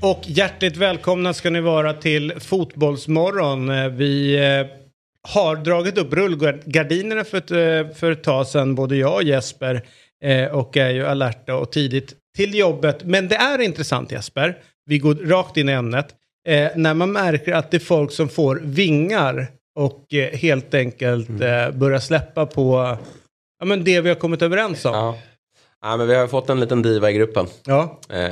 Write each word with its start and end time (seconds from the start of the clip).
Och 0.00 0.20
hjärtligt 0.26 0.76
välkomna 0.76 1.34
ska 1.34 1.50
ni 1.50 1.60
vara 1.60 1.92
till 1.92 2.32
Fotbollsmorgon. 2.40 3.70
Eh, 3.70 3.88
Vi 3.88 4.36
eh, 4.36 4.66
har 5.28 5.56
dragit 5.56 5.98
upp 5.98 6.12
rullgardinerna 6.12 7.24
för 7.24 7.38
ett, 7.38 7.50
eh, 7.50 7.94
för 7.96 8.10
ett 8.10 8.22
tag 8.24 8.46
sedan, 8.46 8.74
både 8.74 8.96
jag 8.96 9.14
och 9.14 9.22
Jesper, 9.22 9.82
och 10.52 10.76
är 10.76 10.90
ju 10.90 11.06
alerta 11.06 11.54
och 11.54 11.72
tidigt 11.72 12.14
till 12.36 12.54
jobbet. 12.54 13.04
Men 13.04 13.28
det 13.28 13.36
är 13.36 13.60
intressant 13.60 14.12
Jesper, 14.12 14.58
vi 14.86 14.98
går 14.98 15.14
rakt 15.14 15.56
in 15.56 15.68
i 15.68 15.72
ämnet, 15.72 16.06
när 16.74 16.94
man 16.94 17.12
märker 17.12 17.52
att 17.52 17.70
det 17.70 17.76
är 17.76 17.78
folk 17.78 18.12
som 18.12 18.28
får 18.28 18.60
vingar 18.64 19.46
och 19.78 20.06
helt 20.32 20.74
enkelt 20.74 21.28
eh, 21.28 21.70
börjar 21.70 21.98
släppa 21.98 22.46
på 22.46 22.96
ja, 23.58 23.64
men 23.64 23.84
det 23.84 24.00
vi 24.00 24.08
har 24.08 24.16
kommit 24.16 24.42
överens 24.42 24.84
om. 24.84 24.94
Ja. 24.94 25.18
Ja, 25.86 25.96
men 25.96 26.08
vi 26.08 26.14
har 26.14 26.26
fått 26.26 26.50
en 26.50 26.60
liten 26.60 26.82
diva 26.82 27.10
i 27.10 27.12
gruppen. 27.12 27.46
Ja. 27.64 28.00
Eh, 28.10 28.30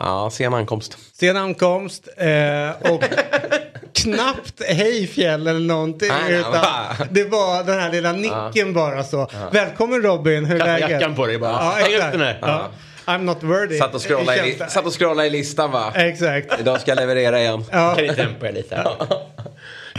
ja, 0.00 0.30
sen 0.32 0.54
ankomst. 0.54 0.98
Sen 1.12 1.36
ankomst 1.36 2.08
eh, 2.16 2.92
och 2.92 3.04
knappt 3.92 4.62
hej 4.68 5.06
fjäll 5.06 5.46
eller 5.46 5.60
någonting. 5.60 6.08
Nej, 6.08 6.34
utan 6.40 6.52
va? 6.52 6.96
det 7.10 7.24
var 7.24 7.64
den 7.64 7.80
här 7.80 7.92
lilla 7.92 8.12
nicken 8.12 8.72
bara 8.74 9.04
så. 9.04 9.30
Välkommen 9.52 10.02
Robin, 10.02 10.44
hur 10.44 10.54
är 10.54 10.58
Kasta 10.58 10.72
läget? 10.72 10.90
jackan 10.90 11.14
på 11.14 11.26
dig 11.26 11.38
bara. 11.38 11.52
Ja, 11.52 11.74
Häng 11.76 11.94
upp 11.94 12.12
den 12.12 12.20
här. 12.20 12.38
Ja. 12.40 12.68
I'm 13.06 13.22
not 13.22 13.42
worthy. 13.42 13.78
Satt 13.78 13.94
och 13.94 14.02
scrollade 14.02 14.48
i, 14.48 14.58
satt 14.68 14.86
och 14.86 14.98
scrollade 14.98 15.28
i 15.28 15.30
listan 15.30 15.70
va? 15.70 15.92
Exakt. 15.94 16.60
Idag 16.60 16.80
ska 16.80 16.90
jag 16.90 16.96
leverera 16.96 17.40
igen. 17.40 17.64
Ja. 17.70 17.94
Kan 17.94 18.04
ni 18.04 18.14
dämpa 18.14 18.48
er 18.48 18.52
lite? 18.52 18.86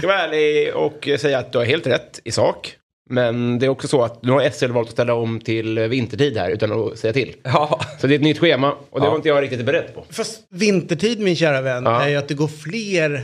Jag 0.01 0.07
var 0.07 0.15
ärlig 0.15 0.75
och 0.75 1.09
säga 1.19 1.39
att 1.39 1.51
du 1.51 1.57
har 1.57 1.65
helt 1.65 1.87
rätt 1.87 2.19
i 2.23 2.31
sak. 2.31 2.75
Men 3.11 3.59
det 3.59 3.65
är 3.65 3.69
också 3.69 3.87
så 3.87 4.03
att 4.03 4.23
nu 4.23 4.31
har 4.31 4.49
SL 4.49 4.71
valt 4.71 4.87
att 4.87 4.91
ställa 4.93 5.13
om 5.13 5.39
till 5.39 5.79
vintertid 5.79 6.37
här 6.37 6.49
utan 6.51 6.71
att 6.71 6.99
säga 6.99 7.13
till. 7.13 7.35
Ja. 7.43 7.79
Så 8.01 8.07
det 8.07 8.13
är 8.13 8.15
ett 8.15 8.21
nytt 8.23 8.39
schema 8.39 8.71
och 8.89 8.99
det 8.99 9.05
Ja. 9.05 9.09
var 9.09 9.15
inte 9.15 9.29
jag 9.29 9.43
riktigt 9.43 9.65
beredd 9.65 9.95
på. 9.95 10.05
Fast 10.09 10.43
vintertid 10.49 11.19
min 11.19 11.35
kära 11.35 11.61
vän 11.61 11.83
Ja. 11.85 12.01
är 12.01 12.09
ju 12.09 12.15
att 12.15 12.27
det 12.27 12.33
går 12.33 12.47
fler 12.47 13.23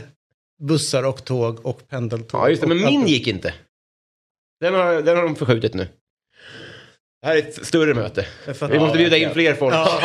bussar 0.62 1.02
och 1.02 1.24
tåg 1.24 1.66
och 1.66 1.88
pendeltåg. 1.88 2.40
Ja 2.40 2.48
just 2.48 2.62
det, 2.62 2.68
men 2.68 2.76
min 2.76 3.00
allt. 3.00 3.08
gick 3.08 3.26
inte. 3.26 3.54
Den 4.60 4.74
har, 4.74 5.02
den 5.02 5.16
har 5.16 5.22
de 5.24 5.36
förskjutit 5.36 5.74
nu. 5.74 5.88
Det 7.22 7.26
här 7.28 7.34
är 7.36 7.38
ett 7.38 7.66
större 7.66 7.94
möte. 7.94 8.26
Vi 8.70 8.78
måste 8.78 8.98
bjuda 8.98 9.16
in 9.16 9.30
fler 9.30 9.54
folk. 9.54 9.74
Ja. 9.74 10.00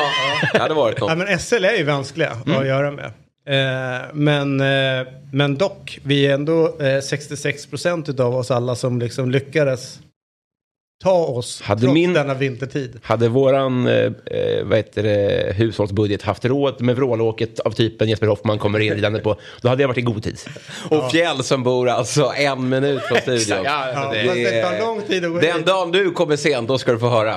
Det 0.54 0.60
hade 0.60 0.74
varit 0.74 0.98
Ja, 1.00 1.08
något. 1.16 1.18
men 1.28 1.40
SL 1.40 1.66
är 1.66 1.78
ju 1.78 1.84
vanskliga 1.84 2.32
Mm. 2.46 2.60
att 2.60 2.68
göra 2.68 2.92
med. 2.92 3.12
Eh, 3.46 4.14
men, 4.14 4.62
eh, 4.62 5.08
men 5.32 5.56
dock, 5.56 6.00
vi 6.04 6.26
är 6.28 6.34
ändå 6.34 6.80
eh, 6.80 7.02
66 7.02 7.66
procent 7.66 8.20
av 8.20 8.36
oss 8.36 8.52
alla 8.52 8.76
som 8.76 9.00
liksom 9.00 9.32
lyckades 9.32 10.00
ta 11.02 11.12
oss 11.26 11.62
Hade 11.62 11.82
trots 11.82 11.94
min- 11.94 12.14
denna 12.14 12.34
vintertid. 12.34 13.00
Hade 13.04 13.28
våran 13.30 13.88
eh, 13.88 13.94
eh, 13.96 14.12
vad 14.64 14.78
heter 14.78 15.04
det, 15.04 15.54
hushållsbudget 15.56 16.22
haft 16.22 16.46
råd 16.46 16.82
med 16.82 16.96
vrålåket 16.96 17.60
av 17.60 17.72
typen 17.72 18.10
Jesper 18.10 18.28
Hoffman 18.28 18.60
kommer 18.60 18.80
in 18.80 18.94
ridande 18.94 19.20
på, 19.20 19.36
då 19.62 19.70
hade 19.70 19.84
jag 19.84 19.88
varit 19.88 19.98
i 19.98 20.02
god 20.02 20.24
tid. 20.24 20.40
Och 20.90 21.12
Fjäll 21.12 21.44
som 21.44 21.64
bor 21.64 21.90
alltså 21.90 22.32
en 22.38 22.70
minut 22.70 23.02
från 23.02 23.18
studion. 23.18 23.58
Ja, 23.66 23.72
alltså 23.96 24.18
Ja, 24.20 24.34
det- 24.34 24.62
tar 24.62 24.80
lång 24.86 25.02
tid 25.02 25.26
att 25.26 25.32
gå 25.32 25.40
Den 25.40 25.62
dagen 25.64 25.92
du 25.92 26.12
kommer 26.12 26.36
sent, 26.36 26.68
då 26.68 26.78
ska 26.78 26.92
du 26.92 27.00
få 27.00 27.10
höra. 27.10 27.36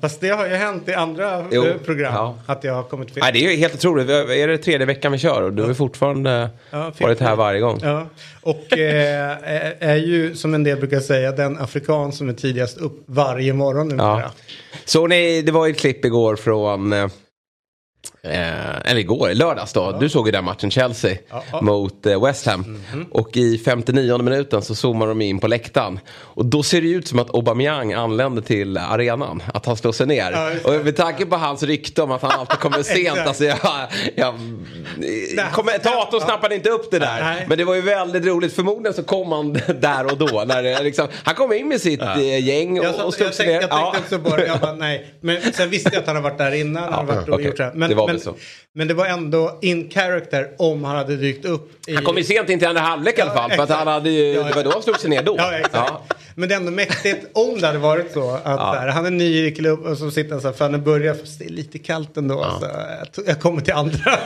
Fast 0.00 0.20
det 0.20 0.28
har 0.28 0.46
ju 0.48 0.54
hänt 0.54 0.88
i 0.88 0.92
andra 0.94 1.44
Jo, 1.50 1.66
eh, 1.66 1.74
program. 1.76 2.14
ja. 2.14 2.34
Att 2.46 2.64
jag 2.64 2.74
har 2.74 2.82
kommit 2.82 3.08
fel. 3.10 3.18
Nej, 3.22 3.32
det 3.32 3.46
är 3.46 3.50
ju 3.50 3.56
helt 3.56 3.74
otroligt. 3.74 4.06
Vi- 4.08 4.42
Är 4.42 4.48
det 4.48 4.58
tredje 4.58 4.86
veckan 4.86 5.12
vi 5.12 5.18
kör 5.18 5.42
och 5.42 5.52
du 5.52 5.62
har 5.62 5.74
fortfarande 5.74 6.48
Ja, 6.70 6.92
varit 7.00 7.20
här 7.20 7.36
varje 7.36 7.60
gång. 7.60 7.78
Ja, 7.82 8.06
och 8.42 8.78
eh, 8.78 9.36
är- 9.80 9.96
ju 9.96 10.34
som 10.34 10.54
en 10.54 10.64
del 10.64 10.78
brukar 10.78 11.00
säga 11.00 11.32
den 11.32 11.58
afrikan 11.58 12.12
som 12.12 12.28
är 12.28 12.32
tidigast 12.66 12.78
upp 12.78 13.02
varje 13.06 13.52
morgon 13.52 13.88
numera. 13.88 14.20
Ja. 14.20 14.30
Så 14.84 15.06
ni, 15.06 15.42
det 15.42 15.52
var 15.52 15.66
ju 15.66 15.72
ett 15.72 15.78
klipp 15.78 16.04
igår 16.04 16.36
från, 16.36 16.92
eh, 16.92 17.08
eh, 18.22 18.90
eller 18.90 18.96
igår, 19.00 19.30
lördags 19.34 19.72
då. 19.72 19.96
Du 20.00 20.08
såg 20.08 20.26
ju 20.28 20.32
den 20.32 20.44
matchen, 20.44 20.70
Chelsea 20.70 21.16
Ja, 21.30 21.44
ja. 21.52 21.60
mot 21.60 22.06
eh, 22.06 22.24
West 22.24 22.46
Ham. 22.46 22.60
Mhm. 22.92 23.06
Och 23.10 23.36
i 23.36 23.58
59 23.58 24.18
minuten 24.18 24.62
så 24.62 24.74
zoomar 24.74 25.06
de 25.06 25.20
in 25.20 25.38
på 25.38 25.48
läktaren. 25.48 26.00
Och 26.18 26.46
då 26.46 26.62
ser 26.62 26.80
det 26.80 26.88
ut 26.88 27.08
som 27.08 27.18
att 27.18 27.34
Aubameyang 27.34 27.92
anländer 27.92 28.42
till 28.42 28.76
arenan. 28.78 29.42
Att 29.54 29.66
han 29.66 29.76
slår 29.76 29.92
sig 29.92 30.06
ner. 30.06 30.32
Ja, 30.32 30.50
och 30.78 30.84
med 30.84 30.96
tanke 30.96 31.26
på 31.26 31.36
hans 31.36 31.62
rykte 31.62 32.02
om 32.02 32.10
att 32.10 32.22
han 32.22 32.30
alltid 32.40 32.58
kommer 32.58 32.82
sent. 32.82 33.18
Alltså 33.18 33.44
jag, 33.44 33.58
jag, 34.14 34.34
kommentatorn 35.52 36.20
Ja. 36.20 36.26
snappade 36.26 36.54
inte 36.54 36.70
upp 36.70 36.90
det 36.90 36.98
där. 36.98 37.20
Nej. 37.20 37.44
Men 37.48 37.58
det 37.58 37.64
var 37.64 37.74
ju 37.74 37.80
väldigt 37.80 38.24
roligt. 38.26 38.52
Förmodligen 38.54 38.94
så 38.94 39.02
kom 39.02 39.32
han 39.32 39.52
där 39.80 40.04
och 40.12 40.18
då. 40.18 40.44
När 40.46 40.82
liksom, 40.84 41.08
han 41.24 41.34
kom 41.34 41.52
in 41.52 41.68
med 41.68 41.80
sitt 41.80 42.02
eh, 42.02 42.46
gäng 42.48 42.78
och, 42.78 42.84
Jag, 42.84 42.94
satt, 42.94 43.04
och 43.04 43.14
slog 43.14 43.34
sig 43.34 43.46
ner. 43.46 43.52
jag 43.52 43.60
tänkte 43.60 43.76
Ja. 43.76 43.94
också 43.98 44.18
på 44.18 44.36
det, 44.36 44.46
jag 44.46 44.60
bara, 44.60 44.72
nej. 44.74 45.14
Men 45.20 45.36
sen 45.52 45.70
visste 45.70 45.90
jag 45.92 46.00
att 46.00 46.06
han 46.06 46.16
har 46.16 46.22
varit 46.22 46.38
där 46.38 46.54
innan. 46.54 46.82
han 46.82 46.92
har 46.92 47.14
varit 47.14 47.28
och 47.28 47.34
okej. 47.34 47.46
gjort 47.46 47.56
så 47.56 47.62
här. 47.62 47.72
Men, 47.74 47.96
Det 48.12 48.24
men, 48.24 48.34
så. 48.34 48.34
men 48.74 48.88
det 48.88 48.94
var 48.94 49.06
ändå 49.06 49.58
in 49.62 49.90
character 49.90 50.48
om 50.58 50.84
han 50.84 50.96
hade 50.96 51.16
dykt 51.16 51.44
upp. 51.44 51.88
I... 51.88 51.94
Han 51.94 52.04
kom 52.04 52.16
ju 52.16 52.24
sent 52.24 52.48
in 52.48 52.58
till 52.58 52.68
andra 52.68 52.82
halvlek 52.82 53.18
i 53.18 53.20
alla 53.20 53.34
fall. 53.34 53.50
För 53.50 53.62
att 53.62 53.70
han 53.70 53.86
hade 53.86 54.10
ju, 54.10 54.32
Ja, 54.32 54.42
det 54.42 54.54
var 54.54 54.64
då 54.64 54.70
han 54.70 54.82
slog 54.82 54.98
sig 54.98 55.10
ner 55.10 55.22
då. 55.22 55.34
Ja, 55.38 55.52
exakt. 55.52 55.92
Men 56.34 56.48
det 56.48 56.54
är 56.54 56.56
ändå 56.56 56.72
mäktigt 56.72 57.26
om 57.32 57.60
det 57.60 57.66
hade 57.66 57.78
varit 57.78 58.12
så. 58.12 58.30
Att 58.44 58.74
där, 58.74 58.88
han 58.88 59.06
är 59.06 59.10
ny 59.10 59.46
i 59.46 59.54
klubb 59.54 59.80
och 59.80 59.98
så 59.98 60.10
sitter 60.10 60.30
han 60.30 60.40
så 60.40 60.48
här, 60.48 60.54
fan 60.54 60.72
det 60.72 60.78
börjar, 60.78 61.14
fast 61.14 61.38
det 61.38 61.44
är 61.44 61.48
lite 61.48 61.78
kallt 61.78 62.16
ändå. 62.16 62.46
Så 62.60 62.66
jag, 62.66 63.28
jag 63.28 63.40
kommer 63.40 63.60
till 63.60 63.74
andra. 63.74 64.18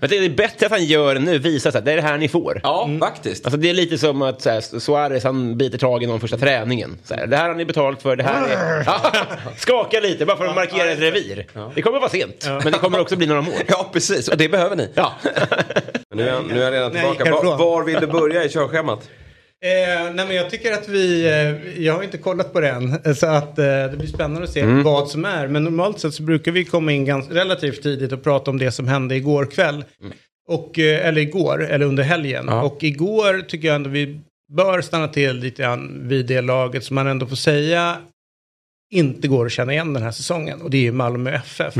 Men 0.00 0.10
det 0.10 0.16
är 0.16 0.30
bättre 0.30 0.66
att 0.66 0.72
han 0.72 0.84
gör 0.84 1.14
det 1.14 1.20
nu, 1.20 1.38
visar 1.38 1.76
att 1.76 1.84
det 1.84 1.92
är 1.92 1.96
det 1.96 2.02
här 2.02 2.18
ni 2.18 2.28
får. 2.28 2.60
Ja, 2.62 2.90
faktiskt. 3.00 3.44
Alltså 3.44 3.60
det 3.60 3.70
är 3.70 3.74
lite 3.74 3.98
som 3.98 4.22
att 4.22 4.42
så 4.42 4.50
här, 4.50 4.60
Suarez 4.78 5.24
han 5.24 5.56
biter 5.58 5.78
tag 5.78 6.02
i 6.02 6.06
någon 6.06 6.20
första 6.20 6.36
träningen. 6.36 6.98
Så 7.04 7.14
här, 7.14 7.26
det 7.26 7.36
här 7.36 7.48
har 7.48 7.54
ni 7.54 7.64
betalt 7.64 8.02
för, 8.02 8.16
det 8.16 8.22
här 8.22 8.48
är... 8.48 8.88
Skaka 9.56 10.00
lite 10.00 10.26
bara 10.26 10.36
för 10.36 10.46
att 10.46 10.54
markera 10.54 10.90
ett 10.90 11.00
revir. 11.00 11.46
Det 11.74 11.82
kommer 11.82 11.98
vara 11.98 12.10
sent, 12.10 12.46
men 12.48 12.72
det 12.72 12.78
kommer 12.78 13.00
också 13.00 13.16
bli 13.16 13.26
några 13.26 13.42
mål. 13.42 13.54
Ja, 13.68 13.90
precis. 13.92 14.28
Och 14.28 14.36
det 14.36 14.48
behöver 14.48 14.76
ni. 14.76 14.88
Ja. 14.94 15.12
Nu, 16.14 16.28
är, 16.28 16.40
nu 16.40 16.62
är 16.62 16.64
jag 16.64 16.72
redan 16.72 16.92
tillbaka. 16.92 17.30
Var, 17.30 17.56
var 17.56 17.84
vill 17.84 18.00
du 18.00 18.06
börja 18.06 18.44
i 18.44 18.48
körschemat? 18.48 19.08
Eh, 19.64 20.14
nej 20.14 20.26
men 20.26 20.36
jag 20.36 20.50
tycker 20.50 20.72
att 20.72 20.88
vi, 20.88 21.24
eh, 21.26 21.82
jag 21.84 21.94
har 21.94 22.02
inte 22.02 22.18
kollat 22.18 22.52
på 22.52 22.60
det 22.60 22.68
än. 22.68 23.14
Så 23.14 23.26
att 23.26 23.58
eh, 23.58 23.64
det 23.64 23.94
blir 23.98 24.06
spännande 24.08 24.42
att 24.44 24.52
se 24.52 24.60
Mm. 24.60 24.82
vad 24.82 25.08
som 25.08 25.24
är. 25.24 25.48
Men 25.48 25.64
normalt 25.64 26.00
sett 26.00 26.14
så 26.14 26.22
brukar 26.22 26.52
vi 26.52 26.64
komma 26.64 26.92
in 26.92 27.04
ganska, 27.04 27.34
relativt 27.34 27.82
tidigt 27.82 28.12
och 28.12 28.22
prata 28.22 28.50
om 28.50 28.58
det 28.58 28.70
som 28.72 28.88
hände 28.88 29.16
igår 29.16 29.44
kväll. 29.46 29.84
Och, 30.48 30.78
eh, 30.78 31.06
eller 31.08 31.20
igår, 31.20 31.64
eller 31.64 31.86
under 31.86 32.02
helgen. 32.02 32.42
Mm. 32.42 32.54
Ja. 32.54 32.62
Och 32.62 32.84
igår 32.84 33.40
tycker 33.48 33.68
jag 33.68 33.74
ändå 33.74 33.90
vi 33.90 34.20
bör 34.52 34.80
stanna 34.80 35.08
till 35.08 35.36
lite 35.36 35.62
grann 35.62 36.08
vid 36.08 36.26
det 36.26 36.40
laget 36.40 36.84
som 36.84 36.94
man 36.94 37.06
ändå 37.06 37.26
får 37.26 37.36
säga 37.36 37.96
inte 38.90 39.28
går 39.28 39.46
att 39.46 39.52
känna 39.52 39.72
igen 39.72 39.92
den 39.94 40.02
här 40.02 40.10
säsongen. 40.10 40.62
Och 40.62 40.70
det 40.70 40.76
är 40.76 40.82
ju 40.82 40.92
Malmö 40.92 41.30
FF. 41.30 41.74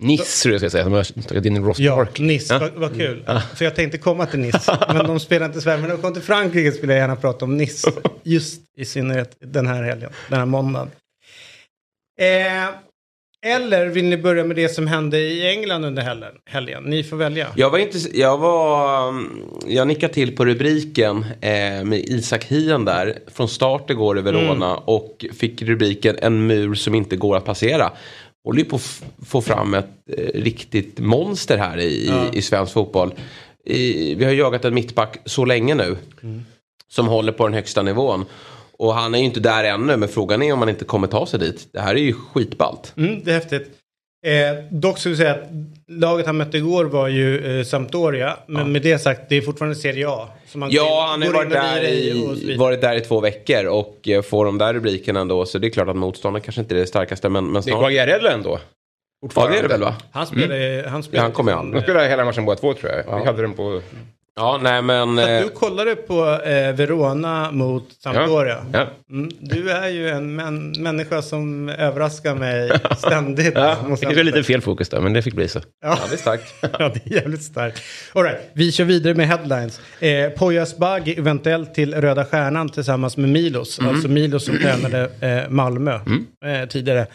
Nice 0.00 0.42
tror 0.42 0.52
jag 0.52 0.60
ska 0.60 0.70
säga, 0.70 0.84
som 0.84 0.92
har 0.92 1.22
tagit 1.28 1.44
in 1.46 1.64
Ross 1.64 1.78
Ja, 1.78 1.96
Park. 1.96 2.18
Nice, 2.18 2.54
Ja. 2.54 2.58
vad, 2.60 2.72
vad 2.72 2.96
kul. 2.96 3.24
För 3.56 3.64
jag 3.64 3.76
tänkte 3.76 3.98
komma 3.98 4.26
till 4.26 4.38
Nice, 4.40 4.78
men 4.88 5.06
de 5.06 5.20
spelar 5.20 5.46
inte 5.46 5.58
i 5.58 5.62
Sverige. 5.62 5.78
Men 5.78 5.88
när 5.88 5.96
de 5.96 6.02
kom 6.02 6.12
till 6.12 6.22
Frankrike 6.22 6.72
skulle 6.72 6.92
jag 6.92 7.00
gärna 7.00 7.16
prata 7.16 7.44
om 7.44 7.56
Nice. 7.56 7.92
Just 8.22 8.60
i 8.76 8.84
synnerhet 8.84 9.36
den 9.40 9.66
här 9.66 9.82
helgen, 9.82 10.10
den 10.28 10.38
här 10.38 10.46
måndagen. 10.46 10.90
Eh, 12.20 12.68
eller 13.46 13.86
vill 13.86 14.04
ni 14.04 14.16
börja 14.16 14.44
med 14.44 14.56
det 14.56 14.68
som 14.68 14.86
hände 14.86 15.18
i 15.18 15.48
England 15.48 15.84
under 15.84 16.02
helgen? 16.02 16.32
helgen? 16.50 16.82
Ni 16.84 17.04
får 17.04 17.16
välja. 17.16 17.46
Jag 17.56 17.70
var 17.70 17.78
inte, 17.78 17.98
jag 18.18 18.38
var, 18.38 19.08
mm, 19.08 19.42
jag 19.66 19.88
nickade 19.88 20.14
till 20.14 20.36
på 20.36 20.44
rubriken 20.44 21.16
eh, 21.40 21.84
med 21.84 21.94
Isak 22.06 22.44
Hien 22.44 22.84
där. 22.84 23.18
Från 23.34 23.48
start 23.48 23.90
igår 23.90 24.18
i 24.18 24.22
Verona 24.22 24.76
och 24.76 25.24
fick 25.38 25.62
rubriken 25.62 26.16
En 26.22 26.46
mur 26.46 26.74
som 26.74 26.94
inte 26.94 27.16
går 27.16 27.36
att 27.36 27.44
passera. 27.44 27.92
Håller 28.44 28.58
ju 28.58 28.64
på 28.64 28.76
att 28.76 29.02
få 29.26 29.40
fram 29.42 29.74
ett 29.74 29.86
eh, 30.18 30.40
riktigt 30.40 30.98
monster 30.98 31.58
här 31.58 31.78
i, 31.78 32.06
Ja. 32.08 32.26
i, 32.32 32.38
i 32.38 32.42
svensk 32.42 32.72
fotboll. 32.72 33.14
I, 33.64 34.14
vi 34.14 34.24
har 34.24 34.32
jagat 34.32 34.64
en 34.64 34.74
mittback 34.74 35.16
så 35.24 35.44
länge 35.44 35.74
nu. 35.74 35.96
Som 36.88 37.06
håller 37.08 37.32
på 37.32 37.44
den 37.46 37.54
högsta 37.54 37.82
nivån. 37.82 38.24
Och 38.72 38.94
han 38.94 39.14
är 39.14 39.18
ju 39.18 39.24
inte 39.24 39.40
där 39.40 39.64
ännu 39.64 39.96
men 39.96 40.08
frågan 40.08 40.42
är 40.42 40.52
om 40.52 40.58
han 40.58 40.68
inte 40.68 40.84
kommer 40.84 41.06
ta 41.06 41.26
sig 41.26 41.40
dit. 41.40 41.68
Det 41.72 41.80
här 41.80 41.94
är 41.94 41.98
ju 42.00 42.12
skitballt. 42.12 42.92
Mm, 42.96 43.24
det 43.24 43.30
är 43.30 43.34
häftigt. 43.34 43.70
Eh, 44.26 44.64
dock 44.70 44.98
skulle 44.98 45.12
jag 45.12 45.18
säga 45.18 45.30
att 45.30 45.48
laget 45.88 46.26
han 46.26 46.36
mötte 46.36 46.56
igår 46.58 46.84
var 46.84 47.08
ju 47.08 47.58
eh, 47.58 47.64
Sampdoria. 47.64 48.36
Men 48.46 48.72
med 48.72 48.82
det 48.82 48.98
sagt, 48.98 49.20
det 49.28 49.36
är 49.36 49.40
fortfarande 49.40 49.74
Serie 49.76 50.08
A. 50.08 50.28
som 50.46 50.60
man 50.60 50.70
Ja, 50.72 50.82
går- 50.82 51.06
han 51.10 51.22
har 51.22 51.32
varit 51.32 51.50
där, 51.50 51.82
i, 51.84 52.56
varit 52.58 52.80
där 52.80 52.96
i 52.96 53.00
två 53.00 53.20
veckor 53.20 53.66
och 53.66 54.08
eh, 54.08 54.22
får 54.22 54.44
de 54.44 54.58
där 54.58 54.74
rubrikerna 54.74 55.20
ändå 55.20 55.46
så 55.46 55.58
det 55.58 55.66
är 55.66 55.70
klart 55.70 55.88
att 55.88 55.96
motståndet 55.96 56.44
kanske 56.44 56.60
inte 56.60 56.74
är 56.74 56.78
det 56.78 56.86
starkaste 56.86 57.28
men, 57.28 57.44
men 57.44 57.52
Det 57.54 57.58
är 57.58 57.62
snart. 57.62 57.80
Quagliarella 57.80 58.30
ändå. 58.32 58.58
Ja 59.34 59.46
det 59.48 59.58
är 59.58 59.62
det 59.62 59.68
väl 59.68 59.80
va? 59.80 59.94
Han 60.12 60.26
spelade... 60.26 60.84
Han, 60.88 61.02
spelade 61.02 61.18
Ja, 61.18 61.22
han 61.22 61.32
kommer 61.32 61.52
ju 61.52 61.58
aldrig. 61.58 61.82
De 61.82 61.84
spelade 61.84 62.08
hela 62.08 62.24
matchen 62.24 62.44
båda 62.44 62.56
två 62.60 62.74
tror 62.74 62.92
jag. 62.92 63.18
Vi 63.20 63.24
hade 63.26 63.42
den 63.42 63.52
på... 63.52 63.80
Ja 64.40 64.58
nej 64.62 64.82
men... 64.82 65.16
Så 65.16 65.22
Eh, 65.22 65.42
du 65.42 65.48
kollade 65.48 65.96
på 65.96 66.40
eh, 66.44 66.72
Verona 66.72 67.50
mot 67.50 67.84
Sampdoria. 68.02 68.56
Ja. 68.72 68.86
Mm, 69.10 69.30
du 69.40 69.70
är 69.70 69.88
ju 69.88 70.08
en 70.08 70.36
män, 70.36 70.74
människa 70.78 71.22
som 71.22 71.68
överraskar 71.68 72.34
mig 72.34 72.70
ständigt. 72.98 73.52
Ja, 73.54 73.76
det 73.88 73.96
kanske 74.00 74.20
är 74.20 74.24
lite 74.24 74.42
fel 74.42 74.60
fokus 74.60 74.88
där, 74.88 75.00
men 75.00 75.12
det 75.12 75.22
fick 75.22 75.34
bli 75.34 75.48
så. 75.48 75.58
Ja. 75.58 75.88
ja 75.88 75.98
det 76.08 76.14
är 76.14 76.18
starkt. 76.18 76.54
ja, 76.60 76.92
det 76.94 77.10
är 77.10 77.14
jävligt 77.14 77.42
starkt. 77.42 77.82
All 78.12 78.22
right, 78.22 78.40
vi 78.52 78.72
kör 78.72 78.84
vidare 78.84 79.14
med 79.14 79.28
headlines. 79.28 79.80
Eh, 80.00 80.30
Poya 80.30 80.62
Asbaghi 80.62 81.14
eventuellt 81.18 81.74
till 81.74 81.94
Röda 81.94 82.24
Stjärnan 82.24 82.68
tillsammans 82.68 83.16
med 83.16 83.28
Milos. 83.28 83.78
Mm. 83.78 83.94
Alltså 83.94 84.08
Milos 84.08 84.44
som 84.44 84.58
tränade 84.58 85.10
eh, 85.20 85.50
Malmö 85.50 85.94
eh, 86.44 86.68
tidigare. 86.68 87.06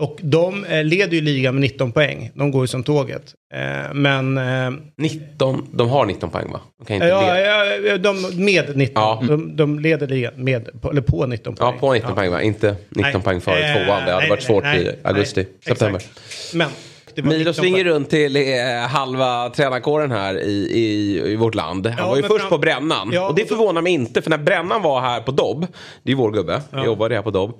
Och 0.00 0.18
de 0.22 0.64
eh, 0.64 0.84
leder 0.84 1.14
ju 1.14 1.20
ligan 1.20 1.54
med 1.54 1.60
19 1.60 1.92
poäng. 1.92 2.30
De 2.34 2.50
går 2.50 2.62
ju 2.62 2.66
som 2.66 2.82
tåget. 2.82 3.34
Eh, 3.54 3.94
men... 3.94 4.38
Eh, 4.38 4.70
19, 4.96 5.66
de 5.72 5.88
har 5.88 6.06
19 6.06 6.30
poäng 6.30 6.52
va? 6.52 6.60
De 6.78 6.84
kan 6.84 6.94
inte 6.94 7.06
ja, 7.06 7.34
leda. 7.34 7.76
ja, 7.76 7.98
de, 7.98 8.44
med 8.44 8.76
19. 8.76 8.94
Ja. 8.94 9.22
De, 9.28 9.56
de 9.56 9.78
leder 9.78 10.06
ligan 10.06 10.32
med, 10.36 10.68
eller 10.90 11.00
på 11.00 11.26
19 11.26 11.54
poäng. 11.54 11.72
Ja 11.74 11.78
på 11.80 11.92
19 11.92 12.14
poäng 12.14 12.30
va? 12.30 12.42
Inte 12.42 12.76
19 12.88 13.12
Nej. 13.14 13.22
poäng 13.22 13.40
före 13.40 13.60
Eh, 13.60 13.74
tvåan. 13.74 13.86
Det 13.86 14.10
hade 14.10 14.16
nej, 14.16 14.28
varit 14.28 14.42
svårt 14.42 14.64
nej, 14.64 14.80
i 14.80 14.84
nej, 14.84 14.98
augusti, 15.04 15.46
september. 15.66 15.96
exakt. 15.96 16.54
Men... 16.54 16.68
Milos 17.16 17.56
19 17.56 17.64
ringer 17.64 17.84
runt 17.84 18.10
till 18.10 18.36
eh, 18.36 18.42
halva 18.88 19.50
tränarkåren 19.50 20.10
här 20.10 20.38
i, 20.40 20.50
i, 20.72 21.20
i 21.32 21.36
vårt 21.36 21.54
land. 21.54 21.86
Han 21.86 21.96
Ja, 21.98 22.08
var 22.08 22.16
ju 22.16 22.22
först 22.22 22.40
fram- 22.40 22.48
på 22.50 22.58
Brännan. 22.58 23.10
Ja, 23.12 23.28
och 23.28 23.34
det 23.34 23.46
förvånar 23.48 23.82
mig 23.82 23.92
inte 23.92 24.22
för 24.22 24.30
när 24.30 24.38
Brännan 24.38 24.82
var 24.82 25.00
här 25.00 25.20
på 25.20 25.30
Dobb. 25.32 25.66
Det 26.02 26.12
är 26.12 26.16
vår 26.16 26.30
gubbe. 26.30 26.62
Jag 26.70 26.84
jobbade 26.86 27.14
här 27.14 27.22
på 27.22 27.30
Dobb. 27.30 27.54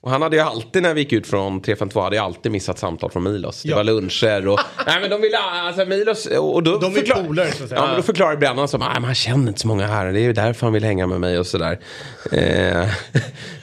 Och 0.00 0.10
han 0.10 0.22
hade 0.22 0.36
ju 0.36 0.42
alltid 0.42 0.82
när 0.82 0.94
vi 0.94 1.00
gick 1.00 1.12
ut 1.12 1.26
från 1.26 1.60
352 1.60 2.00
hade 2.00 2.16
jag 2.16 2.24
alltid 2.24 2.52
missat 2.52 2.78
samtal 2.78 3.10
från 3.10 3.22
Milos. 3.22 3.62
Det 3.62 3.68
Ja. 3.68 3.76
var 3.76 3.84
luncher 3.84 4.48
och... 4.48 4.60
nej 4.86 5.00
men 5.00 5.10
de 5.10 5.20
ville... 5.20 5.38
Alltså 5.38 5.84
Milos... 5.84 6.26
Och 6.26 6.62
då 6.62 6.78
De 6.78 6.92
är 6.92 6.96
förklar- 6.96 7.24
polare, 7.24 7.52
så 7.52 7.62
att 7.62 7.68
säga. 7.68 7.80
Ja 7.80 7.86
men 7.86 7.96
då 7.96 8.02
förklarar 8.02 8.36
Brännan 8.36 8.68
som 8.68 8.82
att 8.82 9.02
han 9.04 9.14
känner 9.14 9.48
inte 9.48 9.60
så 9.60 9.68
många 9.68 9.86
här. 9.86 10.06
Det 10.12 10.20
är 10.20 10.22
ju 10.22 10.32
därför 10.32 10.66
han 10.66 10.72
vill 10.72 10.84
hänga 10.84 11.06
med 11.06 11.20
mig 11.20 11.38
och 11.38 11.46
sådär. 11.46 11.78
Eh, 12.32 12.86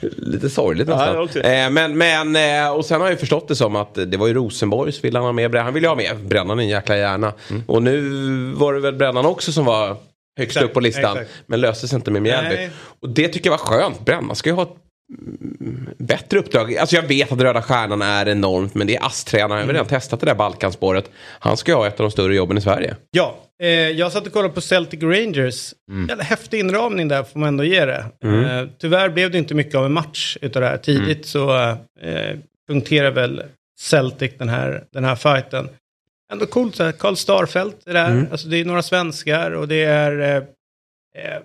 lite 0.16 0.50
sorgligt 0.50 0.88
Ja, 0.88 1.22
nästan. 1.22 1.42
Eh, 1.42 1.70
men, 1.70 1.98
men, 1.98 2.36
eh, 2.66 2.70
och 2.76 2.84
sen 2.84 3.00
har 3.00 3.06
jag 3.08 3.12
ju 3.12 3.18
förstått 3.18 3.48
det 3.48 3.56
som 3.56 3.76
att 3.76 3.94
det 3.94 4.16
var 4.16 4.26
ju 4.26 4.34
Rosenborgs 4.34 5.04
ville 5.04 5.18
han 5.18 5.29
ha 5.30 5.48
med. 5.48 5.54
Han 5.54 5.74
ville 5.74 5.88
ha 5.88 5.94
med 5.94 6.16
Brännan 6.16 6.58
en 6.58 6.68
jäkla 6.68 6.96
hjärna. 6.96 7.32
Mm. 7.50 7.62
Och 7.66 7.82
nu 7.82 8.00
var 8.56 8.74
det 8.74 8.80
väl 8.80 8.94
Brännan 8.94 9.26
också 9.26 9.52
som 9.52 9.64
var 9.64 9.88
högst 9.88 10.56
Exakt, 10.56 10.64
upp 10.64 10.74
på 10.74 10.80
listan. 10.80 11.16
exakt. 11.16 11.30
Men 11.46 11.60
löstes 11.60 11.92
inte 11.92 12.10
med 12.10 12.22
Mjällby. 12.22 12.68
Och 13.00 13.08
det 13.08 13.28
tycker 13.28 13.50
jag 13.50 13.58
var 13.58 13.64
skönt. 13.64 14.04
Brännan 14.04 14.36
ska 14.36 14.50
ju 14.50 14.54
ha 14.54 14.62
ett 14.62 14.76
mm, 15.60 15.88
bättre 15.98 16.38
uppdrag. 16.38 16.76
Alltså 16.76 16.96
jag 16.96 17.02
vet 17.02 17.32
att 17.32 17.40
Röda 17.40 17.62
Stjärnan 17.62 18.02
är 18.02 18.28
enormt. 18.28 18.74
Men 18.74 18.86
det 18.86 18.96
är 18.96 19.06
ASS-tränaren. 19.06 19.60
Jag 19.60 19.66
har 19.66 19.72
redan 19.72 19.86
testat 19.86 20.20
det 20.20 20.26
där 20.26 20.34
Balkanspåret. 20.34 21.10
Han 21.38 21.56
ska 21.56 21.72
ju 21.72 21.76
ha 21.76 21.86
ett 21.86 22.00
av 22.00 22.04
de 22.04 22.10
större 22.10 22.34
jobben 22.34 22.58
i 22.58 22.60
Sverige. 22.60 22.96
Ja, 23.10 23.38
eh, 23.62 23.68
jag 23.68 24.12
satt 24.12 24.26
och 24.26 24.32
kollade 24.32 24.54
på 24.54 24.60
Celtic 24.60 25.02
Rangers. 25.02 25.74
Jävla 26.08 26.24
häftig 26.24 26.60
inramning 26.60 27.08
där 27.08 27.22
får 27.22 27.38
man 27.38 27.48
ändå 27.48 27.64
ge 27.64 27.84
det. 27.84 28.04
Eh, 28.24 28.68
tyvärr 28.80 29.08
blev 29.08 29.30
det 29.30 29.38
inte 29.38 29.54
mycket 29.54 29.74
av 29.74 29.84
en 29.84 29.92
match 29.92 30.36
utav 30.40 30.62
det 30.62 30.68
här. 30.68 30.76
Tidigt 30.76 31.26
så 31.26 31.58
eh, 32.00 32.36
punkterar 32.68 33.10
väl 33.10 33.42
Celtic 33.80 34.32
den 34.38 34.48
här, 34.48 34.84
den 34.92 35.04
här 35.04 35.16
fighten. 35.16 35.68
Ändå 36.32 36.46
coolt 36.46 36.76
så 36.76 36.84
här, 36.84 36.92
Karl 36.92 37.14
Starfelt 37.14 37.86
är 37.86 37.94
där. 37.94 38.28
Alltså 38.30 38.48
det 38.48 38.56
är 38.56 38.64
några 38.64 38.82
svenskar 38.82 39.50
och 39.50 39.68
det 39.68 39.84
är... 39.84 40.20
Eh, 40.20 40.36
eh, 41.24 41.42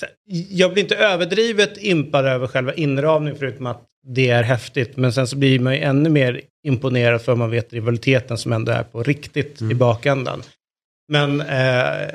här, 0.00 0.10
jag 0.50 0.72
blir 0.72 0.82
inte 0.82 0.96
överdrivet 0.96 1.78
impad 1.78 2.26
över 2.26 2.46
själva 2.46 2.74
inramningen 2.74 3.38
förutom 3.38 3.66
att 3.66 3.82
det 4.06 4.30
är 4.30 4.42
häftigt. 4.42 4.96
Men 4.96 5.12
sen 5.12 5.26
så 5.26 5.36
blir 5.36 5.58
man 5.58 5.74
ju 5.74 5.80
ännu 5.80 6.08
mer 6.08 6.40
imponerad 6.64 7.22
för 7.22 7.34
man 7.34 7.50
vet 7.50 7.72
rivaliteten 7.72 8.38
som 8.38 8.52
ändå 8.52 8.72
är 8.72 8.82
på 8.82 9.02
riktigt 9.02 9.62
i 9.62 9.74
bakändan. 9.74 10.42
Men 11.08 11.40
eh, 11.40 12.08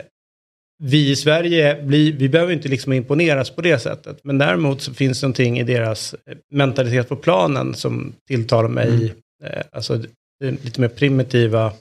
vi 0.84 1.10
i 1.10 1.16
Sverige, 1.16 1.84
blir, 1.84 2.14
vi 2.14 2.30
behöver 2.30 2.54
inte 2.54 2.70
liksom 2.70 2.94
imponeras 2.94 3.50
på 3.50 3.62
det 3.62 3.80
sättet. 3.80 4.20
Men 4.24 4.38
däremot 4.38 4.82
så 4.82 4.94
finns 4.94 5.22
det 5.22 5.28
någonting 5.28 5.60
i 5.60 5.64
deras 5.64 6.14
eh, 6.14 6.38
mentalitet 6.52 7.10
på 7.10 7.16
planen 7.16 7.74
som 7.74 8.14
tilltalar 8.28 8.70
mig. 8.70 9.14
Eh, 9.44 9.62
alltså 9.72 10.04
lite 10.44 10.82
mer 10.82 10.88
primitiva 10.88 11.74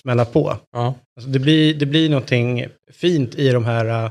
smälla 0.00 0.24
på. 0.24 0.56
Ja. 0.72 0.94
Alltså 1.16 1.30
det, 1.30 1.38
blir, 1.38 1.74
det 1.74 1.86
blir 1.86 2.08
någonting 2.08 2.66
fint 2.92 3.34
i 3.34 3.48
de 3.48 3.64
här 3.64 4.04
uh, 4.04 4.10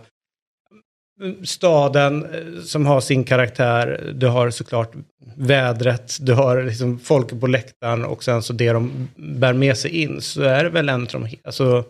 staden 1.43 2.25
eh, 2.25 2.61
som 2.63 2.85
har 2.85 3.01
sin 3.01 3.23
karaktär. 3.23 4.13
Du 4.15 4.27
har 4.27 4.49
såklart 4.49 4.91
vädret, 5.35 6.17
du 6.21 6.33
har 6.33 6.63
liksom 6.63 6.99
folk 6.99 7.39
på 7.39 7.47
läktaren 7.47 8.05
och 8.05 8.23
sen 8.23 8.43
så 8.43 8.53
det 8.53 8.71
de 8.71 9.07
bär 9.15 9.53
med 9.53 9.77
sig 9.77 9.91
in. 9.91 10.21
Så 10.21 10.41
är 10.41 10.63
det 10.63 10.69
väl 10.69 10.89
en 10.89 11.01
av 11.01 11.07
de, 11.07 11.27
alltså, 11.43 11.85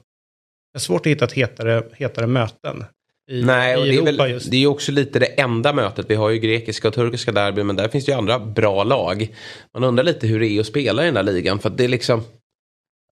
det 0.77 0.79
är 0.79 0.83
svårt 0.83 1.01
att 1.01 1.11
hitta 1.11 1.25
ett 1.25 1.33
hetare, 1.33 1.83
hetare 1.93 2.27
möten. 2.27 2.85
I, 3.31 3.43
Nej, 3.43 3.77
och 3.77 3.87
i 3.87 3.89
det 3.89 3.95
är, 3.95 4.01
Europa 4.01 4.23
väl, 4.23 4.31
just. 4.31 4.51
det 4.51 4.63
är 4.63 4.67
också 4.67 4.91
lite 4.91 5.19
det 5.19 5.25
enda 5.25 5.73
mötet. 5.73 6.05
Vi 6.09 6.15
har 6.15 6.29
ju 6.29 6.39
grekiska 6.39 6.87
och 6.87 6.93
turkiska 6.93 7.31
derby 7.31 7.63
men 7.63 7.75
där 7.75 7.87
finns 7.87 8.05
det 8.05 8.11
ju 8.11 8.17
andra 8.17 8.39
bra 8.39 8.83
lag. 8.83 9.35
Man 9.73 9.83
undrar 9.83 10.03
lite 10.03 10.27
hur 10.27 10.39
det 10.39 10.47
är 10.47 10.59
att 10.59 10.65
spela 10.65 11.01
i 11.01 11.05
den 11.05 11.13
där 11.13 11.23
ligan 11.23 11.59
för 11.59 11.69
att 11.69 11.77
det 11.77 11.83
är 11.83 11.87
liksom 11.87 12.23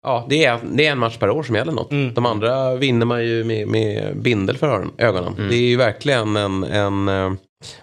Ja, 0.03 0.25
det 0.29 0.45
är, 0.45 0.59
det 0.71 0.85
är 0.85 0.91
en 0.91 0.97
match 0.97 1.17
per 1.17 1.29
år 1.29 1.43
som 1.43 1.55
gäller 1.55 1.71
något. 1.71 1.91
Mm. 1.91 2.13
De 2.13 2.25
andra 2.25 2.75
vinner 2.75 3.05
man 3.05 3.25
ju 3.25 3.43
med, 3.43 3.67
med 3.67 4.17
bindel 4.17 4.57
för 4.57 4.87
ögonen. 4.97 5.33
Det 5.49 5.55
är 5.55 5.67
ju 5.69 5.75
verkligen 5.77 6.35
en, 6.35 6.63
en 6.63 7.07
eh, 7.07 7.33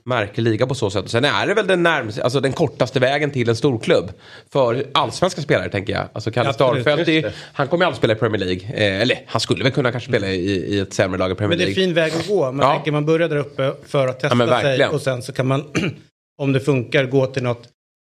märklig 0.05 0.45
liga 0.45 0.67
på 0.67 0.75
så 0.75 0.91
sätt. 0.91 1.05
Och 1.05 1.11
sen 1.11 1.25
är 1.25 1.47
det 1.47 1.55
väl 1.55 1.67
den, 1.67 1.83
närmaste, 1.83 2.23
alltså 2.25 2.41
den 2.41 2.53
kortaste 2.53 3.01
vägen 3.01 3.31
till 3.31 3.49
en 3.49 3.57
storklubb. 3.57 4.13
För 4.53 4.87
allsvenska 4.95 5.43
spelare 5.43 5.69
tänker 5.69 5.93
jag. 5.93 6.09
Alltså 6.13 6.31
Kalle 6.31 6.53
Starfelt, 6.53 7.35
han 7.53 7.69
kommer 7.69 7.85
ju 7.85 7.87
aldrig 7.87 7.99
spela 7.99 8.13
i 8.13 8.17
Premier 8.17 8.39
League. 8.45 8.63
Eh, 8.75 9.01
eller 9.03 9.19
han 9.27 9.41
skulle 9.41 9.65
väl 9.65 9.73
kunna 9.73 9.91
kanske 9.93 10.09
spela 10.11 10.29
i, 10.29 10.51
i 10.75 10.79
ett 10.79 10.93
sämre 10.95 11.19
lag 11.19 11.31
i 11.31 11.35
Premier 11.35 11.49
Men 11.49 11.59
det 11.59 11.65
är 11.65 11.69
en 11.69 11.75
League. 11.75 11.85
fin 11.87 11.95
väg 11.95 12.13
att 12.15 12.29
gå. 12.29 12.53
Man 12.53 12.67
Ja. 12.67 12.75
tänker 12.75 12.93
man 12.93 13.07
börjar 13.07 13.29
där 13.29 13.37
uppe 13.37 13.73
för 13.87 14.09
att 14.09 14.21
testa 14.21 14.35
men 14.35 14.49
sig 14.49 14.87
och 14.87 15.01
sen 15.01 15.23
så 15.23 15.33
kan 15.33 15.47
man, 15.47 15.65
om 16.43 16.53
det 16.53 16.61
funkar, 16.61 17.05
gå 17.05 17.27
till 17.27 17.43
något, 17.43 17.69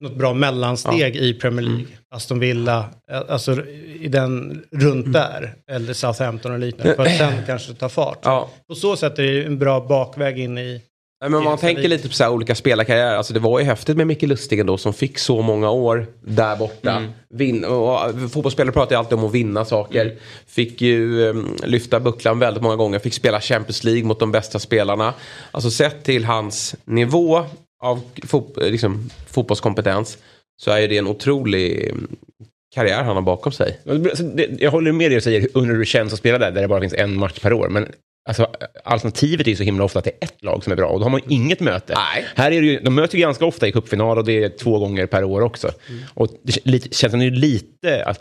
något 0.04 0.16
bra 0.16 0.34
mellansteg 0.34 1.16
i 1.16 1.34
Premier 1.34 1.66
League. 1.66 1.84
Aston 2.14 2.38
Villa, 2.40 2.84
eh, 3.12 3.22
alltså 3.28 3.66
i 4.00 4.08
den 4.08 4.62
runt 4.72 5.12
där. 5.12 5.54
Eller 5.70 5.92
Southampton 5.92 6.52
och 6.52 6.58
liknande. 6.58 6.94
För 6.94 7.02
att 7.06 7.16
sen 7.18 7.32
kanske 7.46 7.74
ta 7.74 7.88
fart. 7.88 8.18
Ja. 8.22 8.50
På 8.68 8.74
så 8.74 8.96
sätt 8.96 9.18
är 9.18 9.22
det 9.22 9.44
en 9.44 9.58
bra 9.58 9.80
bakväg 9.80 10.38
in 10.38 10.58
i... 10.58 10.82
Nej, 11.20 11.30
men 11.30 11.38
om 11.38 11.44
man 11.44 11.58
tänker 11.58 11.88
lite 11.88 12.08
på 12.08 12.14
så 12.14 12.28
olika 12.30 12.54
spelarkarriärer. 12.54 13.16
Alltså 13.16 13.32
det 13.34 13.40
var 13.40 13.58
ju 13.58 13.64
häftigt 13.64 13.96
med 13.96 14.06
Micke 14.06 14.22
Lustig 14.22 14.60
ändå 14.60 14.78
som 14.78 14.92
fick 14.92 15.18
så 15.18 15.42
många 15.42 15.70
år 15.70 16.06
där 16.20 16.56
borta. 16.56 17.02
Vin- 17.34 17.64
och, 17.64 18.30
fotbollsspelare 18.32 18.72
pratar 18.72 18.94
ju 18.96 18.98
alltid 18.98 19.18
om 19.18 19.24
att 19.24 19.32
vinna 19.34 19.64
saker. 19.64 20.14
Fick 20.46 20.82
ju 20.82 21.20
um, 21.28 21.56
lyfta 21.64 22.00
bucklan 22.00 22.38
väldigt 22.38 22.62
många 22.62 22.76
gånger. 22.76 22.98
Fick 22.98 23.14
spela 23.14 23.40
Champions 23.40 23.84
League 23.84 24.04
mot 24.04 24.20
de 24.20 24.32
bästa 24.32 24.58
spelarna. 24.58 25.14
Alltså 25.50 25.70
sett 25.70 26.04
till 26.04 26.24
hans 26.24 26.74
nivå 26.84 27.44
av 27.82 28.00
fot- 28.26 28.56
liksom, 28.56 29.10
fotbollskompetens 29.26 30.18
så 30.62 30.70
är 30.70 30.78
ju 30.78 30.86
det 30.86 30.98
en 30.98 31.06
otrolig 31.06 31.88
mm, 31.88 32.08
karriär 32.74 33.02
han 33.02 33.14
har 33.16 33.22
bakom 33.22 33.52
sig. 33.52 33.78
Alltså, 33.90 34.24
Jag 34.58 34.70
håller 34.70 34.92
med 34.92 35.10
dig 35.10 35.16
och 35.16 35.22
säger 35.22 35.48
hur 35.54 35.78
det 35.78 35.84
känns 35.84 36.12
att 36.12 36.18
spela 36.18 36.38
där, 36.38 36.50
där 36.50 36.62
det 36.62 36.68
bara 36.68 36.80
finns 36.80 36.94
en 36.94 37.16
match 37.18 37.38
per 37.40 37.52
år. 37.52 37.68
Men 37.68 37.86
alltså, 38.28 38.46
alternativet 38.84 39.46
är 39.46 39.50
ju 39.50 39.56
så 39.56 39.62
himla 39.62 39.84
ofta 39.84 39.98
att 39.98 40.04
det 40.04 40.10
är 40.10 40.24
ett 40.24 40.42
lag 40.44 40.64
som 40.64 40.72
är 40.72 40.76
bra 40.76 40.86
och 40.88 40.98
då 40.98 41.04
har 41.04 41.10
man 41.10 41.20
ju 41.26 41.34
inget 41.34 41.60
möte. 41.60 41.94
Nej. 41.96 42.24
Här 42.34 42.52
är 42.52 42.60
det 42.60 42.66
ju, 42.66 42.80
de 42.80 42.94
möter 42.94 43.16
ju 43.16 43.20
ganska 43.20 43.44
ofta 43.46 43.66
i 43.68 43.72
cupfinal 43.72 44.18
och 44.18 44.24
det 44.24 44.44
är 44.44 44.48
två 44.48 44.78
gånger 44.78 45.06
per 45.06 45.24
år 45.24 45.40
också. 45.40 45.70
Och 46.14 46.28
det 46.42 46.66
lite, 46.66 46.94
känns 46.94 47.14
ju 47.14 47.30
lite 47.30 48.04
att 48.04 48.20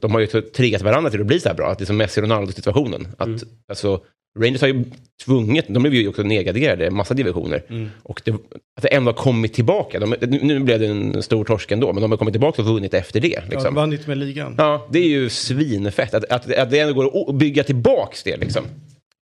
de 0.00 0.12
har 0.12 0.20
ju 0.20 0.26
triggat 0.26 0.82
varandra 0.82 1.10
till 1.10 1.20
att 1.20 1.26
bli 1.26 1.40
så 1.40 1.48
här 1.48 1.56
bra. 1.56 1.70
Att 1.70 1.78
det 1.78 1.84
är 1.84 1.86
som 1.86 1.96
Messi-Ronaldo-situationen. 1.96 3.08
Att, 3.18 3.28
alltså, 3.68 4.00
Rangers 4.38 4.60
har 4.60 4.68
ju 4.68 4.84
tvunget, 5.24 5.64
de 5.68 5.82
blev 5.82 5.94
ju 5.94 6.08
också 6.08 6.22
nedgraderade 6.22 6.90
massa 6.90 7.14
divisioner. 7.14 7.62
Och 8.02 8.20
det, 8.24 8.30
att 8.76 8.82
det 8.82 8.94
ändå 8.94 9.08
har 9.12 9.16
kommit 9.16 9.54
tillbaka. 9.54 10.00
De, 10.00 10.14
nu- 10.26 10.60
blev 10.60 10.80
det 10.80 10.86
en 10.86 11.22
stor 11.22 11.44
torsk 11.44 11.72
ändå, 11.72 11.92
men 11.92 12.02
de 12.02 12.10
har 12.10 12.18
kommit 12.18 12.34
tillbaka 12.34 12.62
och 12.62 12.68
vunnit 12.68 12.94
efter 12.94 13.20
det. 13.20 13.28
Ja, 13.28 13.40
Liksom. 13.44 13.64
de 13.64 13.74
vann 13.74 13.92
inte 13.92 14.08
med 14.08 14.18
ligan. 14.18 14.54
Ja, 14.58 14.86
det 14.90 14.98
är 14.98 15.08
ju 15.08 15.28
svinfett. 15.28 16.14
Att, 16.14 16.24
att, 16.24 16.52
att 16.54 16.70
det 16.70 16.78
ändå 16.78 16.94
går 16.94 17.28
att 17.30 17.34
bygga 17.34 17.64
tillbaks 17.64 18.22
det 18.22 18.36
liksom. 18.36 18.64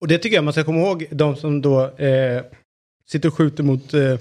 Och 0.05 0.09
det 0.09 0.17
tycker 0.17 0.35
jag 0.37 0.43
man 0.43 0.53
ska 0.53 0.63
komma 0.63 0.79
ihåg, 0.79 1.05
de 1.11 1.35
som 1.35 1.61
då 1.61 1.97
eh, 1.97 2.41
sitter 3.09 3.29
och 3.29 3.35
skjuter 3.35 3.63
mot 3.63 3.93
eh, 3.93 4.11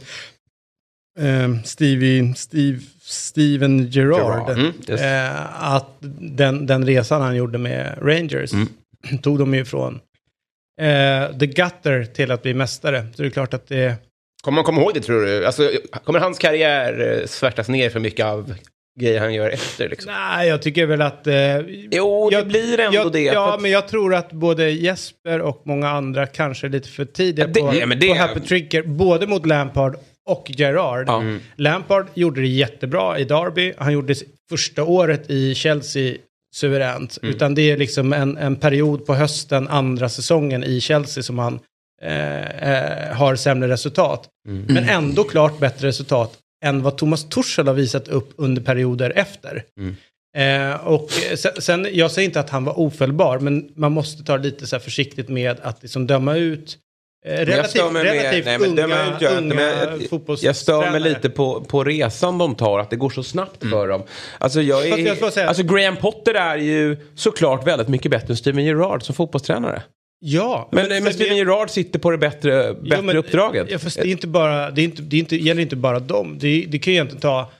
eh, 1.20 1.62
Stevie, 1.64 2.34
Steve, 2.34 2.80
Steven 3.02 3.86
Gerrard. 3.90 4.48
Gerrard, 4.48 4.58
mm, 4.58 4.72
just. 4.86 5.02
eh, 5.04 5.64
att 5.74 5.96
den, 6.20 6.66
den 6.66 6.86
resan 6.86 7.22
han 7.22 7.36
gjorde 7.36 7.58
med 7.58 7.98
Rangers 8.02 8.52
Mm. 8.52 8.68
tog 9.22 9.38
de 9.38 9.54
ju 9.54 9.64
från 9.64 10.00
eh, 10.80 11.38
the 11.38 11.46
gutter 11.46 12.04
till 12.04 12.30
att 12.30 12.42
bli 12.42 12.54
mästare. 12.54 13.06
Så 13.14 13.22
det 13.22 13.28
är 13.28 13.30
klart 13.30 13.54
att 13.54 13.66
det... 13.68 13.94
Kommer 14.42 14.56
man 14.56 14.64
komma 14.64 14.80
ihåg 14.80 14.90
det 14.94 15.00
tror 15.00 15.20
du? 15.20 15.46
Alltså, 15.46 15.70
kommer 16.04 16.18
hans 16.18 16.38
karriär 16.38 17.18
eh, 17.20 17.26
svärtas 17.26 17.68
ner 17.68 17.90
för 17.90 18.00
mycket 18.00 18.26
av 18.26 18.54
grejer 19.00 19.20
han 19.20 19.34
gör 19.34 19.50
efter? 19.50 19.88
Liksom? 19.88 20.12
Nej, 20.12 20.48
jag 20.48 20.62
tycker 20.62 20.86
väl 20.86 21.02
att... 21.02 21.26
Eh, 21.26 21.58
Jo, 21.90 22.30
det 22.30 22.44
blir 22.44 22.80
ändå 22.80 22.98
jag, 22.98 23.12
det. 23.12 23.20
Ja, 23.22 23.54
att- 23.54 23.60
men 23.62 23.70
jag 23.70 23.88
tror 23.88 24.14
att 24.14 24.32
både 24.32 24.70
Jesper 24.70 25.40
och 25.40 25.62
många 25.64 25.88
andra 25.90 26.26
kanske 26.26 26.66
är 26.66 26.68
lite 26.70 26.88
för 26.88 27.04
tidiga 27.04 27.44
Ja, 27.46 27.52
det- 27.54 27.60
på, 27.60 27.74
ja, 27.74 27.86
det- 27.86 28.08
på 28.08 28.14
happy 28.14 28.40
trigger. 28.40 28.82
Både 28.82 29.26
mot 29.26 29.46
Lampard 29.46 29.96
och 30.30 30.50
Gerrard. 30.56 31.08
Lampard 31.56 32.06
gjorde 32.14 32.40
det 32.40 32.46
jättebra 32.46 33.18
i 33.18 33.24
Derby. 33.24 33.72
Han 33.78 33.92
gjorde 33.92 34.14
det 34.14 34.22
första 34.50 34.84
året 34.84 35.30
i 35.30 35.54
Chelsea 35.54 36.16
suveränt. 36.56 37.18
Utan 37.22 37.54
det 37.54 37.70
är 37.70 37.76
liksom 37.76 38.12
en, 38.12 38.36
en 38.36 38.56
period 38.56 39.06
på 39.06 39.14
hösten, 39.14 39.68
andra 39.68 40.08
säsongen 40.08 40.64
i 40.64 40.80
Chelsea 40.80 41.22
som 41.22 41.38
han 41.38 41.58
eh, 42.02 42.44
eh, 42.72 43.14
har 43.16 43.36
sämre 43.36 43.68
resultat. 43.68 44.28
Men 44.66 44.88
ändå 44.88 45.24
klart 45.24 45.58
bättre 45.58 45.88
resultat 45.88 46.32
än 46.64 46.82
vad 46.82 46.98
Thomas 46.98 47.28
Tuchel 47.28 47.66
har 47.66 47.74
visat 47.74 48.08
upp 48.08 48.30
under 48.36 48.62
perioder 48.62 49.12
efter. 49.16 49.64
Eh, 50.36 50.86
och 50.86 51.10
sen, 51.36 51.52
sen, 51.58 51.88
jag 51.92 52.10
säger 52.10 52.26
inte 52.26 52.40
att 52.40 52.50
han 52.50 52.64
var 52.64 52.78
ofelbar, 52.78 53.38
men 53.38 53.68
man 53.74 53.92
måste 53.92 54.24
ta 54.24 54.36
det 54.38 54.44
lite 54.44 54.66
så 54.66 54.76
här 54.76 54.80
försiktigt 54.80 55.28
med 55.28 55.56
att 55.62 55.82
liksom 55.82 56.06
döma 56.06 56.36
ut 56.36 56.78
eh, 57.26 57.34
jag 57.34 57.48
relativt, 57.48 57.70
stör 57.70 57.90
mig 57.90 58.04
med- 58.04 58.12
relativt 58.12 58.44
nej, 58.44 58.58
men 58.58 58.74
döma 58.74 58.94
unga, 58.94 59.16
ut 59.16 59.22
jag 59.22 59.32
jag- 60.00 60.08
fotbollstränare. 60.10 60.48
Jag 60.48 60.56
stör 60.56 60.90
mig 60.90 61.00
lite 61.00 61.30
på, 61.30 61.60
på 61.60 61.84
resan 61.84 62.38
de 62.38 62.54
tar, 62.54 62.78
att 62.78 62.90
det 62.90 62.96
går 62.96 63.10
så 63.10 63.22
snabbt 63.22 63.60
för 63.70 63.88
dem. 63.88 64.02
Alltså, 64.38 64.62
jag 64.62 64.88
jag 64.88 64.98
är, 65.00 65.30
säga- 65.30 65.48
alltså 65.48 65.62
Graham 65.62 65.96
Potter 65.96 66.34
är 66.34 66.56
ju 66.56 66.96
såklart 67.14 67.66
väldigt 67.66 67.88
mycket 67.88 68.10
bättre 68.10 68.28
än 68.32 68.36
Steven 68.36 68.64
Gerrard 68.64 69.02
som 69.02 69.14
fotbollstränare. 69.14 69.82
Ja, 70.26 70.68
Men, 70.72 70.88
men, 70.88 71.02
för 71.04 71.10
Steven 71.12 71.32
det- 71.32 71.38
Gerrard 71.38 71.70
sitter 71.70 71.98
på 71.98 72.10
det 72.10 72.18
bättre, 72.18 72.74
bättre 72.74 72.96
Jo, 72.96 73.02
men- 73.02 73.16
uppdraget. 73.16 73.66
Ja, 73.70 73.78
det 73.94 74.00
är 74.00 74.06
inte 74.06 74.26
bara, 74.26 74.70
det, 74.70 74.80
är 74.80 74.84
inte, 74.84 75.02
det 75.02 75.16
är 75.16 75.20
inte, 75.20 75.36
gäller 75.36 75.62
inte 75.62 75.76
bara 75.76 75.98
dem. 76.00 76.36
Det, 76.40 76.64
det 76.68 76.78
kan 76.78 76.92
ju 76.92 76.96
egentligen 76.96 77.20
ta 77.20 77.50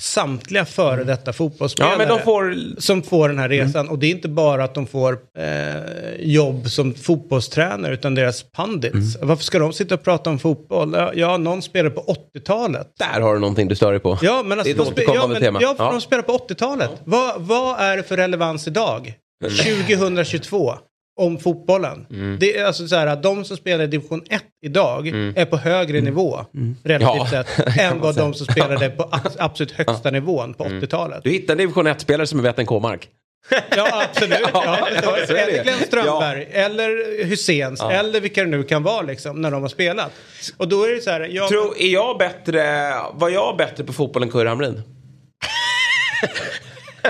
samtliga 0.00 0.64
före 0.64 1.04
detta 1.04 1.32
fotbollsspelare 1.32 1.92
ja, 1.92 1.98
men 1.98 2.08
de 2.08 2.18
får... 2.18 2.56
som 2.80 3.02
får 3.02 3.28
den 3.28 3.38
här 3.38 3.48
resan. 3.48 3.88
Och 3.88 3.98
det 3.98 4.06
är 4.06 4.10
inte 4.10 4.28
bara 4.28 4.64
att 4.64 4.74
de 4.74 4.86
får 4.86 5.18
eh, 5.38 6.20
jobb 6.20 6.70
som 6.70 6.94
fotbollstränare 6.94 7.94
utan 7.94 8.14
deras 8.14 8.44
pundits. 8.52 9.16
Varför 9.22 9.44
ska 9.44 9.58
de 9.58 9.72
sitta 9.72 9.94
och 9.94 10.02
prata 10.02 10.30
om 10.30 10.38
fotboll? 10.38 10.92
Ja, 10.96 11.12
Ja, 11.14 11.36
någon 11.36 11.62
spelar 11.62 11.90
på 11.90 12.16
80-talet. 12.34 12.92
Där 12.98 13.20
har 13.20 13.34
du 13.34 13.40
någonting 13.40 13.68
du 13.68 13.76
stör 13.76 13.90
dig 13.90 14.00
på. 14.00 14.18
Ja, 14.22 14.42
men 14.44 14.58
alltså, 14.58 14.74
det 14.74 14.80
är 14.82 14.86
ett 14.90 14.96
de 14.96 15.02
spe- 15.02 15.14
ja, 15.14 15.26
men, 15.26 15.40
tema. 15.42 15.58
Ja, 15.62 15.74
för 15.76 15.84
Ja. 15.84 15.90
de 15.90 16.00
spelar 16.00 16.22
på 16.22 16.32
80-talet. 16.32 16.90
Vad, 17.04 17.42
vad 17.42 17.80
är 17.80 17.96
det 17.96 18.02
för 18.02 18.16
relevans 18.16 18.66
idag? 18.68 19.14
2022 19.44 20.74
om 21.20 21.38
fotbollen. 21.38 22.06
Det 22.40 22.56
är 22.58 22.64
alltså 22.64 22.88
så 22.88 22.96
här 22.96 23.06
att 23.06 23.22
de 23.22 23.44
som 23.44 23.56
spelar 23.56 23.84
i 23.84 23.86
division 23.86 24.22
1 24.30 24.42
idag 24.66 25.08
är 25.36 25.44
på 25.44 25.56
högre 25.56 26.00
nivå 26.00 26.40
relativt 26.84 27.16
Ja, 27.32 27.44
sett 27.44 27.78
än 27.78 28.00
vad 28.00 28.16
de 28.16 28.34
som 28.34 28.46
spelade 28.46 28.90
på 28.90 29.02
abs- 29.12 29.36
absolut 29.38 29.72
högsta 29.72 30.10
nivån 30.10 30.54
på 30.54 30.64
80-talet. 30.64 31.20
Du 31.24 31.30
hittar 31.30 31.54
en 31.54 31.58
division 31.58 31.86
1-spelare 31.88 32.26
som 32.26 32.38
är 32.38 32.42
bättre 32.42 32.62
än 32.62 32.66
K-mark. 32.66 33.08
Ja, 33.76 34.04
absolut. 34.10 34.38
Ja, 34.52 34.88
ja, 35.02 35.16
eller 35.16 35.62
Glenn 35.62 35.78
Strömberg, 35.86 36.48
eller 36.52 37.24
Husseins, 37.24 37.80
eller 37.82 38.20
vilka 38.20 38.44
det 38.44 38.50
nu 38.50 38.62
kan 38.62 38.82
vara 38.82 39.02
liksom, 39.02 39.40
när 39.42 39.50
de 39.50 39.62
har 39.62 39.68
spelat. 39.68 40.12
Och 40.56 40.68
då 40.68 40.84
är 40.84 40.94
det 40.94 41.00
så 41.00 41.10
här, 41.10 41.20
ja, 41.32 41.48
Tror, 41.48 41.74
är 41.78 41.88
jag 41.92 42.18
bättre, 42.18 42.92
var 43.12 43.28
jag 43.30 43.56
bättre 43.56 43.84
på 43.84 43.92
fotboll 43.92 44.22
än 44.22 44.30
Kurre 44.30 44.48
Hamrin? 44.48 44.82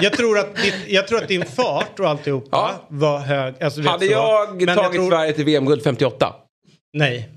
Jag, 0.03 0.13
tror 0.13 0.39
att 0.39 0.57
ditt, 0.57 0.75
jag 0.89 1.09
tror 1.09 1.19
att 1.23 1.29
din 1.29 1.45
fart 1.45 2.01
och 2.01 2.09
alltihopa 2.09 2.49
Ja. 2.53 2.87
var 2.89 3.19
hög. 3.19 3.55
Alltså, 3.63 3.81
Hade 3.83 4.07
jag 4.07 4.63
Men 4.63 4.77
tagit 4.77 4.93
tror- 4.93 5.11
Sverige 5.11 5.33
till 5.33 5.45
VM-guld 5.45 5.83
58? 5.85 6.35
Nej. 6.93 7.29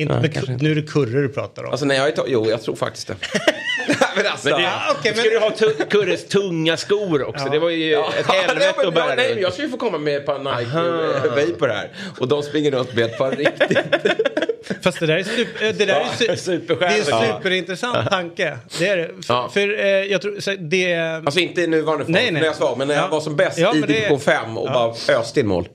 Inte 0.00 0.20
Nej, 0.20 0.30
med, 0.48 0.62
nu 0.62 0.70
är 0.70 0.74
det 0.74 0.82
kurre 0.82 1.20
du 1.22 1.28
pratar 1.28 1.64
om. 1.64 1.70
Alltså 1.70 1.86
nej, 1.86 1.96
jag 2.16 2.28
jo 2.28 2.50
jag 2.50 2.62
tror 2.62 2.76
faktiskt 2.76 3.06
det. 3.06 3.14
men 4.16 4.26
alltså, 4.26 4.48
Men 4.48 4.58
det, 4.58 4.62
Ja, 4.62 4.94
okej, 4.98 5.12
då 5.14 5.20
ska 5.20 5.30
men- 5.30 5.40
du 5.40 5.46
ha 5.46 5.50
tu- 5.50 5.84
Kurres 5.90 6.28
tunga 6.28 6.76
skor 6.76 7.28
också. 7.28 7.44
Det 7.48 7.58
var 7.58 7.70
ju 7.70 7.94
ett 7.94 8.26
helvete 8.26 8.74
men, 8.76 8.88
att 8.88 8.94
bära 8.94 9.08
ja, 9.08 9.14
nej, 9.16 9.34
men 9.34 9.42
jag 9.42 9.52
ska 9.52 9.62
ju 9.62 9.68
få 9.68 9.76
komma 9.76 9.98
med 9.98 10.16
ett 10.16 10.26
par 10.26 10.38
Nike 10.38 10.78
eh, 11.38 11.50
Vapor 11.52 11.68
här. 11.68 11.88
Och 12.18 12.28
de 12.28 12.42
springer 12.42 12.70
runt 12.70 12.94
med 12.94 13.04
ett 13.04 13.18
par 13.18 13.30
riktigt... 13.36 13.78
Fast 14.82 15.00
det 15.00 15.06
där 15.06 15.16
är, 15.16 15.22
super, 15.22 15.66
eh, 15.66 15.72
det 15.74 15.84
där 15.84 16.00
är, 16.00 16.04
su- 16.04 16.66
det 16.78 16.84
är 16.84 16.98
en 16.98 17.36
superintressant 17.36 18.10
tanke. 18.10 18.58
Det 18.78 18.88
är 18.88 18.96
det. 18.96 19.10
För, 19.26 19.48
för 19.48 19.78
eh, 19.80 19.86
jag 19.86 20.22
tror 20.22 20.56
det... 20.68 20.94
Alltså 20.96 21.40
inte 21.40 21.60
i 21.62 21.66
nuvarande 21.66 22.04
form, 22.04 22.12
Nej, 22.12 22.24
nej. 22.30 22.40
när 22.40 22.46
jag 22.48 22.56
sa, 22.56 22.74
men 22.78 22.88
när 22.88 22.94
Ja. 22.94 23.00
jag 23.00 23.08
var 23.08 23.20
som 23.20 23.36
bäst 23.36 23.58
i 23.58 23.62
division 23.86 24.20
5 24.20 24.58
och 24.58 24.66
bara 24.72 24.94
öste 25.18 25.40
in 25.40 25.46
mål. 25.46 25.68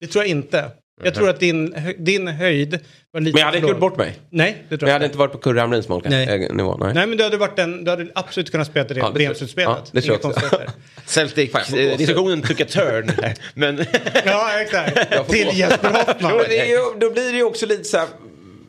Det 0.00 0.06
tror 0.06 0.24
jag 0.24 0.30
inte. 0.30 0.70
Jag 1.02 1.14
tror 1.14 1.28
att 1.28 1.40
din, 1.40 1.76
din 1.98 2.28
höjd 2.28 2.78
var 3.12 3.20
lite 3.20 3.34
Men 3.34 3.40
jag 3.40 3.46
hade 3.46 3.58
inte 3.58 3.70
gjort 3.70 3.80
bort 3.80 3.96
mig. 3.96 4.18
Nej, 4.30 4.52
det 4.52 4.64
Men 4.68 4.78
tror 4.78 4.80
jag 4.80 4.88
jag 4.88 4.92
hade 4.94 5.04
inte 5.06 5.18
varit 5.18 5.32
på 5.32 5.38
Kurre 5.38 5.60
Hamrins 5.60 5.88
Nej. 6.04 6.48
nivå. 6.52 6.76
Nej. 6.76 6.94
Nej, 6.94 7.06
men 7.06 7.18
du 7.18 7.24
hade, 7.24 7.36
varit 7.36 7.58
en, 7.58 7.84
du 7.84 7.90
hade 7.90 8.06
absolut 8.14 8.50
kunnat 8.50 8.66
spela 8.66 8.84
till 8.86 8.94
det 8.96 9.00
Ja, 9.00 9.06
det 9.06 9.12
tror- 9.12 9.18
VM-slutspelet. 9.18 9.68
ja, 9.68 9.84
det 9.92 10.00
tror 10.02 10.14
Inga 10.14 10.20
jag 10.22 10.30
också. 10.30 10.40
konstigheter. 10.40 10.74
Celtic-diskussionen 11.06 12.42
took 12.42 12.60
a 12.60 12.64
turn. 12.68 13.08
här. 13.22 13.34
Men 13.54 13.76
Ja, 14.24 14.60
exakt. 14.60 14.96
Jag 15.10 15.26
får 15.26 15.32
Till 15.32 15.46
gå. 15.46 15.52
Jesper 15.52 15.90
Hoffman. 16.06 16.32
Då, 16.32 16.38
det 16.48 16.58
är 16.58 16.66
ju, 16.66 16.78
då 17.00 17.10
blir 17.10 17.30
det 17.32 17.36
ju 17.38 17.44
också 17.44 17.66
lite 17.66 17.84
så 17.84 17.98
här, 17.98 18.08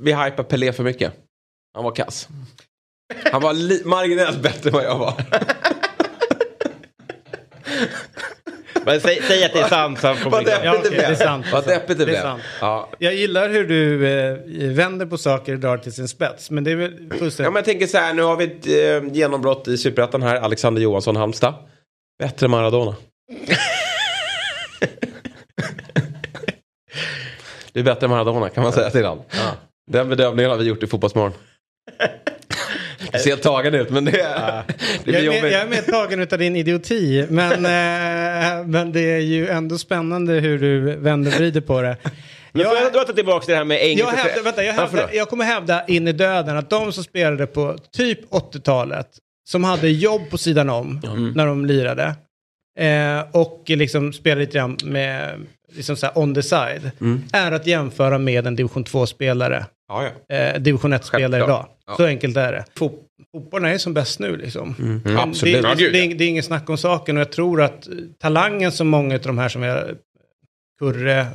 vi 0.01 0.13
hypar 0.13 0.43
Pelé 0.43 0.73
för 0.73 0.83
mycket. 0.83 1.13
Han 1.73 1.83
var 1.83 1.91
kass. 1.91 2.27
Han 3.31 3.41
var 3.41 3.53
li- 3.53 3.81
marginellt 3.85 4.41
bättre 4.41 4.69
än 4.69 4.73
vad 4.73 4.83
jag 4.85 4.97
var. 4.97 5.13
men 8.85 9.01
säg, 9.01 9.21
säg 9.27 9.45
att 9.45 9.53
det 9.53 9.59
är 9.59 9.67
sant 9.67 9.99
så 9.99 10.07
han 10.07 10.17
får 10.17 10.29
Vad 10.29 10.45
deppigt 10.45 10.65
Ja, 10.65 10.73
det 10.83 10.89
blev. 10.89 11.01
det 11.01 11.05
är 11.07 11.15
sant. 11.15 11.45
Vad 11.51 11.65
deppigt 11.67 11.87
det 11.87 11.95
Det 11.95 12.03
är 12.03 12.05
blev. 12.05 12.21
sant. 12.21 12.41
Ja. 12.61 12.89
Jag 12.99 13.15
gillar 13.15 13.49
hur 13.49 13.67
du 13.67 14.07
eh, 14.07 14.37
vänder 14.75 15.05
på 15.05 15.17
saker 15.17 15.53
och 15.53 15.59
drar 15.59 15.77
till 15.77 15.93
sin 15.93 16.07
spets. 16.07 16.51
Men 16.51 16.63
det 16.63 16.71
är 16.71 16.75
väl 16.75 17.07
Ja, 17.11 17.15
fullständigt... 17.17 17.53
men 17.53 17.55
jag 17.59 17.65
tänker 17.65 17.87
så 17.87 17.97
här, 17.97 18.13
nu 18.13 18.21
har 18.21 18.35
vi 18.35 18.43
ett 18.43 18.67
eh, 19.03 19.13
genombrott 19.13 19.67
i 19.67 19.77
Superettan 19.77 20.21
här. 20.23 20.35
Alexander 20.35 20.81
Johansson, 20.81 21.15
Halmstad. 21.15 21.53
Bättre 22.19 22.47
Maradona. 22.47 22.95
det 27.73 27.79
är 27.79 27.83
bättre 27.83 28.05
än 28.05 28.09
Maradona 28.09 28.49
kan 28.49 28.63
man 28.63 28.73
säga 28.73 28.89
till 28.89 29.05
honom. 29.05 29.23
Den 29.91 30.09
bedömningen 30.09 30.51
har 30.51 30.57
vi 30.57 30.63
gjort 30.65 30.83
i 30.83 30.87
Fotbollsmorgon. 30.87 31.33
Det 33.17 33.19
ser 33.23 33.35
tagen 33.35 33.73
ut 33.75 33.89
men 33.89 34.05
det, 34.05 34.11
det 34.11 34.17
jag, 34.17 35.03
blir 35.03 35.15
är 35.15 35.21
med, 35.21 35.23
jobbigt. 35.23 35.43
jag 35.51 35.61
är 35.61 35.67
med 35.67 35.85
tagen 35.85 36.21
av 36.31 36.37
din 36.37 36.55
idioti. 36.55 37.25
Men, 37.29 37.51
eh, 37.65 38.65
men 38.67 38.91
det 38.91 38.99
är 39.13 39.19
ju 39.19 39.47
ändå 39.49 39.77
spännande 39.77 40.33
hur 40.33 40.59
du 40.59 40.95
vänder 40.95 41.31
och 41.31 41.37
vrider 41.37 41.61
på 41.61 41.81
det. 41.81 41.97
Men 42.51 42.65
får 42.65 42.75
Jag- 42.75 42.83
jag 42.85 42.93
dra 42.93 43.13
tillbaka 43.13 43.45
till 43.45 43.51
det 43.51 43.57
här 43.57 43.65
med 43.65 43.93
Jag, 43.93 44.07
hävdar, 44.07 44.43
vänta, 44.43 44.63
jag, 44.63 44.75
Ja, 44.75 44.87
förlåt. 44.91 45.09
jag 45.13 45.29
kommer 45.29 45.45
hävda 45.45 45.85
in 45.85 46.07
i 46.07 46.11
döden 46.11 46.57
att 46.57 46.69
de 46.69 46.91
som 46.93 47.03
spelade 47.03 47.47
på 47.47 47.77
typ 47.97 48.19
80-talet, 48.31 49.07
som 49.49 49.63
hade 49.63 49.89
jobb 49.89 50.21
på 50.29 50.37
sidan 50.37 50.69
om 50.69 51.01
när 51.35 51.45
de 51.45 51.65
lirade, 51.65 52.13
eh, 52.79 53.21
och 53.31 53.63
liksom 53.67 54.13
spelade 54.13 54.41
lite 54.41 54.57
grann 54.57 54.77
med 54.83 55.41
liksom 55.75 55.95
så 55.97 56.05
här 56.05 56.17
on 56.17 56.35
the 56.35 56.43
side, 56.43 56.91
är 57.33 57.51
att 57.51 57.67
jämföra 57.67 58.17
med 58.17 58.47
en 58.47 58.55
division 58.55 58.83
2-spelare, 58.85 59.65
Ja, 59.89 60.03
ja. 60.27 60.35
eh, 60.35 60.59
division 60.61 60.93
1-spelare 60.93 61.31
Självklart. 61.31 61.49
idag. 61.49 61.65
Ja. 61.87 61.95
Så 61.97 62.05
enkelt 62.05 62.37
är 62.37 62.51
det. 62.51 62.65
Fot- 62.77 63.01
Fotbollen 63.35 63.71
är 63.71 63.77
som 63.77 63.93
bäst 63.93 64.19
nu 64.19 64.37
liksom. 64.37 64.75
Men 65.03 65.17
Absolut. 65.17 65.63
Det, 65.63 65.75
det, 65.75 65.91
det, 65.91 66.13
det 66.13 66.23
är 66.23 66.29
ingen 66.29 66.43
snack 66.43 66.69
om 66.69 66.77
saken 66.77 67.17
och 67.17 67.21
jag 67.21 67.31
tror 67.31 67.61
att 67.61 67.87
talangen 68.19 68.71
som 68.71 68.87
många 68.87 69.15
av 69.15 69.21
de 69.21 69.37
här 69.37 69.49
som 69.49 69.63
är 69.63 69.95
Kurre 70.79 71.19
eh, 71.19 71.25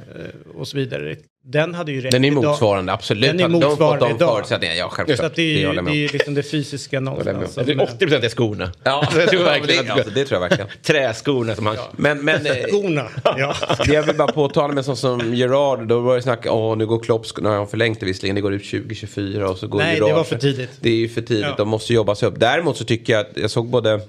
och 0.59 0.68
så 0.68 0.76
vidare, 0.76 1.16
den 1.44 1.75
hade 1.75 1.92
ju 1.92 2.00
rätt 2.00 2.11
Den 2.12 2.25
är 2.25 2.28
idag. 2.28 2.44
motsvarande, 2.44 2.92
absolut. 2.92 3.23
Den 3.30 3.40
är 3.40 3.42
De 3.49 3.54
har 3.54 3.61
fått 3.61 3.70
motsvarande 3.70 4.06
de 4.09 4.14
idag. 4.14 4.35
förutsättningarna. 4.37 4.78
Ja, 4.78 4.88
självklart. 4.88 5.18
Så 5.18 5.25
att 5.26 5.35
det 5.35 5.42
är 5.42 5.47
Det 5.54 5.61
ju 5.61 5.61
jag 5.61 5.75
det 5.75 5.80
om. 5.80 5.88
är 5.88 6.12
liksom 6.12 6.35
det 6.35 6.42
fysiska 6.42 7.00
någonstans. 7.00 7.56
Jag 7.56 7.66
tror 7.66 7.82
80 7.82 7.97
procent 7.99 8.25
är 8.25 8.28
skorna. 8.28 8.73
Ja, 8.85 9.09
jag 9.16 9.28
tror 9.28 9.42
ja, 9.42 9.50
men 9.50 9.61
verkligen 9.61 9.85
det, 9.85 9.92
att- 9.92 9.99
alltså, 9.99 10.14
det 10.14 10.25
tror 10.25 10.37
jag 10.42 10.49
verkligen. 10.49 10.70
Träskorna 10.82 11.54
som 11.54 11.66
han... 11.66 11.76
Men, 11.92 12.25
men 12.25 12.47
eh, 12.47 12.52
Skorna, 12.68 13.09
ja. 13.25 13.54
det 13.87 13.92
jag 13.94 14.02
vill 14.02 14.16
bara 14.16 14.32
påtala 14.32 14.75
med 14.75 14.85
sånt 14.85 14.99
som 14.99 15.35
Gerard, 15.35 15.87
då 15.88 16.00
var 16.00 16.16
det 16.16 16.23
snack 16.23 16.47
åh 16.47 16.76
nu 16.76 16.87
går 16.87 16.99
Klopp, 17.02 17.26
nu 17.40 17.49
har 17.49 17.56
han 17.56 17.68
förlängt 17.68 18.00
det 18.00 18.06
visserligen, 18.06 18.35
det 18.35 18.40
går 18.42 18.52
ut 18.54 18.70
2024 18.70 19.49
och 19.50 19.59
så 19.59 19.66
går 19.66 19.78
Nej, 19.78 19.94
Gerard. 19.94 20.09
det 20.09 20.14
var 20.14 20.25
för 20.25 20.38
tidigt. 20.38 20.70
Det 20.80 20.90
är 20.90 20.97
ju 20.97 21.09
för 21.09 21.23
tidigt, 21.23 21.44
Ja. 21.44 21.54
de 21.59 21.68
måste 21.68 21.94
jobba 21.94 22.14
sig 22.14 22.28
upp. 22.28 22.35
Däremot 22.40 22.76
så 22.76 22.85
tycker 22.85 23.12
jag 23.12 23.20
att 23.20 23.30
jag 23.37 23.50
såg 23.50 23.66
både 23.68 24.00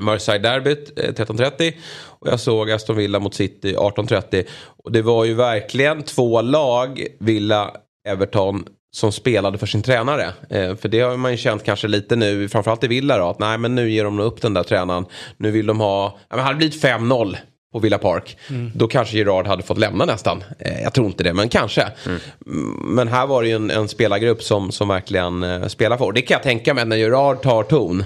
Merseyside-derbyt 0.00 0.98
eh, 0.98 1.12
13.30 1.12 1.72
och 2.00 2.28
jag 2.28 2.40
såg 2.40 2.70
Aston 2.70 2.96
Villa 2.96 3.18
mot 3.18 3.34
City 3.34 3.74
18.30. 3.76 4.44
Och 4.84 4.92
det 4.92 5.02
var 5.02 5.24
ju 5.24 5.34
verkligen 5.34 6.02
två 6.02 6.42
lag, 6.42 7.06
Villa, 7.20 7.70
Everton, 8.08 8.64
som 8.90 9.12
spelade 9.12 9.58
för 9.58 9.66
sin 9.66 9.82
tränare. 9.82 10.32
Eh, 10.50 10.76
för 10.76 10.88
det 10.88 11.00
har 11.00 11.16
man 11.16 11.30
ju 11.30 11.36
känt 11.36 11.64
kanske 11.64 11.88
lite 11.88 12.16
nu, 12.16 12.48
framförallt 12.48 12.84
i 12.84 12.86
Villa 12.86 13.18
då, 13.18 13.28
att 13.28 13.38
nej 13.38 13.58
men 13.58 13.74
nu 13.74 13.90
ger 13.90 14.04
de 14.04 14.20
upp 14.20 14.42
den 14.42 14.54
där 14.54 14.62
tränaren. 14.62 15.06
Nu 15.36 15.50
vill 15.50 15.66
de 15.66 15.80
ha, 15.80 16.18
ja, 16.28 16.36
men 16.36 16.44
hade 16.44 16.54
det 16.54 16.58
blivit 16.58 16.82
5-0 16.82 17.36
på 17.72 17.78
Villa 17.78 17.98
Park, 17.98 18.36
då 18.74 18.88
kanske 18.88 19.16
Gerard 19.18 19.46
hade 19.46 19.62
fått 19.62 19.78
lämna 19.78 20.04
nästan. 20.04 20.44
Eh, 20.58 20.82
jag 20.82 20.92
tror 20.94 21.06
inte 21.06 21.24
det, 21.24 21.34
men 21.34 21.48
kanske. 21.48 21.88
Mm, 22.06 22.20
Men 22.94 23.08
här 23.08 23.26
var 23.26 23.42
det 23.42 23.48
ju 23.48 23.54
en, 23.54 23.70
en 23.70 23.88
spelargrupp 23.88 24.42
som, 24.42 24.72
som 24.72 24.88
verkligen 24.88 25.42
eh, 25.42 25.66
spelar 25.66 25.96
för. 25.96 26.04
Och 26.04 26.12
det 26.12 26.22
kan 26.22 26.34
jag 26.34 26.42
tänka 26.42 26.74
mig 26.74 26.84
när 26.84 26.96
Gerard 26.96 27.42
tar 27.42 27.62
ton. 27.62 28.04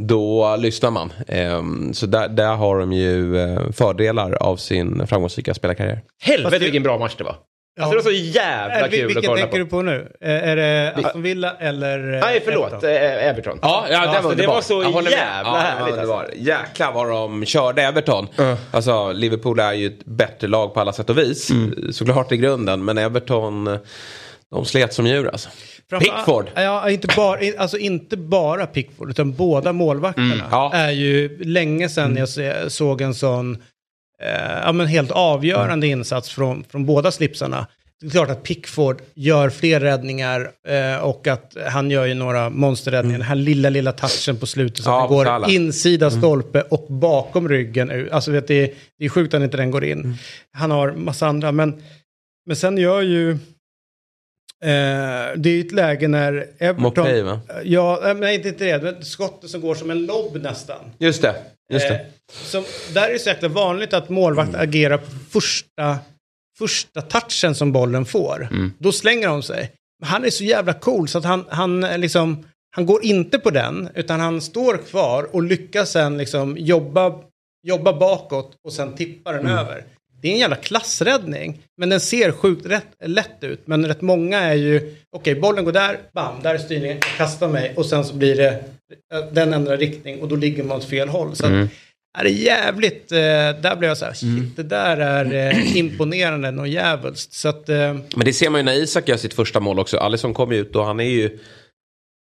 Då 0.00 0.56
lyssnar 0.56 0.90
man. 0.90 1.12
Ehm, 1.28 1.94
så 1.94 2.06
där, 2.06 2.28
där 2.28 2.54
har 2.54 2.78
de 2.78 2.92
ju 2.92 3.38
eh, 3.40 3.70
fördelar 3.72 4.32
av 4.32 4.56
sin 4.56 5.06
framgångsrika 5.06 5.54
spelarkarriär. 5.54 6.00
Helvete 6.22 6.58
det- 6.58 6.64
vilken 6.64 6.82
bra 6.82 6.98
match 6.98 7.14
det 7.18 7.24
var. 7.24 7.36
Ja. 7.76 7.82
Alltså 7.84 7.98
det 7.98 8.04
var 8.04 8.10
så 8.10 8.16
jävla 8.38 8.74
Är, 8.74 8.88
vil- 8.88 8.90
kul 8.90 9.04
att 9.04 9.08
vilken 9.16 9.22
kolla 9.30 9.40
tänker 9.40 9.52
på. 9.52 9.56
du 9.58 9.66
på 9.66 9.82
nu? 9.82 10.12
Eh, 10.20 10.48
Är 10.48 10.56
det 10.56 10.92
Aston 11.04 11.22
Villa 11.22 11.56
eller? 11.58 12.14
eh, 12.14 12.20
Nej, 12.20 12.42
förlåt. 12.44 12.72
Everton? 12.72 12.90
eh, 12.90 13.26
Everton. 13.28 13.58
Ja, 13.62 13.86
ja, 13.90 13.98
alltså, 13.98 14.30
det 14.34 14.46
var 14.46 14.60
så 14.60 14.82
jävla 14.82 15.10
ja, 15.10 15.56
härligt. 15.56 15.96
Det 15.96 16.06
var, 16.06 16.22
Alltså. 16.22 16.36
Jäklar 16.38 16.92
vad 16.92 17.08
de 17.08 17.44
körde 17.44 17.82
Everton. 17.82 18.26
Alltså 18.70 19.12
Liverpool 19.12 19.58
är 19.60 19.72
ju 19.72 19.86
ett 19.86 20.04
bättre 20.04 20.48
lag 20.48 20.74
på 20.74 20.80
alla 20.80 20.92
sätt 20.92 21.10
och 21.10 21.18
vis. 21.18 21.50
Såklart 21.92 22.32
i 22.32 22.36
grunden. 22.36 22.84
Men 22.84 22.98
Everton, 22.98 23.66
eh, 23.66 23.78
De 24.52 24.64
slet 24.64 24.94
som 24.94 25.06
djur 25.06 25.28
alltså. 25.32 25.48
Pickford. 26.00 26.50
Ja, 26.54 26.90
inte 26.90 27.08
bara, 27.16 27.40
alltså 27.58 27.78
inte 27.78 28.16
bara 28.16 28.66
Pickford, 28.66 29.10
utan 29.10 29.32
båda 29.32 29.72
målvakterna. 29.72 30.34
Mm, 30.34 30.46
ja. 30.50 30.72
är 30.74 30.90
ju 30.90 31.44
länge 31.44 31.88
sedan 31.88 32.16
jag 32.16 32.28
se, 32.28 32.70
såg 32.70 33.00
en 33.00 33.14
sån 33.14 33.54
eh, 34.22 34.58
ja, 34.64 34.72
men 34.72 34.86
helt 34.86 35.10
avgörande 35.10 35.86
insats 35.86 36.30
från, 36.30 36.64
från 36.64 36.86
båda 36.86 37.10
slipsarna. 37.10 37.66
Det 38.00 38.06
är 38.06 38.10
klart 38.10 38.30
att 38.30 38.42
Pickford 38.42 39.02
gör 39.14 39.50
fler 39.50 39.80
räddningar 39.80 40.50
eh, 40.68 41.04
och 41.04 41.26
att 41.26 41.56
han 41.66 41.90
gör 41.90 42.06
ju 42.06 42.14
några 42.14 42.50
monsterräddningar. 42.50 43.18
Den 43.18 43.26
här 43.26 43.34
lilla, 43.34 43.70
lilla 43.70 43.92
touchen 43.92 44.36
på 44.36 44.46
slutet 44.46 44.84
som 44.84 44.92
Ja, 44.92 45.02
det 45.02 45.08
på 45.08 45.14
går 45.14 45.24
Salah. 45.24 45.54
insida 45.54 46.10
stolpe 46.10 46.60
och 46.60 46.86
bakom 46.92 47.48
ryggen. 47.48 48.08
Alltså 48.12 48.30
vet, 48.30 48.48
det, 48.48 48.54
är, 48.54 48.70
det 48.98 49.04
är 49.04 49.08
sjukt 49.08 49.34
att 49.34 49.42
inte 49.42 49.56
den 49.56 49.70
går 49.70 49.84
in. 49.84 50.16
Han 50.52 50.70
har 50.70 50.92
massa 50.92 51.26
andra, 51.26 51.52
men, 51.52 51.82
men 52.46 52.56
sen 52.56 52.78
gör 52.78 53.02
ju... 53.02 53.38
Eh, 54.62 55.36
det 55.36 55.50
är 55.50 55.54
ju 55.54 55.60
ett 55.60 55.72
läge 55.72 56.08
när 56.08 56.46
Everton... 56.58 56.82
Mopay, 56.82 57.22
va? 57.22 57.40
Ja, 57.64 58.08
eh, 58.08 58.14
men 58.14 58.32
inte 58.32 58.48
inte 58.48 58.64
det. 58.64 58.82
Men 58.82 59.04
skottet 59.04 59.50
som 59.50 59.60
går 59.60 59.74
som 59.74 59.90
en 59.90 60.06
lobb 60.06 60.42
nästan. 60.42 60.92
Just 60.98 61.22
det. 61.22 61.34
Just 61.72 61.88
det. 61.88 61.94
Eh, 61.94 62.00
som, 62.32 62.64
där 62.94 63.08
är 63.08 63.12
det 63.12 63.18
så 63.18 63.28
jäkla 63.28 63.48
vanligt 63.48 63.92
att 63.92 64.08
målvakt 64.08 64.54
agerar 64.54 64.98
på 64.98 65.10
första, 65.30 65.98
första 66.58 67.02
touchen 67.02 67.54
som 67.54 67.72
bollen 67.72 68.04
får. 68.04 68.48
Då 68.78 68.92
slänger 68.92 69.28
de 69.28 69.42
sig. 69.42 69.70
Han 70.04 70.24
är 70.24 70.30
så 70.30 70.44
jävla 70.44 70.72
cool 70.72 71.08
så 71.08 71.18
att 71.18 71.24
han, 71.24 71.44
han 71.48 71.84
eh, 71.84 71.98
liksom... 71.98 72.44
Han 72.74 72.86
går 72.86 73.04
inte 73.04 73.38
på 73.38 73.50
den, 73.50 73.88
utan 73.94 74.20
han 74.20 74.40
står 74.40 74.76
kvar 74.76 75.28
och 75.32 75.42
lyckas 75.42 75.90
sen 75.90 76.18
liksom 76.18 76.56
jobba, 76.58 77.14
jobba 77.66 77.92
bakåt 77.92 78.56
och 78.64 78.72
sen 78.72 78.94
tippa 78.94 79.32
den 79.32 79.46
över. 79.46 79.84
Det 80.22 80.28
är 80.28 80.32
en 80.32 80.38
jävla 80.38 80.56
klassräddning, 80.56 81.62
men 81.78 81.88
den 81.88 82.00
ser 82.00 82.32
sjukt 82.32 82.66
rätt, 82.66 82.86
lätt 83.04 83.38
ut. 83.40 83.60
Men 83.64 83.86
rätt 83.86 84.00
många 84.00 84.40
är 84.40 84.54
ju, 84.54 84.94
okej 85.16 85.34
bollen 85.34 85.64
går 85.64 85.72
där, 85.72 85.98
bam, 86.14 86.42
där 86.42 86.54
är 86.54 86.58
styrningen, 86.58 86.98
jag 87.02 87.16
kastar 87.16 87.48
mig 87.48 87.72
och 87.76 87.86
sen 87.86 88.04
så 88.04 88.14
blir 88.14 88.36
det, 88.36 88.64
den 89.32 89.54
ändrar 89.54 89.76
riktning 89.76 90.20
och 90.20 90.28
då 90.28 90.36
ligger 90.36 90.64
man 90.64 90.76
åt 90.76 90.84
fel 90.84 91.08
håll. 91.08 91.36
Så 91.36 91.46
att, 91.46 91.52
är 92.18 92.24
det 92.24 92.30
jävligt, 92.30 93.12
eh, 93.12 93.18
där 93.18 93.76
blev 93.76 93.90
jag 93.90 93.98
så 93.98 94.04
här, 94.04 94.12
shit, 94.12 94.56
det 94.56 94.62
där 94.62 94.96
är 94.96 95.34
eh, 95.34 95.76
imponerande 95.76 96.60
och 96.60 96.68
jävulst. 96.68 97.32
Så 97.32 97.48
att, 97.48 97.68
eh, 97.68 97.94
Men 98.16 98.24
det 98.24 98.32
ser 98.32 98.50
man 98.50 98.60
ju 98.60 98.64
när 98.64 98.72
Isak 98.74 99.08
gör 99.08 99.16
sitt 99.16 99.34
första 99.34 99.60
mål 99.60 99.78
också. 99.78 99.96
Alisson 99.96 100.34
kom 100.34 100.52
ju 100.52 100.58
ut 100.58 100.76
och 100.76 100.84
han 100.84 101.00
är 101.00 101.04
ju 101.04 101.38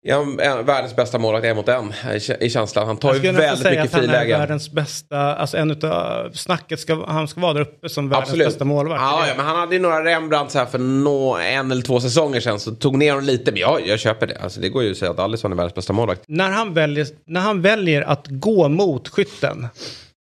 ja, 0.05 0.21
en- 0.39 0.65
världens 0.65 0.95
bästa 0.95 1.19
målvakt 1.19 1.45
en 1.45 1.55
mot 1.55 1.67
en 1.67 1.93
i- 2.13 2.45
i 2.45 2.49
känslan. 2.49 2.87
Han 2.87 2.97
tar 2.97 3.09
jag 3.09 3.15
ju 3.15 3.19
skulle 3.19 3.31
väldigt 3.47 3.65
mycket 3.71 3.93
han 3.93 4.01
är 4.03 4.07
frilägen. 4.07 4.39
världens 4.39 4.71
bästa, 4.71 5.35
alltså 5.35 5.57
en 5.57 5.71
utav 5.71 6.31
snacket 6.33 6.79
ska, 6.79 7.05
han 7.07 7.27
ska 7.27 7.41
vara 7.41 7.53
där 7.53 7.61
uppe 7.61 7.89
som 7.89 8.09
världens 8.09 8.29
Absolut. 8.29 8.47
bästa 8.47 8.65
målvakt. 8.65 9.01
Ja, 9.01 9.27
ja, 9.27 9.33
men 9.37 9.45
han 9.45 9.55
hade 9.55 9.75
ju 9.75 9.81
några 9.81 10.03
Rembrandt 10.05 10.51
så 10.51 10.57
här 10.59 10.65
för 10.65 10.79
nå, 10.79 11.37
en 11.37 11.71
eller 11.71 11.81
två 11.81 11.99
säsonger 11.99 12.39
sedan. 12.39 12.59
Så 12.59 12.71
tog 12.71 12.97
ner 12.97 13.11
honom 13.11 13.25
lite. 13.25 13.51
Men 13.51 13.61
ja, 13.61 13.79
jag 13.85 13.99
köper 13.99 14.27
det. 14.27 14.37
Alltså, 14.43 14.59
det 14.61 14.69
går 14.69 14.83
ju 14.83 14.91
att 14.91 14.97
säga 14.97 15.11
att 15.11 15.19
Alisson 15.19 15.51
är 15.51 15.55
världens 15.55 15.75
bästa 15.75 15.93
målvakt. 15.93 16.21
när 16.27 16.49
han, 16.51 16.73
väljer, 16.73 17.07
när 17.27 17.41
han 17.41 17.61
väljer 17.61 18.01
att 18.01 18.25
gå 18.29 18.67
mot 18.69 19.07
skytten, 19.07 19.67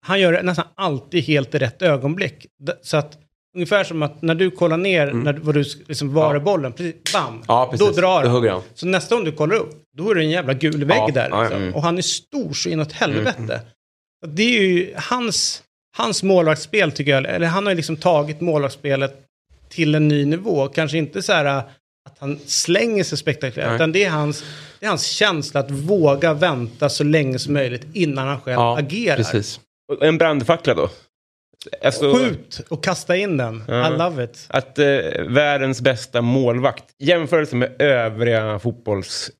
han 0.06 0.20
gör 0.20 0.32
det 0.32 0.42
nästan 0.42 0.64
alltid 0.76 1.24
helt 1.24 1.54
i 1.54 1.58
rätt 1.58 1.82
ögonblick. 1.82 2.46
Så 2.82 2.96
att 2.96 3.12
ungefär 3.54 3.84
som 3.84 4.02
att 4.02 4.22
när 4.22 4.34
du 4.34 4.50
kollar 4.50 4.76
ner 4.76 5.12
när, 5.12 5.32
vad 5.32 5.54
du 5.54 5.64
liksom 5.88 6.12
var 6.14 6.30
Mm. 6.30 6.36
Ja. 6.36 6.44
bollen, 6.44 6.72
precis, 6.72 6.94
bam, 7.12 7.42
Ja, 7.48 7.68
precis. 7.70 7.86
då 7.86 7.92
drar 7.92 8.24
Då 8.24 8.50
han. 8.50 8.62
Så 8.74 8.86
nästa 8.86 9.14
gång 9.14 9.24
du 9.24 9.32
kollar 9.32 9.56
upp, 9.56 9.70
då 9.96 10.10
är 10.10 10.14
det 10.14 10.20
en 10.22 10.30
jävla 10.30 10.54
gul 10.54 10.84
vägg 10.84 10.98
Ja, 10.98 11.10
där. 11.14 11.28
ja, 11.30 11.42
Liksom. 11.42 11.62
mm. 11.62 11.74
Och 11.74 11.82
han 11.82 11.98
är 11.98 12.02
stor 12.02 12.52
så 12.52 12.68
inåt 12.68 12.92
helvete. 12.92 13.60
Så 14.24 14.30
Det 14.30 14.42
är 14.42 14.62
ju 14.62 14.94
hans, 14.96 15.62
hans 15.96 16.22
målvaktsspel 16.22 16.92
tycker 16.92 17.10
jag, 17.10 17.24
eller 17.26 17.46
han 17.46 17.64
har 17.66 17.70
ju 17.72 17.76
liksom 17.76 17.96
tagit 17.96 18.40
målvaktsspelet 18.40 19.14
till 19.68 19.94
en 19.94 20.08
ny 20.08 20.24
nivå. 20.24 20.68
Kanske 20.68 20.98
inte 20.98 21.22
så 21.22 21.32
här 21.32 21.44
äh, 21.44 21.56
att 22.08 22.16
han 22.18 22.38
slänger 22.46 23.04
sig 23.04 23.18
spektakulärt, 23.18 23.66
Nej. 23.66 23.74
utan 23.76 23.92
det 23.92 24.04
är, 24.04 24.10
hans, 24.10 24.44
det 24.80 24.86
är 24.86 24.90
hans 24.90 25.06
känsla 25.06 25.60
att 25.60 25.70
våga 25.70 26.34
vänta 26.34 26.88
så 26.88 27.04
länge 27.04 27.38
som 27.38 27.54
möjligt 27.54 27.86
innan 27.92 28.28
han 28.28 28.40
själv 28.40 28.54
Ja, 28.60 28.78
agerar. 28.78 29.16
precis. 29.16 29.60
En 30.00 30.18
brandfackla 30.18 30.74
då? 30.74 30.90
Alltså, 31.84 32.14
Skjut 32.14 32.60
och 32.68 32.84
kasta 32.84 33.16
in 33.16 33.36
den. 33.36 33.62
Ja. 33.68 33.94
I 33.94 33.98
love 33.98 34.24
it. 34.24 34.46
Att 34.48 34.78
eh, 34.78 34.86
världens 35.28 35.80
bästa 35.80 36.22
målvakt, 36.22 36.84
jämförelse 36.98 37.56
med 37.56 37.82
övriga 37.82 38.58
fotbolls... 38.58 39.30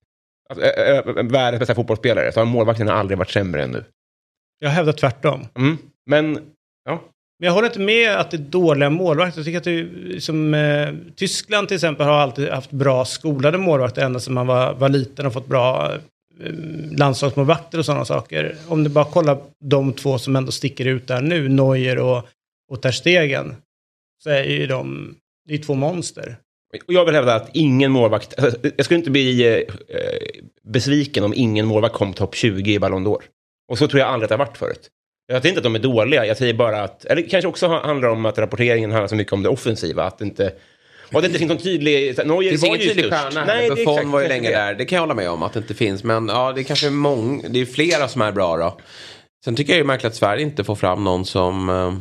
Alltså, 0.50 0.64
ö, 0.66 1.02
ö, 1.06 1.22
världens 1.22 1.58
bästa 1.58 1.74
fotbollsspelare, 1.74 2.32
så 2.32 2.40
har 2.40 2.44
målvakten 2.44 2.88
aldrig 2.88 3.18
varit 3.18 3.30
sämre 3.30 3.62
än 3.62 3.70
nu. 3.70 3.84
Jag 4.58 4.70
hävdar 4.70 4.92
tvärtom. 4.92 5.46
Mm. 5.54 5.78
Men, 6.06 6.38
ja. 6.84 7.02
Men 7.38 7.46
jag 7.46 7.52
håller 7.52 7.68
inte 7.68 7.80
med 7.80 8.16
att 8.16 8.30
det 8.30 8.36
är 8.36 8.38
dåliga 8.38 8.90
målvakter. 8.90 9.38
Jag 9.38 9.44
tycker 9.44 9.58
att 9.58 9.64
det 9.64 10.20
som 10.20 10.54
eh, 10.54 10.94
Tyskland 11.16 11.68
till 11.68 11.74
exempel 11.74 12.06
har 12.06 12.18
alltid 12.18 12.48
haft 12.48 12.70
bra 12.70 13.04
skolade 13.04 13.58
målvakter 13.58 14.02
ända 14.02 14.20
sedan 14.20 14.34
man 14.34 14.46
var, 14.46 14.74
var 14.74 14.88
liten 14.88 15.26
och 15.26 15.32
fått 15.32 15.46
bra 15.46 15.92
eh, 15.92 16.00
Eh, 16.44 16.52
landslagsmålvakter 16.98 17.78
och 17.78 17.84
sådana 17.84 18.04
saker. 18.04 18.56
Om 18.68 18.84
du 18.84 18.90
bara 18.90 19.04
kollar 19.04 19.38
de 19.64 19.92
två 19.92 20.18
som 20.18 20.36
ändå 20.36 20.52
sticker 20.52 20.84
ut 20.84 21.06
där 21.06 21.20
nu, 21.20 21.48
Neuer 21.48 21.98
och, 21.98 22.24
och 22.70 22.82
Ter 22.82 22.90
Stegen, 22.90 23.56
så 24.22 24.30
är 24.30 24.44
ju 24.44 24.66
de, 24.66 25.14
det 25.48 25.54
är 25.54 25.58
två 25.58 25.74
monster. 25.74 26.36
Och 26.86 26.92
jag 26.92 27.04
vill 27.04 27.14
hävda 27.14 27.34
att 27.34 27.50
ingen 27.52 27.92
målvakt... 27.92 28.38
Alltså, 28.38 28.58
jag 28.76 28.84
skulle 28.84 28.98
inte 28.98 29.10
bli 29.10 29.46
eh, 29.48 29.54
eh, 29.88 30.44
besviken 30.62 31.24
om 31.24 31.32
ingen 31.36 31.66
målvakt 31.66 31.94
kom 31.94 32.12
topp 32.12 32.34
20 32.34 32.72
i 32.72 32.78
Ballon 32.78 33.06
d'Or. 33.06 33.22
Och 33.68 33.78
så 33.78 33.88
tror 33.88 34.00
jag 34.00 34.08
aldrig 34.08 34.24
att 34.24 34.28
det 34.28 34.34
har 34.34 34.46
varit 34.46 34.58
förut. 34.58 34.88
Jag 35.26 35.42
säger 35.42 35.50
inte 35.50 35.58
att 35.58 35.64
de 35.64 35.74
är 35.74 35.78
dåliga, 35.78 36.26
jag 36.26 36.36
säger 36.36 36.54
bara 36.54 36.82
att... 36.82 37.04
Eller 37.04 37.22
kanske 37.22 37.48
också 37.48 37.68
handlar 37.68 38.08
om 38.08 38.26
att 38.26 38.38
rapporteringen 38.38 38.90
handlar 38.90 39.08
så 39.08 39.14
mycket 39.14 39.32
om 39.32 39.42
det 39.42 39.48
offensiva. 39.48 40.04
Att 40.04 40.20
inte... 40.20 40.52
Och 41.12 41.16
att 41.16 41.22
det 41.22 41.26
inte 41.26 41.38
finns 41.38 41.48
någon 41.48 41.58
tydlig... 41.58 42.16
så 42.16 42.24
Neuer 42.24 42.50
Det 42.50 42.56
var 42.56 42.68
ingen 42.68 42.80
ju 42.80 42.88
tydlig 42.88 43.12
stjärna. 43.12 43.44
Nej, 43.44 43.68
det 43.68 43.82
är 43.82 43.86
Buffon 43.86 44.10
var 44.10 44.20
ju 44.20 44.28
länge 44.28 44.48
det. 44.48 44.56
där. 44.56 44.74
Det 44.74 44.84
kan 44.84 44.96
jag 44.96 45.00
hålla 45.00 45.14
med 45.14 45.30
om 45.30 45.42
att 45.42 45.52
det 45.52 45.58
inte 45.58 45.74
finns. 45.74 46.04
Men 46.04 46.28
ja, 46.28 46.52
det 46.52 46.60
är 46.60 46.62
kanske 46.62 46.86
är 46.86 46.90
mång, 46.90 47.44
det 47.48 47.60
är 47.60 47.66
flera 47.66 48.08
som 48.08 48.22
är 48.22 48.32
bra 48.32 48.56
då. 48.56 48.78
Sen 49.44 49.56
tycker 49.56 49.72
jag 49.72 49.78
det 49.78 49.82
är 49.82 49.86
märkligt 49.86 50.10
att 50.10 50.16
Sverige 50.16 50.42
inte 50.42 50.64
får 50.64 50.74
fram 50.74 51.04
någon 51.04 51.24
som 51.24 51.68
eh, 51.68 51.94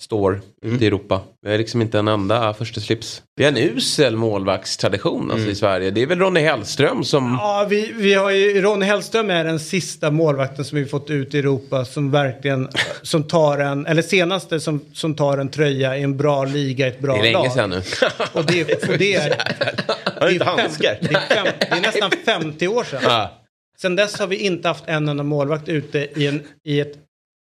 står 0.00 0.40
Mm. 0.62 0.74
ute 0.76 0.84
i 0.84 0.86
Europa. 0.86 1.20
Vi 1.42 1.54
är 1.54 1.58
liksom 1.58 1.82
inte 1.82 1.98
en 1.98 2.08
enda 2.08 2.54
första 2.54 2.80
slips. 2.80 3.22
Vi 3.36 3.44
har 3.44 3.52
en 3.52 3.56
usel 3.58 4.16
målvaktstradition 4.16 5.22
alltså, 5.22 5.36
Mm. 5.38 5.50
i 5.50 5.54
Sverige. 5.54 5.90
Det 5.90 6.02
är 6.02 6.06
väl 6.06 6.18
Ronny 6.18 6.40
Hellström 6.40 7.04
som... 7.04 7.36
Ja, 7.40 7.66
vi, 7.70 7.92
vi 7.96 8.14
har 8.14 8.30
ju, 8.30 8.62
Ronny 8.62 8.86
Hellström 8.86 9.30
är 9.30 9.44
den 9.44 9.60
sista 9.60 10.10
målvakten 10.10 10.64
som 10.64 10.78
vi 10.78 10.84
fått 10.86 11.10
ut 11.10 11.34
i 11.34 11.38
Europa 11.38 11.84
som 11.84 12.10
verkligen, 12.10 12.68
som 13.02 13.22
tar 13.22 13.58
en, 13.58 13.86
eller 13.86 14.02
senaste 14.02 14.60
som, 14.60 14.80
som 14.92 15.14
tar 15.14 15.38
en 15.38 15.48
tröja 15.48 15.96
i 15.98 16.02
en 16.02 16.16
bra 16.16 16.44
liga, 16.44 16.86
i 16.86 16.90
ett 16.90 17.00
bra 17.00 17.22
Det 17.22 17.28
är 17.28 17.32
lag. 17.32 17.42
länge 17.42 17.54
sedan 17.54 17.70
nu. 17.70 17.82
Och 18.32 18.44
det, 18.46 18.88
och 18.88 18.98
det 18.98 19.14
är... 19.14 19.30
Har 20.20 20.28
det 20.28 20.34
är 20.36 20.38
fem- 20.38 20.58
handskar. 20.58 20.98
Det 21.00 21.14
är, 21.14 21.34
fem, 21.34 21.46
det 21.60 21.66
är 21.76 21.80
nästan 21.80 22.10
50 22.24 22.68
år 22.68 22.84
sedan. 22.84 23.00
Ja. 23.04 23.30
Sen 23.78 23.96
dess 23.96 24.18
har 24.18 24.26
vi 24.26 24.36
inte 24.36 24.68
haft 24.68 24.84
en 24.86 25.08
enda 25.08 25.22
målvakt 25.22 25.68
ute 25.68 25.98
i, 26.16 26.26
en, 26.26 26.42
i 26.64 26.80
ett 26.80 26.92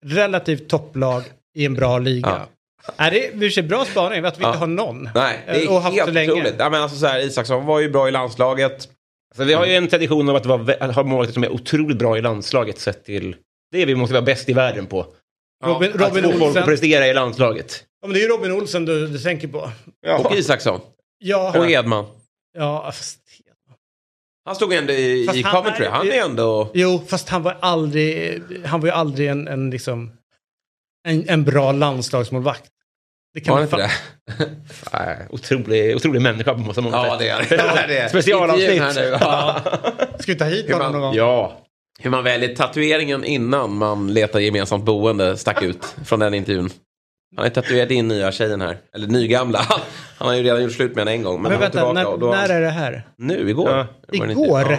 relativt 0.05 0.67
topplag 0.69 1.23
i 1.55 1.65
en 1.65 1.73
bra 1.73 1.99
liga. 1.99 2.47
Ja. 2.87 2.93
Är 2.97 3.11
det 3.11 3.45
är 3.45 3.49
sig 3.49 3.63
bra 3.63 3.85
spaning 3.85 4.25
att 4.25 4.39
vi 4.39 4.43
Ja. 4.43 4.47
inte 4.49 4.59
har 4.59 4.67
någon. 4.67 5.09
Nej, 5.15 5.39
det 5.47 5.63
är 5.63 5.71
Och 5.71 5.81
haft 5.81 5.95
helt 5.95 6.29
otroligt. 6.29 6.55
Ja, 6.59 6.69
men 6.69 6.81
alltså, 6.81 6.97
så 6.97 7.05
här, 7.07 7.19
Isaksson 7.19 7.65
var 7.65 7.79
ju 7.79 7.89
bra 7.89 8.07
i 8.07 8.11
landslaget. 8.11 8.89
Så 9.35 9.43
vi 9.43 9.53
har 9.53 9.65
ju 9.65 9.75
en 9.75 9.87
tradition 9.87 10.29
av 10.29 10.35
att, 10.35 10.45
vara, 10.45 10.73
att 10.79 10.95
ha 10.95 11.03
målvakter 11.03 11.33
som 11.33 11.43
är 11.43 11.49
otroligt 11.53 11.97
bra 11.97 12.17
i 12.17 12.21
landslaget 12.21 12.79
sett 12.79 13.05
till... 13.05 13.35
Det 13.71 13.81
är 13.81 13.85
vi 13.85 13.95
måste 13.95 14.13
vara 14.13 14.21
bäst 14.25 14.49
i 14.49 14.53
världen 14.53 14.85
på. 14.85 15.05
Robin, 15.65 15.91
Att 15.93 16.01
Robin 16.15 16.31
få 16.31 16.39
folk 16.39 16.55
att 16.57 16.65
prestera 16.65 17.07
i 17.07 17.13
landslaget. 17.13 17.83
Ja, 18.01 18.07
men 18.07 18.13
det 18.13 18.19
är 18.19 18.21
ju 18.21 18.27
Robin 18.27 18.51
Olsen 18.51 18.85
du, 18.85 19.07
du 19.07 19.19
tänker 19.19 19.47
på. 19.47 19.69
Och 20.23 20.35
Isaksson. 20.37 20.81
Ja, 21.17 21.59
Och 21.59 21.69
Edman. 21.71 22.05
ja 22.57 22.83
fast, 22.85 23.19
Han 24.45 24.55
stod 24.55 24.73
ändå 24.73 24.93
i, 24.93 25.25
Fast 25.25 25.37
i 25.37 25.41
han 25.41 25.55
Coventry. 25.63 25.85
är- 25.85 25.89
Han 25.89 26.07
är 26.11 26.21
ändå... 26.25 26.71
jo, 26.73 27.03
fast 27.07 27.29
han 27.29 27.43
var 27.43 27.57
aldrig, 27.59 28.41
han 28.65 28.79
var 28.81 28.87
ju 28.87 28.93
aldrig 28.93 29.27
en, 29.29 29.47
en 29.47 29.69
liksom, 29.69 30.11
en, 31.03 31.29
en 31.29 31.43
bra 31.43 31.71
landslagsmålvakt. 31.71 32.69
Det 33.33 33.41
kan 33.41 33.55
Var 33.55 33.63
inte 33.63 33.75
det? 33.77 33.91
Otrolig, 35.29 35.95
otrolig 35.95 36.21
människa 36.21 36.53
på 36.53 36.59
många 36.59 36.81
många 36.81 36.97
Ja, 36.97 37.09
sätt. 37.11 37.19
det 37.19 37.29
är 37.29 37.39
det. 37.49 37.55
Ja, 37.65 37.73
det 37.87 37.97
är. 37.97 38.07
Specialavsnitt. 38.07 38.69
Intervjun 38.69 38.83
här 38.83 39.11
nu. 39.11 39.17
Ja. 39.21 39.61
Ska 40.19 40.31
vi 40.31 40.37
ta 40.37 40.45
hit 40.45 40.71
honom 40.73 40.91
någon 40.91 41.01
gång? 41.01 41.15
Ja. 41.15 41.57
Hur 41.99 42.09
man 42.09 42.23
väljer 42.23 42.55
tatueringen 42.55 43.23
innan 43.23 43.77
man 43.77 44.13
letar 44.13 44.39
gemensamt 44.39 44.85
boende 44.85 45.37
stack 45.37 45.61
ut 45.61 45.95
från 46.05 46.19
den 46.19 46.33
intervjun. 46.33 46.69
Han 47.35 47.43
har 47.45 47.49
tatuerat 47.49 47.91
in 47.91 48.07
nya 48.07 48.31
tjejen 48.31 48.61
här. 48.61 48.77
Eller 48.95 49.07
nygamla. 49.07 49.59
Han 50.17 50.27
har 50.27 50.35
ju 50.35 50.43
redan 50.43 50.63
gjort 50.63 50.71
slut 50.71 50.95
med 50.95 51.01
henne 51.01 51.11
en 51.11 51.23
gång. 51.23 51.41
Men, 51.41 51.51
Men 51.51 51.61
vänta, 51.61 51.93
tillbaka 51.93 52.17
när, 52.25 52.31
när 52.31 52.49
är 52.49 52.61
det 52.61 52.69
här? 52.69 53.07
Nu, 53.17 53.49
igår. 53.49 53.69
Ja. 53.69 53.87
Igår? 54.31 54.71
Ja. 54.71 54.77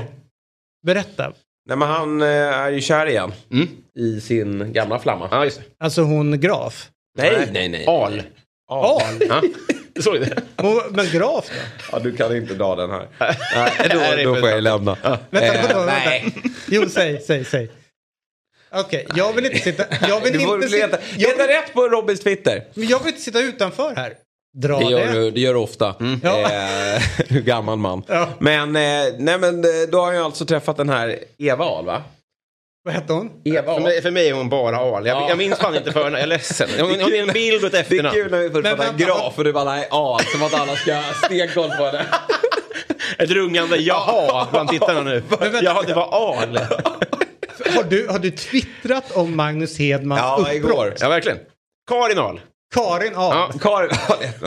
Berätta. 0.86 1.32
Nej 1.66 1.76
men 1.76 1.88
han 1.88 2.22
eh, 2.22 2.28
är 2.28 2.70
ju 2.70 2.80
kär 2.80 3.06
igen. 3.06 3.32
Mm. 3.52 3.68
I 3.96 4.20
sin 4.20 4.72
gamla 4.72 4.98
flamma. 4.98 5.28
ja, 5.30 5.44
just 5.44 5.56
det. 5.58 5.64
Alltså 5.84 6.02
hon 6.02 6.40
Graf. 6.40 6.88
Nej, 7.18 7.48
nej, 7.52 7.68
nej. 7.68 7.84
Al. 7.86 8.22
Al? 8.70 9.02
Ja, 9.28 9.42
du 9.94 10.02
såg 10.02 10.20
det? 10.20 10.42
Men 10.90 11.06
Graf 11.06 11.48
då? 11.48 11.54
Ja, 11.92 11.98
du 11.98 12.16
kan 12.16 12.36
inte 12.36 12.54
dra 12.54 12.76
den 12.76 12.90
här. 12.90 13.08
Nej, 13.54 13.72
då, 14.24 14.32
då 14.34 14.40
får 14.40 14.48
jag 14.48 14.62
lämna. 14.62 14.96
Vänta, 15.30 15.70
Eh, 15.80 15.86
nej. 15.86 16.22
vänta. 16.34 16.48
Jo, 16.68 16.88
säg, 16.88 17.20
säg, 17.20 17.44
säg. 17.44 17.70
Okej, 18.76 19.06
jag 19.14 19.32
vill 19.32 19.46
inte 19.46 19.58
sitta... 19.58 19.84
Jag 20.08 20.20
vill 20.20 20.32
Du 20.32 20.40
inte 20.40 20.68
leta, 20.68 20.96
sitta... 20.96 20.98
Jag 21.16 21.28
leta 21.30 21.42
vill, 21.46 21.56
rätt 21.56 21.72
på 21.74 21.88
Robins 21.88 22.20
Twitter. 22.20 22.64
men 22.74 22.86
jag 22.88 22.98
vill 22.98 23.08
inte 23.08 23.20
sitta 23.20 23.40
utanför 23.40 23.94
här. 23.96 24.14
Dra 24.54 24.78
Det 24.78 24.84
det. 24.84 24.90
gör, 24.90 25.12
du, 25.12 25.30
det 25.30 25.40
gör 25.40 25.52
du 25.54 25.58
ofta. 25.60 25.94
Ja. 26.22 26.50
Eh, 27.30 27.36
gammal 27.36 27.78
man. 27.78 28.02
Ja. 28.08 28.28
Men, 28.38 28.76
eh, 28.76 28.82
nej, 29.18 29.38
men 29.38 29.64
eh, 29.64 29.70
då 29.92 30.00
har 30.00 30.12
jag 30.12 30.24
alltså 30.24 30.44
träffat 30.46 30.76
den 30.76 30.88
här 30.88 31.18
Eva 31.38 31.64
Ahl 31.64 31.84
va? 31.86 32.02
Vad 32.84 32.94
hette 32.94 33.12
hon? 33.12 33.30
Eva 33.44 33.74
För 33.74 33.80
mig, 33.80 34.02
för 34.02 34.10
mig 34.10 34.28
är 34.28 34.32
hon 34.34 34.48
bara 34.48 34.76
Al. 34.78 35.06
Jag, 35.06 35.16
Ja. 35.22 35.28
jag 35.28 35.38
minns 35.38 35.58
fan 35.58 35.76
inte 35.76 35.92
för 35.92 36.10
Jag 36.10 36.20
är 36.20 36.26
ledsen. 36.26 36.68
Hon, 36.80 36.90
hon 37.00 37.12
är 37.14 37.22
en 37.22 37.32
bild 37.32 37.64
och 37.64 37.66
ett 37.66 37.72
Det 37.72 37.78
är 37.78 37.80
efternamn. 37.82 38.14
kul 38.14 38.30
när 38.30 38.38
vi 38.38 38.50
först 38.50 38.62
pratar 38.62 38.84
vänta, 38.84 39.04
graf 39.04 39.38
och 39.38 39.44
du 39.44 39.52
bara 39.52 39.64
nej 39.64 39.88
Ahl 39.90 40.20
som 40.24 40.42
att 40.42 40.54
alla 40.54 40.76
ska 40.76 40.94
ha 40.94 41.02
stenkoll 41.24 41.70
på 41.70 41.84
det. 41.90 42.06
Ett 43.24 43.30
rungande 43.30 43.76
jaha 43.76 44.46
bland 44.50 44.68
tittarna 44.68 45.00
nu. 45.02 45.22
Jaha, 45.62 45.82
det 45.86 45.94
var 45.94 46.08
Al. 46.12 46.58
Har 47.74 47.82
du, 47.88 48.06
har 48.08 48.18
du 48.18 48.30
twittrat 48.30 49.10
om 49.16 49.36
Magnus 49.36 49.78
Hedmans 49.78 50.20
Ja, 50.20 50.36
uppbrott? 50.38 50.54
igår. 50.54 50.94
Ja, 51.00 51.08
verkligen. 51.08 51.38
Karin 51.90 52.18
Al. 52.18 52.40
Karin 52.74 53.12
A. 53.16 53.48
Ja. 53.52 53.58
Karin, 53.60 53.90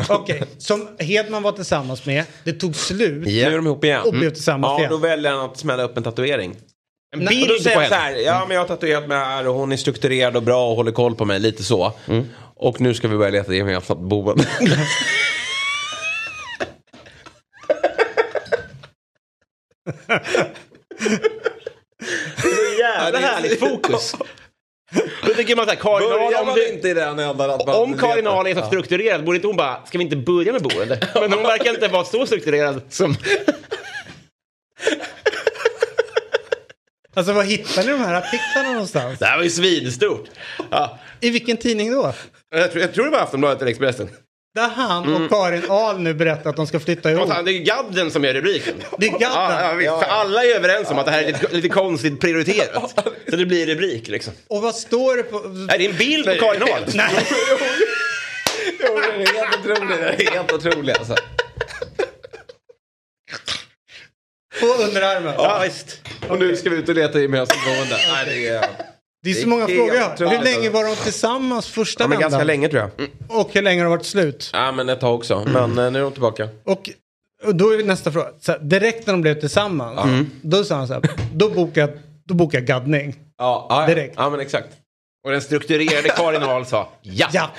Okej, 0.09 0.43
som 0.57 0.87
Hedman 0.99 1.43
var 1.43 1.51
tillsammans 1.51 2.05
med. 2.05 2.23
Det 2.43 2.53
tog 2.53 2.75
slut 2.75 3.25
nu 3.27 3.41
är 3.41 3.51
de 3.55 3.65
ihop 3.67 3.83
igen. 3.83 4.01
och 4.05 4.13
blev 4.13 4.29
tillsammans 4.29 4.71
Ja, 4.71 4.79
igen. 4.79 4.91
då 4.91 4.97
väljer 4.97 5.31
han 5.31 5.45
att 5.49 5.57
smälla 5.57 5.83
upp 5.83 5.97
en 5.97 6.03
tatuering. 6.03 6.55
En 7.15 7.19
Nej, 7.19 7.25
Och 7.25 7.29
bild 7.29 7.47
då 7.49 7.55
på 7.57 7.63
säger 7.63 7.77
han 7.79 7.87
så 7.89 7.95
henne. 7.95 8.05
här, 8.15 8.21
ja 8.25 8.45
men 8.47 8.55
jag 8.55 8.61
har 8.61 8.67
tatuerat 8.67 9.07
mig 9.07 9.17
här 9.17 9.47
och 9.47 9.53
hon 9.55 9.71
är 9.71 9.77
strukturerad 9.77 10.35
och 10.37 10.43
bra 10.43 10.69
och 10.69 10.75
håller 10.75 10.91
koll 10.91 11.15
på 11.15 11.25
mig, 11.25 11.39
lite 11.39 11.63
så. 11.63 11.93
Och 12.55 12.81
nu 12.81 12.93
ska 12.93 13.07
vi 13.07 13.17
börja 13.17 13.31
leta 13.31 13.53
gemensamt 13.53 13.99
boende. 13.99 14.45
Jävla 22.79 23.19
härligt 23.19 23.59
fokus. 23.59 24.15
Då 25.25 25.33
tycker 25.33 25.55
man 25.55 25.65
så 25.65 25.71
här, 25.71 25.77
Karin 25.79 26.11
Ahl, 26.11 26.19
Börjar 26.19 26.39
om, 26.39 26.47
man 26.47 26.55
du, 26.55 26.67
inte 26.67 26.89
i 26.89 26.93
den 26.93 27.19
ändan 27.19 27.49
att 27.49 27.65
man 27.67 27.75
om 27.75 27.97
Karin? 27.97 28.27
Ahl 28.27 28.47
är 28.47 28.55
så 28.55 28.61
strukturerad, 28.61 29.25
borde 29.25 29.35
inte 29.35 29.47
hon 29.47 29.57
bara, 29.57 29.85
ska 29.85 29.97
vi 29.97 30.03
inte 30.03 30.15
börja 30.15 30.51
med 30.51 30.61
boende? 30.61 30.99
Men 31.13 31.33
hon 31.33 31.43
verkar 31.43 31.69
inte 31.69 31.87
vara 31.87 32.05
så 32.05 32.25
strukturerad 32.25 32.81
som... 32.89 33.15
Alltså 37.13 37.33
var 37.33 37.43
hittar 37.43 37.83
ni 37.83 37.91
de 37.91 37.99
här 37.99 38.13
artiklarna 38.13 38.71
någonstans? 38.71 39.19
Det 39.19 39.25
här 39.25 39.37
var 39.37 39.43
ju 39.43 39.49
svinstort. 39.49 40.25
Ja, 40.71 40.99
I 41.21 41.29
vilken 41.29 41.57
tidning 41.57 41.91
då? 41.91 42.13
jag, 42.49 42.71
tror, 42.71 42.81
jag 42.81 42.93
tror 42.93 43.05
det 43.05 43.11
var 43.11 43.19
Aftonbladet 43.19 43.61
eller 43.61 43.71
Expressen. 43.71 44.09
Där 44.57 44.69
han 44.69 45.15
och 45.15 45.29
Karin 45.29 45.63
Ahl 45.69 45.99
nu 45.99 46.13
berättar 46.13 46.49
att 46.49 46.55
de 46.55 46.67
ska 46.67 46.79
flytta 46.79 47.11
ihop. 47.11 47.29
Det 47.45 47.51
är 47.51 47.63
gadden 47.63 48.11
som 48.11 48.25
är 48.25 48.33
rubriken. 48.33 48.83
Det 48.97 49.05
är 49.05 49.11
gadden. 49.11 49.27
Ja, 49.31 49.61
ja, 49.61 49.73
visst. 49.73 49.89
För 49.89 50.05
alla 50.05 50.43
är 50.43 50.55
överens 50.55 50.89
om 50.91 50.99
att 50.99 51.05
det 51.05 51.11
här 51.11 51.23
är 51.23 51.27
lite, 51.27 51.47
lite 51.55 51.69
konstigt 51.69 52.21
prioriterat. 52.21 53.05
Så 53.29 53.35
det 53.35 53.45
blir 53.45 53.65
rubrik 53.67 54.07
liksom. 54.07 54.33
Och 54.47 54.61
vad 54.61 54.75
står 54.75 55.17
det 55.17 55.23
på... 55.23 55.39
Nej, 55.39 55.77
det 55.77 55.85
är 55.85 55.89
en 55.89 55.97
bild 55.97 56.25
på 56.25 56.31
Karin 56.31 56.63
Ahl. 56.63 56.83
Nej. 56.93 57.09
Jo, 58.79 58.99
det 58.99 59.23
är 59.23 59.33
helt 59.33 59.59
otroligt. 59.59 60.17
Det 60.17 60.27
är 60.27 60.31
helt 60.31 60.53
otroligt 60.53 60.97
alltså. 60.97 61.15
På 64.59 64.65
underarmen. 64.65 65.33
Ja, 65.37 65.61
visst. 65.63 66.01
Och 66.29 66.39
nu 66.39 66.55
ska 66.55 66.69
vi 66.69 66.75
ut 66.75 66.89
och 66.89 66.95
leta 66.95 67.19
gemensamt 67.19 67.65
boende. 67.65 67.97
Nej, 68.11 68.25
det 68.25 68.47
är... 68.47 68.69
Det 69.23 69.29
är 69.29 69.33
så 69.33 69.47
många 69.47 69.67
frågor 69.67 69.95
jag. 69.95 70.29
Hur 70.29 70.43
länge 70.43 70.69
var 70.69 70.83
de 70.83 70.95
tillsammans 70.95 71.67
första 71.67 72.03
Ja, 72.03 72.07
men 72.07 72.17
vändan? 72.19 72.31
ganska 72.31 72.43
länge 72.45 72.69
tror 72.69 72.81
jag. 72.81 73.07
Och 73.39 73.49
hur 73.53 73.61
länge 73.61 73.81
har 73.81 73.85
det 73.85 73.89
varit 73.97 74.05
slut? 74.05 74.49
Ja, 74.53 74.71
men 74.71 74.89
ett 74.89 74.99
tag 74.99 75.15
också. 75.15 75.43
Men 75.53 75.77
eh, 75.79 75.91
nu 75.91 75.99
är 75.99 76.03
de 76.03 76.11
tillbaka. 76.11 76.49
Och, 76.63 76.89
och 77.45 77.55
då 77.55 77.73
är 77.73 77.83
nästa 77.83 78.11
fråga. 78.11 78.27
Så 78.39 78.51
här, 78.51 78.59
direkt 78.59 79.07
när 79.07 79.13
de 79.13 79.21
blev 79.21 79.39
tillsammans. 79.39 80.27
Då 80.41 80.63
sa 80.63 80.75
han 80.75 80.87
så 80.87 80.93
här. 80.93 81.03
Då 81.33 81.49
bokar 81.49 81.81
jag, 81.81 81.89
då 82.25 82.33
bokar 82.33 82.57
jag 82.57 82.67
gaddning. 82.67 83.15
Ja, 83.37 83.67
ja, 83.69 83.81
ja. 83.81 83.87
Direkt. 83.87 84.13
Ja, 84.17 84.29
men 84.29 84.39
exakt. 84.39 84.67
Och 85.27 85.33
den 85.33 85.41
strukturerade 85.41 86.09
Karin 86.09 86.43
Ahl 86.43 86.65
sa 86.65 86.89
ja. 87.01 87.27
Ja. 87.33 87.49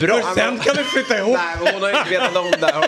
Bra. 0.00 0.14
För 0.20 0.34
sen 0.34 0.58
kan 0.58 0.76
vi 0.76 0.82
flytta 0.84 1.18
ihop. 1.18 1.36
Nej, 1.36 1.56
men 1.64 1.74
hon 1.74 1.82
har 1.82 1.88
inte 1.98 2.10
vetat 2.10 2.36
om 2.36 2.50
det. 2.60 2.74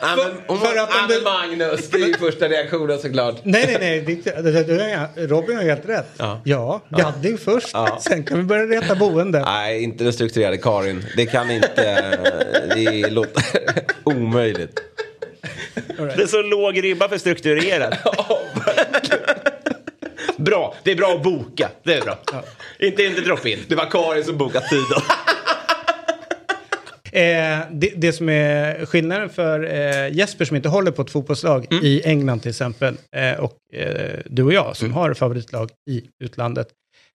Hon, 0.00 0.34
men, 0.48 0.58
För 0.58 0.74
var, 0.76 0.82
att 0.82 0.90
om 1.02 1.08
du- 1.08 1.14
men 1.14 1.24
Magnus, 1.24 1.90
det 1.90 1.98
är 2.00 2.06
ju 2.06 2.14
första 2.16 2.48
reaktionen 2.48 2.98
såklart. 2.98 3.34
Nej, 3.42 3.64
nej, 3.66 3.76
nej. 3.80 4.20
Det, 4.24 4.42
det, 4.42 4.62
det, 4.62 5.26
Robin 5.26 5.56
har 5.56 5.62
helt 5.64 5.88
rätt. 5.88 6.06
Ja. 6.16 6.40
Ja, 6.44 6.80
gaddning 6.90 7.38
först. 7.38 7.70
Ja. 7.72 7.98
Sen 8.08 8.24
kan 8.24 8.38
vi 8.38 8.44
börja 8.44 8.80
reta 8.80 8.94
boende. 8.94 9.40
Nej, 9.40 9.82
inte 9.82 10.04
den 10.04 10.12
strukturerade 10.12 10.56
Karin. 10.58 11.06
Det 11.16 11.26
kan 11.26 11.50
inte... 11.50 12.18
Det 12.74 13.10
låter 13.10 13.42
omöjligt. 14.04 14.80
Det 15.96 16.22
är 16.22 16.26
så 16.26 16.42
låg 16.42 16.84
ribba 16.84 17.08
för 17.08 17.18
strukturerad. 17.18 17.96
bra, 20.36 20.74
det 20.82 20.90
är 20.90 20.96
bra 20.96 21.14
att 21.14 21.22
boka. 21.22 21.70
Det 21.82 21.94
är 21.94 22.00
bra. 22.00 22.18
Inte, 22.78 23.02
inte 23.02 23.20
drop-in. 23.20 23.58
Det 23.68 23.74
var 23.74 23.90
Karin 23.90 24.24
som 24.24 24.38
bokat 24.38 24.68
tiden. 24.68 25.02
Eh, 27.12 27.58
det, 27.70 27.92
det 27.96 28.12
som 28.12 28.28
är 28.28 28.86
skillnaden 28.86 29.28
för 29.28 29.64
eh, 29.64 30.16
Jesper 30.16 30.44
som 30.44 30.56
inte 30.56 30.68
håller 30.68 30.90
på 30.90 31.02
ett 31.02 31.10
fotbollslag 31.10 31.66
i 31.82 32.02
England 32.04 32.40
till 32.40 32.48
exempel 32.48 32.96
eh, 33.16 33.40
och 33.40 33.74
eh, 33.74 34.20
du 34.26 34.42
och 34.42 34.52
jag 34.52 34.76
som 34.76 34.92
har 34.92 35.14
favoritlag 35.14 35.70
i 35.90 36.02
utlandet 36.24 36.68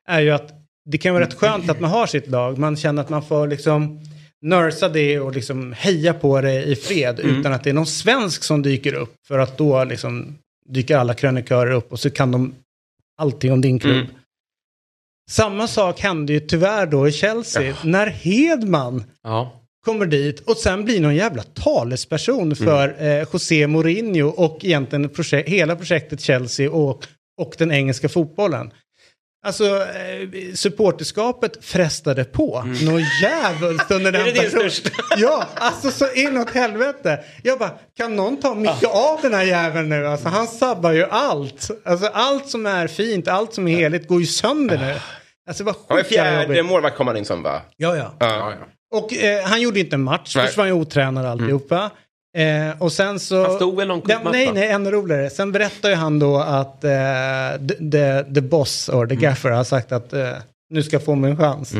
är 0.07 0.19
ju 0.21 0.31
att 0.31 0.49
det 0.85 0.97
kan 0.97 1.13
vara 1.13 1.23
rätt 1.23 1.33
skönt 1.33 1.69
att 1.69 1.79
man 1.79 1.91
har 1.91 2.07
sitt 2.07 2.27
lag. 2.27 2.57
Man 2.57 2.75
känner 2.75 3.01
att 3.01 3.09
man 3.09 3.23
får 3.23 3.47
liksom 3.47 3.99
nörsa 4.41 4.89
det 4.89 5.19
och 5.19 5.35
liksom 5.35 5.73
heja 5.73 6.13
på 6.13 6.41
det 6.41 6.63
i 6.63 6.75
fred 6.75 7.19
utan 7.19 7.53
att 7.53 7.63
det 7.63 7.69
är 7.69 7.73
någon 7.73 7.85
svensk 7.85 8.43
som 8.43 8.61
dyker 8.61 8.93
upp 8.93 9.13
för 9.27 9.39
att 9.39 9.57
då 9.57 9.83
liksom 9.83 10.37
dyker 10.69 10.97
alla 10.97 11.13
krönikörer 11.13 11.71
upp 11.71 11.91
och 11.91 11.99
så 11.99 12.09
kan 12.09 12.31
de 12.31 12.53
allting 13.21 13.51
om 13.51 13.61
din 13.61 13.79
klubb. 13.79 14.07
Samma 15.31 15.67
sak 15.67 15.99
hände 15.99 16.33
ju 16.33 16.39
tyvärr 16.39 16.85
då 16.85 17.07
i 17.07 17.11
Chelsea 17.11 17.75
när 17.83 18.07
Hedman 18.07 19.03
Ja. 19.23 19.61
kommer 19.85 20.05
dit 20.05 20.39
och 20.39 20.57
sen 20.57 20.85
blir 20.85 21.01
någon 21.01 21.15
jävla 21.15 21.43
talesperson 21.43 22.55
för 22.55 22.95
eh, 23.03 23.27
José 23.33 23.67
Mourinho 23.67 24.27
och 24.27 24.65
egentligen 24.65 25.09
projek- 25.09 25.47
hela 25.49 25.75
projektet 25.75 26.21
Chelsea 26.21 26.71
och, 26.71 27.05
och 27.41 27.55
den 27.57 27.71
engelska 27.71 28.09
fotbollen. 28.09 28.71
Alltså, 29.43 29.65
eh, 29.65 30.53
supporterskapet 30.55 31.65
frestade 31.65 32.23
på. 32.23 32.63
Någon 32.85 33.01
djävulskt 33.21 33.91
under 33.91 34.11
den 34.11 34.21
Är 34.21 34.25
det 34.25 34.31
din 34.31 34.41
perioden. 34.51 34.71
största? 34.71 34.89
Ja, 35.17 35.45
alltså 35.55 35.91
så 35.91 36.13
inåt 36.13 36.49
helvete. 36.49 37.19
Jag 37.43 37.59
bara, 37.59 37.71
kan 37.97 38.15
någon 38.15 38.37
ta 38.37 38.55
mycket 38.55 38.89
av 38.89 39.19
den 39.21 39.33
här 39.33 39.43
jäveln 39.43 39.89
nu? 39.89 40.07
Alltså 40.07 40.29
han 40.29 40.47
sabbar 40.47 40.91
ju 40.91 41.05
allt. 41.05 41.71
Alltså 41.85 42.07
allt 42.07 42.49
som 42.49 42.65
är 42.65 42.87
fint, 42.87 43.27
allt 43.27 43.53
som 43.53 43.67
är 43.67 43.75
heligt 43.75 44.07
går 44.07 44.19
ju 44.19 44.25
sönder 44.27 44.77
nu. 44.77 44.95
Alltså 45.47 45.63
vad 45.63 45.75
sjukt 45.75 46.11
jävla 46.11 46.45
fjärde 46.45 46.63
målvakt 46.63 46.97
kom 46.97 47.07
han 47.07 47.17
in 47.17 47.25
som 47.25 47.43
va? 47.43 47.61
Ja, 47.77 47.95
ja. 47.95 48.13
Ja. 48.19 48.53
Och 48.93 49.13
eh, 49.13 49.43
han 49.45 49.61
gjorde 49.61 49.79
inte 49.79 49.95
en 49.95 50.03
match, 50.03 50.33
först 50.33 50.57
var 50.57 50.63
han 50.65 50.75
ju 50.75 50.81
otränad 50.81 51.25
alltihopa. 51.25 51.89
Eh, 52.37 52.81
och 52.81 52.91
sen 52.91 53.19
så... 53.19 53.43
Han 53.47 53.55
stod 53.55 53.77
väl 53.77 53.87
någon 53.87 54.01
ja, 54.07 54.19
Nej, 54.31 54.51
nej, 54.53 54.67
ännu 54.67 54.91
roligare. 54.91 55.29
Sen 55.29 55.51
berättar 55.51 55.89
ju 55.89 55.95
han 55.95 56.19
då 56.19 56.37
att 56.37 56.83
eh, 56.83 56.89
the, 57.67 57.75
the, 57.91 58.33
the 58.33 58.41
boss, 58.41 58.89
or 58.89 59.07
the 59.07 59.15
gaffer, 59.15 59.49
har 59.49 59.63
sagt 59.63 59.91
att 59.91 60.13
eh, 60.13 60.33
nu 60.69 60.83
ska 60.83 60.95
jag 60.95 61.05
få 61.05 61.15
min 61.15 61.37
chans. 61.37 61.73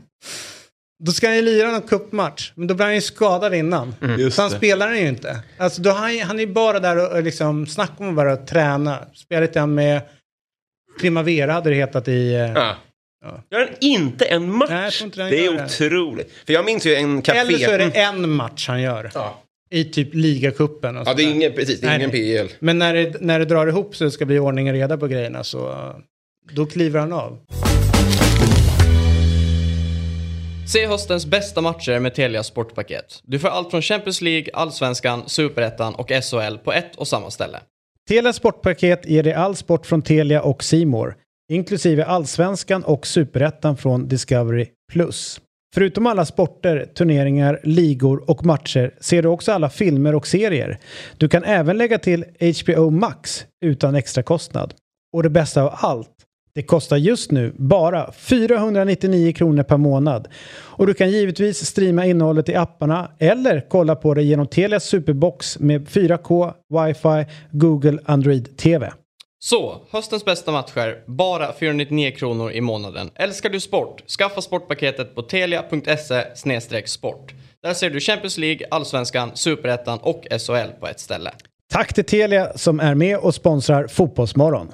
då 1.04 1.12
ska 1.12 1.26
han 1.26 1.36
ju 1.36 1.42
lira 1.42 1.70
någon 1.72 1.82
cupmatch, 1.82 2.52
men 2.54 2.66
då 2.68 2.74
blir 2.74 2.84
han 2.86 2.94
ju 2.94 3.00
skadad 3.00 3.54
innan. 3.54 3.94
Just 4.18 4.36
så 4.36 4.42
han 4.42 4.50
spelar 4.50 4.88
den 4.88 4.98
ju 4.98 5.08
inte. 5.08 5.40
Alltså, 5.58 5.82
då 5.82 5.90
han, 5.90 6.18
han 6.20 6.36
är 6.36 6.40
ju 6.46 6.52
bara 6.52 6.80
där 6.80 6.96
och, 6.98 7.12
och 7.16 7.22
liksom, 7.22 7.66
snacka 7.66 7.94
om 7.98 8.08
att 8.08 8.14
bara 8.16 8.36
träna. 8.36 8.98
Spelar 9.14 9.42
lite 9.42 9.66
med 9.66 10.00
Primavera 11.00 11.52
hade 11.52 11.70
det 11.70 11.76
hetat 11.76 12.08
i... 12.08 12.34
Eh, 12.34 12.72
Ja. 13.24 13.42
Gör 13.50 13.60
han 13.60 13.68
inte 13.80 14.24
en 14.24 14.52
match? 14.52 14.70
Nej, 14.70 14.90
inte 15.02 15.22
han 15.22 15.30
det 15.30 15.46
är 15.46 15.52
det. 15.52 15.64
otroligt. 15.64 16.32
För 16.46 16.52
jag 16.52 16.64
minns 16.64 16.86
ju 16.86 16.94
en 16.94 17.22
café... 17.22 17.38
Eller 17.38 17.58
så 17.58 17.70
är 17.70 17.78
det 17.78 17.84
Mm. 17.84 18.24
en 18.24 18.30
match 18.30 18.68
han 18.68 18.82
gör. 18.82 19.10
Ja. 19.14 19.42
I 19.70 19.84
typ 19.84 20.14
ligacupen 20.14 20.96
och 20.96 21.08
Ja, 21.08 21.14
det 21.14 21.22
är 21.22 21.30
ingen, 21.30 21.52
precis, 21.52 21.80
det 21.80 21.86
är 21.86 21.98
Nej, 21.98 22.08
ingen. 22.14 22.46
PL. 22.46 22.54
Men 22.60 22.78
när 22.78 22.94
det, 22.94 23.20
när 23.20 23.38
det 23.38 23.44
drar 23.44 23.66
ihop 23.66 23.96
så 23.96 24.04
det 24.04 24.10
ska 24.10 24.24
bli 24.26 24.38
ordning 24.38 24.68
och 24.68 24.74
reda 24.74 24.98
på 24.98 25.06
grejerna 25.06 25.44
så 25.44 25.68
uh, 25.68 25.96
då 26.52 26.66
kliver 26.66 27.00
han 27.00 27.12
av. 27.12 27.38
Se 30.72 30.86
höstens 30.86 31.26
bästa 31.26 31.60
matcher 31.60 31.98
med 31.98 32.14
Telia 32.14 32.42
Sportpaket. 32.42 33.20
Du 33.22 33.38
får 33.38 33.48
allt 33.48 33.70
från 33.70 33.82
Champions 33.82 34.20
League, 34.20 34.48
Allsvenskan, 34.52 35.22
Superettan 35.26 35.94
och 35.94 36.08
SHL 36.08 36.56
på 36.64 36.72
ett 36.72 36.96
och 36.96 37.08
samma 37.08 37.30
ställe. 37.30 37.58
Telia 38.08 38.32
Sportpaket 38.32 39.06
ger 39.06 39.22
dig 39.22 39.32
all 39.32 39.56
sport 39.56 39.86
från 39.86 40.02
Telia 40.02 40.42
och 40.42 40.64
Simor, 40.64 41.14
inklusive 41.52 42.04
allsvenskan 42.04 42.84
och 42.84 43.06
superettan 43.06 43.76
från 43.76 44.08
Discovery+. 44.08 44.66
Förutom 45.74 46.06
alla 46.06 46.24
sporter, 46.24 46.86
turneringar, 46.94 47.60
ligor 47.64 48.30
och 48.30 48.46
matcher 48.46 48.94
ser 49.00 49.22
du 49.22 49.28
också 49.28 49.52
alla 49.52 49.70
filmer 49.70 50.14
och 50.14 50.26
serier. 50.26 50.78
Du 51.16 51.28
kan 51.28 51.44
även 51.44 51.78
lägga 51.78 51.98
till 51.98 52.24
HBO 52.64 52.90
Max 52.90 53.46
utan 53.64 53.94
extra 53.94 54.22
kostnad. 54.22 54.74
Och 55.12 55.22
det 55.22 55.30
bästa 55.30 55.62
av 55.62 55.70
allt, 55.72 56.14
det 56.54 56.62
kostar 56.62 56.96
just 56.96 57.30
nu 57.30 57.52
bara 57.56 58.12
499 58.12 59.32
kronor 59.32 59.62
per 59.62 59.76
månad. 59.76 60.28
Och 60.50 60.86
du 60.86 60.94
kan 60.94 61.10
givetvis 61.10 61.66
streama 61.66 62.06
innehållet 62.06 62.48
i 62.48 62.54
apparna 62.54 63.10
eller 63.18 63.66
kolla 63.68 63.96
på 63.96 64.14
det 64.14 64.22
genom 64.22 64.46
Telias 64.46 64.84
Superbox 64.84 65.58
med 65.58 65.88
4K, 65.88 66.52
wifi, 66.68 67.32
Google 67.50 67.98
Android 68.04 68.56
TV. 68.56 68.92
Så, 69.40 69.86
höstens 69.90 70.24
bästa 70.24 70.52
matcher, 70.52 71.04
bara 71.06 71.52
499 71.52 72.10
kronor 72.16 72.52
i 72.52 72.60
månaden. 72.60 73.10
Älskar 73.14 73.50
du 73.50 73.60
sport? 73.60 74.10
Skaffa 74.10 74.40
sportpaketet 74.40 75.14
på 75.14 75.22
telia.se 75.22 76.86
sport. 76.86 77.34
Där 77.62 77.74
ser 77.74 77.90
du 77.90 78.00
Champions 78.00 78.38
League, 78.38 78.66
Allsvenskan, 78.70 79.30
Superettan 79.34 79.98
och 79.98 80.26
SHL 80.30 80.80
på 80.80 80.86
ett 80.86 81.00
ställe. 81.00 81.30
Tack 81.72 81.94
till 81.94 82.04
Telia 82.04 82.58
som 82.58 82.80
är 82.80 82.94
med 82.94 83.18
och 83.18 83.34
sponsrar 83.34 83.86
Fotbollsmorgon. 83.86 84.72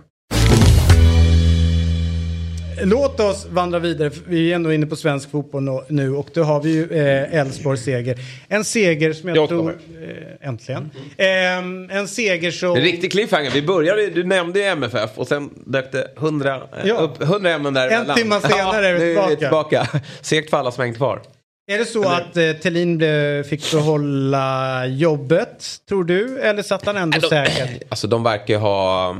Låt 2.82 3.20
oss 3.20 3.46
vandra 3.50 3.78
vidare. 3.78 4.10
Vi 4.26 4.50
är 4.50 4.54
ändå 4.54 4.72
inne 4.72 4.86
på 4.86 4.96
svensk 4.96 5.30
fotboll 5.30 5.82
nu 5.88 6.14
och 6.14 6.28
då 6.34 6.42
har 6.42 6.62
vi 6.62 6.70
ju 6.72 6.82
eh, 6.90 7.34
Elfsborgs 7.40 7.84
seger. 7.84 8.18
En 8.48 8.64
seger 8.64 9.12
som 9.12 9.28
jag 9.28 9.38
Jag 9.38 9.48
tror... 9.48 9.70
Eh, 9.70 10.48
äntligen. 10.48 10.90
Eh, 11.16 11.96
en 11.98 12.08
seger 12.08 12.50
som... 12.50 12.76
En 12.76 12.82
riktig 12.82 13.12
cliffhanger. 13.12 13.50
Vi 13.50 13.62
började, 13.62 14.06
du 14.10 14.24
nämnde 14.24 14.58
ju 14.58 14.64
MFF 14.64 15.10
och 15.14 15.28
sen 15.28 15.50
dök 15.66 15.92
det 15.92 16.08
100, 16.16 16.54
eh, 16.56 16.88
Ja. 16.88 16.94
upp 16.94 17.22
100 17.22 17.50
ämnen 17.50 17.74
där 17.74 17.88
En 17.88 18.14
timme 18.14 18.40
senare 18.40 18.88
är 18.88 18.92
vi 18.94 18.98
nu 18.98 19.18
är 19.18 19.36
tillbaka. 19.36 19.36
tillbaka. 19.84 20.00
Segt 20.20 20.50
för 20.50 20.56
alla 20.56 20.70
som 20.72 20.82
hängt 20.84 20.96
kvar. 20.96 21.20
Är 21.66 21.78
det 21.78 21.84
så 21.84 22.08
att 22.08 22.36
eh, 22.36 22.52
Thelin 22.52 23.02
fick 23.44 23.72
behålla 23.72 24.86
jobbet, 24.86 25.64
tror 25.88 26.04
du? 26.04 26.38
Eller 26.40 26.62
satt 26.62 26.86
han 26.86 26.96
ändå 26.96 27.20
säkert? 27.20 27.82
Alltså 27.88 28.06
de 28.06 28.22
verkar 28.22 28.58
ha 28.58 29.16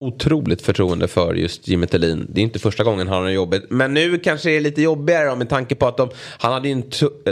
otroligt 0.00 0.62
förtroende 0.62 1.08
för 1.08 1.34
just 1.34 1.68
Jimmy 1.68 1.86
Tillin. 1.86 2.26
Det 2.28 2.40
är 2.40 2.42
inte 2.42 2.58
första 2.58 2.84
gången 2.84 3.08
han 3.08 3.22
har 3.22 3.30
jobbet. 3.30 3.62
Men 3.70 3.94
nu 3.94 4.18
kanske 4.18 4.48
det 4.48 4.56
är 4.56 4.60
lite 4.60 4.82
jobbigare 4.82 5.28
då, 5.28 5.36
med 5.36 5.48
tanke 5.48 5.74
på 5.74 5.86
att 5.86 5.96
de, 5.96 6.10
han 6.38 6.52
hade 6.52 6.68
en 6.68 6.82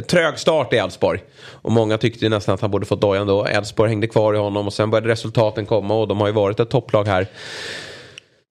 trög 0.08 0.38
start 0.38 0.72
i 0.72 0.76
Elfsborg. 0.76 1.20
Och 1.38 1.72
många 1.72 1.98
tyckte 1.98 2.24
ju 2.24 2.28
nästan 2.28 2.54
att 2.54 2.60
han 2.60 2.70
borde 2.70 2.86
fått 2.86 3.00
dojan 3.00 3.26
då. 3.26 3.44
Elfsborg 3.44 3.90
hängde 3.90 4.06
kvar 4.06 4.34
i 4.34 4.38
honom 4.38 4.66
och 4.66 4.72
sen 4.72 4.90
började 4.90 5.08
resultaten 5.08 5.66
komma 5.66 5.94
och 5.94 6.08
de 6.08 6.20
har 6.20 6.26
ju 6.26 6.32
varit 6.32 6.60
ett 6.60 6.70
topplag 6.70 7.04
här 7.04 7.26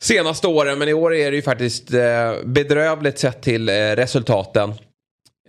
senaste 0.04 0.48
åren. 0.48 0.80
Men 0.80 0.90
i 0.90 0.94
år 0.94 1.14
är 1.14 1.32
det 1.32 1.36
ju 1.36 1.42
faktiskt 1.42 1.94
eh, 1.94 2.34
bedrövligt 2.46 3.20
sett 3.20 3.42
till 3.42 3.70
eh, 3.70 3.74
resultaten. 3.74 4.74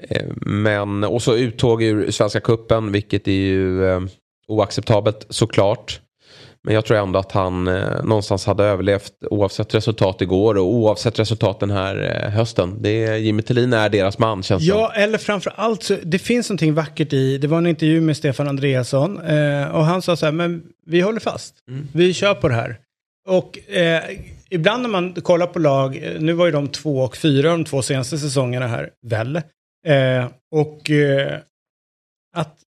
Eh, 0.09 0.27
men, 0.47 1.05
och 1.05 1.23
så 1.23 1.37
uttåg 1.37 1.83
ur 1.83 2.11
Svenska 2.11 2.41
Kuppen 2.41 2.93
vilket 2.93 3.29
är 3.29 3.33
ju 3.33 4.09
oacceptabelt 4.49 5.27
såklart. 5.29 6.01
Men 6.67 6.75
jag 6.75 6.85
tror 6.85 6.97
ändå 6.97 7.19
att 7.19 7.33
han 7.33 7.69
eh, 7.69 8.05
någonstans 8.05 8.47
hade 8.47 8.65
överlevt 8.65 9.13
oavsett 9.31 9.75
resultat 9.75 10.21
igår 10.21 10.59
och 10.59 10.67
oavsett 10.67 11.19
resultat 11.19 11.61
den 11.61 11.71
här 11.71 12.23
eh, 12.25 12.31
hösten. 12.31 12.83
Det 12.83 13.05
är, 13.05 13.17
Jimmy 13.17 13.43
Tillin 13.43 13.73
är 13.73 13.89
deras 13.89 14.19
man 14.19 14.43
känns 14.43 14.63
det 14.63 14.69
Ja, 14.69 14.93
eller 14.95 15.19
framför 15.19 15.53
allt 15.57 15.83
så 15.83 15.97
det 16.03 16.19
finns 16.19 16.49
någonting 16.51 16.75
vackert 16.75 17.13
i, 17.13 17.39
det 17.39 17.47
var 17.47 17.59
en 17.59 17.67
intervju 17.67 18.01
med 18.01 18.17
Stefan 18.17 18.49
Andreasson 18.49 19.21
eh, 19.21 19.69
och 19.69 19.85
han 19.85 20.03
sa 20.03 20.17
så 20.17 20.27
här, 20.27 20.33
men 20.33 20.63
vi 20.87 21.01
håller 21.01 21.21
fast, 21.21 21.55
vi 21.93 22.15
kör 22.15 22.35
på 22.35 22.49
det 22.49 22.55
här. 22.55 22.79
Och 23.29 23.71
eh, 23.71 24.03
ibland 24.51 24.83
när 24.83 24.89
man 24.89 25.15
kollar 25.15 25.47
på 25.47 25.59
lag, 25.59 25.97
eh, 25.97 26.21
nu 26.21 26.33
var 26.33 26.47
ju 26.47 26.53
de 26.53 26.69
två 26.69 26.99
och 26.99 27.17
fyra 27.17 27.51
de 27.51 27.65
två 27.65 27.83
senaste 27.83 28.19
säsongerna 28.19 28.67
här, 28.67 28.91
väl? 29.07 29.37
Eh, 29.87 30.27
och 30.53 30.91
att 32.37 32.66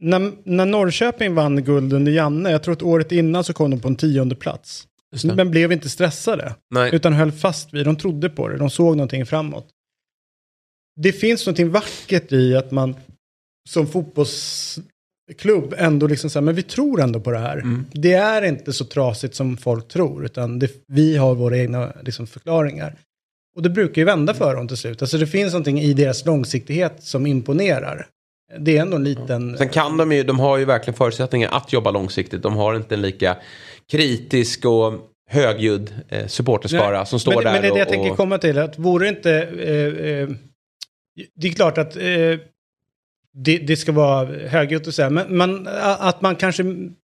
när, 0.00 0.32
när 0.44 0.66
Norrköping 0.66 1.34
vann 1.34 1.64
guld 1.64 1.92
under 1.92 2.12
Janne, 2.12 2.50
jag 2.50 2.62
tror 2.62 2.72
att 2.72 2.82
året 2.82 3.12
innan 3.12 3.44
så 3.44 3.52
kom 3.52 3.70
de 3.70 3.80
på 3.80 3.88
en 3.88 3.96
tionde 3.96 4.34
plats. 4.34 4.86
Men 5.24 5.50
blev 5.50 5.72
inte 5.72 5.88
stressade. 5.88 6.54
Nej. 6.70 6.94
Utan 6.94 7.12
höll 7.12 7.32
fast 7.32 7.74
vid, 7.74 7.86
de 7.86 7.96
trodde 7.96 8.30
på 8.30 8.48
det, 8.48 8.56
de 8.56 8.70
såg 8.70 8.96
någonting 8.96 9.26
framåt. 9.26 9.68
Det 10.96 11.12
finns 11.12 11.46
någonting 11.46 11.70
vackert 11.70 12.32
i 12.32 12.56
att 12.56 12.70
man 12.70 12.94
som 13.68 13.86
fotbollsklubb 13.86 15.74
ändå 15.76 16.06
liksom 16.06 16.30
säger, 16.30 16.44
men 16.44 16.54
vi 16.54 16.62
tror 16.62 17.00
ändå 17.00 17.20
på 17.20 17.30
det 17.30 17.38
här. 17.38 17.56
Mm. 17.56 17.86
Det 17.92 18.12
är 18.12 18.42
inte 18.42 18.72
så 18.72 18.84
trasigt 18.84 19.34
som 19.34 19.56
folk 19.56 19.88
tror, 19.88 20.24
utan 20.24 20.58
det, 20.58 20.70
vi 20.86 21.16
har 21.16 21.34
våra 21.34 21.58
egna 21.58 21.92
liksom, 22.02 22.26
förklaringar. 22.26 22.96
Och 23.56 23.62
det 23.62 23.70
brukar 23.70 24.02
ju 24.02 24.06
vända 24.06 24.34
för 24.34 24.56
dem 24.56 24.68
till 24.68 24.76
slut. 24.76 25.02
Alltså 25.02 25.18
det 25.18 25.26
finns 25.26 25.52
någonting 25.52 25.80
i 25.80 25.94
deras 25.94 26.26
långsiktighet 26.26 27.02
som 27.02 27.26
imponerar. 27.26 28.06
Det 28.58 28.76
är 28.76 28.82
ändå 28.82 28.96
en 28.96 29.04
liten... 29.04 29.58
Sen 29.58 29.68
kan 29.68 29.96
de 29.96 30.12
ju, 30.12 30.22
de 30.22 30.40
har 30.40 30.58
ju 30.58 30.64
verkligen 30.64 30.96
förutsättningar 30.96 31.50
att 31.52 31.72
jobba 31.72 31.90
långsiktigt. 31.90 32.42
De 32.42 32.56
har 32.56 32.76
inte 32.76 32.94
en 32.94 33.02
lika 33.02 33.36
kritisk 33.90 34.64
och 34.64 34.92
högljudd 35.30 35.94
eh, 36.08 36.26
supporterskara 36.26 36.98
Nej, 36.98 37.06
som 37.06 37.20
står 37.20 37.34
men, 37.34 37.44
där 37.44 37.52
Men 37.52 37.62
det 37.62 37.68
är 37.68 37.72
det 37.72 37.78
jag 37.78 37.88
och, 37.88 37.92
tänker 37.92 38.14
komma 38.14 38.38
till. 38.38 38.58
Att 38.58 38.78
vore 38.78 39.08
inte... 39.08 39.32
Eh, 39.42 40.06
eh, 40.06 40.28
det 41.34 41.48
är 41.48 41.52
klart 41.52 41.78
att 41.78 41.96
eh, 41.96 42.02
det, 43.32 43.58
det 43.58 43.76
ska 43.76 43.92
vara 43.92 44.26
högljutt 44.26 44.86
och 44.86 44.94
så 44.94 45.02
här, 45.02 45.10
men 45.10 45.36
man, 45.36 45.68
att 45.82 46.22
man 46.22 46.36
kanske 46.36 46.64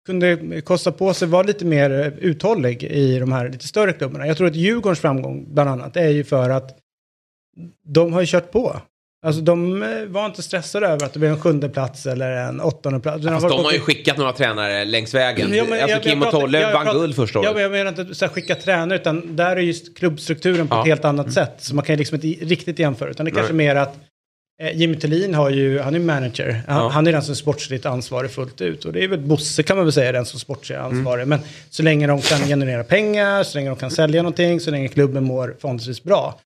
kunde 0.06 0.62
kosta 0.62 0.92
på 0.92 1.14
sig 1.14 1.28
vara 1.28 1.44
lite 1.44 1.66
mer 1.66 2.18
uthållig 2.20 2.84
i 2.84 3.20
de 3.20 3.32
här 3.32 3.50
lite 3.50 3.68
större 3.68 3.94
klubbarna. 3.94 4.28
Jag 4.28 4.38
tror 4.38 4.48
att 4.48 4.56
Djurgårdens 4.56 5.00
framgång 5.00 5.54
bland 5.54 5.70
annat 5.70 5.98
är 5.98 6.10
ju 6.10 6.24
för 6.24 6.50
att 6.50 6.78
de 7.84 8.14
har 8.14 8.22
ju 8.22 8.28
kört 8.28 8.52
på. 8.52 8.82
Alltså 9.28 9.42
de 9.42 9.84
eh, 9.84 9.90
var 10.08 10.26
inte 10.26 10.44
stressade 10.44 10.88
över 10.88 11.06
att 11.06 11.14
det 11.14 11.20
blev 11.20 11.32
en 11.32 11.40
sjunde 11.40 11.70
plats 11.70 12.06
eller 12.06 12.32
en 12.32 12.62
åttonde 12.62 13.00
plats. 13.00 13.26
Fast 13.26 13.50
de 13.50 13.66
har 13.66 13.72
ju 13.72 13.80
skickat 13.80 14.18
några 14.18 14.34
tränare 14.34 14.86
längs 14.86 15.14
vägen. 15.14 15.54
Ja, 15.54 15.64
men 15.64 15.74
alltså 15.74 15.90
jag- 15.90 16.04
Kim 16.04 16.22
jag 16.22 16.34
och 16.34 16.40
Tolle 16.42 16.74
vann 16.74 16.86
guld 16.96 17.16
första 17.16 17.40
Ja, 17.40 17.42
året. 17.42 17.54
men 17.54 17.64
jag 17.64 17.72
menar 17.72 18.02
inte 18.02 18.16
så 18.16 18.26
här, 18.26 18.32
skicka 18.34 18.56
tränare, 18.56 19.00
utan 19.00 19.36
där 19.36 19.56
är 19.56 19.62
just 19.62 19.98
klubbstrukturen 19.98 20.68
på 20.68 20.76
Ja. 20.76 20.82
ett 20.82 20.88
helt 20.88 21.06
annat 21.06 21.34
sätt. 21.34 21.54
Så 21.58 21.76
man 21.76 21.86
kan 21.86 21.94
ju 21.94 21.98
liksom 21.98 22.16
inte 22.16 22.46
riktigt 22.46 22.80
jämföra, 22.80 23.10
utan 23.10 23.26
det 23.26 23.32
är 23.32 23.36
kanske 23.36 23.54
mer 23.54 23.76
att 23.76 23.96
eh, 24.64 24.78
Jimmy 24.78 24.96
Tillin 24.96 25.34
har 25.34 25.50
ju, 25.50 25.80
han 25.80 25.96
är 25.96 26.00
manager, 26.00 26.62
han, 26.68 26.78
Ja. 26.84 26.90
han 26.90 27.08
är 27.08 27.12
den 27.12 27.22
som 27.24 27.32
är 27.32 27.36
sportsligt 27.36 27.86
ansvarig 27.86 28.32
fullt 28.32 28.62
ut. 28.62 28.86
Och 28.86 28.94
det 28.94 29.04
är 29.04 29.08
väl 29.08 29.20
Bosse 29.20 29.64
kan 29.64 29.78
man 29.78 29.86
väl 29.86 29.94
säga, 29.94 30.12
den 30.12 30.26
som 30.26 30.40
sportsligt 30.40 30.80
ansvarig. 30.80 31.24
Mm. 31.24 31.30
Men 31.40 31.48
så 31.70 31.84
länge 31.84 32.08
de 32.08 32.22
kan 32.22 32.40
generera 32.40 32.84
pengar, 32.84 33.44
så 33.44 33.58
länge 33.58 33.70
de 33.70 33.76
kan 33.76 33.92
sälja 33.92 34.22
någonting, 34.22 34.60
så 34.60 34.72
länge 34.72 34.88
klubben 34.88 35.24
mår 35.24 35.56
förhållandevis 35.62 36.04
bra. 36.04 36.40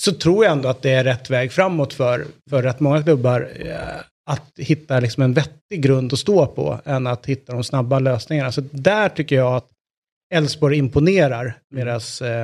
Så 0.00 0.12
tror 0.12 0.44
jag 0.44 0.52
ändå 0.52 0.68
att 0.68 0.82
det 0.82 0.90
är 0.90 1.04
rätt 1.04 1.30
väg 1.30 1.52
framåt 1.52 1.94
för, 1.94 2.26
för 2.50 2.64
att 2.64 2.80
många 2.80 3.02
klubbar 3.02 3.48
eh, 3.60 3.74
att 4.30 4.50
hitta 4.56 5.00
liksom 5.00 5.22
en 5.22 5.34
vettig 5.34 5.82
grund 5.82 6.12
att 6.12 6.18
stå 6.18 6.46
på 6.46 6.80
än 6.84 7.06
att 7.06 7.26
hitta 7.26 7.52
de 7.52 7.64
snabba 7.64 7.98
lösningarna. 7.98 8.52
Så 8.52 8.62
där 8.70 9.08
tycker 9.08 9.36
jag 9.36 9.54
att 9.54 9.68
Elfsborg 10.34 10.78
imponerar 10.78 11.54
med 11.74 11.86
deras... 11.86 12.22
Eh, 12.22 12.42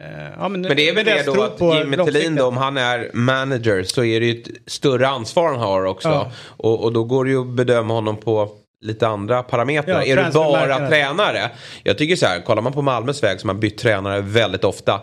eh, 0.00 0.28
ja, 0.38 0.48
men, 0.48 0.60
Men 0.60 0.76
det 0.76 0.88
är 0.88 0.94
väl 0.94 1.04
det 1.04 1.26
då 1.26 1.42
att 1.42 1.60
Jimmy 1.60 2.36
då, 2.36 2.46
om 2.46 2.56
han 2.56 2.76
är 2.76 3.10
manager 3.12 3.82
så 3.82 4.04
är 4.04 4.20
det 4.20 4.26
ju 4.26 4.40
ett 4.40 4.48
större 4.66 5.08
ansvar 5.08 5.48
han 5.48 5.58
har 5.58 5.84
också. 5.84 6.08
Ja. 6.08 6.32
Och, 6.46 6.84
och 6.84 6.92
då 6.92 7.04
går 7.04 7.24
det 7.24 7.30
ju 7.30 7.40
att 7.40 7.46
bedöma 7.46 7.94
honom 7.94 8.16
på 8.16 8.50
lite 8.80 9.08
andra 9.08 9.42
parametrar. 9.42 9.94
Ja, 9.94 10.04
är 10.04 10.16
du 10.16 10.32
bara 10.32 10.88
tränare? 10.88 11.50
Jag 11.82 11.98
tycker 11.98 12.16
så 12.16 12.26
här, 12.26 12.40
kollar 12.40 12.62
man 12.62 12.72
på 12.72 12.82
Malmös 12.82 13.22
väg 13.22 13.40
som 13.40 13.48
har 13.48 13.56
bytt 13.56 13.78
tränare 13.78 14.20
väldigt 14.20 14.64
ofta. 14.64 15.00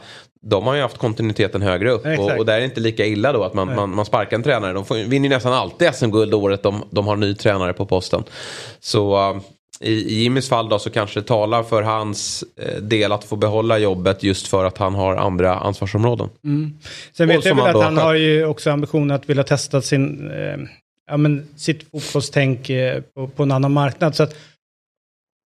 De 0.50 0.68
har 0.68 0.76
ju 0.76 0.82
haft 0.82 0.98
kontinuiteten 0.98 1.62
högre 1.62 1.92
upp 1.92 2.06
och, 2.06 2.38
och 2.38 2.46
där 2.46 2.54
är 2.54 2.60
det 2.60 2.66
inte 2.66 2.80
lika 2.80 3.06
illa 3.06 3.34
då 3.34 3.44
att 3.44 3.54
man, 3.54 3.76
man, 3.76 3.96
man 3.96 4.06
sparkar 4.06 4.38
en 4.38 4.44
tränare. 4.44 4.74
De 4.74 4.86
får, 4.86 4.96
vinner 4.96 5.30
ju 5.30 5.36
nästan 5.36 5.54
alltid 5.54 5.96
SM-guld 5.96 6.34
året 6.34 6.64
de, 6.64 6.84
de 6.90 7.08
har 7.08 7.16
ny 7.16 7.36
tränare 7.36 7.74
på 7.74 7.86
posten. 7.86 8.24
Så 8.80 9.32
uh, 9.32 9.42
i, 9.80 9.92
i 9.92 10.14
Jimmys 10.14 10.50
fall 10.50 10.70
då 10.70 10.80
så 10.80 10.90
kanske 10.90 11.20
det 11.20 11.28
talar 11.28 11.64
för 11.64 11.82
hans 11.82 12.44
eh, 12.56 12.82
del 12.82 13.12
att 13.12 13.24
få 13.24 13.36
behålla 13.36 13.78
jobbet 13.78 14.24
just 14.24 14.48
för 14.48 14.66
att 14.66 14.78
han 14.78 14.96
har 14.96 15.16
andra 15.16 15.56
ansvarsområden. 15.56 16.30
Sen 17.14 17.30
Och 17.30 17.36
vet 17.36 17.46
jag 17.46 17.56
väl 17.56 17.66
att 17.66 17.84
han 17.84 17.98
har 17.98 18.04
har 18.04 18.14
ju 18.14 18.46
också 18.46 18.72
ambitionen 18.72 19.12
att 19.12 19.30
vilja 19.30 19.44
testa 19.44 19.82
sin, 19.82 20.32
eh, 20.32 20.58
ja, 21.08 21.18
men 21.18 21.48
sitt 21.56 21.92
fotbollstänk 21.92 22.70
eh, 22.70 23.02
på, 23.02 23.28
på 23.28 23.44
en 23.44 23.52
annan 23.52 23.74
marknad. 23.74 24.16
Så 24.16 24.24
att, 24.24 24.36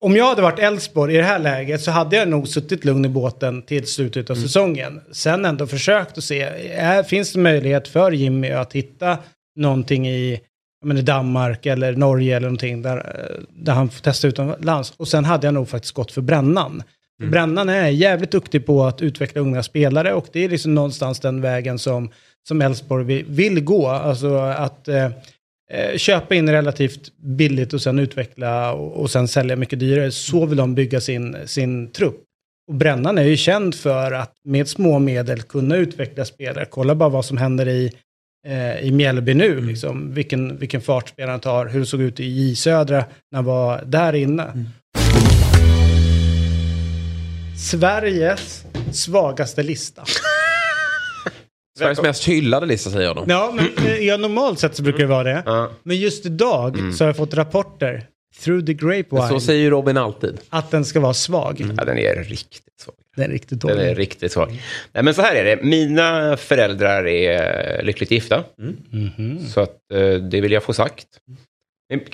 om 0.01 0.17
jag 0.17 0.29
hade 0.29 0.43
varit 0.43 0.59
Elfsborg 0.59 1.15
i 1.15 1.17
det 1.17 1.25
här 1.25 1.39
läget 1.39 1.81
så 1.81 1.91
hade 1.91 2.17
jag 2.17 2.29
nog 2.29 2.49
suttit 2.49 2.85
lugn 2.85 3.05
i 3.05 3.09
båten 3.09 3.63
till 3.63 3.87
slutet 3.87 4.31
av 4.31 4.37
Mm. 4.37 4.49
säsongen. 4.49 5.01
Sen 5.13 5.45
ändå 5.45 5.67
försökt 5.67 6.19
att 6.19 6.25
se, 6.25 6.41
är, 6.73 7.03
finns 7.03 7.33
det 7.33 7.39
möjlighet 7.39 7.89
för 7.89 8.13
Jimmy 8.13 8.51
att 8.51 8.73
hitta 8.73 9.19
någonting 9.57 10.09
i, 10.09 10.41
menar, 10.85 11.03
Danmark 11.03 11.67
eller 11.67 11.93
Norge 11.93 12.37
eller 12.37 12.47
någonting 12.47 12.83
där, 12.83 12.97
eh, 12.97 13.43
där 13.65 13.73
han 13.73 13.89
får 13.89 14.01
testa 14.03 14.29
utomlands. 14.29 14.93
Och 14.97 15.09
sen 15.09 15.25
hade 15.25 15.47
jag 15.47 15.55
nog 15.55 15.69
faktiskt 15.69 15.95
gått 15.95 16.13
för 16.13 16.21
Brännan. 16.21 16.83
Mm. 17.21 17.31
Brännan 17.31 17.69
är 17.69 17.89
jävligt 17.89 18.31
duktig 18.31 18.67
på 18.67 18.85
att 18.85 19.03
utveckla 19.03 19.41
unga 19.41 19.63
spelare 19.63 20.15
och 20.15 20.27
det 20.33 20.45
är 20.45 20.49
liksom 20.49 20.75
någonstans 20.75 21.21
den 21.21 21.41
vägen 21.41 21.79
som 21.79 22.11
som 22.49 22.63
Elfsborg 22.63 23.05
vill, 23.05 23.25
vill 23.29 23.65
gå. 23.65 23.89
Alltså 23.89 24.37
att 24.37 24.89
eh, 24.89 25.11
köpa 25.97 26.35
in 26.35 26.51
relativt 26.51 27.17
billigt 27.17 27.73
och 27.73 27.83
sen 27.83 27.99
utveckla 27.99 28.73
och, 28.73 29.01
och 29.01 29.11
sen 29.11 29.29
sälja 29.29 29.57
mycket 29.57 29.81
dyrare. 29.81 30.11
Så 30.11 30.47
vill 30.47 30.59
de 30.59 30.75
bygga 30.75 31.01
sin, 31.01 31.37
sin 31.47 31.91
trupp. 31.91 32.25
Och 32.69 32.75
Brännan 32.75 33.19
är 33.19 33.23
ju 33.23 33.37
känd 33.37 33.75
för 33.75 34.13
att 34.13 34.33
med 34.45 34.69
små 34.69 34.99
medel 34.99 35.43
kunna 35.43 35.77
utveckla 35.77 36.25
spelare. 36.25 36.67
Kolla 36.71 36.95
bara 36.95 37.09
vad 37.09 37.25
som 37.25 37.37
händer 37.37 37.69
i, 37.69 37.93
eh, 38.47 38.81
i 38.81 38.91
Mjällby 38.91 39.35
nu. 39.35 39.61
Liksom. 39.61 40.15
Vilken, 40.15 40.59
vilken 40.59 40.81
fart 40.81 41.09
spelaren 41.09 41.41
tar, 41.41 41.67
hur 41.67 41.81
det 41.81 41.87
såg 41.87 42.01
ut 42.01 42.21
i 42.21 42.25
J 42.25 42.57
Södra 42.57 43.05
när 43.31 43.37
han 43.37 43.45
var 43.45 43.83
där 43.85 44.15
inne. 44.15 44.65
Sveriges 47.59 48.65
svagaste 48.93 49.63
lista. 49.63 50.05
Sveriges 51.79 52.03
mest 52.03 52.25
hyllade 52.29 52.67
lista 52.67 52.91
säger 52.91 53.15
då. 53.15 53.25
Ja, 53.29 53.53
men 53.57 53.87
eh, 53.87 53.97
ja, 53.99 54.17
normalt 54.17 54.59
sett 54.59 54.75
så 54.77 54.83
brukar 54.83 54.99
det 54.99 55.07
vara 55.07 55.25
det. 55.25 55.43
Ja. 55.47 55.71
Men 55.83 55.97
just 55.97 56.27
idag 56.27 56.79
så 56.95 57.05
har 57.05 57.09
jag 57.09 57.17
fått 57.17 57.35
rapporter 57.35 58.07
through 58.45 58.65
the 58.67 58.75
grapevine 58.75 59.29
Så 59.29 59.41
säger 59.41 59.71
Robin 59.71 59.97
alltid. 59.97 60.39
att 60.49 60.71
den 60.71 60.85
ska 60.85 61.01
vara 61.01 61.15
svag. 61.15 61.61
Ja, 61.79 61.85
den 61.85 61.99
är 61.99 62.15
riktigt 62.25 62.63
svag. 62.81 62.95
Den 63.17 63.25
är 63.25 63.29
riktigt 63.33 63.61
Den 63.61 63.71
är 63.71 63.75
dålig. 63.77 63.99
riktigt 63.99 64.33
svag. 64.33 64.63
Nej, 64.93 65.05
men 65.05 65.15
så 65.15 65.23
här 65.23 65.35
är 65.35 65.45
det. 65.57 65.63
Mina 65.63 66.37
föräldrar 66.37 67.07
är 67.07 67.83
lyckligt 67.83 68.11
gifta. 68.11 68.45
Mhm. 68.93 69.39
Så 69.49 69.61
att, 69.61 69.77
eh, 69.95 70.11
det 70.15 70.41
vill 70.41 70.53
jag 70.53 70.63
få 70.63 70.73
sagt. 70.73 71.07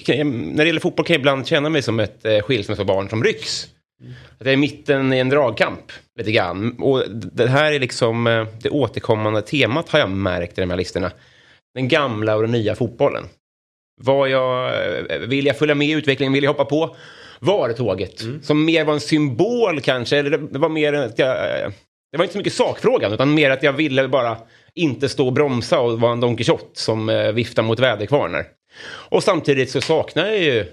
Jag- 0.06 0.26
När 0.26 0.56
det 0.56 0.66
gäller 0.66 0.80
fotboll 0.80 1.06
kan 1.06 1.14
jag 1.14 1.18
ibland 1.20 1.46
känna 1.46 1.68
mig 1.68 1.82
som 1.82 2.00
ett 2.00 2.24
eh, 2.24 2.38
skilsmässobarn 2.40 3.08
som 3.08 3.24
rycks. 3.24 3.66
Att 4.38 4.46
jag 4.46 4.52
är 4.52 4.56
mitten 4.56 5.12
i 5.12 5.18
en 5.18 5.28
dragkamp 5.28 5.92
lite 6.18 6.32
grann. 6.32 6.78
Och 6.78 7.02
det 7.10 7.48
här 7.48 7.72
är 7.72 7.80
liksom 7.80 8.26
eh, 8.26 8.46
det 8.62 8.70
återkommande 8.70 9.42
temat 9.42 9.88
har 9.88 9.98
jag 9.98 10.10
märkt 10.10 10.58
i 10.58 10.60
de 10.60 10.70
här 10.70 10.76
listorna. 10.76 11.10
Den 11.74 11.88
gamla 11.88 12.36
och 12.36 12.42
den 12.42 12.52
nya 12.52 12.74
fotbollen. 12.74 13.24
Vad 14.02 14.28
jag, 14.28 14.66
eh, 15.10 15.18
vill 15.18 15.46
jag 15.46 15.58
följa 15.58 15.74
med 15.74 15.88
i 15.88 15.90
utvecklingen? 15.90 16.32
Vill 16.32 16.44
jag 16.44 16.50
hoppa 16.50 16.64
på 16.64 16.96
VAR-tåget? 17.40 18.24
Som 18.42 18.64
mer 18.64 18.84
var 18.84 18.94
en 18.94 19.00
symbol 19.00 19.80
kanske. 19.80 20.16
Eller 20.16 20.30
det 20.30 20.58
var 20.58 20.68
mer 20.68 20.92
att 20.92 21.18
jag, 21.18 21.30
eh, 21.30 21.70
det 22.12 22.18
var 22.18 22.24
inte 22.24 22.32
så 22.32 22.38
mycket 22.38 22.52
sakfrågan 22.52 23.12
utan 23.12 23.34
mer 23.34 23.50
att 23.50 23.62
jag 23.62 23.72
ville 23.72 24.08
bara 24.08 24.36
inte 24.74 25.08
stå 25.08 25.26
och 25.26 25.32
bromsa 25.32 25.80
och 25.80 26.00
vara 26.00 26.12
en 26.12 26.20
Don 26.20 26.36
Quijote 26.36 26.80
som 26.80 27.30
viftar 27.34 27.62
mot 27.62 27.78
väderkvarnar. 27.78 28.46
Och 28.86 29.22
samtidigt 29.22 29.70
så 29.70 29.80
saknar 29.80 30.26
jag 30.26 30.38
ju 30.38 30.66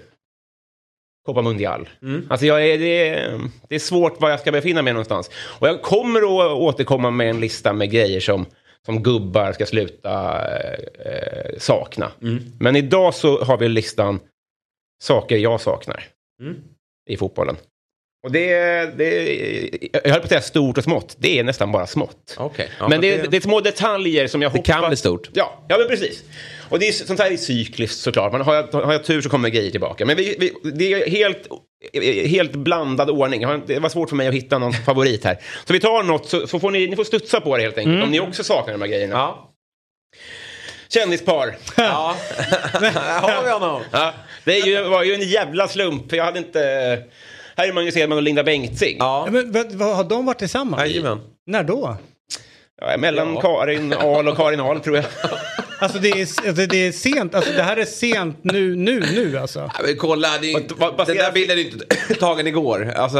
Copa 1.26 1.42
Mundial. 1.42 1.88
Alltså 2.30 2.46
jag 2.46 2.68
är, 2.68 2.78
det, 2.78 3.08
är, 3.08 3.40
det 3.68 3.74
är 3.74 3.78
svårt 3.78 4.20
var 4.20 4.30
jag 4.30 4.40
ska 4.40 4.52
befinna 4.52 4.82
mig 4.82 4.92
någonstans. 4.92 5.30
Och 5.60 5.68
jag 5.68 5.82
kommer 5.82 6.20
att 6.20 6.58
återkomma 6.58 7.10
med 7.10 7.30
en 7.30 7.40
lista 7.40 7.72
med 7.72 7.90
grejer 7.90 8.20
som, 8.20 8.46
som 8.86 9.02
gubbar 9.02 9.52
ska 9.52 9.66
sluta 9.66 10.44
eh, 10.56 10.78
eh, 11.06 11.58
sakna. 11.58 12.12
Men 12.60 12.76
idag 12.76 13.14
så 13.14 13.44
har 13.44 13.58
vi 13.58 13.68
listan 13.68 14.20
saker 15.02 15.36
jag 15.36 15.60
saknar 15.60 16.04
i 17.08 17.16
fotbollen. 17.16 17.56
Och 18.22 18.32
det, 18.32 18.48
det, 18.98 19.88
jag 20.04 20.10
höll 20.10 20.20
på 20.20 20.24
att 20.24 20.28
säga 20.28 20.40
stort 20.40 20.78
och 20.78 20.84
smått. 20.84 21.16
Det 21.18 21.38
är 21.38 21.44
nästan 21.44 21.72
bara 21.72 21.86
smått. 21.86 22.34
Okej. 22.36 22.68
Ja, 22.78 22.88
men 22.88 23.00
det, 23.00 23.30
det 23.30 23.36
är 23.36 23.40
små 23.40 23.60
detaljer 23.60 24.26
som 24.26 24.42
jag 24.42 24.52
Det 24.52 24.58
hoppas... 24.58 24.66
kan 24.66 24.88
bli 24.88 24.96
stort. 24.96 25.28
Ja, 25.32 25.64
ja 25.68 25.78
men 25.78 25.88
precis. 25.88 26.22
Och 26.68 26.78
det 26.78 26.88
är, 26.88 26.92
sånt 26.92 27.20
här 27.20 27.30
är 27.30 27.36
cykliskt 27.36 27.98
såklart. 28.00 28.32
Men 28.32 28.40
har 28.40 28.54
jag, 28.54 28.62
har 28.72 28.92
jag 28.92 29.04
tur 29.04 29.20
så 29.22 29.28
kommer 29.28 29.48
grejer 29.48 29.70
tillbaka. 29.70 30.06
Men 30.06 30.16
vi, 30.16 30.36
vi, 30.38 30.70
det 30.70 30.92
är 30.92 31.10
helt, 31.10 31.48
helt 32.26 32.52
blandad 32.52 33.10
ordning. 33.10 33.46
Det 33.66 33.78
var 33.78 33.88
svårt 33.88 34.08
för 34.08 34.16
mig 34.16 34.28
att 34.28 34.34
hitta 34.34 34.58
någon 34.58 34.72
favorit 34.86 35.24
här. 35.24 35.38
Så 35.64 35.72
vi 35.72 35.80
tar 35.80 36.02
något 36.02 36.28
så, 36.28 36.46
så 36.46 36.60
får 36.60 36.70
ni, 36.70 36.86
ni 36.86 36.96
får 36.96 37.04
studsa 37.04 37.40
på 37.40 37.56
det 37.56 37.62
helt 37.62 37.78
enkelt. 37.78 38.04
Om 38.04 38.10
ni 38.10 38.20
också 38.20 38.44
saknar 38.44 38.72
de 38.72 38.80
här 38.80 38.88
grejerna. 38.88 39.14
Ja. 39.14 39.52
Kändispar. 40.88 41.56
ja. 41.76 42.16
Har 43.22 43.44
vi 43.44 43.50
honom. 43.50 43.82
Ja, 43.90 44.14
det 44.44 44.58
är 44.60 44.66
ju, 44.66 44.82
var 44.82 45.02
ju 45.02 45.14
en 45.14 45.28
jävla 45.28 45.68
slump. 45.68 46.12
Jag 46.12 46.24
hade 46.24 46.38
inte... 46.38 47.02
Här 47.56 47.68
är 47.68 47.72
Magnus 47.72 47.96
Edman 47.96 48.18
och 48.18 48.22
Linda 48.22 48.42
Bengtzing. 48.44 48.96
Ja, 48.98 49.22
Ja. 49.26 49.32
men, 49.32 49.52
vad, 49.52 49.72
vad, 49.72 49.96
har 49.96 50.04
de 50.04 50.26
varit 50.26 50.38
tillsammans? 50.38 50.82
Jajamän. 50.82 51.20
När 51.46 51.64
då? 51.64 51.96
Ja, 52.80 52.96
mellan 52.98 53.34
Ja. 53.34 53.40
Karin 53.40 53.92
Ahl 53.92 54.28
och 54.28 54.36
Karin 54.36 54.60
Ahl 54.60 54.80
tror 54.80 54.96
jag. 54.96 55.04
Alltså 55.78 55.98
det 55.98 56.08
är, 56.10 56.20
alltså 56.20 56.66
det 56.66 56.76
är 56.86 56.92
sent, 56.92 57.34
alltså 57.34 57.52
det 57.52 57.62
här 57.62 57.76
är 57.76 57.84
sent 57.84 58.38
nu, 58.42 58.76
nu, 58.76 59.00
nu 59.00 59.38
alltså. 59.38 59.58
Ja, 59.58 59.80
men 59.86 59.96
kolla, 59.96 60.28
det 60.40 60.52
är 60.52 60.62
vad- 60.96 61.06
den 61.06 61.16
där 61.16 61.32
bilden 61.32 61.58
är 61.58 61.62
inte 61.64 62.14
tagen 62.20 62.46
igår. 62.46 62.92
Alltså, 62.96 63.18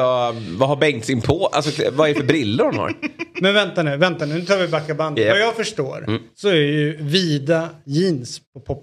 vad 0.59 0.69
har 0.69 0.77
Bengtzing 0.77 1.21
på? 1.21 1.47
Alltså, 1.47 1.83
vad 1.93 2.09
är 2.11 2.15
det 2.15 2.21
för 2.21 2.27
brillor 2.27 2.65
hon 2.65 2.75
har? 2.79 2.95
Men 3.41 3.55
vänta 3.55 3.83
nu, 3.83 3.97
vänta 3.97 4.27
nu, 4.27 4.35
nu 4.35 4.45
tar 4.45 4.59
vi 4.59 4.69
backa 4.69 4.95
bandet. 4.95 5.27
Ja. 5.27 5.33
Vad 5.33 5.41
jag 5.43 5.57
förstår 5.57 6.19
så 6.35 6.49
är 6.49 6.55
ju 6.55 6.97
vida 7.01 7.69
jeans 7.87 8.41
på, 8.55 8.61
på, 8.61 8.83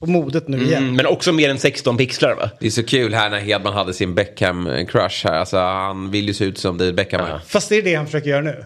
på, 0.00 0.06
modet 0.10 0.48
nu 0.48 0.62
igen. 0.62 0.82
Mm, 0.82 0.96
men 0.96 1.06
också 1.06 1.32
mer 1.32 1.50
än 1.50 1.58
16 1.58 1.96
pixlar 1.96 2.34
va? 2.34 2.50
Det 2.60 2.66
är 2.66 2.70
så 2.70 2.82
kul 2.82 3.14
här 3.14 3.30
när 3.30 3.38
Hedman 3.40 3.72
hade 3.72 3.92
sin 3.94 4.14
Beckham-crush 4.18 5.24
här. 5.28 5.38
Alltså, 5.38 5.56
han 5.58 6.10
vill 6.10 6.26
ju 6.26 6.34
se 6.34 6.44
ut 6.44 6.58
som 6.58 6.78
David 6.78 6.94
Beckham. 6.94 7.20
här. 7.26 7.38
Fast 7.46 7.68
det 7.68 7.76
är 7.76 7.82
det 7.82 7.94
han 7.94 8.06
försöker 8.06 8.30
göra 8.30 8.40
nu. 8.42 8.64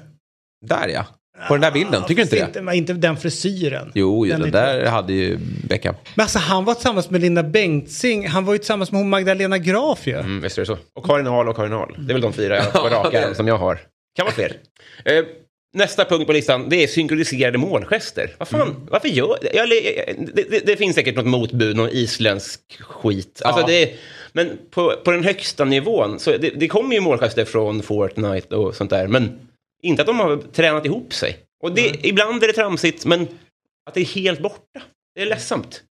Där 0.66 0.88
ja. 0.88 1.06
På 1.48 1.54
den 1.54 1.60
där 1.60 1.70
bilden, 1.70 2.02
tycker 2.02 2.14
du 2.14 2.22
inte 2.22 2.60
det? 2.60 2.76
Inte, 2.76 2.92
inte 2.92 2.92
den 3.08 3.16
frisyren. 3.16 3.92
Jo, 3.94 4.26
jo 4.26 4.30
Den 4.32 4.40
den 4.40 4.46
lite- 4.48 4.58
där 4.76 4.86
hade 4.86 5.12
ju 5.12 5.38
Beckham. 5.68 5.94
Men 6.14 6.22
alltså 6.24 6.38
han 6.38 6.64
var 6.64 6.74
tillsammans 6.74 7.10
med 7.10 7.20
Linda 7.20 7.42
Bengtzing, 7.42 8.28
han 8.28 8.44
var 8.44 8.52
ju 8.52 8.58
tillsammans 8.58 8.92
med 8.92 9.00
hon 9.00 9.10
Magdalena 9.10 9.58
Graf 9.58 10.06
ju. 10.06 10.12
Mm, 10.18 10.40
visst 10.40 10.58
är 10.58 10.62
det 10.62 10.66
så. 10.66 10.78
Och 10.94 11.04
Karin 11.06 11.26
Ahl 11.26 11.48
och 11.48 11.56
Karin 11.56 11.72
Ahl. 11.72 11.94
Det 11.98 12.12
är 12.12 12.14
väl 12.14 12.22
de 12.22 12.32
fyra 12.32 12.56
jag 12.56 12.72
på 12.72 12.88
raka 12.88 13.34
som 13.34 13.48
jag 13.48 13.58
har. 13.58 13.78
Kan 14.16 14.24
vara 14.26 14.34
fler. 14.34 14.52
Nästa 15.76 16.04
punkt 16.04 16.26
på 16.26 16.32
listan, 16.32 16.68
det 16.68 16.82
är 16.82 16.86
synkroniserade 16.86 17.58
målgester. 17.58 18.30
Vad 18.38 18.48
fan, 18.48 18.88
varför 18.90 19.08
gör... 19.08 19.38
Jag, 19.54 19.68
det, 19.68 20.50
det, 20.50 20.66
det 20.66 20.76
finns 20.76 20.94
säkert 20.94 21.16
något 21.16 21.26
motbud, 21.26 21.76
någon 21.76 21.88
isländsk 21.92 22.60
skit. 22.82 23.42
Alltså 23.44 23.60
Ja. 23.60 23.66
det, 23.66 23.92
men 24.32 24.58
på, 24.70 24.94
på 25.04 25.10
den 25.10 25.24
högsta 25.24 25.64
nivån, 25.64 26.18
så 26.20 26.30
det, 26.30 26.50
det 26.50 26.68
kommer 26.68 26.94
ju 26.94 27.00
målgester 27.00 27.44
från 27.44 27.82
Fortnite 27.82 28.56
och 28.56 28.74
sånt 28.76 28.90
där. 28.90 29.06
Men 29.08 29.38
inte 29.82 30.02
att 30.02 30.06
de 30.06 30.18
har 30.20 30.36
tränat 30.36 30.86
ihop 30.86 31.14
sig. 31.14 31.36
Och 31.62 31.74
det, 31.74 32.06
ibland 32.06 32.42
är 32.42 32.46
det 32.46 32.52
tramsigt, 32.52 33.06
men 33.06 33.28
att 33.86 33.94
det 33.94 34.00
är 34.00 34.04
helt 34.04 34.40
borta. 34.40 34.82
Det 35.14 35.22
är 35.22 35.26
ledsamt. 35.26 35.82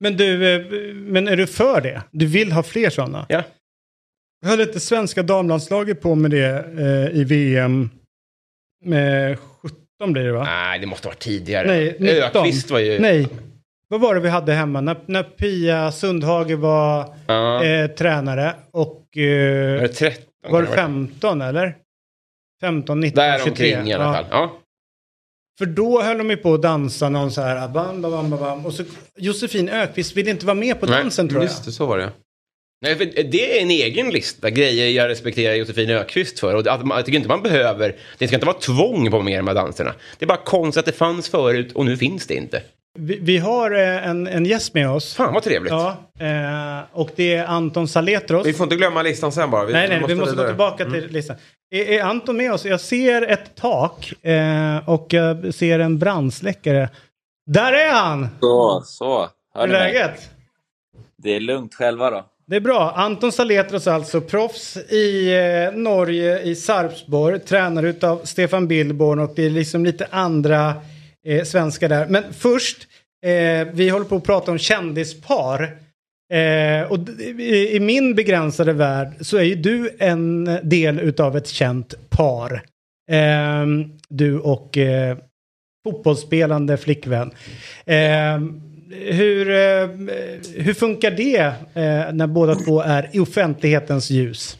Men 0.00 0.16
du, 0.16 0.54
eh, 0.54 0.66
men 0.94 1.28
är 1.28 1.36
du 1.36 1.46
för 1.46 1.80
det? 1.80 2.02
Du 2.10 2.26
vill 2.26 2.52
ha 2.52 2.62
fler 2.62 2.90
sådana? 2.90 3.26
Ja. 3.28 3.42
Höll 4.46 4.60
inte 4.60 4.80
svenska 4.80 5.22
damlandslaget 5.22 6.00
på 6.00 6.14
med 6.14 6.30
det 6.30 6.64
eh, 6.78 7.20
i 7.20 7.24
VM 7.24 7.90
med 8.82 9.38
17 9.38 10.12
blir 10.12 10.22
det 10.24 10.32
va? 10.32 10.44
Nej, 10.44 10.78
det 10.78 10.86
måste 10.86 11.06
vara 11.08 11.16
tidigare. 11.16 11.66
Nej, 11.66 11.96
19. 12.00 12.16
Ökvist 12.42 12.70
var 12.70 12.78
ju... 12.78 12.98
Nej. 12.98 13.28
Vad 13.88 14.00
var 14.00 14.14
det 14.14 14.20
vi 14.20 14.28
hade 14.28 14.52
hemma? 14.52 14.80
När, 14.80 14.96
när 15.06 15.22
Pia 15.22 15.92
Sundhage 15.92 16.50
var 16.58 17.14
Ja. 17.26 17.64
eh, 17.64 17.86
tränare 17.86 18.54
och... 18.70 18.98
Var 19.16 19.22
Eh, 19.22 19.80
det 19.82 19.88
13? 19.88 20.24
var 20.48 20.62
det 20.62 20.66
kan 20.68 20.92
ha 20.92 21.00
varit? 21.00 21.10
15 21.10 21.40
eller? 21.42 21.76
15, 22.60 23.00
19, 23.00 23.22
Där 23.24 23.38
23. 23.38 23.50
omkring 23.76 23.90
i 23.90 23.94
alla 23.94 24.04
Ja. 24.04 24.12
fall. 24.14 24.24
Ja. 24.30 24.58
För 25.58 25.66
då 25.66 26.02
höll 26.02 26.18
de 26.18 26.30
ju 26.30 26.36
på 26.36 26.54
att 26.54 26.62
dansa 26.62 27.08
någon 27.08 27.30
så 27.32 27.40
här 27.40 27.68
bam, 27.68 28.02
bam, 28.02 28.30
bam, 28.30 28.30
bam. 28.40 28.66
Och 28.66 28.72
så 28.72 28.82
Josefin 29.16 29.68
Ökvist 29.68 30.16
ville 30.16 30.30
inte 30.30 30.46
vara 30.46 30.54
med 30.54 30.80
på 30.80 30.86
Nej, 30.86 31.02
dansen 31.02 31.28
tror 31.28 31.40
jag. 31.42 31.48
Just 31.48 31.64
det, 31.64 31.72
så 31.72 31.86
var 31.86 31.98
det. 31.98 32.10
Nej, 32.82 32.96
för 32.96 33.04
det 33.22 33.58
är 33.58 33.62
en 33.62 33.70
egen 33.70 34.10
lista, 34.10 34.50
grejer 34.50 34.90
jag 34.90 35.08
respekterar 35.08 35.54
Josefin 35.54 35.90
Ökvist 35.90 36.40
för. 36.40 36.54
Och 36.54 36.66
att 36.66 36.86
man, 36.86 36.96
jag 36.96 37.06
tycker 37.06 37.16
inte 37.16 37.28
man 37.28 37.42
behöver, 37.42 37.96
det 38.18 38.26
ska 38.26 38.36
inte 38.36 38.46
vara 38.46 38.58
tvång 38.58 39.10
på 39.10 39.22
med 39.22 39.38
de 39.38 39.46
här 39.48 39.54
danserna. 39.54 39.94
Det 40.18 40.24
är 40.24 40.26
bara 40.26 40.44
konstigt 40.44 40.80
att 40.80 40.86
det 40.86 40.92
fanns 40.92 41.28
förut 41.28 41.72
och 41.72 41.84
nu 41.84 41.96
finns 41.96 42.26
det 42.26 42.34
inte. 42.34 42.62
Vi, 42.98 43.18
vi 43.22 43.38
har 43.38 43.70
eh, 43.70 44.08
en, 44.08 44.26
en 44.26 44.44
gäst 44.44 44.74
med 44.74 44.90
oss. 44.90 45.14
Fan 45.14 45.34
vad 45.34 45.42
trevligt. 45.42 45.72
Ja, 45.72 45.96
eh, 46.20 46.80
och 46.92 47.10
det 47.16 47.34
är 47.34 47.46
Anton 47.46 47.88
Saletros. 47.88 48.46
Vi 48.46 48.52
får 48.52 48.64
inte 48.64 48.76
glömma 48.76 49.02
listan 49.02 49.32
sen 49.32 49.50
bara. 49.50 49.62
nej, 49.62 49.88
nej, 49.88 50.02
vi 50.08 50.14
måste 50.14 50.36
gå 50.36 50.46
tillbaka 50.46 50.84
till 50.84 51.06
listan. 51.10 51.36
Är, 51.70 51.88
är 51.88 52.02
Anton 52.02 52.36
med 52.36 52.52
oss? 52.52 52.64
Jag 52.64 52.80
ser 52.80 53.22
ett 53.22 53.54
tak 53.54 54.12
eh, 54.22 54.88
och 54.88 55.06
jag 55.08 55.54
ser 55.54 55.78
en 55.78 55.98
brandsläckare. 55.98 56.88
Där 57.46 57.72
är 57.72 57.92
han! 57.92 58.28
Så, 58.40 58.82
så. 58.84 59.28
Hur 59.54 59.60
Hör 59.60 59.62
är 59.62 59.66
ni 59.66 59.72
mig? 59.72 59.92
läget? 59.92 60.30
Det 61.22 61.36
är 61.36 61.40
lugnt 61.40 61.74
själva 61.74 62.10
då. 62.10 62.24
Det 62.46 62.56
är 62.56 62.60
bra. 62.60 62.92
Anton 62.96 63.32
Saletros 63.32 63.86
alltså, 63.86 64.20
proffs 64.20 64.76
i 64.76 65.34
eh, 65.34 65.78
Norge, 65.78 66.42
i 66.42 66.54
Sarpsborg, 66.54 67.40
tränare 67.40 67.88
utav 67.88 68.20
Stefan 68.24 68.68
Billborn 68.68 69.18
och 69.18 69.32
det 69.36 69.46
är 69.46 69.50
liksom 69.50 69.84
lite 69.84 70.06
andra 70.10 70.74
eh, 71.26 71.44
svenskar 71.44 71.88
där. 71.88 72.06
Men 72.06 72.22
först, 72.32 72.86
eh, 73.26 73.68
vi 73.72 73.88
håller 73.88 74.06
på 74.06 74.16
att 74.16 74.24
prata 74.24 74.50
om 74.50 74.58
kändispar. 74.58 75.62
Eh, 76.32 76.92
och 76.92 76.98
i, 77.38 77.76
i 77.76 77.80
min 77.80 78.14
begränsade 78.14 78.72
värld 78.72 79.12
så 79.20 79.36
är 79.36 79.42
ju 79.42 79.54
du 79.54 79.90
en 79.98 80.44
del 80.62 81.00
utav 81.00 81.36
ett 81.36 81.48
känt 81.48 82.10
par. 82.10 82.62
Eh, 83.10 83.66
du 84.08 84.38
och 84.38 84.78
eh, 84.78 85.16
fotbollsspelande 85.84 86.76
flickvän. 86.76 87.30
Eh, 87.86 88.38
hur, 88.92 89.50
eh, 89.50 89.88
hur 90.56 90.74
funkar 90.74 91.10
det 91.10 91.38
eh, 91.74 92.12
när 92.12 92.26
båda 92.26 92.54
två 92.54 92.80
är 92.80 93.10
i 93.12 93.20
offentlighetens 93.20 94.10
ljus? 94.10 94.56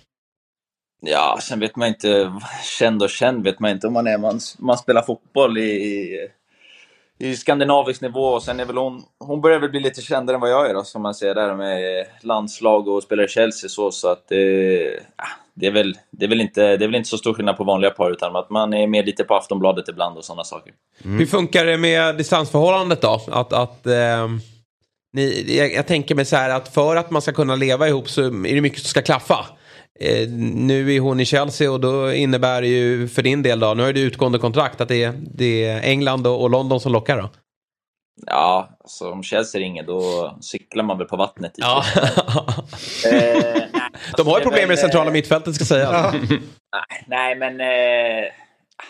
Ja, 1.00 1.38
sen 1.42 1.60
vet 1.60 1.76
man 1.76 1.88
inte, 1.88 2.32
känd 2.78 3.02
och 3.02 3.10
känd 3.10 3.44
vet 3.44 3.60
man 3.60 3.70
inte 3.70 3.86
om 3.86 3.92
man 3.92 4.06
är. 4.06 4.18
Man, 4.18 4.40
man 4.58 4.78
spelar 4.78 5.02
fotboll 5.02 5.58
i, 5.58 5.70
i, 5.70 6.28
i 7.18 7.36
skandinavisk 7.36 8.00
nivå 8.00 8.24
och 8.24 8.42
sen 8.42 8.60
är 8.60 8.64
väl 8.64 8.76
hon, 8.76 9.02
hon 9.18 9.40
börjar 9.40 9.58
väl 9.58 9.70
bli 9.70 9.80
lite 9.80 10.02
kändare 10.02 10.34
än 10.34 10.40
vad 10.40 10.50
jag 10.50 10.70
är 10.70 10.74
då, 10.74 10.84
som 10.84 11.02
man 11.02 11.14
ser 11.14 11.34
där 11.34 11.54
med 11.54 12.06
landslag 12.20 12.88
och 12.88 13.02
spelar 13.02 13.24
i 13.24 13.28
Chelsea 13.28 13.68
så, 13.68 13.90
så 13.90 14.08
att 14.08 14.32
eh, 14.32 15.02
ah, 15.16 15.41
det, 15.54 15.66
är 15.66 15.70
väl, 15.70 15.94
det, 16.10 16.24
är 16.24 16.28
väl 16.28 16.40
inte, 16.40 16.76
det 16.76 16.84
är 16.84 16.88
väl 16.88 16.94
inte 16.94 17.08
så 17.08 17.18
stor 17.18 17.34
skillnad 17.34 17.56
på 17.56 17.64
vanliga 17.64 17.90
par 17.90 18.10
utan 18.10 18.36
att 18.36 18.50
man 18.50 18.74
är 18.74 18.86
med 18.86 19.06
lite 19.06 19.24
på 19.24 19.34
Aftonbladet 19.34 19.88
ibland 19.88 20.16
och 20.16 20.24
sådana 20.24 20.44
saker. 20.44 20.72
Mm. 21.04 21.18
Hur 21.18 21.26
funkar 21.26 21.64
det 21.66 21.78
med 21.78 22.16
distansförhållandet 22.16 23.00
då? 23.00 23.20
Att, 23.32 23.52
att, 23.52 23.86
eh, 23.86 24.28
ni, 25.12 25.56
jag, 25.56 25.72
jag 25.72 25.86
tänker 25.86 26.14
mig 26.14 26.24
så 26.24 26.36
här 26.36 26.50
att 26.50 26.74
för 26.74 26.96
att 26.96 27.10
man 27.10 27.22
ska 27.22 27.32
kunna 27.32 27.56
leva 27.56 27.88
ihop 27.88 28.08
så 28.08 28.22
är 28.24 28.54
det 28.54 28.60
mycket 28.60 28.80
som 28.80 28.88
ska 28.88 29.02
klaffa. 29.02 29.46
Eh, 30.00 30.28
nu 30.28 30.94
är 30.94 31.00
hon 31.00 31.20
i 31.20 31.24
Chelsea 31.24 31.72
och 31.72 31.80
då 31.80 32.12
innebär 32.12 32.62
det 32.62 32.68
ju 32.68 33.08
för 33.08 33.22
din 33.22 33.42
del 33.42 33.60
då, 33.60 33.74
nu 33.74 33.82
har 33.82 33.92
du 33.92 34.00
utgående 34.00 34.38
kontrakt, 34.38 34.80
att 34.80 34.88
det 34.88 35.02
är, 35.02 35.14
det 35.34 35.64
är 35.64 35.80
England 35.80 36.26
och, 36.26 36.42
och 36.42 36.50
London 36.50 36.80
som 36.80 36.92
lockar 36.92 37.18
då? 37.18 37.30
Ja, 38.26 38.78
alltså 38.80 39.10
om 39.10 39.22
Chelsea 39.22 39.60
ringer 39.60 39.82
då 39.82 40.34
cyklar 40.40 40.84
man 40.84 40.98
väl 40.98 41.06
på 41.06 41.16
vattnet. 41.16 41.54
Typ. 41.54 41.64
Ja. 41.64 41.84
Eh, 43.12 43.62
De 44.16 44.26
har 44.26 44.38
ju 44.38 44.42
problem 44.42 44.68
med 44.68 44.76
det 44.76 44.80
centrala 44.80 45.10
mittfältet 45.10 45.54
ska 45.54 45.64
sägas. 45.64 46.14
Nej, 47.06 47.36
men 47.36 47.60
eh, 47.60 48.28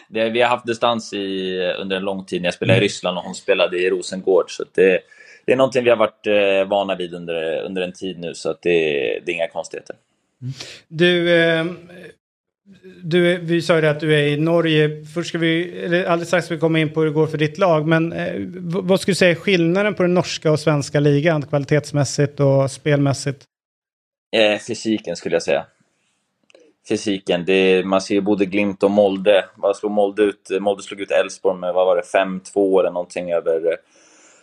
det, 0.09 0.31
vi 0.31 0.41
har 0.43 0.49
haft 0.49 0.67
distans 0.67 1.13
i, 1.13 1.59
under 1.79 1.97
en 1.97 2.03
lång 2.03 2.25
tid 2.25 2.43
när 2.43 2.47
jag 2.47 2.55
spelade 2.55 2.79
i 2.79 2.83
Ryssland 2.83 3.19
och 3.19 3.25
hon 3.25 3.35
spelade 3.35 3.79
i 3.79 3.91
Rosengård. 3.91 4.45
Så 4.49 4.63
att 4.63 4.75
det, 4.75 5.01
det 5.47 5.53
är 5.53 5.57
någonting 5.57 5.85
vi 5.85 5.91
har 5.91 5.97
varit 5.97 6.27
eh, 6.27 6.69
vana 6.69 6.95
vid 6.95 7.15
under, 7.15 7.63
under 7.63 7.83
en 7.83 7.93
tid 7.93 8.19
nu, 8.19 8.35
så 8.35 8.51
att 8.51 8.63
det, 8.63 8.71
det 9.27 9.33
är 9.33 9.35
inga 9.35 9.49
konstigheter. 9.49 9.97
Du, 10.89 11.43
eh, 11.43 11.65
du, 13.03 13.39
vi 13.39 13.63
sa 13.63 13.75
ju 13.75 13.81
det 13.81 13.91
att 13.91 14.01
du 14.01 14.15
är 14.15 14.23
i 14.23 14.37
Norge. 14.37 15.05
Först 15.15 15.29
ska 15.29 15.39
vi, 15.39 15.79
eller 15.85 16.05
alldeles 16.05 16.29
strax 16.29 16.47
ska 16.47 16.55
vi 16.55 16.61
komma 16.61 16.79
in 16.79 16.93
på 16.93 17.01
hur 17.01 17.07
det 17.07 17.15
går 17.15 17.27
för 17.27 17.39
ditt 17.39 17.59
lag. 17.59 17.87
Men 17.87 18.13
eh, 18.13 18.33
vad 18.63 19.01
skulle 19.01 19.13
du 19.13 19.17
säga 19.17 19.31
är 19.31 19.35
skillnaden 19.35 19.95
på 19.95 20.03
den 20.03 20.15
norska 20.15 20.53
och 20.53 20.61
svenska 20.61 21.01
ligan 21.01 21.43
kvalitetsmässigt 21.43 22.41
och 22.41 22.71
spelmässigt? 22.71 23.45
Eh, 24.37 24.59
fysiken 24.59 25.17
skulle 25.17 25.35
jag 25.35 25.43
säga. 25.43 25.67
Fysiken. 26.89 27.45
Det, 27.45 27.85
man 27.87 28.01
ser 28.01 28.15
ju 28.15 28.21
både 28.21 28.47
Glimt 28.47 28.83
och 28.83 28.91
Molde. 28.91 29.45
Vad 29.57 29.77
slog 29.77 29.93
Molde 29.93 30.23
ut? 30.23 30.51
Molde 30.61 30.83
slog 30.83 31.01
ut 31.01 31.11
Elfsborg 31.11 31.59
med, 31.59 31.75
vad 31.75 31.87
var 31.87 31.97
det, 31.97 32.03
5-2 32.55 32.81
eller 32.81 32.91
någonting 32.91 33.33
över, 33.33 33.67
eh, 33.67 33.77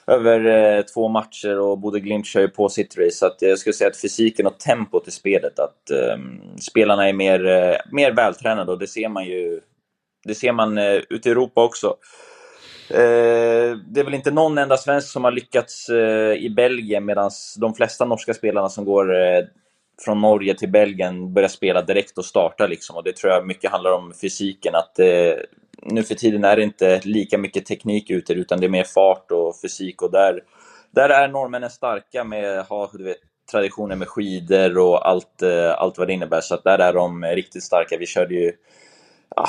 över 0.09 0.45
eh, 0.45 0.81
två 0.81 1.07
matcher 1.07 1.59
och 1.59 1.77
både 1.77 1.99
Glimt 1.99 2.25
kör 2.25 2.41
ju 2.41 2.47
på 2.47 2.69
sitt 2.69 2.97
race. 2.97 3.11
Så 3.11 3.25
att 3.25 3.37
jag 3.39 3.59
skulle 3.59 3.73
säga 3.73 3.89
att 3.89 4.01
fysiken 4.01 4.47
och 4.47 4.59
tempot 4.59 5.07
i 5.07 5.11
spelet, 5.11 5.59
att 5.59 5.91
eh, 5.91 6.17
spelarna 6.59 7.09
är 7.09 7.13
mer, 7.13 7.45
eh, 7.45 7.75
mer 7.91 8.11
vältränade 8.11 8.71
och 8.71 8.79
det 8.79 8.87
ser 8.87 9.09
man 9.09 9.25
ju 9.25 9.61
det 10.23 10.35
ser 10.35 10.51
man 10.51 10.77
eh, 10.77 11.01
ute 11.09 11.29
i 11.29 11.31
Europa 11.31 11.63
också. 11.63 11.95
Eh, 12.89 13.77
det 13.87 13.99
är 13.99 14.03
väl 14.03 14.13
inte 14.13 14.31
någon 14.31 14.57
enda 14.57 14.77
svensk 14.77 15.07
som 15.07 15.23
har 15.23 15.31
lyckats 15.31 15.89
eh, 15.89 16.33
i 16.33 16.49
Belgien 16.49 17.05
medan 17.05 17.31
de 17.57 17.73
flesta 17.73 18.05
norska 18.05 18.33
spelarna 18.33 18.69
som 18.69 18.85
går 18.85 19.15
eh, 19.15 19.43
från 20.05 20.21
Norge 20.21 20.53
till 20.53 20.69
Belgien 20.69 21.33
börjar 21.33 21.49
spela 21.49 21.81
direkt 21.81 22.17
och 22.17 22.25
starta. 22.25 22.67
Liksom. 22.67 22.95
Och 22.95 23.03
det 23.03 23.15
tror 23.15 23.33
jag 23.33 23.47
mycket 23.47 23.71
handlar 23.71 23.91
om 23.91 24.13
fysiken. 24.21 24.75
Att 24.75 24.99
eh, 24.99 25.33
nu 25.81 26.03
för 26.03 26.15
tiden 26.15 26.43
är 26.43 26.55
det 26.55 26.63
inte 26.63 27.01
lika 27.03 27.37
mycket 27.37 27.65
teknik 27.65 28.09
ute 28.09 28.33
utan 28.33 28.59
det 28.59 28.65
är 28.65 28.69
mer 28.69 28.83
fart 28.83 29.31
och 29.31 29.55
fysik. 29.61 30.01
Och 30.01 30.11
där, 30.11 30.43
där 30.91 31.09
är 31.09 31.27
norrmännen 31.27 31.69
starka 31.69 32.23
med 32.23 32.65
ha 32.65 32.89
du 32.93 33.03
vet, 33.03 33.17
traditioner 33.51 33.95
med 33.95 34.07
skidor 34.07 34.77
och 34.77 35.07
allt, 35.07 35.41
eh, 35.41 35.71
allt 35.77 35.97
vad 35.97 36.07
det 36.07 36.13
innebär. 36.13 36.41
Så 36.41 36.55
att 36.55 36.63
där 36.63 36.79
är 36.79 36.93
de 36.93 37.25
riktigt 37.25 37.63
starka. 37.63 37.97
Vi 37.97 38.05
körde 38.05 38.35
ju 38.35 38.51
ja, 39.35 39.47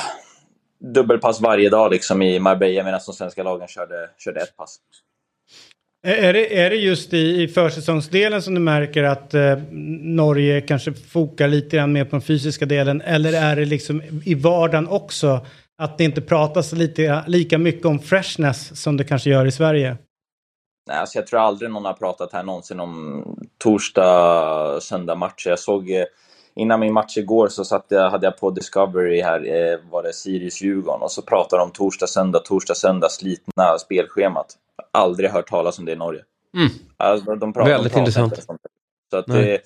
dubbelpass 0.94 1.40
varje 1.40 1.70
dag 1.70 1.90
liksom, 1.90 2.22
i 2.22 2.38
Marbella 2.38 2.84
medan 2.84 3.00
de 3.06 3.12
svenska 3.12 3.42
lagen 3.42 3.68
körde, 3.68 4.10
körde 4.18 4.40
ett 4.40 4.56
pass. 4.56 4.78
Är 6.02 6.14
är 6.14 6.32
det, 6.32 6.60
är 6.60 6.70
det 6.70 6.76
just 6.76 7.12
i, 7.12 7.42
i 7.42 7.48
försäsongsdelen 7.48 8.42
som 8.42 8.54
du 8.54 8.60
märker 8.60 9.02
att 9.02 9.34
eh, 9.34 9.58
Norge 10.00 10.60
kanske 10.60 10.92
fokar 10.92 11.48
lite 11.48 11.76
grann 11.76 11.92
mer 11.92 12.04
på 12.04 12.10
den 12.10 12.22
fysiska 12.22 12.66
delen? 12.66 13.00
Eller 13.00 13.32
är 13.32 13.56
det 13.56 13.64
liksom 13.64 14.02
i 14.24 14.34
vardagen 14.34 14.88
också 14.88 15.46
att 15.80 15.98
det 15.98 16.04
inte 16.04 16.20
pratas 16.20 16.72
lite, 16.72 17.24
lika 17.26 17.58
mycket 17.58 17.86
om 17.86 17.98
freshness 17.98 18.82
som 18.82 18.96
det 18.96 19.04
kanske 19.04 19.30
gör 19.30 19.46
i 19.46 19.52
Sverige? 19.52 19.96
Nej, 20.88 20.98
alltså 20.98 21.18
jag 21.18 21.26
tror 21.26 21.40
aldrig 21.40 21.70
någon 21.70 21.84
har 21.84 21.92
pratat 21.92 22.32
här 22.32 22.42
någonsin 22.42 22.80
om 22.80 23.24
torsdag, 23.58 24.80
söndag 24.82 25.14
matcher. 25.14 25.50
Jag 25.50 25.58
såg 25.58 25.90
eh, 25.90 26.04
innan 26.54 26.80
min 26.80 26.92
match 26.92 27.16
igår 27.16 27.48
så 27.48 27.64
satt 27.64 27.86
jag, 27.88 28.10
hade 28.10 28.26
jag 28.26 28.38
på 28.38 28.50
Discovery 28.50 29.22
här, 29.22 29.40
eh, 29.40 29.78
var 29.90 30.02
det 30.02 30.12
Sirius-Djurgården 30.12 31.02
och 31.02 31.12
så 31.12 31.22
pratade 31.22 31.62
de 31.62 31.64
om 31.64 31.72
torsdag, 31.72 32.06
söndag, 32.06 32.38
torsdag, 32.38 32.74
söndag, 32.74 33.08
slitna 33.08 33.78
spelschemat. 33.78 34.46
Aldrig 34.92 35.30
hört 35.30 35.48
talas 35.48 35.78
om 35.78 35.84
det 35.84 35.92
i 35.92 35.96
Norge. 35.96 36.22
Mm. 36.56 36.68
Alltså, 36.96 37.34
de 37.34 37.52
pratar, 37.52 37.70
Väldigt 37.70 37.92
de 37.92 37.96
pratar 37.96 38.00
intressant. 38.00 38.32
inte 38.38 38.52
om 38.52 38.58
det. 38.62 38.68
Så 39.10 39.16
att 39.16 39.26
det, 39.26 39.58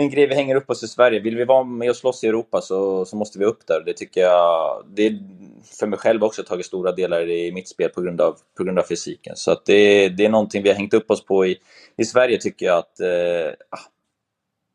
en 0.00 0.10
grej 0.10 0.26
vi 0.26 0.34
hänger 0.34 0.56
upp 0.56 0.70
oss 0.70 0.82
i 0.82 0.88
Sverige. 0.88 1.20
Vill 1.20 1.36
vi 1.36 1.44
vara 1.44 1.64
med 1.64 1.90
och 1.90 1.96
slåss 1.96 2.24
i 2.24 2.26
Europa 2.26 2.60
så, 2.60 3.04
så 3.04 3.16
måste 3.16 3.38
vi 3.38 3.44
upp 3.44 3.66
där. 3.66 3.82
Det 3.86 3.92
tycker 3.92 4.20
jag, 4.20 4.84
det 4.94 5.06
är 5.06 5.18
för 5.78 5.86
mig 5.86 5.98
själv 5.98 6.24
också 6.24 6.42
tagit 6.42 6.66
stora 6.66 6.92
delar 6.92 7.30
i 7.30 7.52
mitt 7.52 7.68
spel 7.68 7.90
på 7.90 8.00
grund 8.00 8.20
av, 8.20 8.36
på 8.56 8.64
grund 8.64 8.78
av 8.78 8.82
fysiken. 8.82 9.36
Så 9.36 9.50
att 9.50 9.66
det, 9.66 10.08
det 10.08 10.24
är 10.24 10.28
någonting 10.28 10.62
vi 10.62 10.68
har 10.68 10.76
hängt 10.76 10.94
upp 10.94 11.10
oss 11.10 11.24
på 11.24 11.46
i, 11.46 11.58
i 11.96 12.04
Sverige 12.04 12.38
tycker 12.38 12.66
jag 12.66 12.78
att 12.78 13.00
eh, 13.00 13.54
ah, 13.70 13.90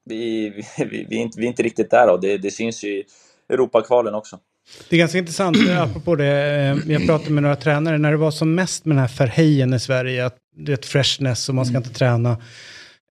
vi, 0.06 0.50
vi, 0.50 0.86
vi, 0.86 1.06
vi, 1.10 1.18
är 1.18 1.22
inte, 1.22 1.40
vi 1.40 1.46
är 1.46 1.50
inte 1.50 1.64
riktigt 1.64 1.92
där 1.92 2.10
och 2.10 2.22
det, 2.22 2.38
det 2.38 2.52
syns 2.52 2.84
ju 2.84 2.90
i 2.90 3.06
Europakvalen 3.50 4.16
också. 4.16 4.40
Det 4.90 4.96
är 4.96 5.00
ganska 5.00 5.18
intressant, 5.18 5.58
eh, 5.70 5.82
apropå 5.82 6.16
det, 6.16 6.26
eh, 6.26 6.92
jag 6.92 7.06
pratade 7.06 7.32
med 7.32 7.44
några 7.44 7.56
tränare, 7.56 7.98
när 7.98 8.12
det 8.12 8.18
var 8.18 8.32
som 8.32 8.56
mest 8.56 8.86
med 8.86 8.96
den 8.96 9.02
här 9.02 9.08
förhejen 9.08 9.74
i 9.74 9.80
Sverige, 9.80 10.26
att 10.26 10.38
det 10.56 10.72
är 10.72 10.74
ett 10.74 10.86
freshness 10.86 11.50
och 11.50 11.56
man 11.56 11.66
ska 11.66 11.78
inte 11.78 11.94
träna. 11.94 12.38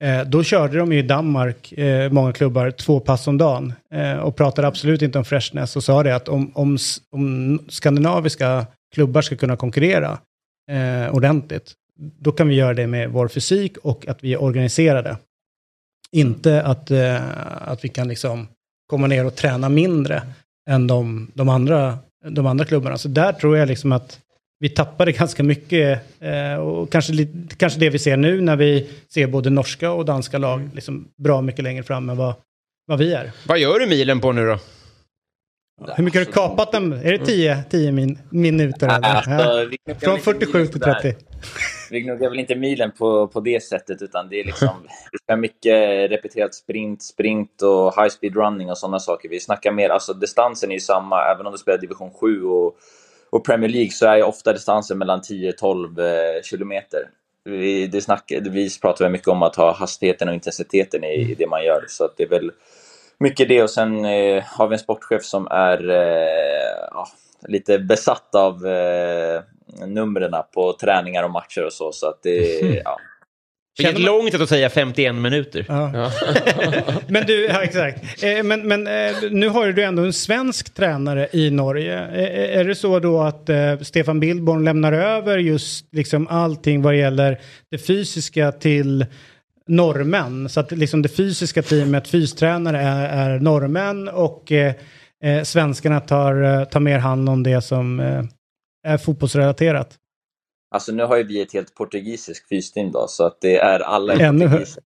Eh, 0.02 0.24
då 0.24 0.42
körde 0.42 0.78
de 0.78 0.92
ju 0.92 0.98
i 0.98 1.02
Danmark, 1.02 1.72
eh, 1.72 2.12
många 2.12 2.32
klubbar, 2.32 2.70
två 2.70 3.00
pass 3.00 3.26
om 3.26 3.38
dagen. 3.38 3.72
Eh, 3.94 4.16
och 4.16 4.36
pratade 4.36 4.68
absolut 4.68 5.02
inte 5.02 5.18
om 5.18 5.24
freshness 5.24 5.76
och 5.76 5.84
sa 5.84 6.02
det 6.02 6.16
att 6.16 6.28
om, 6.28 6.52
om, 6.54 6.78
om 7.10 7.58
skandinaviska 7.68 8.66
klubbar 8.94 9.22
ska 9.22 9.36
kunna 9.36 9.56
konkurrera 9.56 10.18
eh, 10.70 11.14
ordentligt, 11.14 11.72
då 11.96 12.32
kan 12.32 12.48
vi 12.48 12.54
göra 12.54 12.74
det 12.74 12.86
med 12.86 13.10
vår 13.10 13.28
fysik 13.28 13.76
och 13.76 14.08
att 14.08 14.24
vi 14.24 14.32
är 14.32 14.42
organiserade. 14.42 15.16
Inte 16.12 16.62
att, 16.62 16.90
eh, 16.90 17.22
att 17.68 17.84
vi 17.84 17.88
kan 17.88 18.08
liksom 18.08 18.48
komma 18.86 19.06
ner 19.06 19.26
och 19.26 19.34
träna 19.34 19.68
mindre 19.68 20.22
än 20.70 20.86
de, 20.86 21.30
de, 21.34 21.48
andra, 21.48 21.98
de 22.30 22.46
andra 22.46 22.64
klubbarna. 22.64 22.98
Så 22.98 23.08
där 23.08 23.32
tror 23.32 23.56
jag 23.56 23.68
liksom 23.68 23.92
att 23.92 24.20
vi 24.62 24.68
tappade 24.68 25.12
ganska 25.12 25.42
mycket 25.42 26.00
eh, 26.20 26.54
och 26.60 26.92
kanske, 26.92 27.12
lite- 27.12 27.56
kanske 27.56 27.80
det 27.80 27.90
vi 27.90 27.98
ser 27.98 28.16
nu 28.16 28.40
när 28.40 28.56
vi 28.56 28.90
ser 29.08 29.26
både 29.26 29.50
norska 29.50 29.90
och 29.92 30.04
danska 30.04 30.38
lag 30.38 30.70
liksom 30.74 31.08
bra 31.16 31.40
mycket 31.40 31.64
längre 31.64 31.82
fram 31.82 32.10
än 32.10 32.16
vad, 32.16 32.34
vad 32.86 32.98
vi 32.98 33.14
är. 33.14 33.32
Vad 33.48 33.58
gör 33.58 33.78
du 33.78 33.86
milen 33.86 34.20
på 34.20 34.32
nu 34.32 34.46
då? 34.46 34.58
Hur 35.96 36.04
mycket 36.04 36.20
har 36.20 36.26
du 36.26 36.32
kapat 36.32 36.72
den? 36.72 36.92
Är 36.92 37.12
det 37.18 37.26
10, 37.26 37.62
10 37.70 37.92
min, 37.92 38.18
minuter? 38.30 38.88
Eller? 38.88 39.08
Alltså, 39.14 39.30
Ja. 39.84 39.94
Från 40.00 40.10
väl 40.10 40.16
inte 40.16 40.24
47 40.24 40.58
milen 40.58 40.70
till 40.72 40.80
sådär. 40.80 40.94
30. 41.02 41.24
Vi 41.90 42.00
gnuggar 42.00 42.30
väl 42.30 42.38
inte 42.38 42.54
milen 42.54 42.90
på, 42.98 43.26
på 43.28 43.40
det 43.40 43.62
sättet, 43.62 44.02
utan 44.02 44.28
det 44.28 44.40
är 44.40 44.44
liksom... 44.44 44.68
vi 45.12 45.18
kör 45.28 45.36
mycket 45.36 46.10
repeterat 46.10 46.54
sprint, 46.54 47.02
sprint 47.02 47.62
och 47.62 48.02
high 48.02 48.08
speed 48.08 48.36
running 48.36 48.70
och 48.70 48.78
sådana 48.78 48.98
saker. 48.98 49.28
Vi 49.28 49.40
snackar 49.40 49.72
mer, 49.72 49.88
alltså 49.88 50.12
distansen 50.14 50.70
är 50.70 50.74
ju 50.74 50.80
samma, 50.80 51.24
även 51.34 51.46
om 51.46 51.52
du 51.52 51.58
spelar 51.58 51.78
division 51.78 52.10
7 52.20 52.44
och, 52.44 52.76
och 53.30 53.44
Premier 53.44 53.70
League 53.70 53.90
så 53.90 54.06
är 54.06 54.16
ju 54.16 54.22
ofta 54.22 54.52
distansen 54.52 54.98
mellan 54.98 55.20
10-12 55.20 56.00
eh, 56.00 56.42
kilometer. 56.42 57.00
Vi, 57.44 57.86
det 57.86 58.00
snack, 58.00 58.32
vi 58.50 58.70
pratar 58.82 59.04
väl 59.04 59.12
mycket 59.12 59.28
om 59.28 59.42
att 59.42 59.56
ha 59.56 59.72
hastigheten 59.72 60.28
och 60.28 60.34
intensiteten 60.34 61.04
i, 61.04 61.30
i 61.30 61.34
det 61.34 61.46
man 61.46 61.64
gör, 61.64 61.84
så 61.88 62.04
att 62.04 62.16
det 62.16 62.22
är 62.22 62.28
väl 62.28 62.50
mycket 63.18 63.48
det. 63.48 63.62
Och 63.62 63.70
sen 63.70 64.04
eh, 64.04 64.44
har 64.44 64.68
vi 64.68 64.74
en 64.74 64.78
sportchef 64.78 65.24
som 65.24 65.46
är 65.50 65.90
eh, 65.90 66.88
ja, 66.90 67.08
lite 67.48 67.78
besatt 67.78 68.34
av 68.34 68.66
eh, 68.66 69.42
numren 69.86 70.32
på 70.54 70.72
träningar 70.72 71.22
och 71.22 71.30
matcher 71.30 71.64
och 71.64 71.72
så. 71.72 71.92
Så 71.92 72.06
att 72.06 72.22
det, 72.22 72.60
ja. 72.84 73.00
Vilket 73.78 73.94
Känner 73.96 74.10
man- 74.10 74.18
långt 74.18 74.34
att 74.34 74.48
säga 74.48 74.70
51 74.70 75.14
minuter. 75.14 75.64
Ja. 75.68 76.12
men 77.08 77.26
du, 77.26 77.44
ja, 77.46 77.62
exakt. 77.62 78.22
Eh, 78.24 78.42
men 78.42 78.68
men 78.68 78.86
eh, 78.86 79.16
nu 79.30 79.48
har 79.48 79.66
du 79.66 79.82
ändå 79.82 80.02
en 80.02 80.12
svensk 80.12 80.74
tränare 80.74 81.28
i 81.32 81.50
Norge. 81.50 81.98
Eh, 81.98 82.58
är 82.60 82.64
det 82.64 82.74
så 82.74 82.98
då 82.98 83.20
att 83.20 83.48
eh, 83.48 83.78
Stefan 83.78 84.20
Billborn 84.20 84.64
lämnar 84.64 84.92
över 84.92 85.38
just 85.38 85.94
liksom 85.94 86.28
allting 86.28 86.82
vad 86.82 86.96
gäller 86.96 87.40
det 87.70 87.78
fysiska 87.78 88.52
till 88.52 89.06
norrmän? 89.68 90.48
Så 90.48 90.60
att 90.60 90.72
liksom 90.72 91.02
det 91.02 91.08
fysiska 91.08 91.62
teamet, 91.62 92.08
fystränare, 92.08 92.80
är, 92.80 93.08
är 93.08 93.38
norrmän 93.40 94.08
och 94.08 94.52
eh, 94.52 94.74
eh, 95.24 95.42
svenskarna 95.42 96.00
tar, 96.00 96.42
eh, 96.42 96.64
tar 96.64 96.80
mer 96.80 96.98
hand 96.98 97.28
om 97.28 97.42
det 97.42 97.60
som 97.62 98.00
eh, 98.00 98.22
är 98.86 98.98
fotbollsrelaterat. 98.98 99.96
Alltså 100.70 100.92
nu 100.92 101.02
har 101.02 101.16
ju 101.16 101.22
vi 101.22 101.40
ett 101.40 101.52
helt 101.52 101.74
portugisiskt 101.74 102.48
fysteam 102.48 102.92
då, 102.92 103.06
så 103.08 103.24
att 103.26 103.40
det 103.40 103.56
är 103.56 103.80
alla 103.80 104.14
Ännu 104.14 104.48
portugiser. 104.48 104.82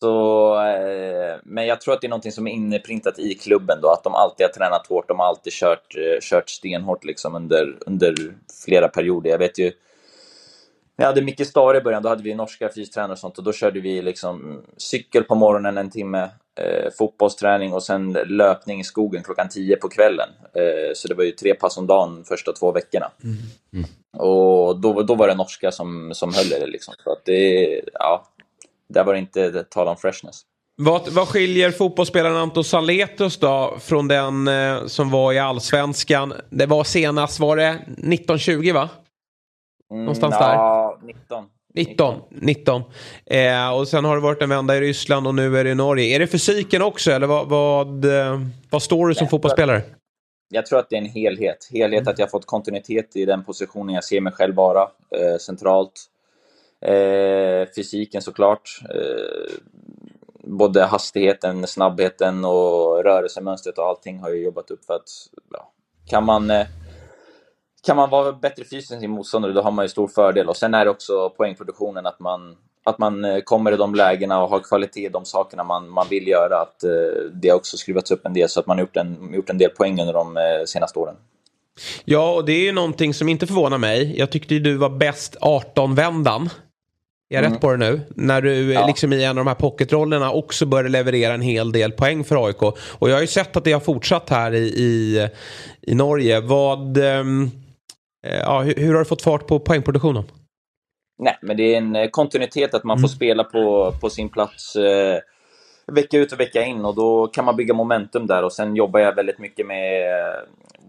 Så, 0.00 0.54
eh, 0.60 1.40
men 1.44 1.66
jag 1.66 1.80
tror 1.80 1.94
att 1.94 2.00
det 2.00 2.06
är 2.06 2.08
någonting 2.08 2.32
som 2.32 2.46
är 2.46 2.52
inprintat 2.52 3.18
i 3.18 3.34
klubben 3.34 3.78
då, 3.82 3.88
att 3.88 4.04
de 4.04 4.14
alltid 4.14 4.46
har 4.46 4.52
tränat 4.52 4.86
hårt, 4.86 5.08
de 5.08 5.18
har 5.18 5.26
alltid 5.26 5.52
kört, 5.52 5.96
eh, 5.96 6.20
kört 6.20 6.50
stenhårt 6.50 7.04
liksom 7.04 7.34
under, 7.34 7.78
under 7.86 8.14
flera 8.64 8.88
perioder. 8.88 9.30
Jag 9.30 9.38
vet 9.38 9.58
ju, 9.58 9.72
jag 10.96 11.06
hade 11.06 11.22
Micke 11.22 11.46
Stare 11.46 11.78
i 11.78 11.80
början, 11.80 12.02
då 12.02 12.08
hade 12.08 12.22
vi 12.22 12.34
norska 12.34 12.68
fystränare 12.68 13.12
och 13.12 13.18
sånt 13.18 13.38
och 13.38 13.44
då 13.44 13.52
körde 13.52 13.80
vi 13.80 14.02
liksom 14.02 14.62
cykel 14.76 15.24
på 15.24 15.34
morgonen 15.34 15.78
en 15.78 15.90
timme, 15.90 16.22
eh, 16.60 16.90
fotbollsträning 16.98 17.72
och 17.72 17.82
sen 17.82 18.12
löpning 18.12 18.80
i 18.80 18.84
skogen 18.84 19.22
klockan 19.22 19.48
10 19.48 19.76
på 19.76 19.88
kvällen. 19.88 20.28
Eh, 20.54 20.92
så 20.94 21.08
det 21.08 21.14
var 21.14 21.24
ju 21.24 21.30
tre 21.30 21.54
pass 21.54 21.78
om 21.78 21.86
dagen 21.86 22.24
första 22.28 22.52
två 22.52 22.72
veckorna. 22.72 23.10
Och 24.16 24.80
då, 24.80 25.02
då 25.02 25.14
var 25.14 25.28
det 25.28 25.34
norska 25.34 25.72
som, 25.72 26.10
som 26.14 26.34
höll 26.34 26.48
det 26.48 26.66
liksom. 26.66 26.94
Så 27.04 27.12
att 27.12 27.24
det, 27.24 27.80
ja, 27.92 28.24
där 28.88 29.04
var 29.04 29.12
det 29.12 29.18
inte 29.18 29.64
tal 29.64 29.88
om 29.88 29.96
freshness. 29.96 30.42
Vad, 30.76 31.08
vad 31.08 31.28
skiljer 31.28 31.70
fotbollsspelaren 31.70 32.36
Anton 32.36 32.64
Saletos 32.64 33.38
då 33.38 33.76
från 33.80 34.08
den 34.08 34.48
eh, 34.48 34.86
som 34.86 35.10
var 35.10 35.32
i 35.32 35.38
allsvenskan? 35.38 36.32
Det 36.50 36.66
var 36.66 36.84
senast, 36.84 37.40
var 37.40 37.56
det 37.56 37.68
1920 37.68 38.72
va? 38.72 38.88
Mm, 39.92 40.04
Någonstans 40.04 40.34
ja, 40.38 40.46
19. 41.02 41.44
19. 41.74 42.20
19. 42.30 42.82
Eh, 43.26 43.74
och 43.74 43.88
sen 43.88 44.04
har 44.04 44.16
det 44.16 44.22
varit 44.22 44.42
en 44.42 44.48
vända 44.48 44.76
i 44.76 44.80
Ryssland 44.80 45.26
och 45.26 45.34
nu 45.34 45.58
är 45.58 45.64
det 45.64 45.70
i 45.70 45.74
Norge. 45.74 46.14
Är 46.14 46.18
det 46.18 46.26
fysiken 46.26 46.82
också 46.82 47.10
eller 47.10 47.26
vad, 47.26 47.48
vad, 47.48 48.04
eh, 48.04 48.40
vad 48.70 48.82
står 48.82 49.08
du 49.08 49.14
som 49.14 49.24
Nej, 49.24 49.30
fotbollsspelare? 49.30 49.82
Jag 50.48 50.66
tror 50.66 50.78
att 50.78 50.90
det 50.90 50.96
är 50.96 51.00
en 51.00 51.06
helhet. 51.06 51.68
Helhet 51.72 52.08
att 52.08 52.18
jag 52.18 52.30
fått 52.30 52.46
kontinuitet 52.46 53.16
i 53.16 53.24
den 53.24 53.44
positionen 53.44 53.94
jag 53.94 54.04
ser 54.04 54.20
mig 54.20 54.32
själv 54.32 54.54
vara, 54.54 54.82
eh, 54.82 55.38
centralt. 55.40 55.92
Eh, 56.80 57.68
fysiken 57.76 58.22
såklart. 58.22 58.80
Eh, 58.90 59.56
både 60.44 60.84
hastigheten, 60.84 61.66
snabbheten 61.66 62.44
och 62.44 63.04
rörelsemönstret 63.04 63.78
och 63.78 63.84
allting 63.84 64.18
har 64.18 64.28
jag 64.28 64.38
jobbat 64.38 64.70
upp 64.70 64.84
för 64.84 64.94
att 64.94 65.08
ja, 65.52 65.72
kan 66.06 66.24
man 66.24 66.50
eh, 66.50 66.66
kan 67.86 67.96
man 67.96 68.10
vara 68.10 68.32
bättre 68.32 68.64
fysiskt 68.64 68.92
än 68.92 69.00
sin 69.00 69.10
motståndare, 69.10 69.52
då 69.52 69.62
har 69.62 69.70
man 69.70 69.84
ju 69.84 69.88
stor 69.88 70.08
fördel. 70.08 70.48
Och 70.48 70.56
sen 70.56 70.74
är 70.74 70.84
det 70.84 70.90
också 70.90 71.30
poängproduktionen, 71.30 72.06
att 72.06 72.20
man, 72.20 72.56
att 72.84 72.98
man 72.98 73.24
eh, 73.24 73.40
kommer 73.40 73.72
i 73.72 73.76
de 73.76 73.94
lägena 73.94 74.42
och 74.42 74.48
har 74.50 74.60
kvalitet 74.60 75.06
i 75.06 75.08
de 75.08 75.24
sakerna 75.24 75.64
man, 75.64 75.88
man 75.88 76.06
vill 76.10 76.28
göra. 76.28 76.60
Att 76.60 76.84
eh, 76.84 76.90
det 77.32 77.48
har 77.48 77.56
också 77.56 77.76
skruvats 77.76 78.10
upp 78.10 78.26
en 78.26 78.32
del, 78.34 78.48
så 78.48 78.60
att 78.60 78.66
man 78.66 78.76
har 78.76 78.82
gjort 78.82 78.96
en, 78.96 79.34
gjort 79.34 79.50
en 79.50 79.58
del 79.58 79.70
poäng 79.70 80.00
under 80.00 80.12
de 80.12 80.36
eh, 80.36 80.42
senaste 80.66 80.98
åren. 80.98 81.14
Ja, 82.04 82.34
och 82.34 82.44
det 82.44 82.52
är 82.52 82.62
ju 82.62 82.72
någonting 82.72 83.14
som 83.14 83.28
inte 83.28 83.46
förvånar 83.46 83.78
mig. 83.78 84.18
Jag 84.18 84.30
tyckte 84.30 84.54
ju 84.54 84.60
du 84.60 84.76
var 84.76 84.90
bäst 84.90 85.36
18-vändan. 85.40 86.42
Är 87.30 87.34
jag 87.34 87.40
Mm. 87.44 87.52
rätt 87.52 87.60
på 87.60 87.70
det 87.70 87.76
nu? 87.76 88.00
När 88.08 88.40
du 88.42 88.72
Ja. 88.72 88.86
liksom 88.86 89.12
i 89.12 89.24
en 89.24 89.30
av 89.30 89.36
de 89.36 89.46
här 89.46 89.54
pocketrollerna 89.54 90.32
också 90.32 90.66
började 90.66 90.88
leverera 90.88 91.34
en 91.34 91.40
hel 91.42 91.72
del 91.72 91.92
poäng 91.92 92.24
för 92.24 92.46
AIK. 92.46 92.62
Och 92.62 93.10
jag 93.10 93.14
har 93.14 93.20
ju 93.20 93.26
sett 93.26 93.56
att 93.56 93.64
det 93.64 93.72
har 93.72 93.80
fortsatt 93.80 94.30
här 94.30 94.54
i, 94.54 94.58
i, 94.66 95.28
i 95.82 95.94
Norge. 95.94 96.40
Vad, 96.40 96.96
eh, 96.96 97.24
ja, 98.22 98.60
hur, 98.60 98.74
hur 98.74 98.92
har 98.92 98.98
du 98.98 99.04
fått 99.04 99.22
fart 99.22 99.46
på 99.46 99.60
poängproduktionen? 99.60 100.24
Nej, 101.18 101.38
men 101.42 101.56
det 101.56 101.74
är 101.74 101.78
en 101.78 101.96
eh, 101.96 102.08
kontinuitet 102.08 102.74
att 102.74 102.84
man 102.84 103.00
får 103.00 103.08
spela 103.08 103.44
på, 103.44 103.92
på 104.00 104.10
sin 104.10 104.28
plats 104.28 104.76
eh, 104.76 105.18
vecka 105.86 106.18
ut 106.18 106.32
och 106.32 106.40
vecka 106.40 106.62
in. 106.62 106.84
Och 106.84 106.94
då 106.94 107.26
kan 107.26 107.44
man 107.44 107.56
bygga 107.56 107.74
momentum 107.74 108.26
där. 108.26 108.44
Och 108.44 108.52
sen 108.52 108.76
jobbar 108.76 109.00
jag 109.00 109.14
väldigt 109.14 109.38
mycket 109.38 109.66
med 109.66 110.10
eh, 110.10 110.40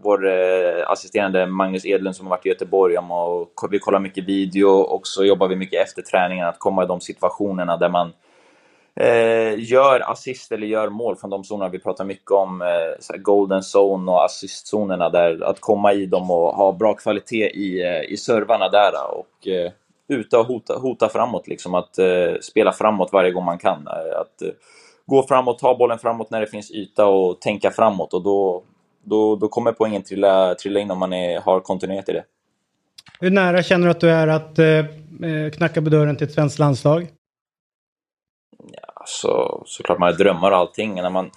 vår 0.02 0.26
eh, 0.26 0.90
assisterande 0.90 1.46
Magnus 1.46 1.86
Edlund 1.86 2.16
som 2.16 2.26
har 2.26 2.30
varit 2.30 2.46
i 2.46 2.48
Göteborg. 2.48 2.96
Och 2.98 3.68
vi 3.70 3.78
kollar 3.78 4.00
mycket 4.00 4.24
video. 4.24 4.68
Och 4.68 5.06
så 5.06 5.24
jobbar 5.24 5.48
vi 5.48 5.56
mycket 5.56 5.82
efter 5.82 6.02
träningen 6.02 6.46
att 6.46 6.58
komma 6.58 6.84
i 6.84 6.86
de 6.86 7.00
situationerna 7.00 7.76
där 7.76 7.88
man 7.88 8.12
eh, 9.00 9.58
gör 9.58 10.10
assist 10.10 10.52
eller 10.52 10.66
gör 10.66 10.88
mål 10.88 11.16
från 11.16 11.30
de 11.30 11.44
zonerna 11.44 11.70
vi 11.70 11.78
pratar 11.78 12.04
mycket 12.04 12.30
om, 12.30 12.62
eh, 12.62 13.00
så 13.00 13.12
här 13.12 13.20
golden 13.20 13.62
zone 13.76 14.12
och 14.12 14.24
assistzonerna 14.24 15.10
där, 15.10 15.44
att 15.44 15.60
komma 15.60 15.92
i 15.92 16.06
dem 16.06 16.30
och 16.30 16.54
ha 16.54 16.72
bra 16.72 16.94
kvalitet 16.94 17.50
i, 17.50 17.82
eh, 17.82 18.12
i 18.12 18.16
servarna 18.16 18.68
där 18.68 18.92
och 19.14 19.48
eh, 19.48 19.72
uta 20.08 20.40
och 20.40 20.46
hota, 20.46 20.74
hota 20.74 21.08
framåt, 21.08 21.48
liksom 21.48 21.74
att 21.74 21.98
eh, 21.98 22.34
spela 22.40 22.72
framåt 22.72 23.12
varje 23.12 23.30
gång 23.30 23.44
man 23.44 23.58
kan. 23.58 23.86
Eh, 23.86 24.20
att 24.20 24.42
eh, 24.42 24.48
gå 25.06 25.22
framåt, 25.22 25.58
ta 25.58 25.76
bollen 25.76 25.98
framåt 25.98 26.30
när 26.30 26.40
det 26.40 26.46
finns 26.46 26.70
yta 26.70 27.06
och 27.06 27.40
tänka 27.40 27.70
framåt 27.70 28.14
och 28.14 28.22
då, 28.22 28.62
då, 29.04 29.36
då 29.36 29.48
kommer 29.48 29.72
poängen 29.72 30.02
trilla, 30.02 30.54
trilla 30.54 30.80
in 30.80 30.90
om 30.90 30.98
man 30.98 31.12
är, 31.12 31.40
har 31.40 31.60
kontinuitet 31.60 32.08
i 32.08 32.12
det. 32.12 32.24
Hur 33.20 33.30
nära 33.30 33.62
känner 33.62 33.86
du 33.86 33.90
att 33.90 34.00
du 34.00 34.10
är 34.10 34.28
att 34.28 34.58
eh, 34.58 34.66
eh 34.66 35.50
knacka 35.56 35.82
på 35.82 35.88
dörren 35.90 36.16
till 36.16 36.26
ett 36.26 36.32
svenskt 36.32 36.58
landslag? 36.58 37.06
Så, 39.06 39.62
såklart 39.66 39.98
man 39.98 40.12
har 40.12 40.18
drömmar 40.18 40.50
och 40.50 40.56
allting. 40.56 40.94
När 40.94 41.10
man 41.10 41.30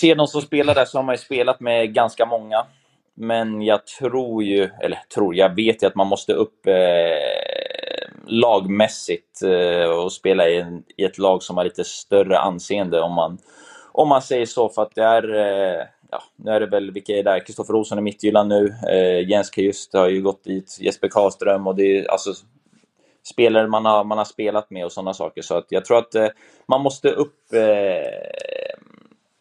ser 0.00 0.14
de 0.14 0.26
som 0.26 0.42
spelar 0.42 0.74
där 0.74 0.84
så 0.84 0.98
har 0.98 1.02
man 1.02 1.14
ju 1.14 1.18
spelat 1.18 1.60
med 1.60 1.94
ganska 1.94 2.26
många. 2.26 2.66
Men 3.14 3.62
jag 3.62 3.86
tror 3.86 4.44
ju, 4.44 4.70
eller 4.82 4.98
tror, 5.14 5.34
jag 5.34 5.54
vet 5.54 5.82
ju 5.82 5.86
att 5.86 5.94
man 5.94 6.06
måste 6.06 6.32
upp 6.32 6.66
eh, 6.66 8.10
lagmässigt 8.26 9.42
eh, 9.42 9.90
och 9.90 10.12
spela 10.12 10.48
i, 10.48 10.60
en, 10.60 10.82
i 10.96 11.04
ett 11.04 11.18
lag 11.18 11.42
som 11.42 11.56
har 11.56 11.64
lite 11.64 11.84
större 11.84 12.38
anseende 12.38 13.00
om 13.00 13.12
man, 13.12 13.38
om 13.92 14.08
man 14.08 14.22
säger 14.22 14.46
så. 14.46 14.68
För 14.68 14.82
att 14.82 14.94
det 14.94 15.02
är, 15.02 15.34
eh, 15.34 15.86
ja, 16.10 16.22
nu 16.36 16.50
är 16.50 16.60
det 16.60 16.66
väl, 16.66 16.90
vilka 16.90 17.12
är 17.12 17.22
där? 17.22 17.46
Kristoffer 17.46 17.74
Olsson 17.74 17.98
i 17.98 18.02
Midtjylland 18.02 18.48
nu, 18.48 18.74
eh, 18.90 19.28
Jens 19.28 19.50
Kajust 19.50 19.94
har 19.94 20.08
ju 20.08 20.22
gått 20.22 20.44
dit, 20.44 20.78
Jesper 20.80 21.08
Karlström 21.08 21.66
och 21.66 21.76
det 21.76 21.98
är 21.98 22.10
alltså 22.10 22.30
spelare 23.32 23.68
man 23.68 23.84
har, 23.84 24.04
man 24.04 24.18
har 24.18 24.24
spelat 24.24 24.70
med 24.70 24.84
och 24.84 24.92
sådana 24.92 25.14
saker. 25.14 25.42
Så 25.42 25.56
att 25.56 25.66
jag 25.68 25.84
tror 25.84 25.98
att 25.98 26.14
eh, 26.14 26.28
man 26.68 26.80
måste 26.80 27.08
upp 27.08 27.52
eh, 27.52 27.60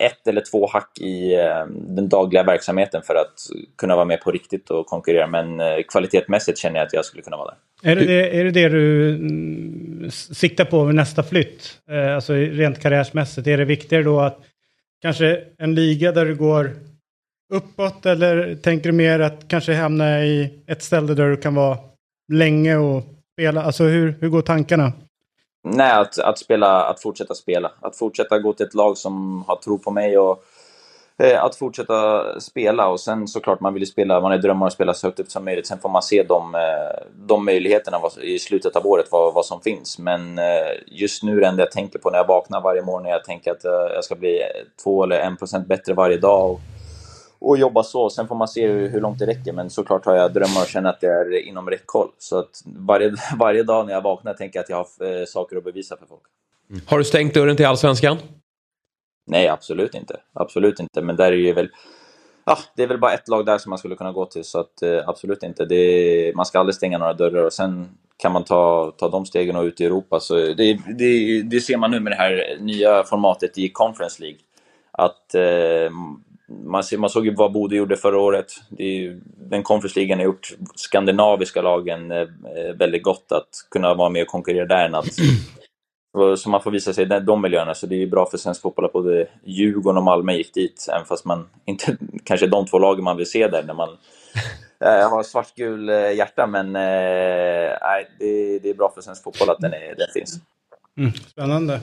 ett 0.07 0.27
eller 0.27 0.41
två 0.51 0.67
hack 0.67 0.99
i 0.99 1.33
eh, 1.33 1.65
den 1.67 2.09
dagliga 2.09 2.43
verksamheten 2.43 3.01
för 3.01 3.15
att 3.15 3.39
kunna 3.77 3.95
vara 3.95 4.05
med 4.05 4.21
på 4.21 4.31
riktigt 4.31 4.69
och 4.69 4.85
konkurrera. 4.85 5.27
Men 5.27 5.59
eh, 5.59 5.77
kvalitetmässigt 5.87 6.57
känner 6.57 6.79
jag 6.79 6.85
att 6.85 6.93
jag 6.93 7.05
skulle 7.05 7.23
kunna 7.23 7.37
vara 7.37 7.47
där. 7.47 7.91
Är 7.91 7.95
det 7.95 8.05
det, 8.05 8.39
är 8.39 8.43
det, 8.43 8.51
det 8.51 8.69
du 8.69 9.15
mm, 9.15 10.11
siktar 10.11 10.65
på 10.65 10.83
med 10.83 10.95
nästa 10.95 11.23
flytt? 11.23 11.79
Alltså 12.15 12.33
rent 12.33 12.81
karriärsmässigt. 12.81 13.47
Är 13.47 13.57
det 13.57 13.65
viktigare 13.65 14.03
då 14.03 14.19
att 14.19 14.39
kanske 15.01 15.43
en 15.57 15.75
liga 15.75 16.11
där 16.11 16.25
du 16.25 16.35
går 16.35 16.75
uppåt 17.53 18.05
eller 18.05 18.55
tänker 18.55 18.91
du 18.91 18.97
mer 18.97 19.19
att 19.19 19.47
kanske 19.47 19.73
hamna 19.73 20.25
i 20.25 20.63
ett 20.67 20.81
ställe 20.81 21.13
där 21.13 21.29
du 21.29 21.37
kan 21.37 21.55
vara 21.55 21.77
länge 22.33 22.77
och 22.77 23.03
spela? 23.39 23.63
Alltså 23.63 23.83
hur, 23.83 24.17
hur 24.21 24.29
går 24.29 24.41
tankarna? 24.41 24.91
Nej, 25.63 25.91
att, 25.91 26.19
att, 26.19 26.39
spela, 26.39 26.83
att 26.83 27.01
fortsätta 27.01 27.33
spela. 27.33 27.71
Att 27.81 27.95
fortsätta 27.95 28.39
gå 28.39 28.53
till 28.53 28.65
ett 28.65 28.73
lag 28.73 28.97
som 28.97 29.43
har 29.47 29.55
tro 29.55 29.77
på 29.77 29.91
mig 29.91 30.17
och 30.17 30.43
eh, 31.23 31.43
att 31.43 31.55
fortsätta 31.55 32.23
spela. 32.39 32.87
Och 32.87 32.99
sen 32.99 33.27
såklart, 33.27 33.59
man 33.59 33.73
vill 33.73 33.83
ju 33.83 33.87
spela, 33.87 34.21
man 34.21 34.31
är 34.31 34.37
drömmar 34.37 34.67
att 34.67 34.73
spela 34.73 34.93
så 34.93 35.07
högt 35.07 35.19
upp 35.19 35.31
som 35.31 35.45
möjligt. 35.45 35.67
Sen 35.67 35.79
får 35.79 35.89
man 35.89 36.01
se 36.01 36.23
de, 36.23 36.55
eh, 36.55 37.05
de 37.15 37.45
möjligheterna 37.45 37.97
i 38.21 38.39
slutet 38.39 38.75
av 38.75 38.87
året, 38.87 39.05
vad, 39.11 39.33
vad 39.33 39.45
som 39.45 39.61
finns. 39.61 39.99
Men 39.99 40.37
eh, 40.37 40.71
just 40.85 41.23
nu 41.23 41.37
är 41.37 41.41
det 41.41 41.47
enda 41.47 41.63
jag 41.63 41.71
tänker 41.71 41.99
på 41.99 42.09
när 42.09 42.17
jag 42.17 42.27
vaknar 42.27 42.61
varje 42.61 42.81
morgon, 42.81 43.03
när 43.03 43.09
jag 43.09 43.23
tänker 43.23 43.51
att 43.51 43.65
eh, 43.65 43.93
jag 43.93 44.03
ska 44.03 44.15
bli 44.15 44.41
två 44.83 45.03
eller 45.03 45.19
en 45.19 45.37
procent 45.37 45.67
bättre 45.67 45.93
varje 45.93 46.17
dag. 46.17 46.51
Och, 46.51 46.59
och 47.39 47.57
jobba 47.57 47.83
så. 47.83 48.09
Sen 48.09 48.27
får 48.27 48.35
man 48.35 48.47
se 48.47 48.67
hur, 48.67 48.89
hur 48.89 49.01
långt 49.01 49.19
det 49.19 49.25
räcker. 49.25 49.53
Men 49.53 49.69
såklart 49.69 50.05
har 50.05 50.15
jag 50.15 50.33
drömmar 50.33 50.61
och 50.61 50.67
känner 50.67 50.89
att 50.89 51.01
det 51.01 51.07
är 51.07 51.47
inom 51.47 51.69
räckhåll. 51.69 52.09
Så 52.17 52.39
att 52.39 52.61
varje, 52.65 53.15
varje 53.39 53.63
dag 53.63 53.85
när 53.85 53.93
jag 53.93 54.01
vaknar 54.01 54.33
tänker 54.33 54.59
jag 54.59 54.63
att 54.63 54.69
jag 54.69 54.77
har 54.77 55.19
eh, 55.19 55.25
saker 55.25 55.57
att 55.57 55.63
bevisa 55.63 55.97
för 55.97 56.05
folk. 56.05 56.21
Har 56.85 56.97
du 56.97 57.03
stängt 57.03 57.33
dörren 57.33 57.55
till 57.55 57.65
allsvenskan? 57.65 58.17
Nej, 59.27 59.47
absolut 59.47 59.95
inte. 59.95 60.19
Absolut 60.33 60.79
inte. 60.79 61.01
Men 61.01 61.15
där 61.15 61.31
är 61.31 61.37
ju 61.37 61.53
väl... 61.53 61.69
Ja, 62.45 62.57
det 62.75 62.83
är 62.83 62.87
väl 62.87 62.99
bara 62.99 63.13
ett 63.13 63.27
lag 63.27 63.45
där 63.45 63.57
som 63.57 63.69
man 63.69 63.79
skulle 63.79 63.95
kunna 63.95 64.11
gå 64.11 64.25
till, 64.25 64.43
så 64.43 64.59
att, 64.59 64.81
eh, 64.81 65.09
absolut 65.09 65.43
inte. 65.43 65.65
Det, 65.65 66.33
man 66.35 66.45
ska 66.45 66.59
aldrig 66.59 66.75
stänga 66.75 66.97
några 66.97 67.13
dörrar 67.13 67.43
och 67.43 67.53
sen 67.53 67.89
kan 68.17 68.31
man 68.31 68.43
ta, 68.43 68.91
ta 68.97 69.09
de 69.09 69.25
stegen 69.25 69.55
och 69.55 69.63
ut 69.63 69.81
i 69.81 69.85
Europa. 69.85 70.19
Så 70.19 70.35
det, 70.35 70.79
det, 70.97 71.41
det 71.41 71.61
ser 71.61 71.77
man 71.77 71.91
nu 71.91 71.99
med 71.99 72.11
det 72.11 72.15
här 72.15 72.57
nya 72.59 73.03
formatet 73.03 73.57
i 73.57 73.69
Conference 73.69 74.21
League. 74.21 74.39
Att 74.91 75.35
eh, 75.35 75.91
man, 76.49 76.83
ser, 76.83 76.97
man 76.97 77.09
såg 77.09 77.25
ju 77.25 77.35
vad 77.35 77.51
Bodø 77.51 77.75
gjorde 77.75 77.97
förra 77.97 78.19
året. 78.19 78.45
Det 78.69 78.83
är, 78.83 78.93
ju- 78.95 79.21
den 79.49 79.63
Conference 79.63 79.99
League 79.99 80.15
har 80.15 80.23
gjort 80.23 80.49
skandinaviska 80.75 81.61
lagen 81.61 82.11
eh, 82.11 82.27
väldigt 82.75 83.03
gott 83.03 83.31
att 83.31 83.49
kunna 83.71 83.93
vara 83.93 84.09
med 84.09 84.21
och 84.21 84.27
konkurrera 84.27 84.65
där 84.65 84.85
än 84.85 84.95
att 84.95 85.07
Så 86.39 86.49
man 86.49 86.61
får 86.63 86.71
visa 86.71 86.93
sig 86.93 87.03
i 87.03 87.07
de- 87.07 87.19
de 87.25 87.41
miljöerna, 87.41 87.75
så 87.75 87.85
det 87.87 87.95
är 87.95 87.99
ju 87.99 88.07
bra 88.09 88.25
för 88.29 88.37
svensk 88.37 88.61
fotboll 88.61 88.85
att 88.85 88.93
både 88.93 89.27
Djurgården 89.43 89.97
och 89.97 90.03
Malmö 90.03 90.33
gick 90.33 90.53
dit, 90.53 90.87
även 90.95 91.05
fast 91.05 91.25
man 91.25 91.49
inte 91.65 91.97
kanske 92.23 92.45
är 92.45 92.49
de 92.49 92.65
två 92.65 92.79
lagen 92.79 93.03
man 93.03 93.17
vill 93.17 93.29
se 93.29 93.47
där 93.47 93.63
när 93.63 93.73
man 93.73 93.89
eh, 94.85 95.09
har 95.09 95.23
svartgul 95.23 95.89
eh, 95.89 96.11
hjärta, 96.11 96.47
men 96.47 96.75
eh, 96.75 97.77
nej, 97.81 98.09
det, 98.19 98.59
det 98.59 98.69
är 98.69 98.73
bra 98.73 98.91
för 98.95 99.01
svensk 99.01 99.23
fotboll 99.23 99.49
att 99.49 99.59
den, 99.59 99.73
är, 99.73 99.95
den 99.97 100.07
finns. 100.13 100.39
Mm, 100.97 101.11
spännande. 101.13 101.81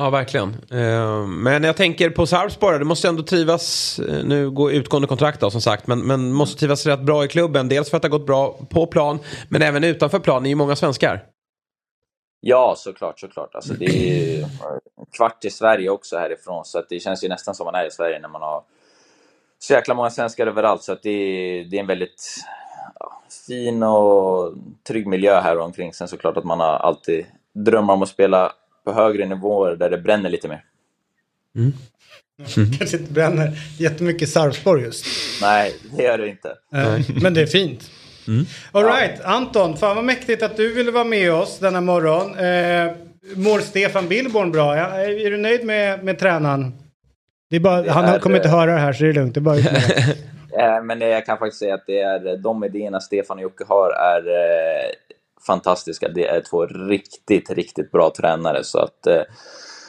Ja, 0.00 0.10
verkligen. 0.10 0.56
Eh, 0.70 1.26
men 1.26 1.64
jag 1.64 1.76
tänker 1.76 2.10
på 2.10 2.26
Sarpsborg, 2.26 2.78
det 2.78 2.84
måste 2.84 3.08
ändå 3.08 3.22
trivas, 3.22 3.98
eh, 3.98 4.24
nu 4.24 4.50
går 4.50 4.72
utgående 4.72 5.08
kontrakt 5.08 5.40
då 5.40 5.50
som 5.50 5.60
sagt, 5.60 5.86
men, 5.86 6.06
men 6.06 6.32
måste 6.32 6.60
trivas 6.60 6.86
rätt 6.86 7.00
bra 7.00 7.24
i 7.24 7.28
klubben. 7.28 7.68
Dels 7.68 7.90
för 7.90 7.96
att 7.96 8.02
det 8.02 8.08
har 8.08 8.18
gått 8.18 8.26
bra 8.26 8.58
på 8.70 8.86
plan, 8.86 9.18
men 9.48 9.62
även 9.62 9.84
utanför 9.84 10.18
plan. 10.18 10.42
Ni 10.42 10.48
är 10.48 10.50
ju 10.50 10.56
många 10.56 10.76
svenskar. 10.76 11.24
Ja, 12.40 12.74
såklart, 12.76 13.20
såklart. 13.20 13.54
Alltså, 13.54 13.74
det 13.74 13.84
är 13.84 14.36
ju 14.36 14.42
en 14.42 15.06
kvart 15.12 15.44
i 15.44 15.50
Sverige 15.50 15.90
också 15.90 16.16
härifrån, 16.16 16.64
så 16.64 16.78
att 16.78 16.88
det 16.88 17.00
känns 17.00 17.24
ju 17.24 17.28
nästan 17.28 17.54
som 17.54 17.64
man 17.64 17.74
är 17.74 17.86
i 17.86 17.90
Sverige 17.90 18.18
när 18.20 18.28
man 18.28 18.42
har 18.42 18.62
så 19.58 19.72
jäkla 19.72 19.94
många 19.94 20.10
svenskar 20.10 20.46
överallt. 20.46 20.82
Så 20.82 20.92
att 20.92 21.02
det, 21.02 21.10
är, 21.10 21.64
det 21.64 21.76
är 21.76 21.80
en 21.80 21.86
väldigt 21.86 22.44
ja, 23.00 23.22
fin 23.46 23.82
och 23.82 24.54
trygg 24.88 25.06
miljö 25.06 25.40
här 25.40 25.58
omkring. 25.58 25.92
Sen 25.92 26.08
såklart 26.08 26.36
att 26.36 26.44
man 26.44 26.60
har 26.60 26.76
alltid 26.76 27.26
drömmar 27.54 27.94
om 27.94 28.02
att 28.02 28.08
spela 28.08 28.52
på 28.92 29.00
högre 29.00 29.26
nivåer 29.26 29.76
där 29.76 29.90
det 29.90 29.98
bränner 29.98 30.30
lite 30.30 30.48
mer. 30.48 30.64
Kanske 32.78 32.96
inte 32.96 33.12
bränner 33.12 33.52
jättemycket 33.78 34.28
Sarpsborg 34.28 34.82
just. 34.82 35.06
Nej, 35.42 35.74
det 35.96 36.02
gör 36.02 36.18
det 36.18 36.28
inte. 36.28 36.48
Eh, 36.74 37.00
Men 37.22 37.34
det 37.34 37.40
är 37.42 37.46
fint. 37.46 37.90
All 38.72 38.84
right, 38.84 39.20
Anton, 39.24 39.76
fan 39.76 39.96
vad 39.96 40.04
mäktigt 40.04 40.42
att 40.42 40.56
du 40.56 40.74
ville 40.74 40.90
vara 40.90 41.04
med 41.04 41.32
oss 41.32 41.58
denna 41.58 41.80
morgon. 41.80 42.38
Eh, 42.38 42.92
mår 43.36 43.60
Stefan 43.60 44.08
Billborn 44.08 44.52
bra? 44.52 44.76
Ja, 44.76 44.86
är 44.86 45.30
du 45.30 45.36
nöjd 45.36 45.64
med, 45.64 46.04
med 46.04 46.18
tränaren? 46.18 46.72
Det 47.50 47.56
är 47.56 47.60
bara, 47.60 47.90
han 47.92 48.04
är, 48.04 48.18
kommer 48.18 48.36
inte 48.36 48.48
eh, 48.48 48.54
höra 48.54 48.72
det 48.72 48.78
här 48.78 48.92
så 48.92 49.04
det 49.04 49.08
är 49.10 49.12
lugnt. 49.12 49.34
Det 49.34 49.40
är 49.40 49.42
bara 49.42 49.56
det. 49.56 50.16
Eh, 50.58 50.82
Men 50.82 51.00
jag 51.00 51.26
kan 51.26 51.38
faktiskt 51.38 51.58
säga 51.58 51.74
att 51.74 51.86
det 51.86 52.00
är, 52.00 52.36
de 52.36 52.64
idéerna 52.64 53.00
Stefan 53.00 53.36
och 53.36 53.42
Jocke 53.42 53.64
har 53.68 53.90
är 53.90 54.28
eh, 54.28 54.90
fantastiska. 55.46 56.08
Det 56.08 56.26
är 56.26 56.40
två 56.40 56.66
riktigt, 56.66 57.50
riktigt 57.50 57.92
bra 57.92 58.12
tränare. 58.16 58.64
Så 58.64 58.78
att, 58.78 59.06
eh, 59.06 59.22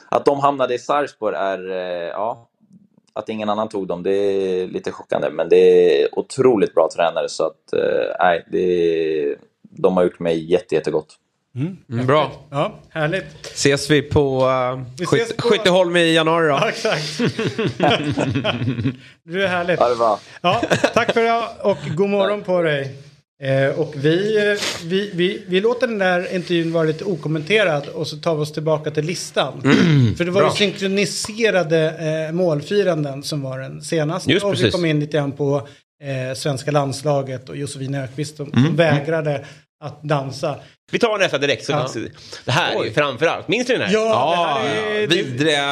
att 0.10 0.26
de 0.26 0.39
hamnade 0.39 0.74
i 0.74 0.80
Sarpsborg 0.80 1.36
är, 1.36 1.72
eh, 1.72 2.08
ja, 2.08 2.47
att 3.14 3.30
ingen 3.30 3.49
annan 3.49 3.70
tog 3.70 3.88
dem, 3.88 4.04
det 4.04 4.14
är 4.16 4.68
lite 4.68 4.91
chockande. 4.91 5.30
Men 5.30 5.49
det 5.49 5.56
är 6.04 6.20
otroligt 6.20 6.74
bra 6.76 6.89
tränare 6.95 7.30
så 7.30 7.45
att, 7.45 7.74
eh, 7.74 8.16
nej, 8.20 8.45
det, 8.52 9.36
de 9.62 9.97
har 9.97 10.04
gjort 10.04 10.20
mig 10.20 10.52
jätte, 10.52 10.76
jättegott. 10.76 11.16
Mm, 11.56 12.08
bra. 12.08 12.32
Ja, 12.52 12.80
härligt. 12.89 13.26
Ses 13.45 13.89
vi 13.91 14.02
på, 14.02 14.45
uh, 14.45 14.82
Vi 14.99 15.06
Skyt- 15.06 15.22
ses 15.22 15.38
på- 15.38 15.49
Skytteholm 15.49 15.95
i 15.97 16.14
januari 16.14 16.47
då? 16.47 16.54
Ja, 16.54 16.70
exakt. 16.70 17.18
du 19.24 19.43
är 19.43 19.47
härligt. 19.47 19.80
Ja, 19.80 19.89
det 19.89 19.95
var. 19.95 20.20
Ja, 20.41 20.62
tack 20.93 21.14
för 21.14 21.22
det 21.24 21.43
och 21.64 21.78
god 21.97 22.10
morgon 22.10 22.43
på 22.43 22.62
dig. 22.62 22.95
Eh, 23.42 23.80
och 23.80 23.94
vi, 23.98 24.38
eh, 24.38 24.60
vi, 24.86 25.12
vi, 25.14 25.44
vi 25.48 25.62
låter 25.62 25.88
den 25.88 25.98
där 25.98 26.36
intervjun 26.36 26.72
vara 26.72 26.84
lite 26.84 27.04
okommenterad 27.04 27.88
och 27.88 28.08
så 28.08 28.18
tar 28.18 28.36
vi 28.36 28.42
oss 28.42 28.52
tillbaka 28.52 28.92
till 28.92 29.06
listan. 29.06 29.62
För 30.18 30.26
det 30.26 30.32
var 30.32 30.44
ju 30.44 30.50
synkroniserade 30.50 31.89
eh, 32.28 32.34
målfiranden 32.34 33.24
som 33.24 33.42
var 33.42 33.60
den 33.60 33.82
senaste. 33.82 34.32
Just 34.32 34.46
och 34.46 34.52
vi 34.52 34.56
precis. 34.56 34.76
kom 34.76 34.86
in 34.86 35.00
lite 35.00 35.18
grann 35.18 35.32
på 35.32 35.68
eh, 36.04 36.36
svenska 36.36 36.72
landslaget 36.72 37.50
och 37.50 37.58
Josefin 37.58 37.96
Öqvist 37.96 38.38
som, 38.38 38.52
som 38.52 38.76
vägrade 38.76 39.46
att 39.84 40.04
dansa. 40.04 40.56
Vi 40.92 41.00
tar 41.00 41.18
nästa 41.18 41.38
direkt. 41.38 41.66
Så 41.66 41.72
Ja. 41.72 41.89
Det 42.46 42.52
här 42.52 42.80
är 42.80 42.84
ju 42.84 42.92
framförallt. 42.94 43.48
Minns 43.48 43.68
du 43.68 43.74
den 43.74 43.82
här? 43.82 43.94
Ja, 43.94 44.00
Ja, 44.10 44.62
det 44.64 44.70
här 44.70 44.96
är... 44.96 45.08
det- 45.08 45.16
vidriga... 45.16 45.66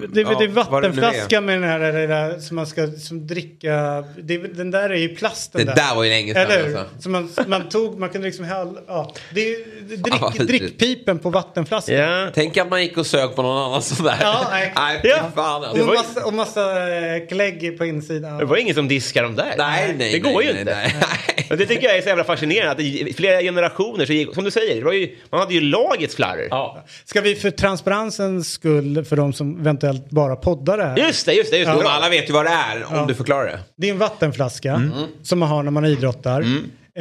Det, 0.00 0.06
det 0.12 0.20
är 0.20 0.38
det 0.38 0.44
är. 0.44 0.48
vattenflaska 0.48 1.40
med 1.40 1.54
den 1.60 1.70
här 1.70 1.78
det 1.78 2.06
där, 2.06 2.38
som 2.38 2.56
man 2.56 2.66
ska 2.66 2.86
som 2.90 3.26
dricka. 3.26 4.04
Det, 4.18 4.38
den 4.38 4.70
där 4.70 4.90
är 4.90 4.96
ju 4.96 5.08
plasten 5.08 5.66
Det 5.66 5.74
där 5.74 5.94
var 5.94 6.04
ju 6.04 6.10
länge 6.10 6.34
sedan, 6.34 6.42
Eller 6.50 6.64
alltså. 6.78 6.84
Så 7.02 7.08
man, 7.08 7.30
man 7.46 7.68
tog, 7.68 7.98
man 7.98 8.08
kunde 8.08 8.26
liksom 8.26 8.44
hälla, 8.44 8.72
ja. 8.86 9.14
Det 9.34 9.40
är 9.40 9.56
drick, 9.96 10.48
drickpipen 10.48 11.18
på 11.18 11.30
vattenflaskan. 11.30 11.94
Ja. 11.96 12.28
Tänk 12.34 12.56
att 12.56 12.70
man 12.70 12.82
gick 12.82 12.96
och 12.98 13.06
sög 13.06 13.36
på 13.36 13.42
någon 13.42 13.62
annan 13.66 13.82
sådär. 13.82 14.16
Ja, 14.20 14.46
nej. 14.50 14.72
nej 14.76 15.00
Ja. 15.04 15.30
fan 15.34 15.60
Och, 15.62 15.66
alltså. 15.68 15.84
massa, 15.86 16.24
och 16.26 16.34
massa 16.34 16.94
eh, 16.96 17.26
klägg 17.28 17.78
på 17.78 17.84
insidan. 17.84 18.38
Det 18.38 18.44
var 18.44 18.56
ingen 18.56 18.74
som 18.74 18.88
diskar 18.88 19.22
dem 19.22 19.34
där. 19.36 19.54
Nej, 19.58 19.94
nej, 19.98 20.12
Det 20.12 20.18
går 20.18 20.30
nej, 20.38 20.46
ju 20.46 20.52
nej, 20.52 20.60
inte. 20.60 20.74
nej, 20.74 20.94
nej. 21.36 21.46
Och 21.50 21.56
det 21.56 21.66
tycker 21.66 21.86
jag 21.88 21.96
är 21.96 22.02
så 22.02 22.08
jävla 22.08 22.24
fascinerande. 22.24 22.70
Att 23.10 23.16
flera 23.16 23.40
generationer, 23.40 24.05
så 24.06 24.12
gick, 24.12 24.34
som 24.34 24.44
du 24.44 24.50
säger, 24.50 24.92
ju, 24.92 25.16
man 25.30 25.40
hade 25.40 25.54
ju 25.54 25.60
lagets 25.60 26.14
flarr. 26.16 26.46
Ja. 26.50 26.84
Ska 27.04 27.20
vi 27.20 27.34
för 27.34 27.50
transparensens 27.50 28.52
skull, 28.52 29.04
för 29.04 29.16
de 29.16 29.32
som 29.32 29.60
eventuellt 29.60 30.10
bara 30.10 30.36
poddar 30.36 30.78
det 30.78 30.84
här. 30.84 30.96
Just 30.96 31.26
det, 31.26 31.32
just 31.32 31.50
det. 31.50 31.58
Just 31.58 31.70
det. 31.70 31.76
Men 31.76 31.86
alla 31.86 32.08
vet 32.08 32.28
ju 32.28 32.32
vad 32.32 32.44
det 32.46 32.50
är 32.50 33.00
om 33.00 33.06
du 33.06 33.14
förklarar 33.14 33.44
det. 33.46 33.58
Det 33.76 33.86
är 33.88 33.92
en 33.92 33.98
vattenflaska 33.98 34.72
Mm. 34.72 34.92
som 35.22 35.38
man 35.38 35.48
har 35.48 35.62
när 35.62 35.70
man 35.70 35.84
idrottar. 35.84 36.40
Eh, 36.40 36.46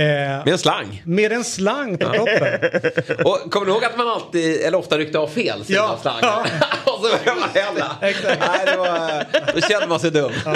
Med 0.04 0.48
en 0.48 0.58
slang. 0.58 1.02
med 1.06 1.32
en 1.32 1.44
slang 1.44 1.98
på 1.98 2.06
toppen. 2.06 2.60
Och 3.26 3.52
kommer 3.52 3.66
du 3.66 3.72
ihåg 3.72 3.84
att 3.86 3.98
man 3.98 4.08
alltid, 4.08 4.62
eller 4.62 4.78
ofta 4.78 4.98
ryckte 4.98 5.20
av 5.20 5.28
fel 5.28 5.66
sida 5.66 5.80
Ja. 5.80 5.90
av 5.94 5.98
slangen? 5.98 6.26
och 6.86 6.92
så 6.94 7.02
började 7.02 7.40
man 7.40 7.50
hälla. 7.54 7.96
Exakt. 8.02 8.42
Nej, 8.48 8.66
det 8.66 8.78
var, 8.78 9.24
då 9.56 9.62
kände 9.62 9.88
man 9.88 10.00
sig 10.00 10.12
dum. 10.12 10.32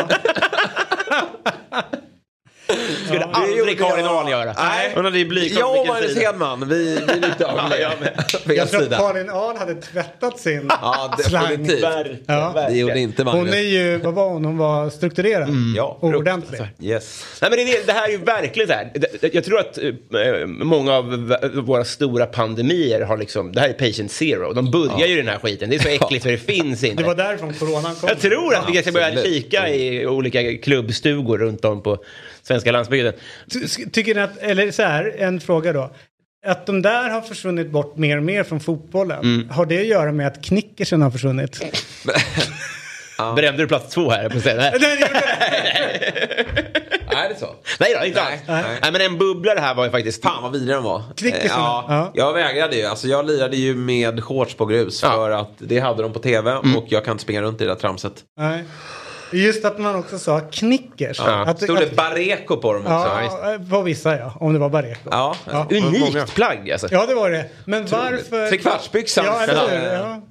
skulle 3.05 3.19
det 3.19 3.25
aldrig 3.25 3.79
Karin 3.79 4.05
jag. 4.05 4.15
Ahl 4.15 4.31
göra. 4.31 4.53
Nej. 4.57 4.91
Hon 4.95 5.05
hade 5.05 5.17
ju 5.19 5.25
blykoll 5.25 5.59
Jag 5.59 5.79
och 5.79 5.87
Magnus. 5.87 6.17
Hedman, 6.17 6.69
vi, 6.69 6.99
vi 7.07 7.27
ryckte 7.27 7.45
av 7.45 7.55
Ja, 7.71 7.77
jag 7.77 8.55
Jag 8.55 8.69
tror 8.71 8.81
att. 8.83 8.97
Karin 8.97 9.29
Ahl 9.29 9.57
hade 9.57 9.75
tvättat 9.75 10.39
sin 10.39 10.65
Ja, 10.81 11.17
slang. 11.23 11.69
Ja. 12.27 12.65
Det 12.69 12.77
gjorde 12.77 12.99
inte 12.99 13.23
Hon 13.23 13.35
Magnus. 13.37 13.55
är 13.55 13.59
ju, 13.59 13.97
vad 13.97 14.13
var 14.13 14.29
hon? 14.29 14.45
Hon 14.45 14.57
var 14.57 14.89
strukturerad. 14.89 15.49
Ja, 15.75 15.97
och 15.99 16.09
ordentlig. 16.09 16.59
Yes. 16.79 17.25
Nej, 17.41 17.51
men 17.51 17.59
det, 17.65 17.85
det 17.85 17.93
här 17.93 18.07
är 18.07 18.11
ju 18.11 18.17
verkligen 18.17 18.67
så 18.67 18.73
här. 18.73 18.91
Jag 19.33 19.43
tror 19.43 19.59
att 19.59 19.77
eh, 19.77 20.45
många 20.47 20.93
av 20.93 21.33
våra 21.53 21.85
stora 21.85 22.25
pandemier 22.25 23.01
har 23.01 23.17
liksom, 23.17 23.51
det 23.51 23.61
här 23.61 23.69
är 23.69 23.73
patient 23.73 24.11
zero. 24.11 24.53
De 24.53 24.71
börjar 24.71 25.07
ju 25.07 25.13
i 25.13 25.17
den 25.17 25.27
här 25.27 25.39
skiten. 25.39 25.69
Det 25.69 25.75
är 25.75 25.79
så 25.79 25.89
äckligt 26.05 26.23
så 26.23 26.29
det 26.29 26.37
finns 26.37 26.83
inte. 26.83 27.03
Det 27.03 27.07
var 27.07 27.15
därifrån 27.15 27.53
coronan 27.53 27.95
kom. 27.95 28.09
Jag 28.09 28.19
tror 28.19 28.55
att 28.55 28.69
vi 28.69 28.81
ska 28.81 28.91
börja 28.91 29.07
absolut. 29.07 29.25
kika 29.43 29.69
i 29.69 30.07
olika 30.07 30.57
klubbstugor 30.57 31.37
runt 31.37 31.65
om 31.65 31.83
på 31.83 31.97
svenska 32.43 32.71
landsbygden. 32.71 33.13
Ty- 33.51 33.85
Tycker 33.91 34.15
ni 34.15 34.21
att, 34.21 34.37
eller 34.37 34.71
så 34.71 34.83
här, 34.83 35.15
en 35.17 35.39
fråga 35.39 35.73
då. 35.73 35.91
Att 36.45 36.65
de 36.65 36.81
där 36.81 37.09
har 37.09 37.21
försvunnit 37.21 37.69
bort 37.69 37.97
mer 37.97 38.17
och 38.17 38.23
mer 38.23 38.43
från 38.43 38.59
fotbollen. 38.59 39.19
Mm. 39.19 39.49
Har 39.49 39.65
det 39.65 39.79
att 39.79 39.85
göra 39.87 40.11
med 40.11 40.27
att 40.27 40.43
knickersen 40.43 41.01
har 41.01 41.11
försvunnit? 41.11 41.61
Brände 43.35 43.63
du 43.63 43.67
plats 43.67 43.93
två 43.93 44.09
här? 44.09 44.29
På 44.29 44.39
scenen? 44.39 44.57
Nej. 44.57 44.71
Nej, 44.81 44.97
det. 44.99 45.05
Är 47.15 47.29
det 47.29 47.35
så? 47.39 47.55
Nej 47.79 47.95
då, 47.99 48.05
inte 48.05 48.21
Nej, 48.23 48.33
alls. 48.33 48.41
nej. 48.47 48.63
Nej, 48.81 48.91
men 48.91 49.01
en 49.01 49.17
bubblare 49.17 49.59
här 49.59 49.75
var 49.75 49.85
ju 49.85 49.91
faktiskt... 49.91 50.23
Fan 50.23 50.43
vad 50.43 50.51
vidrig 50.51 50.75
den 50.75 50.83
var. 50.83 51.03
Knickersen, 51.15 51.45
Eh, 51.49 51.55
ja, 51.57 51.85
ja. 51.89 52.11
Jag 52.13 52.33
vägrade 52.33 52.75
ju. 52.75 52.85
Alltså, 52.85 53.07
jag 53.07 53.25
lirade 53.25 53.57
ju 53.57 53.75
med 53.75 54.23
shorts 54.23 54.53
på 54.53 54.65
grus 54.65 55.03
Ja. 55.03 55.11
för 55.11 55.31
att 55.31 55.51
det 55.57 55.79
hade 55.79 56.03
de 56.03 56.13
på 56.13 56.19
tv 56.19 56.51
Mm. 56.51 56.75
och 56.77 56.85
jag 56.89 57.05
kan 57.05 57.11
inte 57.11 57.23
springa 57.23 57.41
runt 57.41 57.61
i 57.61 57.63
det 57.63 57.69
där 57.69 57.75
tramset. 57.79 58.13
Nej. 58.37 58.63
Just 59.31 59.65
att 59.65 59.79
man 59.79 59.95
också 59.95 60.19
sa 60.19 60.39
knickers. 60.39 61.17
Ja. 61.19 61.45
Att, 61.45 61.61
Stod 61.61 61.77
det 61.77 61.83
att, 61.83 61.95
Bareko 61.95 62.57
på 62.57 62.73
dem 62.73 62.81
också? 62.81 62.91
ja, 62.93 63.57
på 63.69 63.81
vissa 63.81 64.17
ja. 64.17 64.33
Om 64.39 64.53
det 64.53 64.59
var 64.59 64.69
Bareko. 64.69 65.09
Ja, 65.11 65.35
Ja. 65.51 65.67
Många. 65.71 65.87
Unikt 65.87 66.35
plagg 66.35 66.71
alltså. 66.71 66.87
Ja, 66.91 67.05
det 67.05 67.15
var 67.15 67.29
det. 67.31 67.45
Men 67.65 67.85
varför... 67.85 68.49
Trekvartsbyxan. 68.49 69.25
Ja, 69.25 69.41
eller 69.41 69.69
hur? 69.69 69.85
Ja. 69.87 69.93
Ja. 69.93 70.21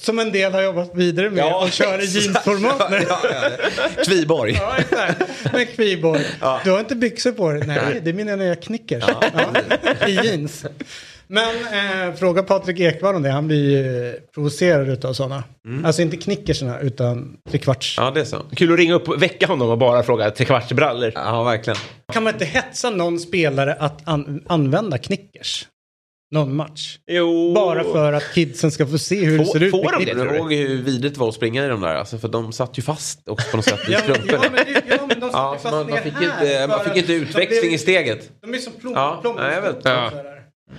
Som 0.00 0.18
en 0.18 0.32
del 0.32 0.52
har 0.52 0.62
jobbat 0.62 0.90
vidare 0.94 1.30
med 1.30 1.44
Ja, 1.44 1.62
och 1.64 1.72
kör 1.72 2.02
i 2.02 2.04
jeansformat 2.20 2.90
nu. 2.90 2.96
Ja, 3.08 3.20
ja, 3.24 3.50
ja. 3.76 4.04
Kviborg. 4.04 4.52
Ja, 4.52 4.76
exakt. 4.78 5.22
Med 5.52 5.74
Kviborg. 5.76 6.26
Du 6.64 6.70
har 6.70 6.80
inte 6.80 6.94
byxor 6.96 7.32
på 7.32 7.52
dig? 7.52 7.62
Nej, 7.66 8.00
det 8.02 8.10
är 8.10 8.14
mina 8.14 8.36
nya 8.36 8.54
knickers. 8.56 9.04
Ja. 9.08 10.06
I 10.06 10.14
jeans. 10.14 10.64
Men 11.28 11.54
eh, 12.08 12.14
fråga 12.14 12.42
Patrik 12.42 12.80
Ekwall 12.80 13.14
om 13.14 13.22
det. 13.22 13.30
Han 13.30 13.46
blir 13.46 13.70
ju 13.70 14.12
provocerad 14.34 14.88
utav 14.88 15.12
sådana. 15.12 15.44
Alltså 15.84 16.02
inte 16.02 16.16
knickersarna 16.16 16.80
utan 16.80 17.36
trekvarts. 17.50 17.94
Ja, 17.98 18.10
det 18.10 18.20
är 18.20 18.24
så. 18.24 18.42
Kul 18.56 18.72
att 18.72 18.78
ringa 18.78 18.94
upp 18.94 19.08
och 19.08 19.22
väcka 19.22 19.46
honom 19.46 19.70
och 19.70 19.78
bara 19.78 20.02
fråga 20.02 20.30
trekvartsbrallor. 20.30 21.12
Ja, 21.14 21.42
verkligen. 21.42 21.76
Kan 22.12 22.22
man 22.22 22.32
inte 22.32 22.44
hetsa 22.44 22.90
någon 22.90 23.18
spelare 23.18 23.74
att 23.74 24.08
an- 24.08 24.42
använda 24.46 24.98
knickers? 24.98 25.66
Någon 26.30 26.56
match. 26.56 26.98
Jo. 27.10 27.54
Bara 27.54 27.84
för 27.84 28.12
att 28.12 28.34
kidsen 28.34 28.70
ska 28.70 28.86
få 28.86 28.98
se 28.98 29.24
hur 29.24 29.38
det 29.38 29.44
Får- 29.44 29.52
ser 29.52 29.62
ut 29.62 29.70
får 29.70 29.92
de 29.98 30.04
det? 30.04 30.14
du? 30.14 30.36
ihåg 30.36 30.52
hur 30.52 30.82
vidrigt 30.82 31.14
det 31.14 31.20
var 31.20 31.28
att 31.28 31.34
springa 31.34 31.64
i 31.64 31.68
de 31.68 31.80
där? 31.80 31.94
Alltså, 31.94 32.18
för 32.18 32.28
de 32.28 32.52
satt 32.52 32.78
ju 32.78 32.82
fast 32.82 33.28
också 33.28 33.50
på 33.50 33.56
något 33.56 33.64
sätt 33.64 33.88
i 33.88 33.92
Ja, 33.92 33.98
men, 34.06 34.14
strumporna. 34.14 34.44
ja, 34.44 34.50
men, 34.64 34.74
det- 34.74 34.82
ja, 34.88 34.96
men 35.08 35.20
de 35.20 35.26
satt 35.26 35.32
Ja, 35.32 35.52
ju 35.54 35.58
fast 35.60 35.74
man, 35.74 35.90
man 35.90 35.98
fick 35.98 36.12
inte, 36.22 36.66
man 36.68 36.84
fick 36.84 36.96
inte 36.96 37.12
utväxling 37.12 37.74
i 37.74 37.78
steget. 37.78 38.30
De 38.42 38.54
är 38.54 38.58
som 38.58 38.72
plom, 38.72 38.92
Ja, 38.96 39.18
plommonstop. 39.22 39.50
nej, 39.50 39.54
jag 39.54 39.72
vet. 39.72 39.84
Ja. 39.84 40.10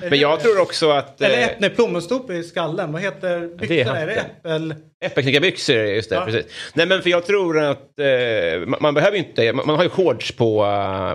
Men 0.10 0.20
jag 0.20 0.40
tror 0.40 0.62
också 0.62 0.90
att... 0.90 1.22
Eller 1.22 1.38
eh, 1.38 1.44
äpp, 1.44 1.60
nej, 1.60 1.70
plommonstop 1.70 2.32
i 2.32 2.44
skallen. 2.44 2.92
Vad 2.92 3.02
heter 3.02 3.58
byxorna? 3.58 4.00
Är 4.00 4.08
det 4.08 4.16
hatten. 4.16 4.32
äppel? 4.40 4.76
Äppelknyckarbyxor, 5.06 5.76
just 5.76 6.10
det. 6.10 6.16
Ja. 6.16 6.26
Precis. 6.26 6.46
Nej, 6.74 6.86
men 6.86 7.02
för 7.02 7.10
jag 7.10 7.26
tror 7.26 7.60
att 7.60 8.00
eh, 8.00 8.68
man, 8.68 8.80
man 8.82 8.94
behöver 8.94 9.18
ju 9.18 9.24
inte... 9.24 9.54
Man, 9.54 9.68
man 9.68 9.76
har 9.76 9.84
ju 9.84 9.90
shorts 9.90 10.32
på, 10.32 10.66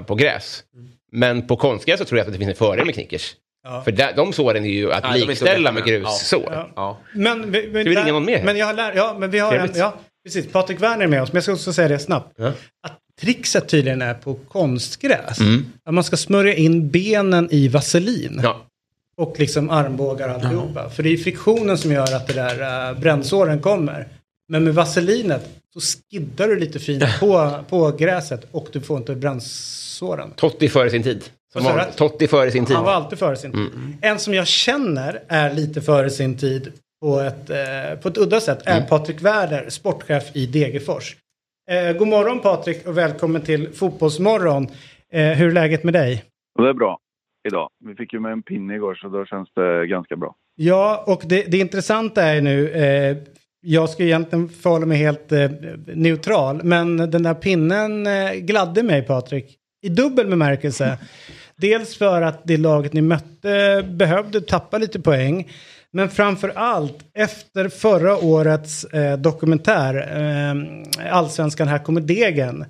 på 0.06 0.14
gräs. 0.14 0.62
Men 1.12 1.46
på 1.46 1.56
konstgräs 1.56 1.98
så 1.98 2.04
tror 2.04 2.18
jag 2.18 2.26
att 2.26 2.32
det 2.32 2.38
finns 2.38 2.50
en 2.50 2.56
fördel 2.56 2.86
med 2.86 2.94
knickers. 2.94 3.36
Ja. 3.64 3.82
För 3.84 3.92
där, 3.92 4.12
de 4.16 4.32
såren 4.32 4.64
är 4.64 4.68
ju 4.68 4.92
att 4.92 5.04
är 5.04 5.18
så 5.18 5.26
likställa 5.26 5.72
med. 5.72 5.80
Ja. 5.80 5.86
grussår. 5.86 6.48
Ja. 6.52 6.70
Ja. 6.76 7.00
Men, 7.14 7.50
vi, 7.52 7.68
men, 7.72 7.82
Ska 7.82 7.90
vi 7.90 7.96
ringa 7.96 8.12
någon 8.12 8.24
mer? 8.24 8.42
Men 8.44 8.56
jag 8.56 8.66
har 8.66 8.74
lärt, 8.74 8.96
ja, 8.96 9.16
men 9.18 9.30
vi 9.30 9.38
har 9.38 9.54
en, 9.54 9.70
ja, 9.74 9.94
precis. 10.24 10.52
Patrik 10.52 10.82
Werner 10.82 11.04
är 11.04 11.08
med 11.08 11.22
oss, 11.22 11.32
men 11.32 11.36
jag 11.36 11.42
ska 11.42 11.52
också 11.52 11.72
säga 11.72 11.88
det 11.88 11.98
snabbt. 11.98 12.34
Ja. 12.36 12.52
Att 12.82 12.98
trixet 13.20 13.68
tydligen 13.68 14.02
är 14.02 14.14
på 14.14 14.34
konstgräs. 14.34 15.40
Mm. 15.40 15.66
Att 15.84 15.94
man 15.94 16.04
ska 16.04 16.16
smörja 16.16 16.54
in 16.54 16.90
benen 16.90 17.48
i 17.50 17.68
vaselin. 17.68 18.40
Ja. 18.42 18.66
Och 19.16 19.40
liksom 19.40 19.70
armbågar 19.70 20.28
och 20.28 20.34
alltihopa. 20.34 20.90
För 20.90 21.02
det 21.02 21.12
är 21.12 21.16
friktionen 21.16 21.78
som 21.78 21.92
gör 21.92 22.14
att 22.16 22.26
det 22.26 22.32
där 22.32 22.90
uh, 22.92 23.00
brännsåren 23.00 23.60
kommer. 23.60 24.08
Men 24.48 24.64
med 24.64 24.74
vaselinet 24.74 25.48
så 25.74 25.80
skiddar 25.80 26.48
du 26.48 26.60
lite 26.60 26.78
fint 26.78 27.04
på, 27.20 27.64
på 27.68 27.90
gräset 27.90 28.46
och 28.50 28.68
du 28.72 28.80
får 28.80 28.98
inte 28.98 29.14
brännsåren. 29.14 30.30
Totti 30.36 30.68
före 30.68 30.90
sin 30.90 31.02
tid. 31.02 31.24
Som 31.52 31.64
var? 31.64 31.90
Totti 31.96 32.28
före 32.28 32.50
sin 32.50 32.66
tid. 32.66 32.76
Han 32.76 32.84
var 32.84 32.92
alltid 32.92 33.18
före 33.18 33.36
sin 33.36 33.52
tid. 33.52 33.60
Mm. 33.60 33.96
En 34.02 34.18
som 34.18 34.34
jag 34.34 34.46
känner 34.46 35.22
är 35.28 35.54
lite 35.54 35.82
före 35.82 36.10
sin 36.10 36.36
tid 36.36 36.72
på 37.00 37.20
ett, 37.20 37.50
eh, 37.50 37.98
på 38.02 38.08
ett 38.08 38.18
udda 38.18 38.40
sätt 38.40 38.58
är 38.64 38.76
Mm. 38.76 38.88
Patrik 38.88 39.22
Werder, 39.22 39.70
sportchef 39.70 40.24
i 40.32 40.46
Degerfors. 40.46 41.16
Eh, 41.70 41.96
god 41.96 42.08
morgon 42.08 42.40
Patrik 42.40 42.86
och 42.86 42.98
välkommen 42.98 43.42
till 43.42 43.72
Fotbollsmorgon. 43.72 44.66
Eh, 45.12 45.28
hur 45.28 45.48
är 45.48 45.52
läget 45.52 45.84
med 45.84 45.94
dig? 45.94 46.24
Det 46.58 46.68
är 46.68 46.72
bra 46.72 46.98
idag. 47.48 47.68
Vi 47.84 47.94
fick 47.94 48.12
ju 48.12 48.20
med 48.20 48.32
en 48.32 48.42
pinne 48.42 48.74
igår 48.74 48.94
så 48.94 49.08
då 49.08 49.24
känns 49.24 49.48
det 49.54 49.86
ganska 49.86 50.16
bra. 50.16 50.34
Ja, 50.54 51.04
och 51.06 51.22
det, 51.24 51.42
det 51.42 51.58
intressanta 51.58 52.22
är 52.22 52.40
nu, 52.40 52.68
eh, 52.70 53.16
jag 53.60 53.88
ska 53.88 54.02
egentligen 54.02 54.48
förhålla 54.48 54.86
mig 54.86 54.98
helt 54.98 55.32
eh, 55.32 55.50
neutral, 55.86 56.60
men 56.64 56.96
den 56.96 57.22
där 57.22 57.34
pinnen 57.34 58.06
eh, 58.06 58.32
gladde 58.32 58.82
mig 58.82 59.02
Patrik. 59.02 59.56
I 59.82 59.88
dubbel 59.88 60.26
bemärkelse. 60.26 60.98
Dels 61.56 61.98
för 61.98 62.22
att 62.22 62.40
det 62.44 62.56
laget 62.56 62.92
ni 62.92 63.02
mötte 63.02 63.84
behövde 63.90 64.40
tappa 64.40 64.78
lite 64.78 65.00
poäng. 65.00 65.48
Men 65.96 66.08
framför 66.08 66.52
allt 66.56 66.98
efter 67.14 67.68
förra 67.68 68.16
årets 68.16 68.84
eh, 68.84 69.18
dokumentär, 69.18 69.94
eh, 69.94 71.16
Allsvenskan 71.16 71.68
här 71.68 71.78
kommer 71.78 72.00
degen. 72.00 72.64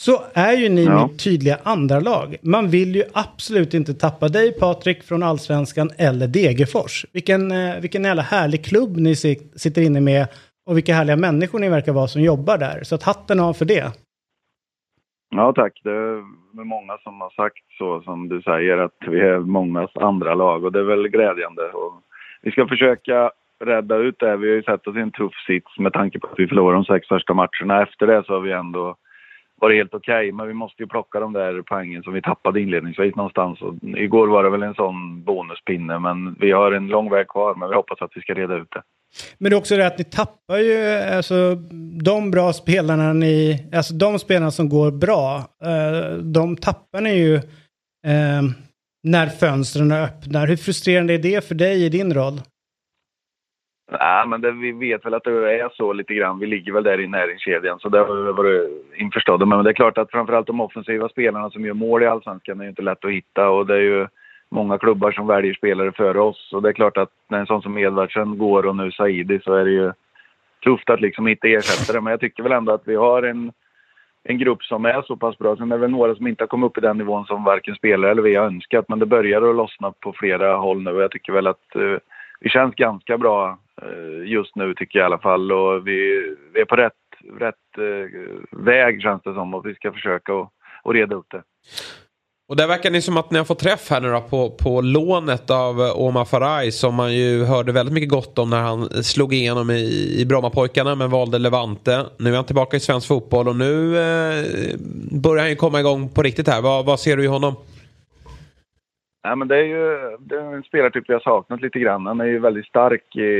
så 0.00 0.22
är 0.34 0.52
ju 0.52 0.68
ni 0.68 0.84
Ja. 0.84 1.06
mitt 1.06 1.24
tydliga 1.24 1.58
andra 1.62 2.00
lag. 2.00 2.36
Man 2.42 2.68
vill 2.68 2.94
ju 2.96 3.04
absolut 3.12 3.74
inte 3.74 3.94
tappa 3.94 4.28
dig 4.28 4.52
Patrik 4.52 5.02
från 5.02 5.22
Allsvenskan 5.22 5.90
eller 5.96 6.26
Degerfors. 6.28 7.06
Vilken, 7.12 7.52
eh, 7.52 7.80
vilken 7.80 8.04
jävla 8.04 8.22
härlig 8.22 8.64
klubb 8.64 8.96
ni 8.96 9.14
sit- 9.14 9.52
sitter 9.60 9.82
inne 9.82 10.00
med 10.00 10.26
och 10.66 10.76
vilka 10.76 10.94
härliga 10.94 11.16
människor 11.16 11.58
ni 11.58 11.68
verkar 11.68 11.92
vara 11.92 12.08
som 12.08 12.22
jobbar 12.22 12.58
där. 12.58 12.80
Så 12.82 12.94
att 12.94 13.02
hatten 13.02 13.40
av 13.40 13.52
för 13.54 13.64
det. 13.64 13.92
Ja, 15.36 15.52
tack. 15.56 15.80
Det 15.84 15.90
är 15.90 16.64
många 16.64 16.98
som 17.02 17.20
har 17.20 17.30
sagt 17.30 17.64
så 17.78 18.02
som 18.02 18.28
du 18.28 18.42
säger 18.42 18.78
att 18.78 18.98
vi 19.10 19.20
är 19.20 19.38
mångas 19.38 19.90
andra 19.96 20.34
lag 20.34 20.64
och 20.64 20.72
det 20.72 20.78
är 20.78 20.84
väl 20.84 21.08
glädjande. 21.08 21.62
Och 21.62 22.02
vi 22.44 22.50
ska 22.50 22.68
försöka 22.68 23.30
rädda 23.64 23.96
ut 23.96 24.16
det. 24.18 24.26
här. 24.26 24.36
Vi 24.36 24.48
har 24.48 24.56
ju 24.56 24.62
sett 24.62 24.86
oss 24.86 24.96
i 24.96 25.00
en 25.00 25.10
tuff 25.10 25.32
sits 25.46 25.78
med 25.78 25.92
tanke 25.92 26.18
på 26.18 26.26
att 26.26 26.38
vi 26.38 26.46
förlorade 26.46 26.76
de 26.76 26.84
sex 26.84 27.08
första 27.08 27.34
matcherna. 27.34 27.82
Efter 27.82 28.06
det 28.06 28.22
så 28.26 28.32
har 28.32 28.40
vi 28.40 28.52
ändå 28.52 28.96
varit 29.60 29.76
helt 29.76 29.94
okej, 29.94 30.32
men 30.32 30.48
vi 30.48 30.54
måste 30.54 30.82
ju 30.82 30.86
plocka 30.86 31.20
de 31.20 31.32
där 31.32 31.62
poängen 31.62 32.02
som 32.02 32.12
vi 32.12 32.22
tappade 32.22 32.60
inledningsvis 32.60 33.14
någonstans. 33.16 33.62
Och 33.62 33.74
igår 33.82 34.26
var 34.26 34.44
det 34.44 34.50
väl 34.50 34.62
en 34.62 34.74
sån 34.74 35.22
bonuspinne, 35.22 35.98
men 35.98 36.36
vi 36.40 36.52
har 36.52 36.72
en 36.72 36.86
lång 36.86 37.10
väg 37.10 37.28
kvar, 37.28 37.54
men 37.54 37.68
vi 37.68 37.74
hoppas 37.74 38.02
att 38.02 38.10
vi 38.14 38.20
ska 38.20 38.34
reda 38.34 38.54
ut 38.54 38.70
det. 38.70 38.82
Men 39.38 39.50
det 39.50 39.56
är 39.56 39.58
också 39.58 39.76
det 39.76 39.86
att 39.86 39.98
ni 39.98 40.04
tappar 40.04 40.58
ju 40.58 40.86
alltså, 41.16 41.54
de 42.04 42.30
bra 42.30 42.52
spelarna 42.52 43.12
ni, 43.12 43.66
alltså 43.74 43.94
de 43.94 44.18
spelarna 44.18 44.50
som 44.50 44.68
går 44.68 44.90
bra, 44.90 45.36
eh, 45.64 46.16
de 46.18 46.56
tappar 46.56 47.00
ni 47.00 47.14
ju 47.14 47.34
eh, 48.06 48.42
när 49.04 49.26
fönstren 49.26 49.92
öppnar. 49.92 50.46
Hur 50.46 50.56
frustrerande 50.56 51.14
är 51.14 51.18
det 51.18 51.48
för 51.48 51.54
dig 51.54 51.84
i 51.84 51.88
din 51.88 52.14
roll? 52.14 52.40
Nej, 53.92 54.26
men 54.26 54.40
det, 54.40 54.52
vi 54.52 54.72
vet 54.72 55.06
väl 55.06 55.14
att 55.14 55.24
det 55.24 55.30
är 55.30 55.70
så 55.76 55.92
lite 55.92 56.14
grann. 56.14 56.38
Vi 56.38 56.46
ligger 56.46 56.72
väl 56.72 56.84
där 56.84 57.00
i 57.00 57.06
näringskedjan, 57.06 57.78
så 57.78 57.88
det 57.88 57.98
har 57.98 58.14
vi 58.14 58.32
varit 58.32 58.70
införstådda 58.96 59.46
med. 59.46 59.58
Men 59.58 59.64
det 59.64 59.70
är 59.70 59.74
klart 59.74 59.98
att 59.98 60.10
framförallt 60.10 60.46
de 60.46 60.60
offensiva 60.60 61.08
spelarna 61.08 61.50
som 61.50 61.64
gör 61.64 61.74
mål 61.74 62.02
i 62.02 62.06
Allsvenskan 62.06 62.60
är 62.60 62.64
ju 62.64 62.70
inte 62.70 62.82
lätt 62.82 63.04
att 63.04 63.10
hitta 63.10 63.48
och 63.48 63.66
det 63.66 63.74
är 63.74 63.80
ju 63.80 64.06
många 64.50 64.78
klubbar 64.78 65.12
som 65.12 65.26
väljer 65.26 65.54
spelare 65.54 65.92
före 65.92 66.20
oss. 66.20 66.52
Och 66.52 66.62
det 66.62 66.68
är 66.68 66.72
klart 66.72 66.96
att 66.96 67.10
när 67.28 67.38
en 67.38 67.46
sån 67.46 67.62
som 67.62 67.78
Edvardsen 67.78 68.38
går 68.38 68.66
och 68.66 68.76
nu 68.76 68.90
Saidi 68.90 69.40
så 69.44 69.54
är 69.54 69.64
det 69.64 69.70
ju 69.70 69.92
tufft 70.64 70.90
att 70.90 71.00
liksom 71.00 71.26
hitta 71.26 71.48
ersättare. 71.48 72.00
Men 72.00 72.10
jag 72.10 72.20
tycker 72.20 72.42
väl 72.42 72.52
ändå 72.52 72.72
att 72.72 72.82
vi 72.88 72.94
har 72.94 73.22
en, 73.22 73.52
en 74.24 74.38
grupp 74.38 74.62
som 74.62 74.84
är 74.84 75.02
så 75.02 75.16
pass 75.16 75.38
bra. 75.38 75.56
Sen 75.56 75.72
är 75.72 75.76
det 75.76 75.80
väl 75.80 75.90
några 75.90 76.14
som 76.14 76.26
inte 76.26 76.42
har 76.42 76.48
kommit 76.48 76.70
upp 76.70 76.78
i 76.78 76.80
den 76.80 76.98
nivån 76.98 77.26
som 77.26 77.44
varken 77.44 77.74
spelare 77.74 78.10
eller 78.10 78.22
vi 78.22 78.34
har 78.34 78.46
önskat. 78.46 78.84
Men 78.88 78.98
det 78.98 79.06
börjar 79.06 79.42
att 79.42 79.56
lossna 79.56 79.92
på 79.92 80.12
flera 80.12 80.56
håll 80.56 80.82
nu 80.82 80.90
och 80.90 81.02
jag 81.02 81.10
tycker 81.10 81.32
väl 81.32 81.46
att 81.46 81.76
eh, 81.76 81.98
vi 82.40 82.50
känns 82.50 82.74
ganska 82.74 83.18
bra 83.18 83.58
eh, 83.82 84.30
just 84.30 84.56
nu 84.56 84.74
tycker 84.74 84.98
jag 84.98 85.04
i 85.04 85.06
alla 85.06 85.18
fall. 85.18 85.52
Och 85.52 85.88
vi, 85.88 86.30
vi 86.54 86.60
är 86.60 86.64
på 86.64 86.76
rätt, 86.76 86.92
rätt 87.38 87.78
eh, 87.78 88.10
väg 88.50 89.02
känns 89.02 89.22
det 89.22 89.34
som 89.34 89.54
och 89.54 89.66
vi 89.66 89.74
ska 89.74 89.92
försöka 89.92 90.34
och, 90.34 90.52
att 90.84 90.94
reda 90.94 91.16
upp 91.16 91.26
det. 91.30 91.42
Och 92.48 92.56
där 92.56 92.68
verkar 92.68 92.90
ni 92.90 93.00
som 93.00 93.16
att 93.16 93.30
ni 93.30 93.38
har 93.38 93.44
fått 93.44 93.58
träff 93.58 93.90
här 93.90 94.00
nu 94.00 94.08
då 94.08 94.20
på, 94.20 94.50
på 94.50 94.80
lånet 94.80 95.50
av 95.50 95.80
eh, 95.80 96.00
Omar 96.00 96.24
Faraj 96.24 96.72
som 96.72 96.94
man 96.94 97.14
ju 97.14 97.44
hörde 97.44 97.72
väldigt 97.72 97.94
mycket 97.94 98.10
gott 98.10 98.38
om 98.38 98.50
när 98.50 98.60
han 98.60 98.88
slog 98.88 99.34
igenom 99.34 99.70
i, 99.70 100.16
i 100.20 100.26
Brommapojkarna 100.26 100.94
men 100.94 101.10
valde 101.10 101.38
Levante. 101.38 102.06
Nu 102.18 102.30
är 102.30 102.36
han 102.36 102.44
tillbaka 102.44 102.76
i 102.76 102.80
svensk 102.80 103.08
fotboll 103.08 103.48
och 103.48 103.56
nu 103.56 103.96
eh, 103.98 104.44
börjar 105.22 105.42
han 105.42 105.50
ju 105.50 105.56
komma 105.56 105.80
igång 105.80 106.08
på 106.08 106.22
riktigt 106.22 106.48
här. 106.48 106.62
Vad, 106.62 106.86
vad 106.86 107.00
ser 107.00 107.16
du 107.16 107.24
i 107.24 107.26
honom? 107.26 107.54
Nej, 109.24 109.36
men 109.36 109.48
det 109.48 109.56
är 109.56 109.64
ju 109.64 110.16
det 110.18 110.34
är 110.34 110.54
en 110.54 110.62
spelartyp 110.62 111.04
vi 111.08 111.12
har 111.12 111.20
saknat 111.20 111.62
lite 111.62 111.78
grann. 111.78 112.06
Han 112.06 112.20
är 112.20 112.24
ju 112.24 112.38
väldigt 112.38 112.66
stark 112.66 113.16
i, 113.16 113.30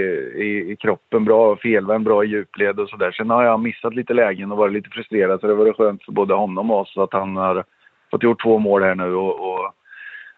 i, 0.45 0.73
i 0.73 0.77
kroppen, 0.77 1.25
bra 1.25 1.57
felvänd, 1.57 2.05
bra 2.05 2.25
i 2.25 2.27
djupled 2.27 2.81
och 2.81 2.89
sådär. 2.89 3.13
Sen 3.13 3.31
har 3.31 3.45
jag 3.45 3.61
missat 3.61 3.95
lite 3.95 4.15
lägen 4.15 4.53
och 4.53 4.59
varit 4.59 4.73
lite 4.73 4.91
frustrerad 4.91 5.41
så 5.41 5.47
det 5.47 5.55
var 5.55 5.73
skönt 5.73 6.05
för 6.05 6.13
både 6.13 6.35
honom 6.35 6.71
och 6.71 6.81
oss 6.81 6.97
att 6.97 7.13
han 7.13 7.37
har 7.37 7.65
fått 8.15 8.23
gjort 8.23 8.43
två 8.43 8.59
mål 8.59 8.83
här 8.83 8.95
nu 8.95 9.15
och, 9.15 9.35
och 9.51 9.75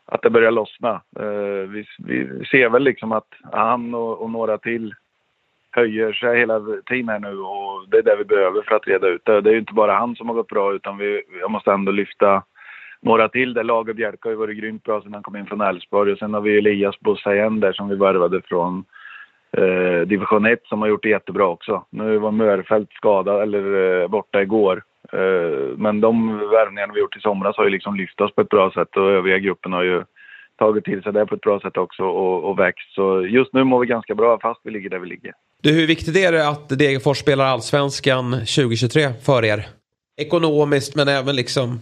att 0.07 0.23
det 0.23 0.31
börjar 0.31 0.51
lossna. 0.51 1.03
Eh, 1.19 1.69
vi, 1.69 1.85
vi 1.99 2.45
ser 2.51 2.69
väl 2.69 2.83
liksom 2.83 3.13
att 3.13 3.29
han 3.53 3.95
och, 3.95 4.23
och 4.23 4.31
några 4.31 4.59
till 4.59 4.95
höjer 5.71 6.13
sig 6.13 6.39
hela 6.39 6.61
tiden 6.87 7.09
här 7.09 7.19
nu 7.19 7.39
och 7.39 7.89
det 7.89 7.99
är 7.99 8.03
det 8.03 8.17
vi 8.17 8.25
behöver 8.25 8.63
för 8.63 8.75
att 8.75 8.87
reda 8.87 9.09
ut 9.09 9.25
det. 9.25 9.41
Det 9.41 9.51
är 9.51 9.53
ju 9.53 9.59
inte 9.59 9.73
bara 9.73 9.93
han 9.93 10.17
som 10.17 10.29
har 10.29 10.35
gått 10.35 10.49
bra 10.49 10.73
utan 10.73 10.99
vi, 10.99 11.23
jag 11.41 11.51
måste 11.51 11.73
ändå 11.73 11.93
lyfta 11.93 12.43
några 13.01 13.29
till 13.29 13.55
där. 13.55 13.65
Lager 13.65 13.95
Bjerke 13.95 14.19
har 14.23 14.31
ju 14.31 14.37
varit 14.37 14.59
grymt 14.59 14.83
bra 14.83 15.01
sedan 15.01 15.15
han 15.15 15.23
kom 15.23 15.37
in 15.37 15.47
från 15.47 15.61
Elfsborg 15.61 16.13
och 16.13 16.19
sen 16.19 16.35
har 16.35 16.41
vi 16.41 16.59
Elias 16.59 17.01
Bosayen 17.01 17.61
där 17.61 17.73
som 17.73 17.89
vi 17.89 17.97
värvade 17.97 18.43
från 18.43 18.85
eh, 19.53 20.01
division 20.07 20.47
1 20.47 20.61
som 20.65 20.81
har 20.81 20.89
gjort 20.89 21.03
det 21.03 21.09
jättebra 21.09 21.47
också. 21.47 21.85
Nu 21.91 22.19
var 22.19 22.31
Mörfält 22.31 22.93
skadad 22.93 23.43
eller 23.43 24.03
eh, 24.03 24.09
borta 24.09 24.43
igår. 24.43 24.83
Eh, 25.13 25.77
men 25.77 26.01
de 26.01 26.39
värvningarna 26.39 26.93
vi 26.93 27.01
gjort 27.01 27.17
i 27.17 27.21
somras 27.21 27.57
har 27.57 27.65
ju 27.65 27.71
liksom 27.71 27.97
lyft 27.97 28.21
oss 28.21 28.35
på 28.35 28.41
ett 28.41 28.49
bra 28.49 28.71
sätt 28.71 28.97
och 28.97 29.11
övriga 29.11 29.39
gruppen 29.39 29.73
har 29.73 29.83
ju 29.83 30.05
tagit 30.59 30.85
till 30.85 31.03
sig 31.03 31.13
det 31.13 31.27
på 31.27 31.35
ett 31.35 31.41
bra 31.41 31.61
sätt 31.61 31.77
också 31.77 32.03
och, 32.03 32.45
och 32.45 32.59
växt. 32.59 32.95
Så 32.95 33.27
just 33.27 33.53
nu 33.53 33.65
mår 33.65 33.81
vi 33.81 33.87
ganska 33.87 34.15
bra 34.15 34.39
fast 34.43 34.61
vi 34.65 34.71
ligger 34.71 34.91
där 34.91 34.99
vi 34.99 35.09
ligger. 35.09 35.33
Du, 35.63 35.73
hur 35.73 35.87
viktigt 35.87 36.17
är 36.17 36.33
det 36.33 36.49
att 36.49 36.69
Degerfors 36.69 37.19
spelar 37.19 37.45
allsvenskan 37.45 38.33
2023 38.33 39.13
för 39.27 39.45
er? 39.45 39.67
Ekonomiskt 40.17 40.97
men 40.97 41.09
även 41.09 41.37
liksom... 41.37 41.79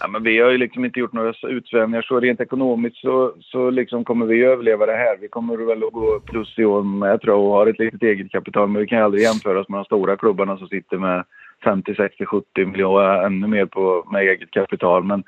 Ja, 0.00 0.08
men 0.08 0.22
vi 0.22 0.40
har 0.40 0.50
ju 0.50 0.58
liksom 0.58 0.84
inte 0.84 1.00
gjort 1.00 1.12
några 1.12 1.32
utsvävningar 1.42 2.02
så 2.02 2.20
rent 2.20 2.40
ekonomiskt 2.40 2.96
så, 2.96 3.34
så 3.40 3.70
liksom 3.70 4.04
kommer 4.04 4.26
vi 4.26 4.44
överleva 4.44 4.86
det 4.86 4.96
här. 4.96 5.16
Vi 5.20 5.28
kommer 5.28 5.56
väl 5.56 5.84
att 5.84 5.92
gå 5.92 6.20
plus 6.20 6.58
i 6.58 6.64
år 6.64 6.82
med, 6.82 7.10
jag 7.10 7.20
tror, 7.20 7.34
och 7.34 7.52
har 7.52 7.66
ett 7.66 7.78
litet 7.78 8.02
eget 8.02 8.30
kapital. 8.30 8.68
Men 8.68 8.82
vi 8.82 8.88
kan 8.88 9.02
aldrig 9.02 9.22
jämföra 9.22 9.60
oss 9.60 9.68
med 9.68 9.78
de 9.78 9.84
stora 9.84 10.16
klubbarna 10.16 10.58
som 10.58 10.68
sitter 10.68 10.98
med 10.98 11.24
50, 11.64 11.94
60, 11.94 12.24
70 12.24 12.66
miljoner, 12.66 13.26
ännu 13.26 13.46
mer 13.46 13.66
på, 13.66 14.08
med 14.12 14.22
eget 14.22 14.50
kapital. 14.50 15.04
Men 15.04 15.24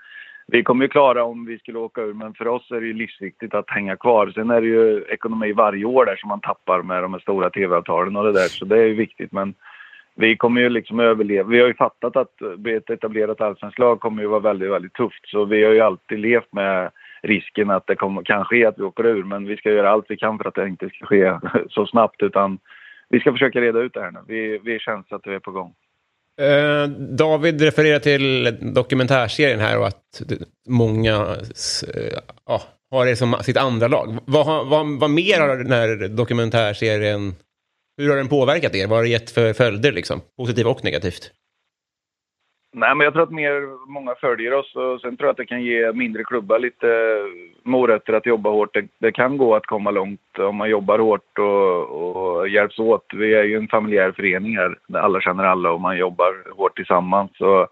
vi 0.47 0.63
kommer 0.63 0.85
ju 0.85 0.89
klara 0.89 1.25
om 1.25 1.47
vi 1.47 1.59
skulle 1.59 1.79
åka 1.79 2.01
ur, 2.01 2.15
men 2.15 2.35
för 2.35 2.49
oss 2.49 2.71
är 2.71 2.81
det 2.81 2.87
ju 2.87 2.93
livsviktigt 2.93 3.55
att 3.55 3.71
hänga 3.71 3.97
kvar. 3.97 4.33
Sen 4.35 4.51
är 4.51 4.61
det 4.61 4.67
ju 4.67 5.05
ekonomi 5.09 5.53
varje 5.53 5.85
år 5.85 6.05
där 6.05 6.17
som 6.17 6.29
man 6.29 6.41
tappar 6.41 6.83
med 6.83 7.03
de 7.03 7.13
här 7.13 7.21
stora 7.21 7.51
tv-avtalen 7.51 8.17
och 8.17 8.25
det 8.25 8.33
där, 8.33 8.49
så 8.49 8.65
det 8.65 8.79
är 8.79 8.87
ju 8.87 8.95
viktigt. 8.95 9.33
Men 9.33 9.55
vi 10.15 10.37
kommer 10.37 10.61
ju 10.61 10.69
liksom 10.69 11.01
överleva. 11.01 11.49
Vi 11.49 11.61
har 11.61 11.67
ju 11.67 11.75
fattat 11.75 12.17
att 12.17 12.37
bli 12.57 12.75
ett 12.75 12.91
etablerat 12.91 13.41
allsvenskt 13.41 13.79
lag 13.79 14.01
kommer 14.01 14.23
ju 14.23 14.29
vara 14.29 14.41
väldigt, 14.41 14.71
väldigt 14.71 14.95
tufft. 14.95 15.29
Så 15.29 15.45
vi 15.45 15.65
har 15.65 15.73
ju 15.73 15.81
alltid 15.81 16.19
levt 16.19 16.53
med 16.53 16.91
risken 17.23 17.71
att 17.71 17.87
det 17.87 17.97
kommer, 17.97 18.23
kan 18.23 18.45
ske 18.45 18.67
att 18.67 18.79
vi 18.79 18.83
åker 18.83 19.07
ur. 19.07 19.25
Men 19.25 19.47
vi 19.47 19.57
ska 19.57 19.71
göra 19.71 19.91
allt 19.91 20.07
vi 20.09 20.17
kan 20.17 20.39
för 20.39 20.49
att 20.49 20.55
det 20.55 20.69
inte 20.69 20.89
ska 20.89 21.07
ske 21.07 21.39
så 21.71 21.87
snabbt. 21.87 22.23
Utan 22.23 22.59
vi 23.09 23.21
ska 23.21 23.33
försöka 23.33 23.61
reda 23.61 23.81
ut 23.81 23.95
det 23.95 24.01
här 24.01 24.11
nu. 24.11 24.21
Vi, 24.27 24.59
vi 24.59 24.79
känns 24.79 25.13
att 25.13 25.27
vi 25.27 25.35
är 25.35 25.39
på 25.39 25.51
gång. 25.51 25.75
Eh, 26.41 26.89
David 26.89 27.61
refererar 27.61 27.99
till 27.99 28.59
dokumentärserien 28.61 29.61
här 29.61 29.79
och 29.79 29.87
att 29.87 30.23
många 30.69 31.37
eh, 31.95 32.19
ja, 32.47 32.63
har 32.91 33.07
det 33.07 33.17
som 33.17 33.37
sitt 33.43 33.57
andra 33.57 33.89
lag. 33.89 34.19
Vad, 34.25 34.69
vad, 34.69 35.01
vad 35.01 35.11
mer 35.11 35.41
har 35.41 35.57
den 35.57 35.73
här 35.73 36.09
dokumentärserien... 36.09 37.35
Hur 37.97 38.09
har 38.09 38.17
den 38.17 38.29
påverkat 38.29 38.75
er? 38.75 38.87
Vad 38.87 38.99
har 38.99 39.03
det 39.03 39.11
gett 39.11 39.31
för 39.31 39.53
följder? 39.53 39.93
Liksom? 39.93 40.21
Positivt 40.39 40.67
och 40.67 40.85
negativt? 40.85 41.31
Nej, 42.73 42.95
men 42.95 43.05
jag 43.05 43.13
tror 43.13 43.23
att 43.23 43.31
mer, 43.31 43.89
många 43.89 44.15
följer 44.15 44.53
oss 44.53 44.77
och 44.77 45.01
sen 45.01 45.17
tror 45.17 45.27
jag 45.27 45.31
att 45.31 45.37
det 45.37 45.47
kan 45.47 45.63
ge 45.63 45.93
mindre 45.93 46.25
klubbar 46.25 46.59
lite 46.59 46.87
morötter 47.63 48.13
att 48.13 48.27
jobba 48.27 48.51
hårt. 48.51 48.75
Det, 48.75 48.87
det 48.99 49.13
kan 49.13 49.37
gå 49.37 49.55
att 49.55 49.67
komma 49.67 49.91
långt 49.91 50.39
om 50.39 50.57
man 50.57 50.71
jobbar 50.71 50.99
hårt 50.99 51.39
och, 51.39 52.39
och 52.39 52.49
hjälps 52.49 52.79
åt. 52.79 53.07
Vi 53.15 53.35
är 53.35 53.45
ju 53.45 53.57
en 53.57 53.69
familjär 53.69 54.13
förening 54.13 54.57
här 54.57 54.79
där 54.87 55.01
alla 55.01 55.21
känner 55.21 55.45
alla 55.45 55.71
och 55.71 55.81
man 55.81 55.99
jobbar 55.99 56.55
hårt 56.57 56.77
tillsammans. 56.77 57.31
Så 57.35 57.69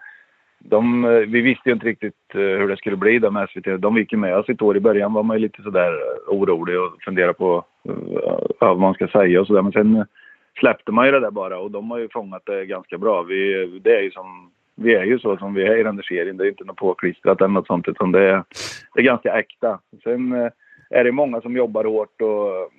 de, 0.58 1.02
vi 1.28 1.40
visste 1.40 1.68
ju 1.68 1.72
inte 1.72 1.86
riktigt 1.86 2.34
eh, 2.34 2.40
hur 2.40 2.68
det 2.68 2.76
skulle 2.76 2.96
bli 2.96 3.18
där 3.18 3.30
med 3.30 3.48
SVT. 3.48 3.80
De 3.80 3.96
gick 3.96 4.12
ju 4.12 4.18
med 4.18 4.36
oss 4.36 4.48
ett 4.48 4.62
år. 4.62 4.76
I 4.76 4.80
början 4.80 5.12
var 5.12 5.22
man 5.22 5.36
ju 5.36 5.42
lite 5.42 5.62
sådär 5.62 5.92
eh, 5.92 6.34
orolig 6.34 6.80
och 6.80 7.02
funderade 7.04 7.34
på 7.34 7.64
eh, 7.88 8.38
vad 8.60 8.78
man 8.78 8.94
ska 8.94 9.08
säga 9.08 9.40
och 9.40 9.46
sådär. 9.46 9.62
Men 9.62 9.72
sen 9.72 10.06
släppte 10.58 10.92
man 10.92 11.06
ju 11.06 11.12
det 11.12 11.20
där 11.20 11.30
bara 11.30 11.58
och 11.58 11.70
de 11.70 11.90
har 11.90 11.98
ju 11.98 12.08
fångat 12.08 12.42
det 12.46 12.66
ganska 12.66 12.98
bra. 12.98 13.22
Vi, 13.22 13.66
det 13.84 13.96
är 13.96 14.00
ju 14.00 14.10
som, 14.10 14.50
vi 14.80 14.94
är 14.94 15.04
ju 15.04 15.18
så 15.18 15.36
som 15.36 15.54
vi 15.54 15.62
är 15.62 15.76
i 15.76 15.82
den 15.82 15.96
här 15.96 16.02
serien. 16.02 16.36
Det 16.36 16.44
är 16.44 16.48
inte 16.48 16.64
något 16.64 16.76
påklistrat 16.76 17.40
eller 17.40 17.48
något 17.48 17.66
sånt 17.66 17.88
utan 17.88 18.12
det 18.12 18.22
är, 18.22 18.44
det 18.94 19.00
är 19.00 19.04
ganska 19.04 19.38
äkta. 19.38 19.78
Sen 20.02 20.32
eh, 20.32 20.50
är 20.90 21.04
det 21.04 21.12
många 21.12 21.40
som 21.40 21.56
jobbar 21.56 21.84
hårt 21.84 22.20
och 22.20 22.70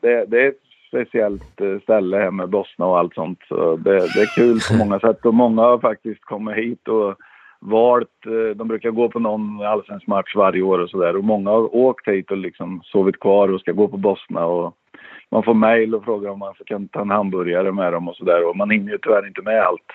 det, 0.00 0.24
det 0.24 0.42
är 0.42 0.48
ett 0.48 0.62
speciellt 0.88 1.60
eh, 1.60 1.80
ställe 1.82 2.16
här 2.16 2.30
med 2.30 2.48
Bosna 2.48 2.86
och 2.86 2.98
allt 2.98 3.14
sånt. 3.14 3.38
Så 3.48 3.76
det, 3.76 3.92
det 3.92 4.20
är 4.20 4.34
kul 4.34 4.58
på 4.70 4.76
många 4.76 5.00
sätt 5.00 5.26
och 5.26 5.34
många 5.34 5.62
har 5.62 5.78
faktiskt 5.78 6.24
kommit 6.24 6.56
hit 6.56 6.88
och 6.88 7.14
valt, 7.60 8.26
eh, 8.26 8.56
de 8.56 8.68
brukar 8.68 8.90
gå 8.90 9.08
på 9.08 9.18
någon 9.18 9.62
allsvensk 9.62 10.06
match 10.06 10.36
varje 10.36 10.62
år 10.62 10.78
och 10.78 10.90
sådär 10.90 11.16
och 11.16 11.24
många 11.24 11.50
har 11.50 11.76
åkt 11.76 12.08
hit 12.08 12.30
och 12.30 12.36
liksom 12.36 12.80
sovit 12.84 13.20
kvar 13.20 13.48
och 13.48 13.60
ska 13.60 13.72
gå 13.72 13.88
på 13.88 13.96
Bosna 13.96 14.46
och 14.46 14.74
man 15.30 15.42
får 15.42 15.54
mejl 15.54 15.94
och 15.94 16.04
frågar 16.04 16.30
om 16.30 16.38
man 16.38 16.54
kan 16.66 16.88
ta 16.88 17.00
en 17.00 17.10
hamburgare 17.10 17.72
med 17.72 17.92
dem 17.92 18.08
och 18.08 18.16
sådär 18.16 18.48
och 18.48 18.56
man 18.56 18.70
hinner 18.70 18.92
ju 18.92 18.98
tyvärr 18.98 19.26
inte 19.26 19.42
med 19.42 19.62
allt. 19.62 19.86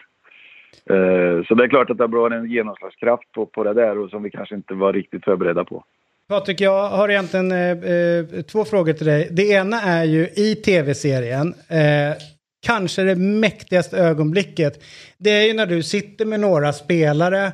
Eh, 0.89 1.45
så 1.47 1.55
det 1.55 1.63
är 1.63 1.69
klart 1.69 1.89
att 1.89 1.97
det 1.97 2.03
har 2.03 2.31
en 2.31 2.51
genomslagskraft 2.51 3.31
på, 3.31 3.45
på 3.45 3.63
det 3.63 3.73
där 3.73 3.97
och 3.97 4.09
som 4.09 4.23
vi 4.23 4.29
kanske 4.29 4.55
inte 4.55 4.73
var 4.73 4.93
riktigt 4.93 5.23
förberedda 5.23 5.65
på. 5.65 5.83
Patrik, 6.29 6.61
jag 6.61 6.89
har 6.89 7.09
egentligen 7.09 7.51
eh, 7.51 7.69
eh, 7.69 8.41
två 8.41 8.65
frågor 8.65 8.93
till 8.93 9.05
dig. 9.05 9.27
Det 9.31 9.49
ena 9.49 9.81
är 9.81 10.03
ju 10.03 10.27
i 10.35 10.55
tv-serien. 10.55 11.53
Eh, 11.67 12.17
kanske 12.65 13.03
det 13.03 13.15
mäktigaste 13.15 13.97
ögonblicket. 13.97 14.83
Det 15.17 15.29
är 15.29 15.47
ju 15.47 15.53
när 15.53 15.65
du 15.65 15.83
sitter 15.83 16.25
med 16.25 16.39
några 16.39 16.73
spelare 16.73 17.51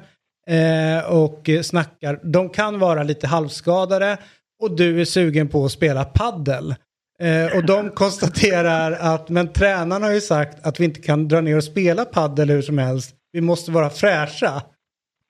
eh, 0.47 1.13
och 1.13 1.49
snackar. 1.63 2.19
De 2.23 2.49
kan 2.49 2.79
vara 2.79 3.03
lite 3.03 3.27
halvskadade 3.27 4.17
och 4.61 4.75
du 4.75 5.01
är 5.01 5.05
sugen 5.05 5.47
på 5.47 5.65
att 5.65 5.71
spela 5.71 6.05
paddel. 6.05 6.75
Eh, 7.21 7.57
och 7.57 7.65
de 7.65 7.89
konstaterar 7.89 8.91
att, 8.91 9.29
men 9.29 9.53
tränaren 9.53 10.03
har 10.03 10.11
ju 10.11 10.21
sagt 10.21 10.65
att 10.65 10.79
vi 10.79 10.85
inte 10.85 11.01
kan 11.01 11.27
dra 11.27 11.41
ner 11.41 11.57
och 11.57 11.63
spela 11.63 12.05
paddel 12.05 12.49
hur 12.49 12.61
som 12.61 12.77
helst. 12.77 13.15
Vi 13.31 13.41
måste 13.41 13.71
vara 13.71 13.89
fräscha. 13.89 14.63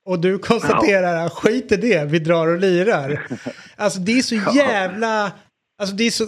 Och 0.06 0.20
du 0.20 0.40
konstaterar, 0.40 1.24
ja. 1.24 1.30
skit 1.30 1.72
i 1.72 1.76
det, 1.76 2.06
vi 2.06 2.20
drar 2.20 2.48
och 2.48 2.60
lirar. 2.60 3.28
Alltså 3.76 4.00
det 4.00 4.18
är 4.18 4.22
så 4.22 4.36
jävla... 4.56 5.32
Alltså 5.82 5.96
det, 5.96 6.04
är 6.04 6.12
så, 6.12 6.26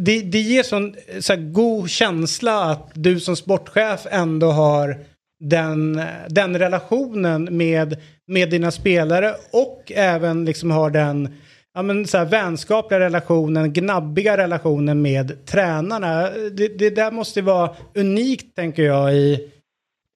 det, 0.00 0.20
det 0.20 0.40
ger 0.40 0.62
sån 0.62 0.94
så 1.20 1.36
god 1.36 1.90
känsla 1.90 2.64
att 2.64 2.90
du 2.94 3.20
som 3.20 3.36
sportchef 3.36 4.06
ändå 4.10 4.50
har 4.50 4.98
den, 5.40 6.02
den 6.28 6.58
relationen 6.58 7.48
med, 7.56 7.96
med 8.26 8.50
dina 8.50 8.70
spelare 8.70 9.34
och 9.50 9.92
även 9.94 10.44
liksom 10.44 10.70
har 10.70 10.90
den 10.90 11.34
ja, 11.76 11.82
men 11.82 12.06
så 12.06 12.18
här, 12.18 12.30
vänskapliga 12.30 13.00
relationen, 13.00 13.72
gnabbiga 13.72 14.36
relationen 14.36 15.02
med 15.02 15.46
tränarna. 15.46 16.30
Det, 16.56 16.78
det 16.78 16.90
där 16.90 17.10
måste 17.10 17.42
vara 17.42 17.70
unikt 17.94 18.56
tänker 18.56 18.82
jag 18.82 19.14
i, 19.14 19.50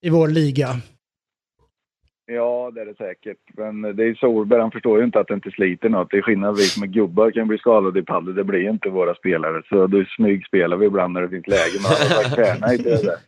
i 0.02 0.10
vår 0.10 0.28
liga. 0.28 0.68
Ja, 2.26 2.70
det 2.74 2.80
är 2.80 2.86
det 2.86 2.94
säkert. 2.94 3.38
Men 3.56 3.82
det 3.82 4.04
är 4.04 4.14
Solberg, 4.14 4.60
han 4.60 4.70
förstår 4.70 4.98
ju 4.98 5.04
inte 5.04 5.20
att 5.20 5.28
det 5.28 5.34
inte 5.34 5.50
sliter 5.50 5.88
något. 5.88 6.10
Det 6.10 6.16
är 6.16 6.22
skillnad, 6.22 6.56
vi 6.56 6.62
som 6.62 6.82
är 6.82 6.86
gubbar 6.86 7.30
kan 7.30 7.48
bli 7.48 7.58
skadade 7.58 8.00
i 8.00 8.02
padel. 8.02 8.34
Det 8.34 8.44
blir 8.44 8.70
inte 8.70 8.88
våra 8.88 9.14
spelare. 9.14 9.62
Så 9.68 9.86
då 9.86 10.04
smygspelar 10.16 10.76
vi 10.76 10.86
ibland 10.86 11.14
när 11.14 11.22
det 11.22 11.28
finns 11.28 11.46
läge. 11.46 11.78
Men 11.82 11.86
alla 11.86 11.96
sagt 11.96 12.34
tränar 12.34 12.72
inte 12.72 12.90
det. 12.90 13.18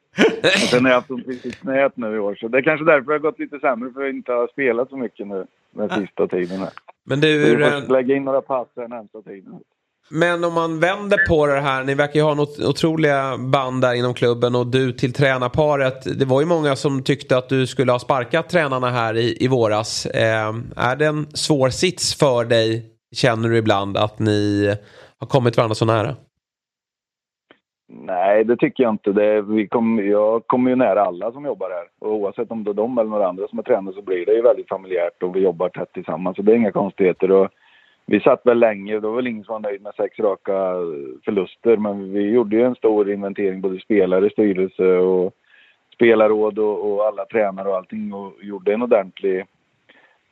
Och 0.45 0.69
sen 0.71 0.85
har 0.85 0.91
jag 0.91 0.97
haft 0.97 1.11
ont 1.11 1.29
i 1.29 1.51
knät 1.51 1.97
nu 1.97 2.17
i 2.17 2.19
år. 2.19 2.35
Så 2.35 2.49
det 2.49 2.59
är 2.59 2.63
kanske 2.63 2.85
därför 2.85 3.07
det 3.07 3.13
har 3.13 3.19
gått 3.19 3.39
lite 3.39 3.59
sämre. 3.59 3.93
För 3.93 4.01
jag 4.01 4.11
inte 4.11 4.33
har 4.33 4.47
spelat 4.47 4.89
så 4.89 4.97
mycket 4.97 5.27
nu 5.27 5.47
den 5.71 5.91
sista 5.91 6.27
tiden. 6.27 6.59
Här. 6.59 6.71
Men 7.05 7.21
du... 7.21 7.39
Vi 7.39 7.65
får 7.65 7.93
lägga 7.93 8.17
in 8.17 8.25
några 8.25 8.41
pass 8.41 8.69
den 8.75 8.91
närmsta 8.91 9.23
tiden. 9.23 9.61
Men 10.09 10.45
om 10.45 10.55
man 10.55 10.81
vänder 10.81 11.27
på 11.29 11.47
det 11.47 11.61
här, 11.61 11.85
ni 11.85 11.95
verkar 11.95 12.21
ju 12.21 12.23
ha 12.23 12.35
något 12.35 12.61
otroliga 12.61 13.39
band 13.39 13.83
där 13.83 13.95
inom 13.95 14.15
klubben 14.15 14.55
och 14.55 14.67
du 14.67 14.93
till 14.93 15.13
tränarparet. 15.13 16.19
Det 16.19 16.25
var 16.25 16.41
ju 16.41 16.47
många 16.47 16.77
som 16.77 17.03
tyckte 17.03 17.37
att 17.37 17.49
du 17.49 17.67
skulle 17.67 17.93
ha 17.93 17.99
sparkat 17.99 18.49
tränarna 18.49 18.91
här 18.91 19.17
i, 19.17 19.45
i 19.45 19.49
våras. 19.49 20.07
Eh, 20.07 20.55
är 20.77 20.97
det 20.97 21.07
en 21.07 21.27
svår 21.35 21.71
sits 21.71 22.15
för 22.15 22.45
dig, 22.45 22.87
känner 23.15 23.49
du 23.49 23.57
ibland, 23.57 23.97
att 23.97 24.19
ni 24.19 24.75
har 25.19 25.27
kommit 25.27 25.57
varandra 25.57 25.75
så 25.75 25.85
nära? 25.85 26.17
Nej, 28.01 28.45
det 28.45 28.57
tycker 28.57 28.83
jag 28.83 28.93
inte. 28.93 29.13
Det, 29.13 29.43
vi 29.43 29.67
kom, 29.67 30.07
jag 30.07 30.47
kommer 30.47 30.71
ju 30.71 30.77
nära 30.77 31.03
alla 31.03 31.33
som 31.33 31.45
jobbar 31.45 31.71
här. 31.71 31.87
Och 31.99 32.15
oavsett 32.15 32.51
om 32.51 32.65
det 32.65 32.71
är 32.71 32.75
de 32.75 32.99
eller 32.99 33.11
några 33.11 33.29
andra 33.29 33.49
som 33.49 33.59
är 33.59 33.63
tränare 33.63 33.95
så 33.95 34.03
blir 34.03 34.27
det 34.27 34.33
ju 34.33 34.43
väldigt 34.43 34.69
familjärt 34.69 35.23
och 35.23 35.37
vi 35.37 35.41
jobbar 35.41 35.69
tätt 35.69 35.93
tillsammans. 35.93 36.37
Så 36.37 36.43
det 36.43 36.53
är 36.53 36.57
inga 36.57 36.73
konstigheter. 36.73 37.31
Och 37.31 37.49
vi 38.07 38.21
satt 38.21 38.47
väl 38.47 38.59
länge, 38.59 38.95
det 38.95 39.09
var 39.09 39.17
väl 39.17 39.27
ingen 39.27 39.45
som 39.45 39.53
var 39.53 39.61
nöjd 39.61 39.83
med 39.83 39.95
sex 39.95 40.19
raka 40.19 40.75
förluster. 41.25 41.77
Men 41.77 42.13
vi 42.13 42.31
gjorde 42.31 42.57
ju 42.57 42.63
en 42.63 42.75
stor 42.75 43.11
inventering, 43.11 43.61
både 43.61 43.81
spelare, 43.81 44.31
styrelse 44.31 44.97
och 44.97 45.33
spelarråd 45.95 46.59
och, 46.59 46.93
och 46.93 47.05
alla 47.05 47.25
tränare 47.25 47.69
och 47.69 47.77
allting 47.77 48.13
och 48.13 48.33
gjorde 48.43 48.75
en 48.75 48.83
ordentlig 48.83 49.45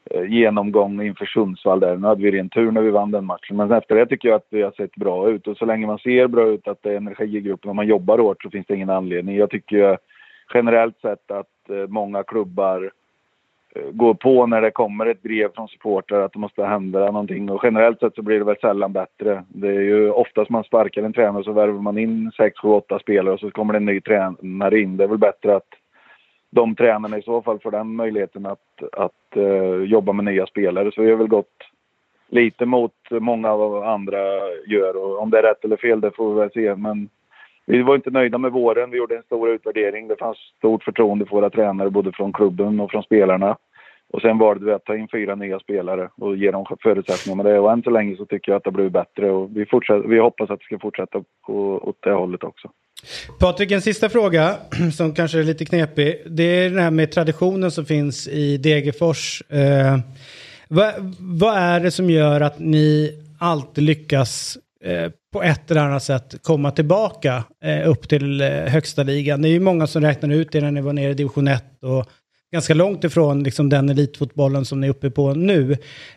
Eh, 0.04 0.24
genomgång 0.24 1.02
inför 1.02 1.26
Sundsvall 1.26 1.80
där. 1.80 1.96
Nu 1.96 2.06
hade 2.06 2.22
vi 2.22 2.30
ren 2.30 2.48
tur 2.48 2.70
när 2.70 2.80
vi 2.80 2.90
vann 2.90 3.10
den 3.10 3.24
matchen. 3.24 3.56
Men 3.56 3.72
efter 3.72 3.94
det 3.94 4.06
tycker 4.06 4.28
jag 4.28 4.36
att 4.36 4.46
vi 4.50 4.62
har 4.62 4.70
sett 4.70 4.94
bra 4.94 5.30
ut. 5.30 5.46
Och 5.46 5.56
så 5.56 5.64
länge 5.64 5.86
man 5.86 5.98
ser 5.98 6.26
bra 6.26 6.46
ut, 6.46 6.68
att 6.68 6.82
det 6.82 6.92
är 6.92 6.96
energi 6.96 7.36
i 7.36 7.40
gruppen 7.40 7.68
och 7.68 7.76
man 7.76 7.86
jobbar 7.86 8.18
hårt 8.18 8.42
så 8.42 8.50
finns 8.50 8.66
det 8.66 8.74
ingen 8.74 8.90
anledning. 8.90 9.36
Jag 9.36 9.50
tycker 9.50 9.98
generellt 10.54 11.00
sett 11.00 11.30
att 11.30 11.70
eh, 11.70 11.86
många 11.88 12.22
klubbar 12.22 12.90
eh, 13.74 13.90
går 13.90 14.14
på 14.14 14.46
när 14.46 14.60
det 14.60 14.70
kommer 14.70 15.06
ett 15.06 15.22
brev 15.22 15.48
från 15.54 15.68
supportrar 15.68 16.20
att 16.20 16.32
det 16.32 16.38
måste 16.38 16.64
hända 16.64 17.10
någonting. 17.10 17.50
Och 17.50 17.60
generellt 17.62 18.00
sett 18.00 18.14
så 18.14 18.22
blir 18.22 18.38
det 18.38 18.44
väl 18.44 18.56
sällan 18.60 18.92
bättre. 18.92 19.44
Det 19.48 19.68
är 19.68 19.80
ju 19.80 20.10
oftast 20.10 20.50
man 20.50 20.64
sparkar 20.64 21.02
en 21.02 21.12
tränare 21.12 21.44
så 21.44 21.52
värvar 21.52 21.82
man 21.82 21.98
in 21.98 22.30
6, 22.36 22.58
7, 22.58 22.68
8 22.68 22.98
spelare 22.98 23.34
och 23.34 23.40
så 23.40 23.50
kommer 23.50 23.72
det 23.72 23.76
en 23.76 23.84
ny 23.84 24.00
tränare 24.00 24.80
in. 24.80 24.96
Det 24.96 25.04
är 25.04 25.08
väl 25.08 25.18
bättre 25.18 25.56
att 25.56 25.68
de 26.50 26.74
tränarna 26.74 27.18
i 27.18 27.22
så 27.22 27.42
fall 27.42 27.58
får 27.58 27.70
den 27.70 27.96
möjligheten 27.96 28.46
att, 28.46 28.82
att 28.92 29.36
uh, 29.36 29.84
jobba 29.84 30.12
med 30.12 30.24
nya 30.24 30.46
spelare. 30.46 30.92
Så 30.92 31.02
vi 31.02 31.10
har 31.10 31.16
väl 31.16 31.26
gått 31.26 31.56
lite 32.28 32.66
mot 32.66 32.94
många 33.10 33.50
av 33.50 33.82
andra 33.82 34.18
gör. 34.66 34.96
Och 34.96 35.22
om 35.22 35.30
det 35.30 35.38
är 35.38 35.42
rätt 35.42 35.64
eller 35.64 35.76
fel, 35.76 36.00
det 36.00 36.10
får 36.10 36.34
vi 36.34 36.40
väl 36.40 36.50
se. 36.50 36.74
Men 36.74 37.08
vi 37.66 37.82
var 37.82 37.94
inte 37.94 38.10
nöjda 38.10 38.38
med 38.38 38.52
våren. 38.52 38.90
Vi 38.90 38.98
gjorde 38.98 39.16
en 39.16 39.22
stor 39.22 39.50
utvärdering. 39.50 40.08
Det 40.08 40.16
fanns 40.16 40.38
stort 40.58 40.84
förtroende 40.84 41.26
för 41.26 41.36
våra 41.36 41.50
tränare 41.50 41.90
både 41.90 42.12
från 42.12 42.32
klubben 42.32 42.80
och 42.80 42.90
från 42.90 43.02
spelarna. 43.02 43.56
Och 44.12 44.20
sen 44.20 44.38
valde 44.38 44.64
vi 44.64 44.72
att 44.72 44.84
ta 44.84 44.96
in 44.96 45.08
fyra 45.08 45.34
nya 45.34 45.60
spelare 45.60 46.08
och 46.16 46.36
ge 46.36 46.50
dem 46.50 46.66
förutsättningar 46.82 47.36
med 47.36 47.46
det. 47.46 47.58
Och 47.58 47.72
än 47.72 47.82
så 47.82 47.90
länge 47.90 48.16
så 48.16 48.26
tycker 48.26 48.52
jag 48.52 48.56
att 48.56 48.64
det 48.64 48.70
har 48.70 48.74
blivit 48.74 48.92
bättre 48.92 49.30
och 49.30 49.56
vi, 49.56 49.66
vi 50.04 50.18
hoppas 50.18 50.50
att 50.50 50.58
det 50.58 50.64
ska 50.64 50.78
fortsätta 50.78 51.22
på, 51.46 51.78
åt 51.82 52.02
det 52.02 52.12
hållet 52.12 52.44
också. 52.44 52.70
Patrik, 53.38 53.70
en 53.70 53.82
sista 53.82 54.08
fråga 54.08 54.56
som 54.96 55.14
kanske 55.14 55.38
är 55.38 55.42
lite 55.42 55.64
knepig. 55.64 56.22
Det 56.26 56.42
är 56.42 56.70
det 56.70 56.82
här 56.82 56.90
med 56.90 57.12
traditionen 57.12 57.70
som 57.70 57.84
finns 57.84 58.28
i 58.28 58.56
Degerfors. 58.56 59.42
Eh, 59.48 59.98
vad, 60.68 61.14
vad, 61.18 61.58
är 61.58 61.80
det 61.80 61.90
som 61.90 62.10
gör 62.10 62.40
att 62.40 62.58
ni 62.58 63.18
alltid 63.38 63.84
lyckas 63.84 64.58
eh, 64.84 65.10
på 65.32 65.42
ett 65.42 65.70
eller 65.70 65.80
annat 65.80 66.02
sätt 66.02 66.34
komma 66.42 66.70
tillbaka 66.70 67.44
eh, 67.64 67.88
upp 67.88 68.08
till 68.08 68.40
eh, 68.40 68.48
högsta 68.48 69.02
ligan? 69.02 69.42
Det 69.42 69.48
är 69.48 69.50
ju 69.50 69.60
många 69.60 69.86
som 69.86 70.02
räknar 70.02 70.34
ut 70.34 70.52
det 70.52 70.60
när 70.60 70.70
ni 70.70 70.80
var 70.80 70.92
nere 70.92 71.10
i 71.10 71.14
division 71.14 71.48
1 71.48 71.64
och 71.82 72.06
ganska 72.52 72.74
långt 72.74 73.04
ifrån 73.04 73.42
liksom, 73.42 73.68
den 73.68 73.88
elitfotbollen 73.88 74.64
som 74.64 74.80
ni 74.80 74.86
är 74.86 74.90
uppe 74.90 75.10
på 75.10 75.34
nu. 75.34 75.72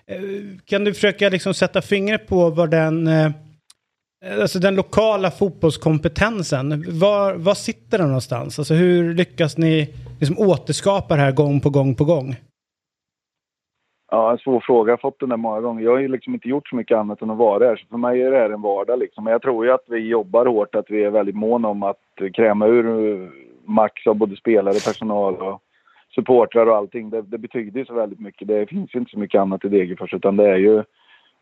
Eh, 0.07 0.19
kan 0.65 0.83
du 0.83 0.93
försöka 0.93 1.29
liksom, 1.29 1.53
sätta 1.53 1.81
fingret 1.81 2.27
på 2.27 2.49
vad 2.49 2.71
den, 2.71 3.07
eh, 3.07 3.31
Eh, 4.25 4.41
alltså 4.41 4.59
den 4.59 4.75
lokala 4.75 5.31
fotbollskompetensen, 5.31 6.69
var, 6.99 7.33
var 7.33 7.53
sitter 7.53 7.97
den 7.97 8.07
någonstans? 8.07 8.59
Alltså 8.59 8.73
hur 8.73 9.13
lyckas 9.13 9.57
ni 9.57 9.93
liksom, 10.19 10.37
återskapa 10.49 11.15
det 11.15 11.21
här 11.21 11.31
gång 11.31 11.59
på 11.59 11.69
gång 11.69 11.95
på 11.95 12.03
gång? 12.03 12.35
Ja, 14.11 14.31
en 14.31 14.37
svår 14.37 14.59
fråga. 14.59 14.91
Jag 14.91 14.97
har 14.97 15.09
fått 15.09 15.19
den 15.19 15.29
där 15.29 15.37
många 15.37 15.61
gånger. 15.61 15.83
Jag 15.83 15.91
har 15.91 15.99
ju 15.99 16.07
liksom 16.07 16.33
inte 16.33 16.49
gjort 16.49 16.67
så 16.67 16.75
mycket 16.75 16.97
annat 16.97 17.21
än 17.21 17.29
att 17.29 17.37
vara 17.37 17.65
här. 17.65 17.75
Så 17.75 17.85
för 17.89 17.97
mig 17.97 18.21
är 18.21 18.31
det 18.31 18.37
här 18.37 18.49
en 18.49 18.61
vardag 18.61 18.99
liksom. 18.99 19.23
Men 19.23 19.31
jag 19.31 19.41
tror 19.41 19.65
ju 19.65 19.71
att 19.71 19.85
vi 19.87 19.97
jobbar 19.97 20.45
hårt, 20.45 20.75
att 20.75 20.89
vi 20.89 21.03
är 21.03 21.09
väldigt 21.09 21.35
måna 21.35 21.67
om 21.67 21.83
att 21.83 22.01
kräma 22.33 22.67
ur 22.67 22.85
eh, 22.87 23.29
max 23.65 24.07
av 24.07 24.15
både 24.15 24.35
spelare, 24.35 24.73
personal 24.73 25.35
och 25.35 25.61
supportrar 26.15 26.65
och 26.65 26.75
allting. 26.75 27.09
Det, 27.09 27.21
det 27.21 27.37
betyder 27.37 27.79
ju 27.79 27.85
så 27.85 27.93
väldigt 27.93 28.19
mycket. 28.19 28.47
Det 28.47 28.69
finns 28.69 28.95
ju 28.95 28.99
inte 28.99 29.11
så 29.11 29.19
mycket 29.19 29.41
annat 29.41 29.65
i 29.65 29.69
Degerfors 29.69 30.13
utan 30.13 30.37
det 30.37 30.49
är 30.49 30.57
ju 30.57 30.83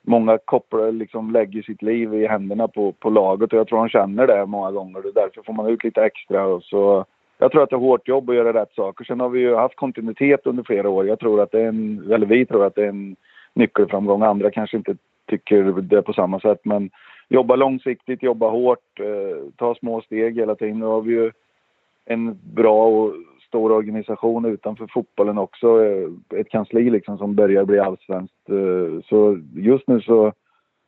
många 0.02 0.38
kopplar 0.38 0.91
liksom 0.91 1.32
lägger 1.32 1.62
sitt 1.62 1.82
liv 1.82 2.14
i 2.14 2.28
händerna 2.28 2.68
på, 2.68 2.91
på 2.91 3.10
laget 3.10 3.54
och 3.54 3.60
jag 3.60 3.68
tror 3.68 3.80
de 3.80 3.89
känner 3.89 4.28
det 4.28 4.45
många 4.45 4.72
gånger. 4.72 5.02
Därför 5.16 5.41
får 5.41 5.54
man 5.54 5.68
ut 5.70 5.84
lite 5.84 6.04
extra 6.04 6.45
och 6.45 6.64
så 6.64 7.06
jag 7.38 7.52
tror 7.52 7.64
att 7.64 7.70
det 7.70 7.76
är 7.76 7.80
hårt 7.80 8.08
jobb 8.08 8.30
att 8.30 8.36
göra 8.36 8.62
rätt 8.62 8.74
saker. 8.76 9.06
Sen 9.06 9.20
har 9.20 9.30
vi 9.30 9.39
ju 9.39 9.56
haft 9.56 9.76
kontinuitet 9.76 10.45
under 10.45 10.64
flera 10.64 10.89
år. 10.89 11.08
Jag 11.08 11.20
tror 11.20 11.41
att 11.41 11.52
det 11.52 11.62
är 11.62 11.68
en, 11.68 12.12
eller 12.12 12.26
vi 12.26 12.45
tror 12.45 12.66
att 12.66 12.76
det 12.76 12.84
är 12.84 12.89
en 12.89 13.16
nyckelframgång. 13.54 14.22
Andra 14.22 14.52
kanske 14.52 14.78
inte 14.78 14.95
tycker 15.30 15.64
det 15.82 16.02
på 16.02 16.14
samma 16.14 16.39
sätt 16.39 16.60
men 16.64 16.89
jobba 17.30 17.56
långsiktigt, 17.56 18.24
jobba 18.24 18.49
hårt, 18.49 18.99
eh, 18.99 19.52
ta 19.56 19.76
små 19.76 20.02
steg 20.02 20.36
hela 20.36 20.56
tiden. 20.56 20.80
Nu 20.80 20.86
har 20.86 21.02
vi 21.02 21.14
ju 21.14 21.32
en 22.06 22.39
bra 22.54 22.86
och 22.88 23.14
stor 23.52 23.72
organisation 23.72 24.45
utanför 24.45 24.88
fotbollen 24.93 25.38
också. 25.38 25.86
Eh, 25.86 26.39
ett 26.39 26.49
kansli 26.49 26.89
liksom 26.89 27.18
som 27.18 27.36
börjar 27.36 27.66
bli 27.66 27.80
allsvenskt. 27.80 28.49
Eh, 28.49 29.04
så 29.10 29.39
just 29.56 29.88
nu 29.88 30.02
så 30.02 30.34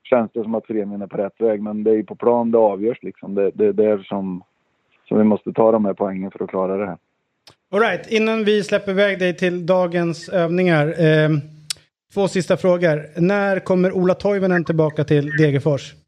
känns 0.04 0.32
det 0.34 0.44
som 0.44 0.56
att 0.56 0.66
föreningen 0.66 1.02
är 1.02 1.08
på 1.08 1.18
rätt 1.18 1.42
väg. 1.42 1.62
Men 1.62 1.84
det 1.84 1.92
är 1.92 2.04
på 2.04 2.16
plan 2.16 2.52
det 2.52 2.58
avgörs 2.58 3.04
liksom. 3.04 3.36
Det, 3.36 3.52
det 3.54 3.66
är 3.66 3.74
där 3.74 3.98
som, 3.98 4.44
som 5.08 5.18
vi 5.18 5.24
måste 5.24 5.54
ta 5.54 5.72
de 5.72 5.86
här 5.86 5.94
poängen 5.94 6.32
för 6.32 6.44
att 6.44 6.50
klara 6.50 6.78
det 6.78 6.86
här. 6.86 6.98
Alright, 7.72 8.12
innan 8.12 8.44
vi 8.44 8.64
släpper 8.64 8.92
iväg 8.92 9.20
dig 9.20 9.38
till 9.38 9.66
dagens 9.66 10.30
övningar. 10.30 10.88
Eh, 10.88 11.30
två 12.14 12.28
sista 12.28 12.58
frågor. 12.58 13.22
När 13.22 13.60
kommer 13.60 13.92
Ola 13.92 14.14
Toivonen 14.14 14.66
tillbaka 14.66 15.04
till 15.04 15.38
Degerfors? 15.38 16.03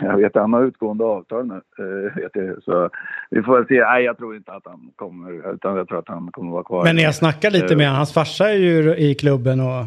Jag 0.00 0.16
vet 0.16 0.34
han 0.34 0.52
har 0.52 0.62
utgående 0.62 1.04
avtal 1.04 1.46
nu. 1.46 1.54
Eh, 1.54 2.16
vet 2.16 2.30
jag. 2.34 2.62
Så 2.62 2.90
vi 3.30 3.42
får 3.42 3.56
väl 3.56 3.66
se. 3.66 3.80
Nej, 3.80 4.04
jag 4.04 4.18
tror 4.18 4.36
inte 4.36 4.52
att 4.52 4.66
han 4.66 4.90
kommer. 4.96 5.54
Utan 5.54 5.76
jag 5.76 5.88
tror 5.88 5.98
att 5.98 6.08
han 6.08 6.30
kommer 6.32 6.52
vara 6.52 6.64
kvar. 6.64 6.84
Men 6.84 6.96
ni 6.96 7.04
har 7.04 7.12
snackat 7.12 7.52
lite 7.52 7.76
med 7.76 7.86
honom. 7.86 7.96
Hans 7.96 8.14
farsa 8.14 8.50
är 8.50 8.56
ju 8.56 8.96
i 8.96 9.14
klubben 9.14 9.60
och... 9.60 9.86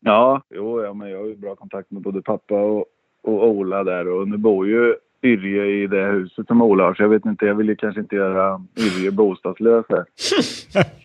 Ja, 0.00 0.42
jo, 0.54 0.82
ja, 0.82 0.92
men 0.92 1.10
jag 1.10 1.18
har 1.18 1.26
ju 1.26 1.36
bra 1.36 1.54
kontakt 1.56 1.90
med 1.90 2.02
både 2.02 2.22
pappa 2.22 2.54
och, 2.54 2.84
och 3.22 3.48
Ola 3.48 3.84
där. 3.84 4.08
Och 4.08 4.28
nu 4.28 4.36
bor 4.36 4.66
ju 4.66 4.94
Yrje 5.22 5.64
i 5.66 5.86
det 5.86 6.04
huset 6.06 6.46
som 6.46 6.62
Ola 6.62 6.84
har. 6.84 6.94
Så 6.94 7.02
jag 7.02 7.08
vet 7.08 7.24
inte, 7.26 7.46
jag 7.46 7.54
vill 7.54 7.68
ju 7.68 7.76
kanske 7.76 8.00
inte 8.00 8.16
göra 8.16 8.60
Yrje 8.78 9.10
bostadslös 9.10 9.84
här. 9.88 10.04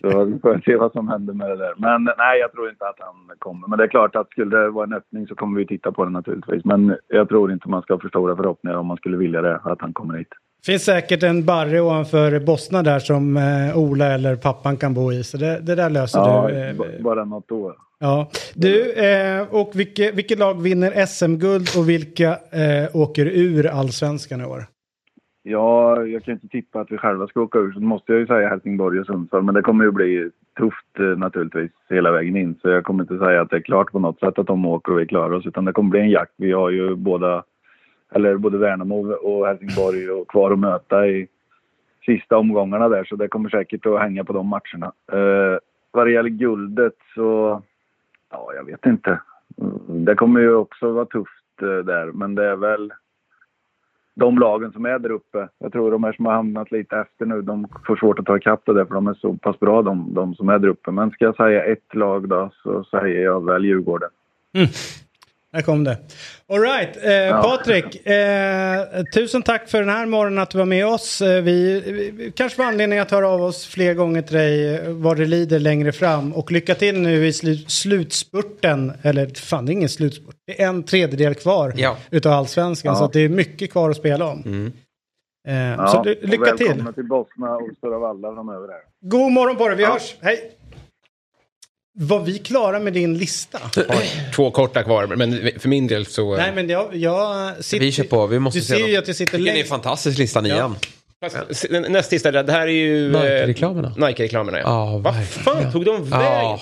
så 0.00 0.24
vi 0.24 0.38
får 0.38 0.60
se 0.64 0.76
vad 0.76 0.92
som 0.92 1.08
händer 1.08 1.34
med 1.34 1.48
det 1.48 1.56
där. 1.56 1.74
Men 1.76 2.04
nej, 2.18 2.38
jag 2.40 2.52
tror 2.52 2.68
inte 2.70 2.84
att 2.88 2.96
han 2.98 3.36
kommer. 3.38 3.68
Men 3.68 3.78
det 3.78 3.84
är 3.84 3.88
klart 3.88 4.16
att 4.16 4.30
skulle 4.30 4.56
det 4.56 4.70
vara 4.70 4.84
en 4.84 4.92
öppning 4.92 5.26
så 5.26 5.34
kommer 5.34 5.58
vi 5.58 5.66
titta 5.66 5.92
på 5.92 6.04
det 6.04 6.10
naturligtvis. 6.10 6.64
Men 6.64 6.96
jag 7.08 7.28
tror 7.28 7.52
inte 7.52 7.68
man 7.68 7.82
ska 7.82 7.94
ha 7.94 8.00
för 8.00 8.08
stora 8.08 8.36
förhoppningar 8.36 8.76
om 8.78 8.86
man 8.86 8.96
skulle 8.96 9.16
vilja 9.16 9.42
det, 9.42 9.56
att 9.64 9.80
han 9.80 9.92
kommer 9.92 10.18
hit. 10.18 10.28
finns 10.66 10.84
säkert 10.84 11.22
en 11.22 11.44
barre 11.44 11.80
ovanför 11.80 12.40
Bosna 12.46 12.82
där 12.82 12.98
som 12.98 13.36
eh, 13.36 13.78
Ola 13.78 14.06
eller 14.06 14.36
pappan 14.36 14.76
kan 14.76 14.94
bo 14.94 15.12
i. 15.12 15.24
Så 15.24 15.36
det, 15.36 15.60
det 15.60 15.74
där 15.74 15.90
löser 15.90 16.18
Ja, 16.18 16.48
du. 16.48 16.54
Eh, 16.96 17.02
bara 17.02 17.24
något 17.24 17.52
år 17.52 17.74
ja. 17.98 18.30
Du, 18.54 18.92
eh, 18.92 19.54
och 19.54 19.70
vilket, 19.74 20.14
vilket 20.14 20.38
lag 20.38 20.62
vinner 20.62 21.06
SM-guld 21.06 21.68
och 21.78 21.88
vilka 21.88 22.30
eh, 22.30 22.96
åker 22.96 23.26
ur 23.26 23.66
allsvenskan 23.66 24.40
i 24.40 24.44
år? 24.44 24.64
Ja, 25.42 26.04
jag 26.04 26.24
kan 26.24 26.34
inte 26.34 26.48
tippa 26.48 26.80
att 26.80 26.90
vi 26.90 26.98
själva 26.98 27.26
ska 27.26 27.40
åka 27.40 27.58
ur, 27.58 27.72
så 27.72 27.78
då 27.78 27.86
måste 27.86 28.12
jag 28.12 28.20
ju 28.20 28.26
säga 28.26 28.48
Helsingborg 28.48 29.00
och 29.00 29.06
Sundsvall. 29.06 29.42
Men 29.42 29.54
det 29.54 29.62
kommer 29.62 29.84
ju 29.84 29.90
bli 29.90 30.30
tufft 30.58 30.98
eh, 30.98 31.18
naturligtvis 31.18 31.70
hela 31.88 32.12
vägen 32.12 32.36
in. 32.36 32.54
Så 32.62 32.68
jag 32.68 32.84
kommer 32.84 33.04
inte 33.04 33.18
säga 33.18 33.40
att 33.40 33.50
det 33.50 33.56
är 33.56 33.60
klart 33.60 33.92
på 33.92 33.98
något 33.98 34.20
sätt 34.20 34.38
att 34.38 34.46
de 34.46 34.66
åker 34.66 34.92
och 34.92 35.00
vi 35.00 35.06
klarar 35.06 35.32
oss. 35.32 35.46
Utan 35.46 35.64
det 35.64 35.72
kommer 35.72 35.90
bli 35.90 36.00
en 36.00 36.10
jakt. 36.10 36.32
Vi 36.36 36.52
har 36.52 36.70
ju 36.70 36.94
båda, 36.94 37.44
eller 38.14 38.36
både 38.36 38.58
Värnamo 38.58 39.12
och 39.12 39.46
Helsingborg 39.46 40.10
och 40.10 40.28
kvar 40.28 40.50
att 40.50 40.58
möta 40.58 41.06
i 41.06 41.28
sista 42.06 42.36
omgångarna 42.36 42.88
där. 42.88 43.04
Så 43.04 43.16
det 43.16 43.28
kommer 43.28 43.48
säkert 43.48 43.86
att 43.86 44.00
hänga 44.00 44.24
på 44.24 44.32
de 44.32 44.46
matcherna. 44.46 44.92
Eh, 45.12 45.58
vad 45.90 46.06
det 46.06 46.12
gäller 46.12 46.30
guldet 46.30 46.96
så, 47.14 47.62
ja 48.30 48.52
jag 48.54 48.64
vet 48.64 48.86
inte. 48.86 49.20
Mm, 49.62 50.04
det 50.04 50.14
kommer 50.14 50.40
ju 50.40 50.54
också 50.54 50.92
vara 50.92 51.06
tufft 51.06 51.62
eh, 51.62 51.84
där. 51.84 52.06
Men 52.12 52.34
det 52.34 52.44
är 52.44 52.56
väl 52.56 52.92
de 54.14 54.38
lagen 54.38 54.72
som 54.72 54.86
är 54.86 54.98
där 54.98 55.10
uppe. 55.10 55.48
Jag 55.58 55.72
tror 55.72 55.90
de 55.90 56.04
här 56.04 56.12
som 56.12 56.26
har 56.26 56.32
hamnat 56.32 56.72
lite 56.72 56.96
efter 56.96 57.26
nu, 57.26 57.42
de 57.42 57.68
får 57.86 57.96
svårt 57.96 58.18
att 58.18 58.26
ta 58.26 58.36
ikapp 58.36 58.62
det 58.66 58.74
där 58.74 58.84
för 58.84 58.94
de 58.94 59.06
är 59.06 59.14
så 59.14 59.32
pass 59.32 59.58
bra 59.60 59.82
de, 59.82 60.14
de 60.14 60.34
som 60.34 60.48
är 60.48 60.58
där 60.58 60.68
uppe. 60.68 60.90
Men 60.90 61.10
ska 61.10 61.24
jag 61.24 61.36
säga 61.36 61.64
ett 61.64 61.94
lag 61.94 62.28
då 62.28 62.50
så 62.62 62.84
säger 62.84 63.24
jag 63.24 63.44
väl 63.44 63.64
Djurgården. 63.64 64.10
Mm. 64.54 64.68
Där 65.56 65.62
kom 65.62 65.84
det. 65.84 65.96
All 66.48 66.60
right. 66.60 66.96
Eh, 67.04 67.42
Patrik, 67.42 68.06
eh, 68.06 69.02
tusen 69.14 69.42
tack 69.42 69.68
för 69.68 69.80
den 69.80 69.88
här 69.88 70.06
morgonen 70.06 70.38
att 70.38 70.50
du 70.50 70.58
var 70.58 70.64
med 70.64 70.86
oss. 70.86 71.22
Eh, 71.22 71.42
vi, 71.42 71.80
vi 72.16 72.32
kanske 72.36 72.56
får 72.56 72.62
anledning 72.64 72.98
att 72.98 73.10
höra 73.10 73.28
av 73.28 73.42
oss 73.42 73.66
fler 73.66 73.94
gånger 73.94 74.22
till 74.22 74.36
dig 74.36 74.74
eh, 74.74 74.80
vad 74.90 75.16
det 75.16 75.24
lider 75.24 75.58
längre 75.58 75.92
fram. 75.92 76.32
Och 76.32 76.52
lycka 76.52 76.74
till 76.74 77.00
nu 77.00 77.26
i 77.26 77.32
slu, 77.32 77.56
slutspurten. 77.56 78.92
Eller 79.02 79.26
fan, 79.26 79.66
det 79.66 79.70
är 79.70 79.74
ingen 79.74 79.88
slutspurt. 79.88 80.36
Det 80.46 80.62
är 80.62 80.68
en 80.68 80.82
tredjedel 80.82 81.34
kvar 81.34 81.72
Ja. 81.76 81.96
utav 82.10 82.32
allsvenskan. 82.32 82.92
Ja. 82.92 82.98
Så 82.98 83.04
att 83.04 83.12
det 83.12 83.20
är 83.20 83.28
mycket 83.28 83.72
kvar 83.72 83.90
att 83.90 83.96
spela 83.96 84.26
om. 84.26 84.72
Eh, 85.48 85.54
Ja, 85.56 85.86
så 85.88 86.02
lycka 86.26 86.56
till. 86.56 86.66
Välkomna 86.66 86.92
till 86.92 87.04
Bosna 87.04 87.56
och 87.56 87.68
Stora 87.78 87.98
Valla 87.98 88.34
framöver 88.34 88.68
här. 88.68 88.80
God 89.10 89.32
morgon 89.32 89.56
på 89.56 89.68
dig. 89.68 89.76
Vi 89.76 89.82
Ja. 89.82 89.92
hörs. 89.92 90.14
Hej. 90.20 90.50
Var 91.98 92.20
vi 92.20 92.38
klara 92.38 92.78
med 92.78 92.92
din 92.92 93.18
lista? 93.18 93.58
Två 94.34 94.50
korta 94.50 94.82
kvar, 94.82 95.06
men 95.06 95.50
för 95.58 95.68
min 95.68 95.86
del 95.86 96.06
så... 96.06 96.36
Nej, 96.36 96.52
men 96.54 96.68
jag, 96.68 96.96
jag 96.96 97.52
sitter... 97.64 97.84
Vi 97.86 97.92
kör 97.92 98.04
på, 98.04 98.26
vi 98.26 98.38
måste 98.38 98.58
Du 98.58 98.64
se 98.64 98.74
ser 98.74 98.80
dem. 98.80 98.90
ju 98.90 98.96
att 98.96 99.06
jag 99.06 99.16
sitter 99.16 99.36
Vilken 99.38 99.52
är 99.54 99.58
längst. 99.58 99.70
fantastisk 99.70 100.18
lista 100.18 100.40
nian. 100.40 100.76
Fast, 101.24 101.36
s- 101.50 101.66
den- 101.70 101.92
näst 101.92 102.10
sista, 102.10 102.30
det 102.42 102.52
här 102.52 102.60
är 102.66 102.66
ju... 102.72 103.14
eh, 103.16 103.20
Nike-reklamerna. 103.22 103.94
Nike-reklamerna, 103.96 104.58
ja. 104.58 104.64
Ja, 104.92 104.98
Vad 104.98 105.28
fan 105.28 105.72
tog 105.72 105.84
de 105.84 106.04
vägen? 106.10 106.24
Ja. 106.26 106.60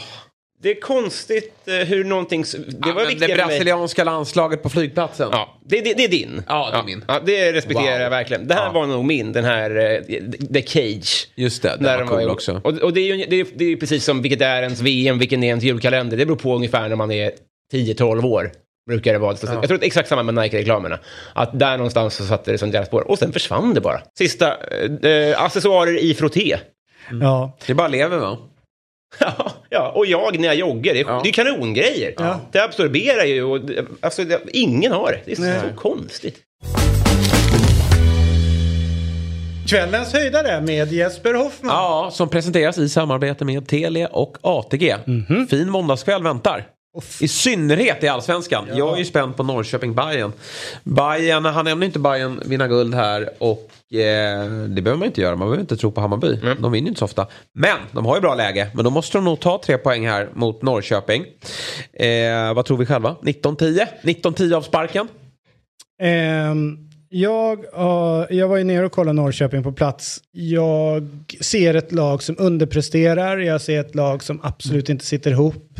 Det 0.64 0.70
är 0.70 0.80
konstigt 0.80 1.54
eh, 1.66 1.74
hur 1.74 2.04
någonting... 2.04 2.42
Det 2.42 2.58
Ja, 2.88 2.92
var 2.92 2.94
men 2.94 3.06
viktigare 3.08 3.36
det 3.40 3.46
brasilianska 3.46 4.04
landslaget 4.04 4.62
på 4.62 4.68
flygplatsen. 4.68 5.28
Ja, 5.32 5.58
det, 5.66 5.80
det, 5.80 5.94
det 5.94 6.04
är 6.04 6.08
din. 6.08 6.42
Ja, 6.48 6.70
det 6.72 6.78
är 6.78 6.82
min. 6.82 7.04
Ja, 7.08 7.20
det 7.26 7.52
respekterar 7.52 7.92
Wow. 7.92 8.00
jag 8.00 8.10
verkligen. 8.10 8.48
Det 8.48 8.54
här 8.54 8.64
Ja. 8.66 8.72
var 8.72 8.86
nog 8.86 9.04
min, 9.04 9.32
den 9.32 9.44
här 9.44 9.70
eh, 9.76 10.00
The 10.54 10.62
Cage. 10.62 11.28
Just 11.34 11.62
det, 11.62 11.68
den 11.68 11.78
När 11.82 11.98
var 11.98 12.06
cool 12.06 12.22
i- 12.22 12.26
också. 12.26 12.60
Och, 12.64 12.72
och 12.78 12.92
det 12.92 13.00
är 13.00 13.14
ju 13.14 13.26
det 13.30 13.40
är, 13.40 13.46
det 13.54 13.64
är 13.64 13.68
ju 13.68 13.76
precis 13.76 14.04
som 14.04 14.22
vilket 14.22 14.40
är 14.42 14.62
ens 14.62 14.80
VM, 14.80 15.18
vilken 15.18 15.42
är 15.42 15.48
ens 15.48 15.64
julkalender. 15.64 16.16
Det 16.16 16.26
beror 16.26 16.36
på 16.36 16.54
ungefär 16.56 16.88
när 16.88 16.96
man 16.96 17.10
är 17.10 17.32
10-12 17.72 18.24
år. 18.26 18.52
Brukar 18.88 19.12
det 19.12 19.18
vara. 19.18 19.36
Så 19.36 19.46
Jag 19.46 19.62
tror 19.62 19.78
att 19.78 19.84
exakt 19.84 20.08
samma 20.08 20.22
med 20.22 20.34
Nike-reklamerna. 20.34 20.98
Att 21.32 21.58
där 21.58 21.76
någonstans 21.76 22.14
så 22.14 22.24
satte 22.24 22.52
det 22.52 22.58
som 22.58 22.70
deras 22.70 22.86
spår. 22.86 23.10
Och 23.10 23.18
sen 23.18 23.32
försvann 23.32 23.74
det 23.74 23.80
bara. 23.80 24.00
Sista, 24.18 24.56
eh, 25.02 25.10
eh, 25.10 25.42
accessoarer 25.42 25.98
i 25.98 26.14
frotté. 26.14 26.56
Ja. 27.20 27.56
Det 27.66 27.74
bara 27.74 27.88
lever 27.88 28.18
va? 28.18 28.38
Ja, 29.20 29.52
ja, 29.70 29.92
och 29.94 30.06
jag 30.06 30.38
när 30.38 30.46
jag 30.48 30.54
joggar. 30.56 30.94
Det 30.94 31.00
är, 31.00 31.04
Ja. 31.04 31.20
det 31.24 31.28
är 31.28 31.32
kanongrejer. 31.32 32.14
Ja. 32.16 32.40
Det 32.52 32.60
absorberar 32.64 33.24
ju 33.24 33.42
och 33.42 33.60
alltså, 34.00 34.24
det, 34.24 34.40
ingen 34.52 34.92
har 34.92 35.12
det. 35.12 35.20
Det 35.24 35.32
är 35.32 35.36
så, 35.36 35.42
Nej. 35.42 35.60
så 35.74 35.80
konstigt. 35.80 36.36
Kvällens 39.68 40.12
höjdare 40.12 40.60
med 40.60 40.92
Jesper 40.92 41.34
Hoffman. 41.34 41.74
Ja, 41.74 42.10
som 42.12 42.28
presenteras 42.28 42.78
i 42.78 42.88
samarbete 42.88 43.44
med 43.44 43.68
Telia 43.68 44.06
och 44.08 44.36
ATG. 44.42 44.96
Fin 45.50 45.70
måndagskväll 45.70 46.22
väntar. 46.22 46.66
I 47.20 47.28
synnerhet 47.28 48.02
i 48.04 48.08
allsvenskan. 48.08 48.68
Jag 48.74 48.94
är 48.94 48.98
ju 48.98 49.04
spänd 49.04 49.36
på 49.36 49.42
norrköping 49.42 49.94
bayern 49.94 50.32
Bayern, 50.84 51.44
han 51.44 51.64
nämner 51.64 51.86
inte 51.86 51.98
Bayern 51.98 52.40
vinna 52.44 52.68
guld 52.68 52.94
här 52.94 53.30
och 53.38 53.70
eh, 53.92 54.46
det 54.68 54.82
behöver 54.82 54.98
man 54.98 55.06
inte 55.06 55.20
göra. 55.20 55.36
Man 55.36 55.48
behöver 55.48 55.60
inte 55.60 55.76
tro 55.76 55.90
på 55.90 56.00
Hammarby. 56.00 56.38
De 56.60 56.72
vinner 56.72 56.88
inte 56.88 56.98
så 56.98 57.04
ofta. 57.04 57.26
Men 57.54 57.78
de 57.92 58.06
har 58.06 58.14
ju 58.14 58.20
bra 58.20 58.34
läge. 58.34 58.70
Men 58.74 58.84
då 58.84 58.90
måste 58.90 59.18
de 59.18 59.24
nog 59.24 59.40
ta 59.40 59.60
tre 59.64 59.78
poäng 59.78 60.06
här 60.08 60.28
mot 60.34 60.62
Norrköping. 60.62 61.24
Eh, 61.92 62.54
vad 62.54 62.64
tror 62.64 62.76
vi 62.76 62.86
själva? 62.86 63.16
19-10? 63.22 63.86
19-10 64.02 64.54
av 64.54 64.62
sparken? 64.62 65.08
Ehm, 66.02 66.78
jag, 67.08 67.64
jag 68.30 68.48
var 68.48 68.56
ju 68.56 68.64
nere 68.64 68.86
och 68.86 68.92
kollade 68.92 69.12
Norrköping 69.12 69.62
på 69.62 69.72
plats. 69.72 70.20
Jag 70.32 71.08
ser 71.40 71.74
ett 71.74 71.92
lag 71.92 72.22
som 72.22 72.36
underpresterar. 72.38 73.38
Jag 73.38 73.60
ser 73.60 73.80
ett 73.80 73.94
lag 73.94 74.22
som 74.22 74.40
absolut 74.42 74.88
inte 74.88 75.04
sitter 75.04 75.30
ihop. 75.30 75.78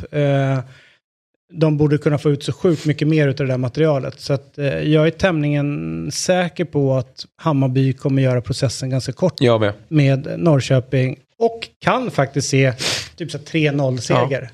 De 1.56 1.76
borde 1.76 1.98
kunna 1.98 2.18
få 2.18 2.30
ut 2.30 2.42
så 2.44 2.52
sjukt 2.52 2.86
mycket 2.86 3.08
mer 3.08 3.28
av 3.28 3.34
det 3.34 3.46
där 3.46 3.58
materialet. 3.58 4.20
Så 4.20 4.32
att, 4.32 4.58
eh, 4.58 4.66
jag 4.66 5.06
är 5.06 5.10
tämligen 5.10 6.10
säker 6.12 6.64
på 6.64 6.94
att 6.94 7.26
Hammarby 7.36 7.92
kommer 7.92 8.22
göra 8.22 8.40
processen 8.40 8.90
ganska 8.90 9.12
kort 9.12 9.40
Jag 9.40 9.60
med. 9.60 9.72
med 9.88 10.34
Norrköping. 10.38 11.18
Och 11.38 11.68
kan 11.80 12.10
faktiskt 12.10 12.48
se 12.48 12.72
typ 13.16 13.30
så 13.30 13.38
här 13.38 13.44
3-0-seger. 13.44 14.50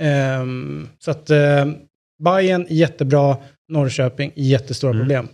Ehm, 0.00 0.88
så 0.98 1.10
att 1.10 1.30
eh, 1.30 1.66
Bayern 2.24 2.66
jättebra, 2.68 3.36
Norrköping 3.68 4.32
jättestora 4.34 4.92
problem. 4.92 5.28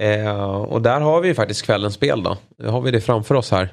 Eh, 0.00 0.50
och 0.50 0.82
där 0.82 1.00
har 1.00 1.20
vi 1.20 1.28
ju 1.28 1.34
faktiskt 1.34 1.62
kvällens 1.62 1.94
spel 1.94 2.22
då. 2.22 2.36
Nu 2.58 2.68
har 2.68 2.80
vi 2.80 2.90
det 2.90 3.00
framför 3.00 3.34
oss 3.34 3.50
här. 3.50 3.68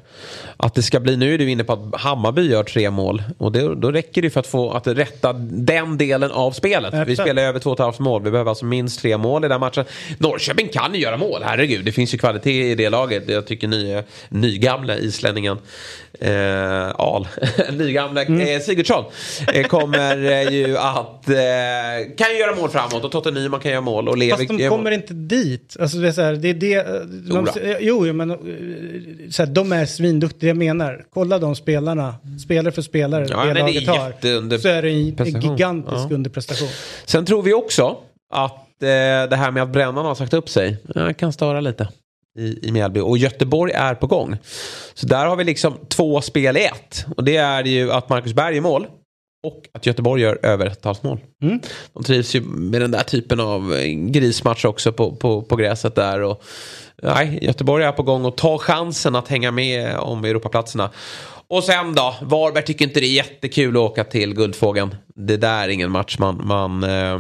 Att 0.57 0.75
det 0.75 0.83
ska 0.83 0.99
bli, 0.99 1.17
nu 1.17 1.33
är 1.33 1.37
du 1.37 1.49
inne 1.49 1.63
på 1.63 1.73
att 1.73 2.01
Hammarby 2.01 2.49
gör 2.49 2.63
tre 2.63 2.89
mål. 2.89 3.23
Och 3.37 3.51
det, 3.51 3.75
då 3.75 3.91
räcker 3.91 4.21
det 4.21 4.29
för 4.29 4.39
att 4.39 4.47
få 4.47 4.71
att 4.71 4.87
rätta 4.87 5.33
den 5.33 5.97
delen 5.97 6.31
av 6.31 6.51
spelet. 6.51 6.93
Rätta. 6.93 7.05
Vi 7.05 7.15
spelar 7.15 7.43
över 7.43 7.59
två 7.59 7.69
och 7.69 7.79
ett 7.79 7.83
halvt 7.83 7.99
mål. 7.99 8.23
Vi 8.23 8.31
behöver 8.31 8.51
alltså 8.51 8.65
minst 8.65 8.99
tre 8.99 9.17
mål 9.17 9.45
i 9.45 9.47
den 9.47 9.59
matchen. 9.59 9.85
Norrköping 10.17 10.67
kan 10.67 10.93
ju 10.93 10.99
göra 10.99 11.17
mål, 11.17 11.41
herregud. 11.43 11.85
Det 11.85 11.91
finns 11.91 12.13
ju 12.13 12.17
kvalitet 12.17 12.71
i 12.71 12.75
det 12.75 12.89
laget. 12.89 13.29
Jag 13.29 13.47
tycker 13.47 13.67
ny, 13.67 14.01
nygamle 14.29 14.97
islänningen 14.97 15.57
eh, 16.19 16.89
Al, 16.95 17.27
nygamle 17.71 18.21
eh, 18.21 18.59
Sigurdsson 18.59 19.05
eh, 19.53 19.67
kommer 19.67 20.31
eh, 20.31 20.53
ju 20.53 20.77
att 20.77 21.29
eh, 21.29 21.35
kan 22.17 22.31
ju 22.31 22.37
göra 22.39 22.55
mål 22.55 22.69
framåt 22.69 23.03
och 23.03 23.11
Totte 23.11 23.31
Nyman 23.31 23.59
kan 23.59 23.71
göra 23.71 23.81
mål 23.81 24.07
och 24.09 24.17
Levi 24.17 24.31
Fast 24.31 24.47
de 24.47 24.69
kommer 24.69 24.91
inte 24.91 25.13
dit. 25.13 25.77
Alltså 25.79 25.97
så 26.13 26.21
här, 26.21 26.33
det 26.33 26.49
är 26.49 26.53
det... 26.53 26.73
eh, 26.75 27.33
Man, 27.33 27.45
då. 27.45 27.51
jo, 27.79 28.13
men 28.13 28.31
eh, 28.31 28.37
så 29.29 29.43
här, 29.45 29.51
de 29.51 29.71
är 29.71 29.85
svinduktiga, 29.85 30.47
jag 30.49 30.57
menar. 30.57 31.05
Kolla 31.13 31.39
de 31.39 31.55
spelarna, 31.55 32.15
spelare 32.43 32.71
för 32.71 32.81
spelare, 32.81 33.27
Ja, 33.29 33.45
det 33.45 33.53
laget 33.53 33.87
har. 33.87 34.57
Så 34.57 34.67
är 34.67 34.81
det 34.81 34.89
en 34.89 35.41
gigantisk 35.41 36.07
Ja. 36.09 36.15
underprestation. 36.15 36.67
Sen 37.05 37.25
tror 37.25 37.41
vi 37.41 37.53
också 37.53 37.97
att 38.33 38.53
eh, 38.83 39.29
det 39.29 39.35
här 39.35 39.51
med 39.51 39.63
att 39.63 39.69
Brännan 39.69 40.05
har 40.05 40.15
sagt 40.15 40.33
upp 40.33 40.49
sig 40.49 40.77
eh, 40.95 41.11
kan 41.13 41.33
störa 41.33 41.59
lite 41.61 41.87
i, 42.39 42.67
i 42.67 42.71
Mjällby. 42.71 42.99
Och 42.99 43.17
Göteborg 43.17 43.73
är 43.73 43.95
på 43.95 44.07
gång. 44.07 44.37
Så 44.93 45.07
där 45.07 45.25
har 45.25 45.35
vi 45.35 45.43
liksom 45.43 45.73
två 45.87 46.21
spel 46.21 46.57
i 46.57 46.63
ett. 46.65 47.05
Och 47.17 47.23
det 47.23 47.35
är 47.37 47.63
ju 47.63 47.91
att 47.91 48.09
Marcus 48.09 48.33
Berg 48.33 48.57
är 48.57 48.61
mål. 48.61 48.87
Och 49.43 49.69
att 49.73 49.85
Göteborg 49.85 50.21
gör 50.21 50.39
över 50.43 50.65
ett 50.65 50.85
halvmål. 50.85 51.19
Mm. 51.41 51.59
De 51.93 52.03
trivs 52.03 52.35
ju 52.35 52.41
med 52.41 52.81
den 52.81 52.91
där 52.91 53.03
typen 53.03 53.39
av 53.39 53.73
eh, 53.73 53.87
grismatch 53.87 54.65
också 54.65 54.91
på, 54.91 55.15
på, 55.15 55.41
på 55.41 55.55
gräset 55.55 55.95
där. 55.95 56.21
Och, 56.21 56.43
nej, 57.01 57.39
Göteborg 57.41 57.83
är 57.83 57.91
på 57.91 58.03
gång 58.03 58.25
och 58.25 58.37
tar 58.37 58.57
chansen 58.57 59.15
att 59.15 59.27
hänga 59.27 59.51
med 59.51 59.97
om 59.97 60.25
Europaplatserna. 60.25 60.89
Och 61.47 61.63
sen 61.63 61.95
då, 61.95 62.15
Varberg 62.21 62.65
tycker 62.65 62.85
inte 62.85 62.99
det 62.99 63.05
är 63.05 63.15
jättekul 63.15 63.75
att 63.75 63.81
åka 63.81 64.03
till 64.03 64.33
Guldfågeln. 64.33 64.95
Det 65.15 65.37
där 65.37 65.63
är 65.63 65.69
ingen 65.69 65.91
match 65.91 66.17
man, 66.19 66.47
man 66.47 66.83
eh, 66.83 67.19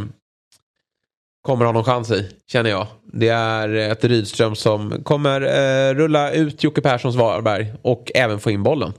kommer 1.41 1.65
ha 1.65 1.71
någon 1.71 1.83
chans 1.83 2.11
i, 2.11 2.29
känner 2.47 2.69
jag. 2.69 2.87
Det 3.13 3.29
är 3.29 3.69
ett 3.69 4.03
Rydström 4.03 4.55
som 4.55 5.03
kommer 5.03 5.41
eh, 5.41 5.93
rulla 5.93 6.31
ut 6.31 6.63
Jocke 6.63 6.81
Perssons 6.81 7.15
Varberg 7.15 7.73
och 7.81 8.11
även 8.15 8.39
få 8.39 8.51
in 8.51 8.63
bollen. 8.63 8.93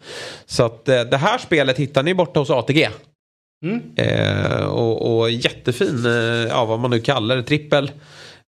Så 0.46 0.64
att 0.64 0.88
eh, 0.88 1.00
det 1.00 1.16
här 1.16 1.38
spelet 1.38 1.78
hittar 1.78 2.02
ni 2.02 2.14
borta 2.14 2.40
hos 2.40 2.50
ATG. 2.50 2.88
Eh, 3.96 4.66
och, 4.66 5.18
och 5.18 5.30
jättefin, 5.30 6.06
eh, 6.06 6.12
ja 6.48 6.64
vad 6.64 6.78
man 6.78 6.90
nu 6.90 7.00
kallar 7.00 7.36
det, 7.36 7.42
trippel 7.42 7.90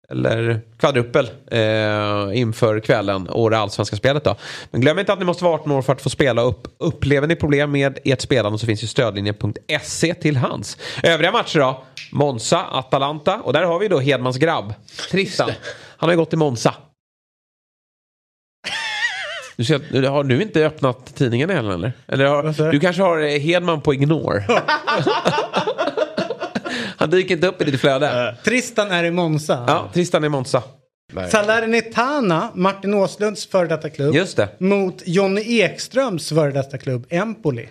eller 0.08 0.60
kvadruppel 0.78 1.30
eh, 1.50 2.40
inför 2.40 2.80
kvällen 2.80 3.28
och 3.28 3.50
det 3.50 3.58
allsvenska 3.58 3.96
spelet 3.96 4.24
då. 4.24 4.36
Men 4.70 4.80
glöm 4.80 4.98
inte 4.98 5.12
att 5.12 5.18
ni 5.18 5.24
måste 5.24 5.44
vara 5.44 5.54
18 5.54 5.72
år 5.72 5.82
för 5.82 5.92
att 5.92 6.02
få 6.02 6.10
spela 6.10 6.42
upp. 6.42 6.68
Upplever 6.78 7.26
ni 7.28 7.36
problem 7.36 7.70
med 7.70 7.98
ert 8.04 8.20
spelande 8.20 8.58
så 8.58 8.66
finns 8.66 8.82
ju 8.82 8.86
stödlinjen.se 8.86 10.14
till 10.14 10.36
hands. 10.36 10.78
Övriga 11.02 11.32
matcher 11.32 11.58
då? 11.58 11.84
Monza, 12.12 12.64
Atalanta 12.72 13.40
och 13.40 13.52
där 13.52 13.62
har 13.62 13.78
vi 13.78 13.88
då 13.88 13.98
Hedmans 13.98 14.36
grabb, 14.36 14.74
Tristan. 15.10 15.50
Han 15.96 16.08
har 16.08 16.12
ju 16.12 16.18
gått 16.18 16.30
till 16.30 16.38
Monza. 16.38 16.74
Du, 19.56 19.64
ser, 19.64 20.02
har 20.02 20.24
du 20.24 20.42
inte 20.42 20.66
öppnat 20.66 21.14
tidningen 21.14 21.50
än 21.50 21.70
eller? 21.70 21.92
eller 22.08 22.24
har, 22.24 22.72
du? 22.72 22.80
kanske 22.80 23.02
har 23.02 23.18
eh, 23.18 23.38
Hedman 23.38 23.80
på 23.80 23.94
ignore? 23.94 24.44
Han 26.98 27.10
dyker 27.10 27.34
inte 27.34 27.46
upp 27.46 27.62
i 27.62 27.64
ditt 27.64 27.80
flöde. 27.80 28.36
Tristan 28.44 28.90
är 28.90 29.04
i 29.04 29.10
Monza. 29.10 29.64
Ja, 29.68 29.90
Tristan 29.94 30.24
i 30.24 30.28
Monza. 30.28 30.62
Salernitana, 31.30 32.50
Martin 32.54 32.94
Åslunds 32.94 33.46
före 33.46 33.66
detta 33.66 33.90
klubb. 33.90 34.14
Just 34.14 34.36
det. 34.36 34.48
Mot 34.58 35.02
Jonny 35.06 35.60
Ekströms 35.60 36.28
före 36.28 36.50
detta 36.50 36.78
klubb, 36.78 37.06
Empoli. 37.10 37.68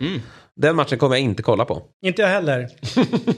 Den 0.61 0.75
matchen 0.75 0.97
kommer 0.97 1.15
jag 1.15 1.23
inte 1.23 1.43
kolla 1.43 1.65
på. 1.65 1.81
Inte 2.05 2.21
jag 2.21 2.29
heller. 2.29 2.59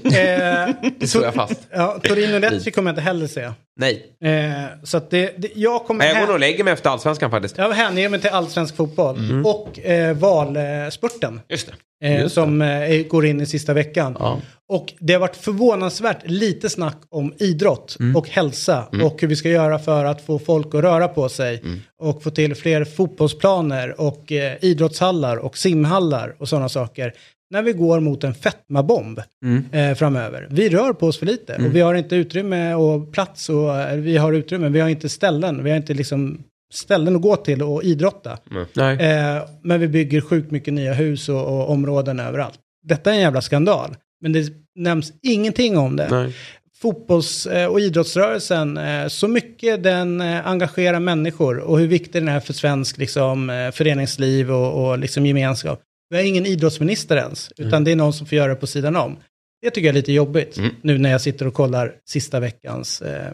eh, 0.04 0.76
Det 1.00 1.08
slår 1.08 1.24
jag 1.24 1.34
fast. 1.34 1.68
Ja, 1.72 2.00
Torino 2.04 2.40
Lecce 2.40 2.72
kommer 2.72 2.90
jag 2.90 2.94
inte 2.94 3.02
heller 3.02 3.28
se. 3.28 3.52
Nej. 3.80 4.06
Eh, 4.24 4.66
så 4.84 4.98
att 4.98 5.10
det, 5.10 5.34
det, 5.38 5.52
jag 5.56 5.86
kommer 5.86 5.98
Nej, 6.00 6.08
Jag 6.08 6.18
går 6.20 6.26
nog 6.28 6.34
och 6.34 6.40
lägger 6.40 6.64
mig 6.64 6.74
efter 6.74 6.90
allsvenskan 6.90 7.32
faktiskt. 7.32 7.58
jag 7.58 7.72
hänger 7.72 8.10
mig 8.10 8.22
till 8.22 8.30
allsvensk 8.30 8.76
fotboll. 8.76 9.18
Mm. 9.18 9.46
Och 9.46 9.80
eh, 9.80 10.18
valspurten. 10.18 11.42
Just 11.50 11.68
det. 11.68 11.74
Eh, 12.04 12.28
som 12.28 12.62
eh, 12.62 13.04
går 13.08 13.26
in 13.26 13.42
i 13.42 13.46
sista 13.46 13.74
veckan. 13.74 14.16
Ja. 14.20 14.42
Och 14.70 14.94
det 15.00 15.14
har 15.14 15.20
varit 15.20 15.36
förvånansvärt 15.36 16.18
lite 16.26 16.70
snack 16.70 16.98
om 17.10 17.34
idrott 17.40 17.98
Mm. 18.00 18.16
och 18.16 18.30
hälsa 18.30 18.84
och 19.04 19.22
hur 19.22 19.28
vi 19.28 19.36
ska 19.36 19.50
göra 19.50 19.80
för 19.80 20.06
att 20.06 20.22
få 20.22 20.40
folk 20.40 20.68
att 20.76 20.82
röra 20.82 21.08
på 21.08 21.30
sig 21.30 21.62
Mm. 21.64 21.80
och 22.04 22.24
få 22.24 22.30
till 22.30 22.56
fler 22.56 22.86
fotbollsplaner 22.86 24.02
och 24.02 24.32
eh, 24.32 24.54
idrottshallar 24.62 25.38
och 25.38 25.58
simhallar 25.58 26.36
och 26.40 26.50
sådana 26.50 26.70
saker. 26.70 27.14
När 27.50 27.62
vi 27.62 27.74
går 27.74 28.00
mot 28.00 28.24
en 28.24 28.34
fetmabomb 28.34 29.22
Mm. 29.46 29.64
eh, 29.72 29.96
framöver. 29.98 30.48
Vi 30.52 30.70
rör 30.70 30.94
på 30.94 31.08
oss 31.08 31.18
för 31.20 31.26
lite 31.26 31.56
och 31.56 31.76
vi 31.76 31.82
har 31.82 31.96
inte 31.96 32.16
utrymme 32.16 32.74
och 32.74 33.12
plats 33.14 33.50
och 33.50 33.76
eh, 33.80 33.98
vi 33.98 34.18
har 34.18 34.34
utrymme, 34.34 34.70
vi 34.70 34.80
har 34.80 34.90
inte 34.90 35.10
ställen, 35.10 35.64
vi 35.64 35.70
har 35.70 35.78
inte 35.78 35.94
liksom 35.94 36.44
ställen 36.74 37.16
att 37.16 37.22
gå 37.22 37.36
till 37.36 37.62
och 37.62 37.84
idrotta. 37.84 38.38
Nej. 38.74 38.98
Eh, 38.98 39.44
men 39.64 39.80
vi 39.80 39.88
bygger 39.88 40.22
sjukt 40.22 40.52
mycket 40.52 40.74
nya 40.74 40.94
hus 40.94 41.30
och, 41.30 41.42
och 41.42 41.70
områden 41.70 42.20
överallt. 42.20 42.60
Detta 42.84 43.10
är 43.10 43.16
en 43.16 43.22
jävla 43.22 43.42
skandal. 43.42 43.96
Men 44.22 44.34
det 44.34 44.54
nämns 44.76 45.14
ingenting 45.22 45.78
om 45.78 45.96
det. 45.96 46.08
Nej. 46.12 46.36
Fotbolls 46.82 47.48
eh, 47.48 47.68
och 47.68 47.80
idrottsrörelsen, 47.80 48.78
eh, 48.78 49.08
så 49.08 49.28
mycket 49.28 49.84
den 49.84 50.22
eh, 50.22 50.48
engagerar 50.48 51.00
människor 51.00 51.58
och 51.60 51.80
hur 51.80 51.88
viktig 51.88 52.22
den 52.22 52.28
är 52.28 52.40
för 52.40 52.54
svensk 52.54 52.98
liksom, 52.98 53.70
föreningsliv 53.74 54.52
och, 54.52 54.90
och 54.90 55.00
liksom 55.00 55.26
gemenskap. 55.26 55.82
Vi 56.10 56.16
har 56.16 56.24
ingen 56.24 56.46
idrottsminister 56.46 57.18
ens, 57.18 57.52
utan 57.58 57.84
det 57.84 57.92
är 57.92 57.96
någon 57.96 58.14
som 58.14 58.28
får 58.28 58.36
göra 58.36 58.48
det 58.48 58.56
på 58.56 58.68
sidan 58.68 58.96
om. 58.96 59.18
Det 59.62 59.70
tycker 59.70 59.88
jag 59.88 59.94
är 59.94 60.00
lite 60.00 60.12
jobbigt 60.12 60.58
nu 60.82 60.98
när 60.98 61.12
jag 61.12 61.22
sitter 61.22 61.48
och 61.48 61.54
kollar 61.54 61.94
sista 62.06 62.40
veckans 62.40 63.02
eh, 63.02 63.32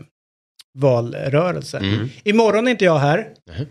valrörelse. 0.78 1.78
Mm. 1.78 2.10
Imorgon 2.24 2.68
är 2.68 2.72
inte 2.72 2.86
jag 2.86 3.00
här, 3.00 3.18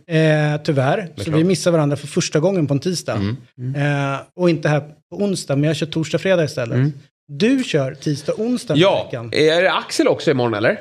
eh, 0.06 0.60
tyvärr. 0.64 1.08
Så 1.16 1.24
klart. 1.24 1.36
vi 1.38 1.44
missar 1.44 1.70
varandra 1.70 1.96
för 1.96 2.06
första 2.06 2.40
gången 2.40 2.66
på 2.66 2.74
en 2.74 2.80
tisdag. 2.80 3.20
Mm. 3.58 4.12
Eh, 4.14 4.20
och 4.36 4.50
inte 4.50 4.68
här 4.68 4.80
på 4.80 5.16
onsdag, 5.16 5.56
men 5.56 5.64
jag 5.64 5.76
kör 5.76 5.86
torsdag, 5.86 6.18
fredag 6.18 6.44
istället. 6.44 6.92
Du 7.28 7.64
kör 7.64 7.94
tisdag, 7.94 8.32
onsdag 8.38 8.74
Ja, 8.76 9.04
veckan. 9.04 9.30
är 9.32 9.62
det 9.62 9.72
Axel 9.72 10.08
också 10.08 10.30
imorgon 10.30 10.54
eller? 10.54 10.80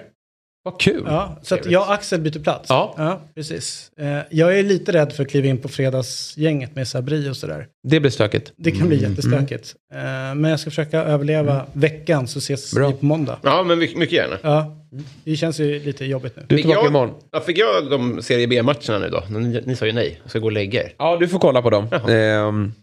Vad 0.64 0.80
kul. 0.80 1.04
Ja, 1.08 1.40
så 1.44 1.56
att 1.56 1.66
jag 1.66 1.82
och 1.88 1.94
Axel 1.94 2.22
byter 2.22 2.40
plats. 2.40 2.66
Ja. 2.70 3.20
precis. 3.36 3.92
Eh, 4.00 4.18
jag 4.30 4.60
är 4.60 4.64
lite 4.64 4.92
rädd 4.94 5.14
för 5.14 5.24
att 5.24 5.30
kliva 5.30 5.48
in 5.48 5.58
på 5.58 5.68
fredagsgänget 5.70 6.76
med 6.76 6.88
Sabri 6.88 7.30
och 7.30 7.38
sådär. 7.38 7.68
Det 7.88 8.00
blir 8.00 8.12
stökigt. 8.12 8.54
Det 8.58 8.72
kan 8.72 8.88
bli 8.88 8.98
Mm. 8.98 9.10
jättestökigt. 9.12 9.76
Eh, 9.94 10.00
men 10.36 10.44
jag 10.44 10.60
ska 10.60 10.70
försöka 10.70 11.04
överleva 11.04 11.66
veckan 11.74 12.28
så 12.28 12.40
ses 12.40 12.74
Bra. 12.74 12.88
vi 12.88 12.94
på 12.94 13.06
måndag. 13.06 13.38
Ja, 13.44 13.64
men 13.64 13.80
mycket, 13.80 13.98
mycket 13.98 14.16
gärna. 14.16 14.38
Ja, 14.42 14.78
det 15.24 15.36
känns 15.36 15.60
ju 15.60 15.80
lite 15.80 16.06
jobbigt 16.06 16.36
nu. 16.36 16.44
Du 16.48 16.56
är 16.56 16.58
Fick 16.58 16.66
tillbaka 16.66 16.86
jag, 16.86 16.90
imorgon. 16.92 17.16
ja, 17.32 17.40
fick 17.40 17.58
jag 17.58 17.90
de 17.90 18.22
Serie 18.22 18.48
B-matcherna 18.48 19.00
nu 19.00 19.10
då? 19.10 19.24
Ni, 19.30 19.62
ni 19.66 19.76
sa 19.76 19.86
ju 19.86 19.92
nej. 19.92 20.20
Jag 20.22 20.30
ska 20.30 20.40
gå 20.40 20.46
och 20.46 20.52
lägga 20.52 20.84
er. 20.84 20.94
Ja, 20.98 21.18
du 21.18 21.28
får 21.28 21.40
kolla 21.40 21.62
på 21.62 21.70
dem. 21.70 21.88
Ehm, 22.10 22.74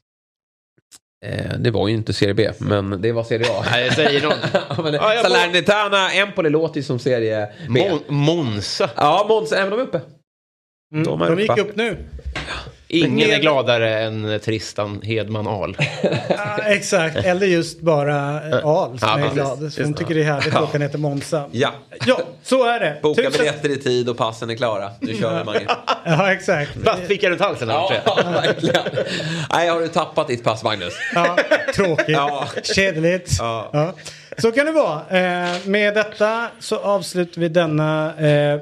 eh, 1.27 1.59
det 1.59 1.71
var 1.71 1.89
ju 1.89 1.95
inte 1.95 2.13
Serie 2.13 2.35
B, 2.35 2.51
men 2.59 3.03
det 3.03 3.13
var 3.13 3.25
Serie 3.25 3.47
A. 3.51 3.65
Nej, 3.71 3.85
jag 3.87 3.95
säger 3.95 4.23
något. 4.23 4.37
Ja, 4.53 4.83
men 4.83 4.95
Ja, 4.95 5.15
jag 5.15 5.23
Salernitana, 5.25 6.11
Empoli 6.11 6.51
låter 6.51 6.77
ju 6.77 6.83
som 6.83 6.99
Serie 6.99 7.49
B. 7.69 7.91
Mon 7.91 8.01
Monza. 8.25 8.91
Ja, 8.97 9.27
Måns, 9.29 9.53
även 9.53 9.71
de 9.71 9.79
är 9.81 9.83
uppe. 9.85 10.01
Mm. 10.93 11.05
De 11.05 11.23
är 11.23 11.31
De 11.31 11.41
gick 11.41 11.51
uppe. 11.51 11.61
upp 11.61 11.77
nu. 11.77 11.97
Ingen 12.91 13.31
är 13.31 13.39
gladare 13.39 13.99
än 14.03 14.41
Tristan 14.45 15.01
Hedman 15.03 15.47
Ahl. 15.47 15.77
Ja, 16.29 16.59
exakt, 16.65 17.17
eller 17.17 17.47
just 17.47 17.81
bara 17.81 18.49
eh, 18.59 18.67
Al 18.67 18.99
som 18.99 19.09
Ja, 19.09 19.15
är 19.19 19.23
precis. 19.23 19.35
glad. 19.35 19.73
Så 19.73 19.83
hon 19.83 19.95
tycker 19.95 20.15
det 20.15 20.21
är 20.21 20.25
härligt 20.25 20.55
att 20.55 20.63
åka 20.63 20.79
ner 20.79 20.89
till 20.89 20.99
Monza. 20.99 21.45
Ja. 21.53 21.73
Ja, 22.07 22.21
så 22.43 22.67
är 22.67 22.81
det. 22.81 22.99
Boka 23.03 23.23
Tusen- 23.23 23.39
biljetter 23.39 23.69
i 23.69 23.77
tid 23.77 24.09
och 24.09 24.17
passen 24.17 24.51
är 24.51 24.55
klara. 24.55 24.91
Du 25.01 25.15
kör 25.15 25.45
Mange. 25.45 25.61
Ja, 26.05 26.33
exakt. 26.33 26.83
Plastficka 26.83 27.31
runt 27.31 27.41
halsen. 27.41 27.69
Ja, 27.69 27.93
Ja. 28.07 28.15
verkligen. 28.33 28.83
Nej, 29.53 29.69
har 29.69 29.81
du 29.81 29.89
tappat 29.89 30.29
ditt 30.29 30.45
pass, 30.45 30.65
Magnus? 30.65 30.95
Ja, 31.15 31.37
tråkigt. 31.75 32.09
Ja. 32.09 32.49
Kedligt. 32.63 33.37
Ja. 33.39 33.71
Ja. 33.73 33.95
Så 34.39 34.53
kan 34.53 34.67
det 34.67 34.73
vara. 34.73 35.01
Eh, 35.11 35.57
med 35.65 35.95
detta 35.95 36.49
så 36.61 36.77
avslutar 36.77 37.41
vi 37.41 37.49
denna 37.49 38.15
eh, 38.29 38.61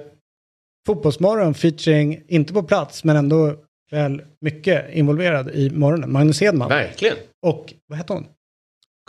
fotbollsmorgon 0.87 1.55
featuring, 1.55 2.20
inte 2.29 2.53
på 2.53 2.62
plats, 2.62 3.05
men 3.05 3.16
ändå 3.16 3.55
väl 3.91 4.22
mycket 4.41 4.95
involverad 4.95 5.51
i 5.51 5.70
morgonen. 5.70 6.12
Magnus 6.12 6.41
Hedman 6.41 6.68
Verkligen. 6.68 7.16
och, 7.43 7.72
vad 7.87 7.99
heter 7.99 8.14
hon? 8.14 8.26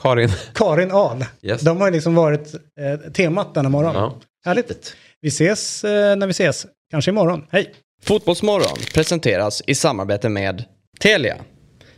Karin. 0.01 0.29
Karin 0.53 0.91
Ahl. 0.91 1.25
Yes. 1.41 1.61
De 1.61 1.77
har 1.77 1.87
ju 1.87 1.93
liksom 1.93 2.15
varit 2.15 2.53
eh, 2.79 3.11
temat 3.11 3.53
denna 3.53 3.69
morgon. 3.69 3.95
Ja. 3.95 4.15
Härligt. 4.45 4.95
Vi 5.21 5.27
ses 5.27 5.83
eh, 5.83 6.15
när 6.15 6.27
vi 6.27 6.31
ses. 6.31 6.65
Kanske 6.91 7.11
imorgon. 7.11 7.45
Hej! 7.51 7.73
Fotbollsmorgon 8.03 8.77
presenteras 8.93 9.61
i 9.67 9.75
samarbete 9.75 10.29
med 10.29 10.63
Telia. 10.99 11.37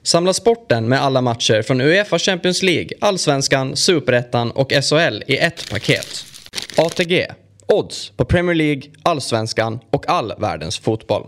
Samla 0.03 0.33
sporten 0.33 0.89
med 0.89 1.01
alla 1.01 1.21
matcher 1.21 1.61
från 1.61 1.81
Uefa 1.81 2.19
Champions 2.19 2.63
League, 2.63 2.89
Allsvenskan, 3.01 3.75
Superettan 3.75 4.51
och 4.51 4.71
SHL 4.71 5.23
i 5.27 5.37
ett 5.37 5.69
paket. 5.71 6.25
ATG. 6.77 7.27
Odds 7.67 8.09
på 8.09 8.25
Premier 8.25 8.55
League, 8.55 8.81
Allsvenskan 9.03 9.79
och 9.91 10.09
all 10.09 10.33
världens 10.37 10.79
fotboll. 10.79 11.27